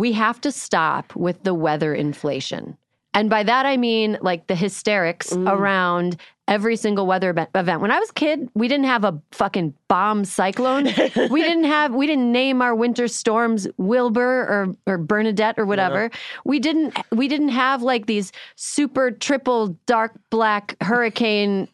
we 0.00 0.12
have 0.12 0.40
to 0.40 0.50
stop 0.50 1.14
with 1.14 1.42
the 1.42 1.52
weather 1.52 1.94
inflation. 1.94 2.76
And 3.12 3.28
by 3.28 3.42
that 3.42 3.66
I 3.66 3.76
mean 3.76 4.18
like 4.22 4.46
the 4.46 4.54
hysterics 4.54 5.32
Mm. 5.32 5.50
around 5.50 6.16
every 6.48 6.76
single 6.76 7.06
weather 7.06 7.30
event. 7.54 7.80
When 7.80 7.90
I 7.90 7.98
was 8.00 8.10
a 8.10 8.12
kid, 8.14 8.48
we 8.54 8.66
didn't 8.66 8.86
have 8.86 9.04
a 9.04 9.20
fucking 9.32 9.74
bomb 9.88 10.24
cyclone. 10.24 10.84
we 11.30 11.42
didn't 11.42 11.64
have 11.64 11.94
we 11.94 12.06
didn't 12.06 12.32
name 12.32 12.62
our 12.62 12.74
winter 12.74 13.08
storms 13.08 13.68
Wilbur 13.76 14.22
or 14.54 14.74
or 14.86 14.98
Bernadette 14.98 15.58
or 15.58 15.66
whatever. 15.66 16.10
We 16.44 16.58
didn't 16.58 16.96
we 17.12 17.28
didn't 17.28 17.50
have 17.50 17.82
like 17.82 18.06
these 18.06 18.32
super 18.56 19.10
triple 19.10 19.76
dark 19.86 20.12
black 20.30 20.76
hurricane 20.80 21.68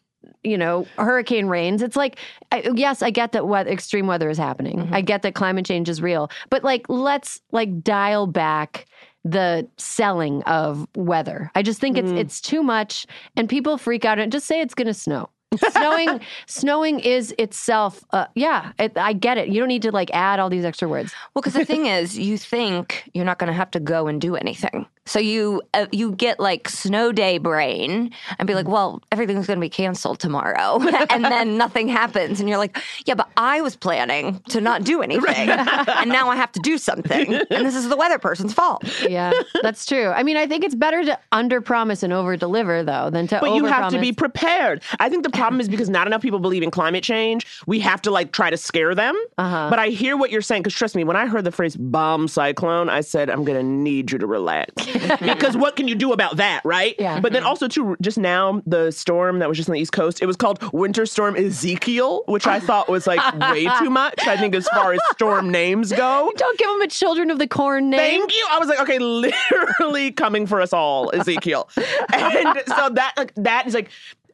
you 0.47 0.57
know, 0.57 0.87
hurricane 0.97 1.47
rains. 1.47 1.81
It's 1.81 1.95
like, 1.95 2.17
I, 2.51 2.69
yes, 2.73 3.01
I 3.01 3.09
get 3.09 3.31
that 3.33 3.47
weather, 3.47 3.69
extreme 3.69 4.07
weather 4.07 4.29
is 4.29 4.37
happening. 4.37 4.79
Mm-hmm. 4.79 4.93
I 4.93 5.01
get 5.01 5.21
that 5.23 5.35
climate 5.35 5.65
change 5.65 5.89
is 5.89 6.01
real, 6.01 6.29
but 6.49 6.63
like, 6.63 6.87
let's 6.89 7.41
like 7.51 7.83
dial 7.83 8.27
back 8.27 8.85
the 9.23 9.67
selling 9.77 10.41
of 10.43 10.87
weather. 10.95 11.51
I 11.53 11.61
just 11.61 11.79
think 11.81 11.97
it's 11.97 12.11
mm. 12.11 12.17
it's 12.17 12.39
too 12.39 12.63
much, 12.63 13.05
and 13.35 13.49
people 13.49 13.77
freak 13.77 14.05
out 14.05 14.19
and 14.19 14.31
just 14.31 14.47
say 14.47 14.61
it's 14.61 14.73
going 14.73 14.87
to 14.87 14.93
snow. 14.93 15.29
Snowing, 15.55 16.19
snowing 16.45 16.99
is 16.99 17.33
itself. 17.37 18.03
Uh, 18.11 18.25
yeah, 18.35 18.73
it, 18.79 18.97
I 18.97 19.13
get 19.13 19.37
it. 19.37 19.47
You 19.49 19.59
don't 19.59 19.67
need 19.67 19.83
to 19.83 19.91
like 19.91 20.11
add 20.13 20.39
all 20.39 20.49
these 20.49 20.65
extra 20.65 20.87
words. 20.87 21.13
Well, 21.33 21.41
because 21.41 21.53
the 21.53 21.65
thing 21.65 21.85
is, 21.85 22.17
you 22.17 22.37
think 22.37 23.09
you're 23.13 23.25
not 23.25 23.39
going 23.39 23.47
to 23.47 23.57
have 23.57 23.71
to 23.71 23.79
go 23.79 24.07
and 24.07 24.19
do 24.19 24.35
anything, 24.35 24.87
so 25.05 25.19
you 25.19 25.61
uh, 25.73 25.87
you 25.91 26.11
get 26.11 26.39
like 26.39 26.67
snow 26.67 27.11
day 27.11 27.37
brain 27.37 28.11
and 28.37 28.47
be 28.47 28.53
like, 28.53 28.67
well, 28.67 29.01
everything's 29.11 29.47
going 29.47 29.57
to 29.57 29.61
be 29.61 29.69
canceled 29.69 30.19
tomorrow, 30.19 30.79
and 31.09 31.23
then 31.23 31.57
nothing 31.57 31.87
happens, 31.87 32.39
and 32.39 32.49
you're 32.49 32.57
like, 32.57 32.77
yeah, 33.05 33.15
but 33.15 33.29
I 33.37 33.61
was 33.61 33.75
planning 33.75 34.41
to 34.49 34.59
not 34.59 34.83
do 34.83 35.01
anything, 35.01 35.49
and 35.49 36.09
now 36.09 36.29
I 36.29 36.35
have 36.35 36.51
to 36.53 36.59
do 36.59 36.77
something, 36.77 37.33
and 37.35 37.65
this 37.65 37.75
is 37.75 37.87
the 37.87 37.97
weather 37.97 38.19
person's 38.19 38.53
fault. 38.53 38.83
Yeah, 39.07 39.31
that's 39.61 39.85
true. 39.85 40.09
I 40.09 40.23
mean, 40.23 40.35
I 40.35 40.45
think 40.45 40.65
it's 40.65 40.75
better 40.75 41.03
to 41.05 41.17
under 41.31 41.61
promise 41.61 42.03
and 42.03 42.11
over 42.11 42.35
deliver 42.35 42.83
though 42.83 43.09
than 43.09 43.27
to 43.27 43.39
But 43.39 43.55
you 43.55 43.65
have 43.65 43.91
to 43.91 43.99
be 43.99 44.11
prepared. 44.11 44.83
I 44.99 45.09
think 45.09 45.23
the 45.23 45.36
problem 45.37 45.61
is 45.61 45.69
because 45.69 45.89
not 45.89 46.07
enough 46.07 46.21
people 46.21 46.39
believe 46.39 46.63
in 46.63 46.71
climate 46.71 47.03
change. 47.03 47.45
We 47.65 47.79
have 47.79 48.01
to 48.03 48.11
like 48.11 48.31
try 48.31 48.49
to 48.49 48.57
scare 48.57 48.95
them. 48.95 49.15
Uh-huh. 49.37 49.67
But 49.69 49.79
I 49.79 49.89
hear 49.89 50.17
what 50.17 50.31
you're 50.31 50.41
saying 50.41 50.63
because 50.63 50.73
trust 50.73 50.95
me, 50.95 51.03
when 51.03 51.15
I 51.15 51.27
heard 51.27 51.43
the 51.43 51.51
phrase 51.51 51.75
bomb 51.75 52.27
cyclone, 52.27 52.89
I 52.89 53.01
said, 53.01 53.29
I'm 53.29 53.43
going 53.43 53.57
to 53.57 53.63
need 53.63 54.11
you 54.11 54.17
to 54.17 54.27
relax. 54.27 54.85
because 55.21 55.55
what 55.57 55.75
can 55.75 55.87
you 55.87 55.95
do 55.95 56.13
about 56.13 56.37
that, 56.37 56.61
right? 56.63 56.95
Yeah. 56.99 57.19
But 57.19 57.33
then 57.33 57.43
also, 57.43 57.67
too, 57.67 57.95
just 58.01 58.17
now, 58.17 58.61
the 58.65 58.91
storm 58.91 59.39
that 59.39 59.49
was 59.49 59.57
just 59.57 59.69
on 59.69 59.73
the 59.73 59.79
East 59.79 59.91
Coast, 59.91 60.21
it 60.21 60.25
was 60.25 60.35
called 60.35 60.61
Winter 60.73 61.05
Storm 61.05 61.35
Ezekiel, 61.35 62.23
which 62.27 62.47
I 62.47 62.59
thought 62.59 62.89
was 62.89 63.07
like 63.07 63.21
way 63.51 63.67
too 63.79 63.89
much, 63.89 64.27
I 64.27 64.37
think, 64.37 64.55
as 64.55 64.67
far 64.69 64.93
as 64.93 64.99
storm 65.11 65.49
names 65.49 65.91
go. 65.91 66.31
Don't 66.37 66.59
give 66.59 66.67
them 66.69 66.81
a 66.81 66.87
Children 66.87 67.31
of 67.31 67.39
the 67.39 67.47
Corn 67.47 67.89
name. 67.89 67.99
Thank 67.99 68.35
you. 68.35 68.47
I 68.49 68.59
was 68.59 68.67
like, 68.67 68.79
okay, 68.79 68.99
literally 68.99 70.11
coming 70.11 70.47
for 70.47 70.61
us 70.61 70.73
all, 70.73 71.11
Ezekiel. 71.13 71.69
and 72.13 72.59
so 72.67 72.89
that 72.89 73.13
like 73.17 73.33
that 73.35 73.67
is 73.67 73.73
like 73.73 73.89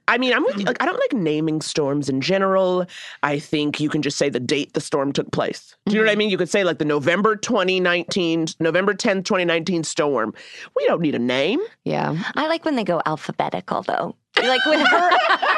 I 0.07 0.17
mean, 0.17 0.33
I'm 0.33 0.43
with 0.43 0.55
you. 0.55 0.59
Mm-hmm. 0.59 0.67
Like, 0.67 0.81
I 0.81 0.85
don't 0.85 0.99
like 0.99 1.13
naming 1.13 1.61
storms 1.61 2.09
in 2.09 2.21
general. 2.21 2.85
I 3.21 3.39
think 3.39 3.79
you 3.79 3.89
can 3.89 4.01
just 4.01 4.17
say 4.17 4.29
the 4.29 4.39
date 4.39 4.73
the 4.73 4.81
storm 4.81 5.13
took 5.13 5.31
place. 5.31 5.75
Do 5.85 5.93
you 5.93 5.99
know 5.99 6.03
what 6.03 6.09
I 6.09 6.13
mm-hmm. 6.13 6.19
mean? 6.19 6.29
You 6.29 6.37
could 6.37 6.49
say 6.49 6.63
like 6.63 6.79
the 6.79 6.85
November 6.85 7.35
2019, 7.35 8.47
November 8.59 8.93
10th, 8.93 9.25
2019 9.25 9.83
storm. 9.83 10.33
We 10.75 10.85
don't 10.85 11.01
need 11.01 11.15
a 11.15 11.19
name. 11.19 11.59
Yeah. 11.85 12.21
I 12.35 12.47
like 12.47 12.65
when 12.65 12.75
they 12.75 12.83
go 12.83 13.01
alphabetical 13.05 13.83
though. 13.83 14.15
Like 14.47 14.65
with 14.65 14.85
her, 14.87 15.09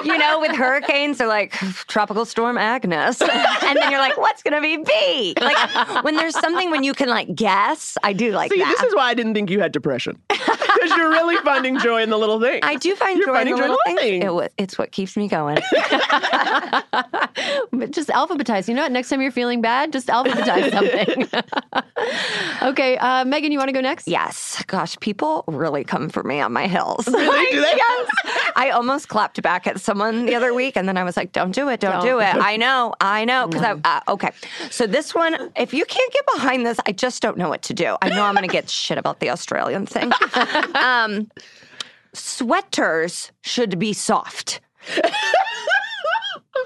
you 0.04 0.18
know, 0.18 0.40
with 0.40 0.56
hurricanes, 0.56 1.18
they're 1.18 1.28
like 1.28 1.52
tropical 1.88 2.26
storm 2.26 2.58
Agnes, 2.58 3.22
and 3.22 3.78
then 3.78 3.92
you're 3.92 4.00
like, 4.00 4.18
what's 4.18 4.44
gonna 4.44 4.62
be 4.62 4.78
B? 4.78 5.34
Like 5.42 6.04
when 6.04 6.16
there's 6.16 6.38
something 6.40 6.72
when 6.72 6.84
you 6.84 6.94
can 6.94 7.10
like 7.10 7.34
guess, 7.36 7.98
I 8.04 8.14
do 8.14 8.32
like 8.32 8.52
See, 8.52 8.60
that. 8.60 8.70
this 8.80 8.84
is 8.90 8.96
why 8.96 9.10
I 9.10 9.14
didn't 9.14 9.34
think 9.34 9.50
you 9.50 9.60
had 9.60 9.72
depression. 9.72 10.20
Because 10.30 10.98
you're 10.98 11.10
really 11.10 11.38
finding 11.38 11.80
joy 11.80 12.02
in 12.04 12.10
the 12.10 12.18
little 12.18 12.40
things. 12.40 12.60
I 12.64 12.76
do 12.76 12.96
find 12.96 13.18
You're 13.18 13.28
joy 13.28 13.32
in 13.32 13.38
finding 13.38 13.56
the 13.56 13.62
joy 13.62 13.66
in 13.66 13.72
little 13.72 13.78
little 13.86 14.02
things. 14.02 14.12
things. 14.22 14.26
It 14.26 14.34
wa- 14.34 14.48
it's 14.58 14.78
what 14.78 14.92
keeps 14.92 15.18
me 15.18 15.28
going. 15.28 15.58
But 17.72 17.92
just 17.92 18.10
alphabetize. 18.10 18.68
You 18.68 18.74
know 18.76 18.84
what? 18.84 18.92
Next 18.92 19.10
time 19.10 19.22
you're 19.22 19.32
feeling 19.32 19.62
bad, 19.62 19.92
just 19.92 20.08
alphabetize 20.08 20.72
something. 20.72 21.28
okay, 22.70 22.98
uh, 22.98 23.26
Megan, 23.26 23.52
you 23.52 23.58
want 23.58 23.68
to 23.70 23.74
go 23.74 23.82
next? 23.82 24.08
Yes. 24.08 24.64
Gosh, 24.68 24.98
people 25.00 25.44
really 25.48 25.84
come 25.84 26.10
for 26.10 26.24
me 26.24 26.40
on 26.40 26.54
my 26.54 26.68
hills. 26.68 27.08
Really? 27.08 27.46
Do 27.52 27.62
they? 27.62 27.74
yes. 27.76 28.10
I 28.56 28.70
almost 28.76 29.08
clapped 29.08 29.42
back 29.42 29.66
at 29.66 29.82
someone 29.82 30.26
the 30.26 30.36
other 30.36 30.54
week, 30.54 30.76
and 30.76 30.88
then 30.88 30.98
I 30.98 31.04
was 31.04 31.18
like, 31.18 31.32
"Don't 31.32 31.52
do 31.52 31.70
it! 31.70 31.80
Don't, 31.80 32.02
do 32.02 32.20
Don't. 32.20 32.22
it!" 32.22 32.36
I 32.36 32.58
know, 32.58 32.94
I 33.02 33.26
know. 33.26 33.48
Because 33.48 33.64
I 33.64 34.02
uh, 34.08 34.14
okay. 34.14 34.30
So 34.70 34.86
this 34.86 35.16
one, 35.16 35.52
if 35.56 35.74
you 35.74 35.86
can't 35.86 36.14
get 36.14 36.26
behind 36.36 36.66
this, 36.66 36.78
I 36.86 36.92
just 36.92 37.22
don't 37.22 37.38
know 37.38 37.50
what 37.50 37.64
to 37.64 37.74
do. 37.74 37.98
I 38.02 38.10
know 38.10 38.24
I'm 38.24 38.36
going 38.36 38.48
to 38.48 38.52
get 38.52 38.70
shit 38.70 38.98
about 38.98 39.20
the 39.20 39.32
Australian 39.32 39.86
thing. 39.88 40.12
um, 40.76 41.32
sweaters 42.14 43.32
should 43.42 43.80
be 43.80 43.94
soft. 43.94 44.62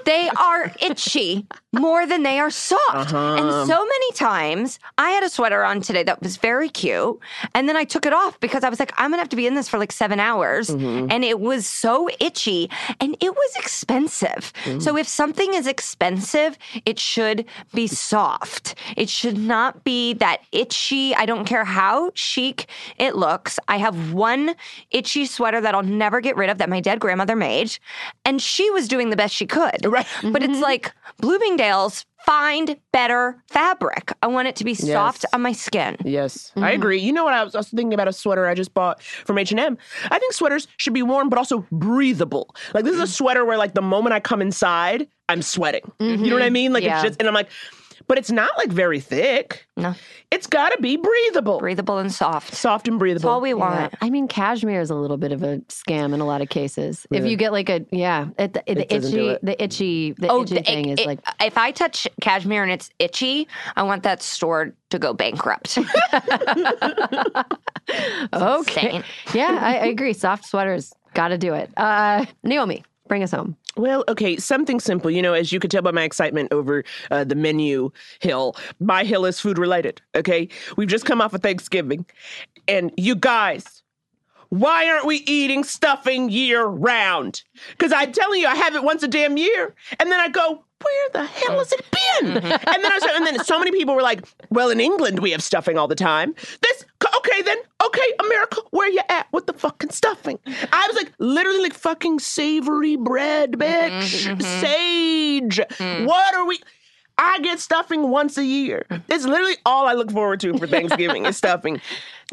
They 0.04 0.28
are 0.30 0.72
itchy 0.80 1.46
more 1.72 2.04
than 2.06 2.24
they 2.24 2.40
are 2.40 2.50
soft. 2.50 3.12
And 3.12 3.48
uh-huh. 3.48 3.66
so 3.66 3.84
many 3.84 4.12
times, 4.12 4.78
I 4.98 5.10
had 5.10 5.22
a 5.22 5.28
sweater 5.28 5.62
on 5.64 5.80
today 5.80 6.02
that 6.02 6.20
was 6.20 6.36
very 6.36 6.68
cute. 6.68 7.18
And 7.54 7.68
then 7.68 7.76
I 7.76 7.84
took 7.84 8.06
it 8.06 8.12
off 8.12 8.38
because 8.40 8.64
I 8.64 8.68
was 8.68 8.80
like, 8.80 8.92
I'm 8.96 9.10
going 9.10 9.18
to 9.18 9.22
have 9.22 9.28
to 9.28 9.36
be 9.36 9.46
in 9.46 9.54
this 9.54 9.68
for 9.68 9.78
like 9.78 9.92
seven 9.92 10.18
hours. 10.18 10.70
Mm-hmm. 10.70 11.08
And 11.10 11.24
it 11.24 11.38
was 11.38 11.66
so 11.66 12.08
itchy 12.18 12.68
and 12.98 13.16
it 13.20 13.32
was 13.32 13.56
expensive. 13.56 14.52
Mm. 14.64 14.82
So 14.82 14.96
if 14.96 15.06
something 15.06 15.54
is 15.54 15.68
expensive, 15.68 16.58
it 16.84 16.98
should 16.98 17.44
be 17.72 17.86
soft. 17.86 18.74
It 18.96 19.08
should 19.08 19.38
not 19.38 19.84
be 19.84 20.14
that 20.14 20.40
itchy. 20.50 21.14
I 21.14 21.24
don't 21.24 21.44
care 21.44 21.64
how 21.64 22.10
chic 22.14 22.66
it 22.98 23.14
looks. 23.14 23.60
I 23.68 23.76
have 23.76 24.12
one 24.12 24.56
itchy 24.90 25.24
sweater 25.24 25.60
that 25.60 25.74
I'll 25.74 25.82
never 25.82 26.20
get 26.20 26.36
rid 26.36 26.50
of 26.50 26.58
that 26.58 26.68
my 26.68 26.80
dead 26.80 26.98
grandmother 26.98 27.36
made. 27.36 27.78
And 28.24 28.42
she 28.42 28.70
was 28.70 28.88
doing 28.88 29.10
the 29.10 29.16
best 29.16 29.34
she 29.34 29.46
could. 29.46 29.84
Right. 29.84 30.06
But 30.22 30.42
it's 30.42 30.60
like 30.60 30.92
Bloomingdale's 31.60 32.06
find 32.24 32.76
better 32.92 33.42
fabric. 33.48 34.12
I 34.22 34.28
want 34.28 34.48
it 34.48 34.56
to 34.56 34.64
be 34.64 34.74
soft 34.74 35.24
Yes. 35.24 35.30
on 35.34 35.42
my 35.42 35.52
skin. 35.52 35.96
Yes, 36.04 36.52
I 36.56 36.60
mm-hmm. 36.60 36.80
agree. 36.80 37.00
You 37.00 37.12
know 37.12 37.24
what? 37.24 37.34
I 37.34 37.44
was 37.44 37.54
also 37.54 37.76
thinking 37.76 37.92
about 37.94 38.08
a 38.08 38.12
sweater 38.12 38.46
I 38.46 38.54
just 38.54 38.72
bought 38.72 39.02
from 39.02 39.36
H 39.38 39.50
and 39.50 39.60
M. 39.60 39.78
I 40.10 40.18
think 40.18 40.32
sweaters 40.32 40.68
should 40.78 40.94
be 40.94 41.02
warm, 41.02 41.28
but 41.28 41.38
also 41.38 41.66
breathable. 41.70 42.54
Like 42.72 42.84
this 42.84 42.94
is 42.94 43.00
a 43.00 43.04
mm. 43.04 43.14
sweater 43.14 43.44
where, 43.44 43.58
like, 43.58 43.74
the 43.74 43.82
moment 43.82 44.14
I 44.14 44.20
come 44.20 44.40
inside, 44.40 45.06
I'm 45.28 45.42
sweating. 45.42 45.90
You 45.98 46.16
know 46.16 46.34
what 46.34 46.42
I 46.42 46.46
mm-hmm. 46.46 46.52
mean? 46.52 46.72
Like 46.72 46.84
Yeah. 46.84 46.96
it's 46.96 47.08
just, 47.08 47.20
and 47.20 47.28
I'm 47.28 47.34
like, 47.34 47.48
but 48.10 48.18
it's 48.18 48.32
not 48.32 48.50
like 48.58 48.70
very 48.70 48.98
thick. 48.98 49.68
No. 49.76 49.94
It's 50.32 50.48
got 50.48 50.70
to 50.70 50.82
be 50.82 50.96
breathable, 50.96 51.60
Breathable 51.60 51.98
and 51.98 52.12
soft. 52.12 52.54
soft 52.54 52.88
and 52.88 52.96
That's 52.96 52.98
breathable. 52.98 53.30
all 53.30 53.40
we 53.40 53.50
Yeah. 53.50 53.54
want. 53.54 53.94
I 54.00 54.10
mean, 54.10 54.26
cashmere 54.26 54.80
is 54.80 54.90
a 54.90 54.96
little 54.96 55.16
bit 55.16 55.30
of 55.30 55.44
a 55.44 55.58
scam 55.68 56.12
in 56.12 56.18
a 56.20 56.24
lot 56.26 56.42
of 56.42 56.48
cases. 56.48 57.06
If 57.12 57.24
you 57.24 57.36
get 57.36 57.52
like 57.52 57.68
a 57.68 57.86
yeah, 57.92 58.26
it, 58.36 58.54
the, 58.54 58.64
the 58.66 58.80
It 58.82 58.88
doesn't 58.88 59.14
itchy, 59.16 59.28
it. 59.28 59.44
the 59.44 59.62
itchy, 59.62 60.12
the 60.18 60.28
Oh, 60.28 60.42
itchy 60.42 60.54
the- 60.56 60.62
thing 60.64 60.88
it- 60.88 60.92
is 60.94 60.98
it- 61.00 61.06
like 61.06 61.20
if 61.40 61.56
I 61.56 61.70
touch 61.70 62.08
cashmere 62.20 62.64
and 62.64 62.72
it's 62.72 62.90
itchy, 62.98 63.46
I 63.76 63.84
want 63.84 64.02
that 64.02 64.22
store 64.24 64.72
to 64.90 64.98
go 64.98 65.14
bankrupt. 65.14 65.78
okay. 68.32 68.86
insane. 68.96 69.04
Yeah, 69.34 69.58
I, 69.60 69.74
I 69.78 69.86
agree. 69.86 70.12
Soft 70.14 70.44
sweaters, 70.46 70.92
got 71.14 71.28
to 71.28 71.38
do 71.38 71.54
it. 71.54 71.70
Uh, 71.76 72.24
Naomi, 72.42 72.82
bring 73.10 73.22
us 73.24 73.32
home. 73.32 73.56
Well, 73.76 74.04
okay, 74.08 74.36
something 74.36 74.80
simple. 74.80 75.10
You 75.10 75.20
know, 75.20 75.34
as 75.34 75.52
you 75.52 75.58
could 75.58 75.70
tell 75.70 75.82
by 75.82 75.90
my 75.90 76.04
excitement 76.04 76.52
over 76.52 76.84
uh, 77.10 77.24
the 77.24 77.34
menu 77.34 77.90
hill, 78.20 78.56
my 78.78 79.04
hill 79.04 79.26
is 79.26 79.40
food 79.40 79.58
related. 79.58 80.00
Okay, 80.14 80.48
we've 80.76 80.88
just 80.88 81.04
come 81.04 81.20
off 81.20 81.34
of 81.34 81.42
Thanksgiving, 81.42 82.06
and 82.68 82.92
you 82.96 83.16
guys, 83.16 83.82
why 84.50 84.88
aren't 84.88 85.06
we 85.06 85.16
eating 85.26 85.64
stuffing 85.64 86.28
year 86.28 86.64
round? 86.64 87.42
Because 87.70 87.92
I'm 87.92 88.12
telling 88.12 88.40
you, 88.40 88.46
I 88.46 88.54
have 88.54 88.74
it 88.74 88.84
once 88.84 89.02
a 89.02 89.08
damn 89.08 89.36
year, 89.36 89.74
and 89.98 90.10
then 90.10 90.20
I 90.20 90.28
go, 90.28 90.64
where 90.82 91.08
the 91.12 91.24
hell 91.24 91.58
has 91.58 91.72
it 91.72 91.84
been? 91.90 92.34
Mm-hmm. 92.34 92.46
and 92.46 92.84
then 92.84 92.92
I 92.92 92.98
started, 92.98 93.16
and 93.16 93.26
then 93.26 93.44
so 93.44 93.58
many 93.58 93.70
people 93.70 93.94
were 93.94 94.02
like, 94.02 94.24
well, 94.50 94.70
in 94.70 94.80
England 94.80 95.20
we 95.20 95.30
have 95.30 95.42
stuffing 95.42 95.78
all 95.78 95.88
the 95.88 95.94
time. 95.94 96.34
This 96.62 96.84
okay 97.16 97.42
then, 97.42 97.58
okay, 97.84 98.12
America, 98.20 98.60
where 98.70 98.88
you 98.88 99.00
at 99.08 99.26
with 99.32 99.46
the 99.46 99.52
fucking 99.52 99.90
stuffing? 99.90 100.38
I 100.46 100.86
was 100.88 100.96
like, 100.96 101.12
literally 101.18 101.60
like 101.60 101.74
fucking 101.74 102.18
savory 102.18 102.96
bread, 102.96 103.52
bitch, 103.52 104.26
mm-hmm. 104.26 104.40
Mm-hmm. 104.40 104.60
sage. 104.60 105.60
What 106.06 106.34
are 106.34 106.46
we? 106.46 106.60
I 107.20 107.38
get 107.40 107.60
stuffing 107.60 108.08
once 108.08 108.38
a 108.38 108.44
year. 108.44 108.86
It's 109.08 109.26
literally 109.26 109.56
all 109.66 109.86
I 109.86 109.92
look 109.92 110.10
forward 110.10 110.40
to 110.40 110.56
for 110.56 110.66
Thanksgiving 110.66 111.26
is 111.26 111.36
stuffing. 111.36 111.80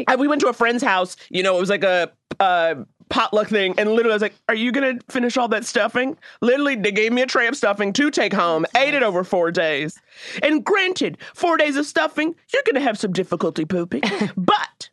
I, 0.08 0.16
we 0.16 0.30
went 0.30 0.40
to 0.42 0.48
a 0.48 0.54
friend's 0.54 0.82
house. 0.82 1.18
You 1.30 1.44
know, 1.44 1.58
it 1.58 1.60
was 1.60 1.70
like 1.70 1.84
a, 1.84 2.10
a 2.40 2.78
potluck 3.10 3.50
thing, 3.50 3.76
and 3.78 3.92
literally 3.92 4.14
I 4.14 4.16
was 4.16 4.22
like, 4.22 4.36
"Are 4.48 4.56
you 4.56 4.72
gonna 4.72 5.00
finish 5.10 5.36
all 5.36 5.50
that 5.50 5.66
stuffing?" 5.66 6.18
Literally, 6.42 6.76
they 6.76 6.94
gave 6.94 7.12
me 7.12 7.22
a 7.22 7.26
tray 7.26 7.48
of 7.48 7.58
stuffing 7.58 7.92
to 7.94 8.10
take 8.10 8.32
home. 8.32 8.66
Ate 8.78 8.94
it 8.94 9.04
over 9.04 9.26
four 9.26 9.52
days. 9.52 10.00
And 10.42 10.64
granted, 10.64 11.18
four 11.34 11.58
days 11.58 11.76
of 11.76 11.86
stuffing, 11.86 12.34
you're 12.54 12.64
gonna 12.66 12.80
have 12.80 12.98
some 12.98 13.12
difficulty 13.12 13.66
pooping, 13.66 14.04
but 14.38 14.90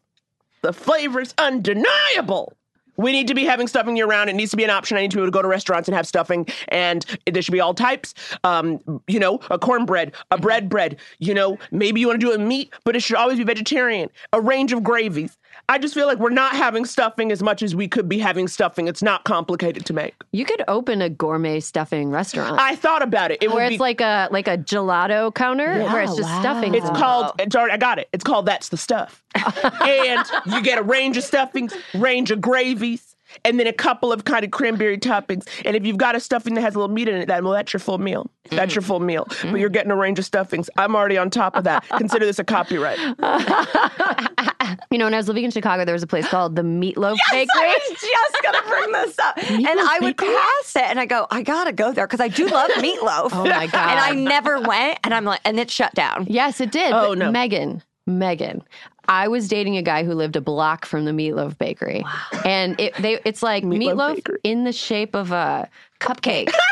the 0.63 0.73
flavor's 0.73 1.35
undeniable. 1.39 2.55
We 2.97 3.13
need 3.13 3.29
to 3.29 3.35
be 3.35 3.45
having 3.45 3.67
stuffing 3.67 3.97
year 3.97 4.07
round. 4.07 4.31
It 4.31 4.35
needs 4.35 4.51
to 4.53 4.57
be 4.57 4.65
an 4.65 4.71
option. 4.71 4.97
I 4.97 5.03
need 5.03 5.11
to 5.13 5.17
be 5.17 5.23
able 5.23 5.29
to 5.29 5.33
go 5.33 5.43
to 5.43 5.49
restaurants 5.49 5.89
and 5.89 5.97
have 5.97 6.07
stuffing, 6.07 6.47
and 6.69 7.05
there 7.31 7.43
should 7.43 7.53
be 7.53 7.61
all 7.61 7.75
types. 7.75 8.15
Um, 8.45 8.81
you 9.07 9.19
know, 9.19 9.41
a 9.51 9.59
cornbread, 9.59 10.13
a 10.31 10.39
bread 10.39 10.69
bread. 10.69 10.97
You 11.19 11.35
know, 11.35 11.59
maybe 11.71 12.01
you 12.01 12.09
want 12.09 12.21
to 12.21 12.27
do 12.27 12.33
a 12.33 12.39
meat, 12.39 12.73
but 12.85 12.97
it 12.97 13.01
should 13.01 13.17
always 13.17 13.39
be 13.39 13.45
vegetarian. 13.45 14.11
A 14.33 14.41
range 14.41 14.73
of 14.73 14.83
gravies. 14.83 15.37
I 15.69 15.79
just 15.79 15.95
feel 15.95 16.07
like 16.07 16.19
we're 16.19 16.31
not 16.31 16.55
having 16.55 16.85
stuffing 16.85 17.33
as 17.33 17.43
much 17.43 17.63
as 17.63 17.75
we 17.75 17.89
could 17.89 18.09
be 18.09 18.19
having 18.19 18.49
stuffing. 18.49 18.87
It's 18.87 19.03
not 19.03 19.25
complicated 19.25 19.87
to 19.87 19.93
make. 19.93 20.15
You 20.33 20.45
could 20.45 20.63
open 20.69 21.01
a 21.01 21.09
gourmet 21.09 21.61
stuffing 21.61 22.11
restaurant. 22.11 22.61
I 22.61 22.77
thought 22.77 23.03
about 23.03 23.31
it. 23.31 23.43
It 23.43 23.49
where 23.49 23.65
would 23.65 23.73
it's 23.73 23.75
be 23.75 23.79
like 23.79 24.01
a 24.01 24.29
like 24.31 24.47
a 24.47 24.59
gelato 24.59 25.35
counter 25.35 25.83
where 25.85 26.03
it's 26.03 26.17
just 26.17 26.29
stuffing. 26.41 26.75
It's 26.75 26.89
called. 26.91 27.33
It's 27.39 27.57
already, 27.57 27.73
I 27.73 27.77
got 27.79 27.99
it. 27.99 28.09
It's 28.13 28.25
called 28.25 28.47
that's 28.47 28.69
the 28.69 28.77
stuff. 28.77 29.23
and 29.83 30.27
you 30.47 30.63
get 30.63 30.79
a 30.79 30.83
range 30.83 31.17
of 31.17 31.25
stuffings, 31.25 31.75
range 31.95 32.31
of 32.31 32.41
gravies, 32.41 33.14
and 33.45 33.59
then 33.59 33.67
a 33.67 33.73
couple 33.73 34.13
of 34.13 34.25
kind 34.25 34.45
of 34.45 34.51
cranberry 34.51 34.99
toppings. 34.99 35.49
And 35.65 35.77
if 35.77 35.87
you've 35.87 35.97
got 35.97 36.15
a 36.15 36.21
stuffing 36.21 36.55
that 36.55 36.61
has 36.61 36.75
a 36.75 36.79
little 36.79 36.95
meat 36.95 37.09
in 37.09 37.17
it, 37.17 37.27
that 37.27 37.43
well, 37.43 37.53
that's 37.53 37.73
your 37.73 37.81
full 37.81 37.99
meal. 37.99 38.31
That's 38.51 38.75
your 38.75 38.83
mm. 38.83 38.87
full 38.87 39.01
meal. 39.01 39.25
But 39.29 39.39
mm. 39.39 39.61
you're 39.61 39.71
getting 39.71 39.91
a 39.91 39.97
range 39.97 40.19
of 40.19 40.25
stuffings. 40.25 40.69
I'm 40.77 40.95
already 40.95 41.19
on 41.19 41.31
top 41.31 41.57
of 41.57 41.65
that. 41.65 41.87
Consider 41.89 42.27
this 42.27 42.39
a 42.39 42.45
copyright. 42.45 42.99
You 44.91 44.99
know, 44.99 45.07
when 45.07 45.15
I 45.15 45.17
was 45.17 45.29
living 45.29 45.45
in 45.45 45.51
Chicago, 45.51 45.85
there 45.85 45.93
was 45.93 46.03
a 46.03 46.07
place 46.07 46.27
called 46.29 46.57
the 46.57 46.63
Meatloaf 46.63 47.17
Yes, 47.17 47.31
Bakery. 47.33 47.63
I 47.63 47.79
was 47.91 48.01
just 48.01 48.43
gonna 48.43 48.63
bring 48.69 48.93
this 48.93 49.19
up, 49.19 49.39
and 49.51 49.67
I 49.67 49.99
would 50.01 50.17
pass 50.17 50.77
it, 50.77 50.83
and 50.83 51.01
I 51.01 51.07
go, 51.07 51.27
I 51.31 51.43
gotta 51.43 51.73
go 51.73 51.93
there 51.93 52.07
because 52.07 52.21
I 52.21 52.29
do 52.29 52.47
love 52.47 52.71
meatloaf. 52.77 53.31
Oh 53.33 53.45
my 53.45 53.67
God. 53.67 53.91
And 53.91 53.99
I 53.99 54.13
never 54.13 54.61
went, 54.61 54.99
and 55.05 55.13
I'm 55.13 55.25
like, 55.25 55.41
and 55.45 55.59
it 55.59 55.71
shut 55.71 55.95
down. 55.95 56.27
Yes, 56.29 56.61
it 56.61 56.71
did. 56.71 56.93
Oh, 56.93 57.11
but 57.11 57.19
no. 57.19 57.33
Megan, 57.33 57.83
Megan. 58.07 58.63
I 59.07 59.29
was 59.29 59.49
dating 59.49 59.77
a 59.77 59.83
guy 59.83 60.05
who 60.05 60.15
lived 60.15 60.37
a 60.37 60.41
block 60.41 60.87
from 60.87 61.05
the 61.05 61.11
Meatloaf 61.11 61.59
Bakery, 61.59 62.05
and 62.45 62.79
it 62.81 62.95
they 62.95 63.21
it's 63.25 63.43
like 63.43 63.63
meatloaf, 63.65 64.27
in 64.43 64.65
the 64.65 64.73
shape 64.73 65.15
of 65.15 65.31
a 65.33 65.69
cupcake. 66.01 66.53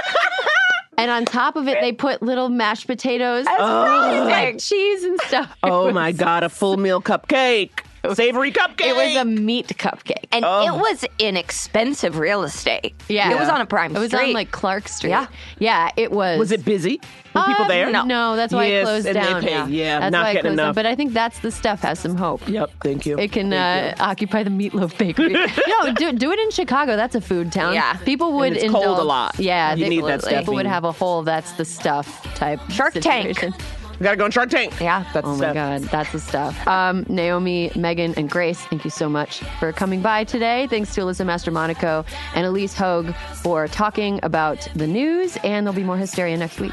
And 0.98 1.10
on 1.10 1.24
top 1.24 1.56
of 1.56 1.66
it, 1.68 1.80
they 1.80 1.90
put 1.90 2.22
little 2.22 2.50
mashed 2.50 2.86
potatoes, 2.86 3.46
Oh. 3.48 4.26
like 4.30 4.58
cheese 4.58 5.02
and 5.02 5.18
stuff. 5.22 5.56
Oh 5.62 5.90
my 5.90 6.12
god, 6.12 6.42
a 6.44 6.48
full 6.50 6.76
meal 6.76 7.00
cupcake. 7.00 7.80
Savory 8.14 8.52
cupcake. 8.52 8.86
It 8.86 8.96
was 8.96 9.16
a 9.16 9.24
meat 9.24 9.68
cupcake. 9.68 10.24
And 10.32 10.44
Oh. 10.44 10.66
it 10.66 10.80
was 10.80 11.04
in 11.18 11.36
expensive 11.36 12.18
real 12.18 12.42
estate. 12.42 12.94
Yeah. 13.08 13.30
It 13.32 13.38
was 13.38 13.48
on 13.48 13.60
a 13.60 13.66
prime 13.66 13.90
street. 13.90 13.98
It 13.98 14.00
was 14.02 14.10
street. 14.10 14.28
on 14.28 14.32
like 14.32 14.50
Clark 14.50 14.88
Street. 14.88 15.10
Yeah. 15.10 15.26
Yeah, 15.58 15.90
it 15.96 16.10
was. 16.10 16.38
Was 16.38 16.52
it 16.52 16.64
busy? 16.64 17.00
Were 17.34 17.44
people 17.44 17.64
Uh, 17.64 17.68
there? 17.68 17.90
No, 17.90 18.04
no, 18.04 18.36
that's 18.36 18.52
why 18.52 18.66
Yes, 18.66 18.82
it 18.82 18.84
closed 18.84 19.06
and 19.06 19.16
they 19.16 19.20
down. 19.20 19.42
paid. 19.68 19.74
Yeah, 19.74 20.00
that's 20.00 20.12
not 20.12 20.24
why 20.24 20.30
it 20.30 20.34
getting 20.34 20.48
closed 20.50 20.58
down. 20.58 20.74
But 20.74 20.84
I 20.86 20.94
think 20.94 21.12
that's 21.14 21.38
the 21.38 21.50
stuff 21.50 21.80
has 21.80 21.98
some 21.98 22.16
hope. 22.16 22.46
Yep, 22.46 22.70
thank 22.82 23.06
you. 23.06 23.18
It 23.18 23.32
can 23.32 23.50
Thank 23.50 23.98
uh, 24.00 24.04
occupy 24.04 24.42
the 24.42 24.50
meatloaf 24.50 24.98
bakery. 24.98 25.32
no, 25.68 25.92
do, 25.94 26.12
do 26.12 26.30
it 26.32 26.38
in 26.40 26.50
Chicago. 26.50 26.96
That's 26.96 27.14
a 27.14 27.20
food 27.22 27.50
town. 27.52 27.72
Yeah. 27.74 27.94
people 28.04 28.34
would 28.34 28.56
it's 28.56 28.70
cold 28.70 28.98
a 28.98 29.02
lot. 29.02 29.38
Yeah, 29.38 29.74
You 29.74 29.84
they- 29.84 29.88
need 29.90 30.04
that 30.04 30.24
People 30.26 30.54
would 30.54 30.66
have 30.66 30.84
a 30.84 30.92
whole 30.92 31.22
"that's 31.22 31.52
the 31.52 31.64
stuff" 31.64 32.22
type 32.34 32.60
Shark 32.70 32.92
Tank. 32.94 33.38
situation. 33.38 33.54
We 33.58 33.81
gotta 34.02 34.16
go 34.16 34.24
on 34.24 34.30
Shark 34.30 34.50
Tank. 34.50 34.78
Yeah. 34.80 35.04
That's 35.12 35.26
Oh 35.26 35.36
the 35.36 35.38
my 35.38 35.52
stuff. 35.52 35.54
God, 35.54 35.82
that's 35.90 36.12
the 36.12 36.20
stuff. 36.20 36.66
Um, 36.68 37.04
Naomi, 37.08 37.70
Megan, 37.76 38.14
and 38.16 38.28
Grace, 38.30 38.60
thank 38.62 38.84
you 38.84 38.90
so 38.90 39.08
much 39.08 39.40
for 39.58 39.72
coming 39.72 40.02
by 40.02 40.24
today. 40.24 40.66
Thanks 40.68 40.94
to 40.94 41.02
Alyssa 41.02 41.24
Mastromonaco 41.26 42.04
and 42.34 42.46
Ilyse 42.46 42.74
Hogue 42.74 43.14
for 43.42 43.68
talking 43.68 44.20
about 44.22 44.68
the 44.74 44.86
news, 44.86 45.36
and 45.44 45.66
there'll 45.66 45.76
be 45.76 45.84
more 45.84 45.96
hysteria 45.96 46.36
next 46.36 46.60
week. 46.60 46.72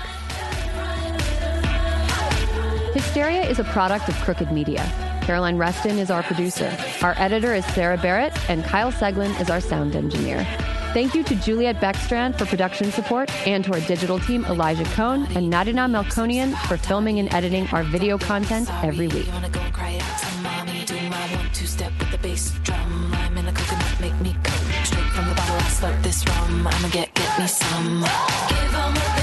Hysteria 2.93 3.47
is 3.47 3.59
a 3.59 3.63
product 3.65 4.09
of 4.09 4.15
Crooked 4.15 4.51
Media. 4.51 4.83
Caroline 5.21 5.57
Reston 5.57 5.99
is 5.99 6.09
our 6.09 6.23
producer. 6.23 6.75
Our 7.01 7.13
editor 7.17 7.53
is 7.53 7.65
Sarah 7.67 7.97
Barrett, 7.97 8.33
and 8.49 8.63
Kyle 8.63 8.91
Seglin 8.91 9.39
is 9.39 9.49
our 9.49 9.61
sound 9.61 9.95
engineer. 9.95 10.45
Thank 10.93 11.13
you 11.13 11.23
to 11.23 11.35
Juliet 11.35 11.75
Beckstrand 11.75 12.37
for 12.39 12.45
production 12.47 12.91
support 12.91 13.29
and 13.47 13.63
to 13.65 13.73
our 13.73 13.79
digital 13.81 14.17
team, 14.19 14.43
Elijah 14.45 14.85
Cone 14.95 15.25
and 15.35 15.53
Nadina 15.53 15.87
Melkonian 15.87 16.57
for 16.67 16.77
filming 16.77 17.19
and 17.19 17.31
editing 17.31 17.67
our 17.67 17.83
video 17.83 18.17
content 18.17 18.73
every 18.83 19.07
week. 19.07 19.27
A 19.27 19.49
straight 24.83 25.11
from 25.11 25.29
the 25.29 25.35
bottle. 25.35 25.57
I 25.85 26.01
this 26.01 26.25
rum. 26.27 26.67
I'ma 26.67 26.87
get 26.89 27.13
get 27.13 27.39
me 27.39 27.47
some. 27.47 28.05
Give 28.49 29.18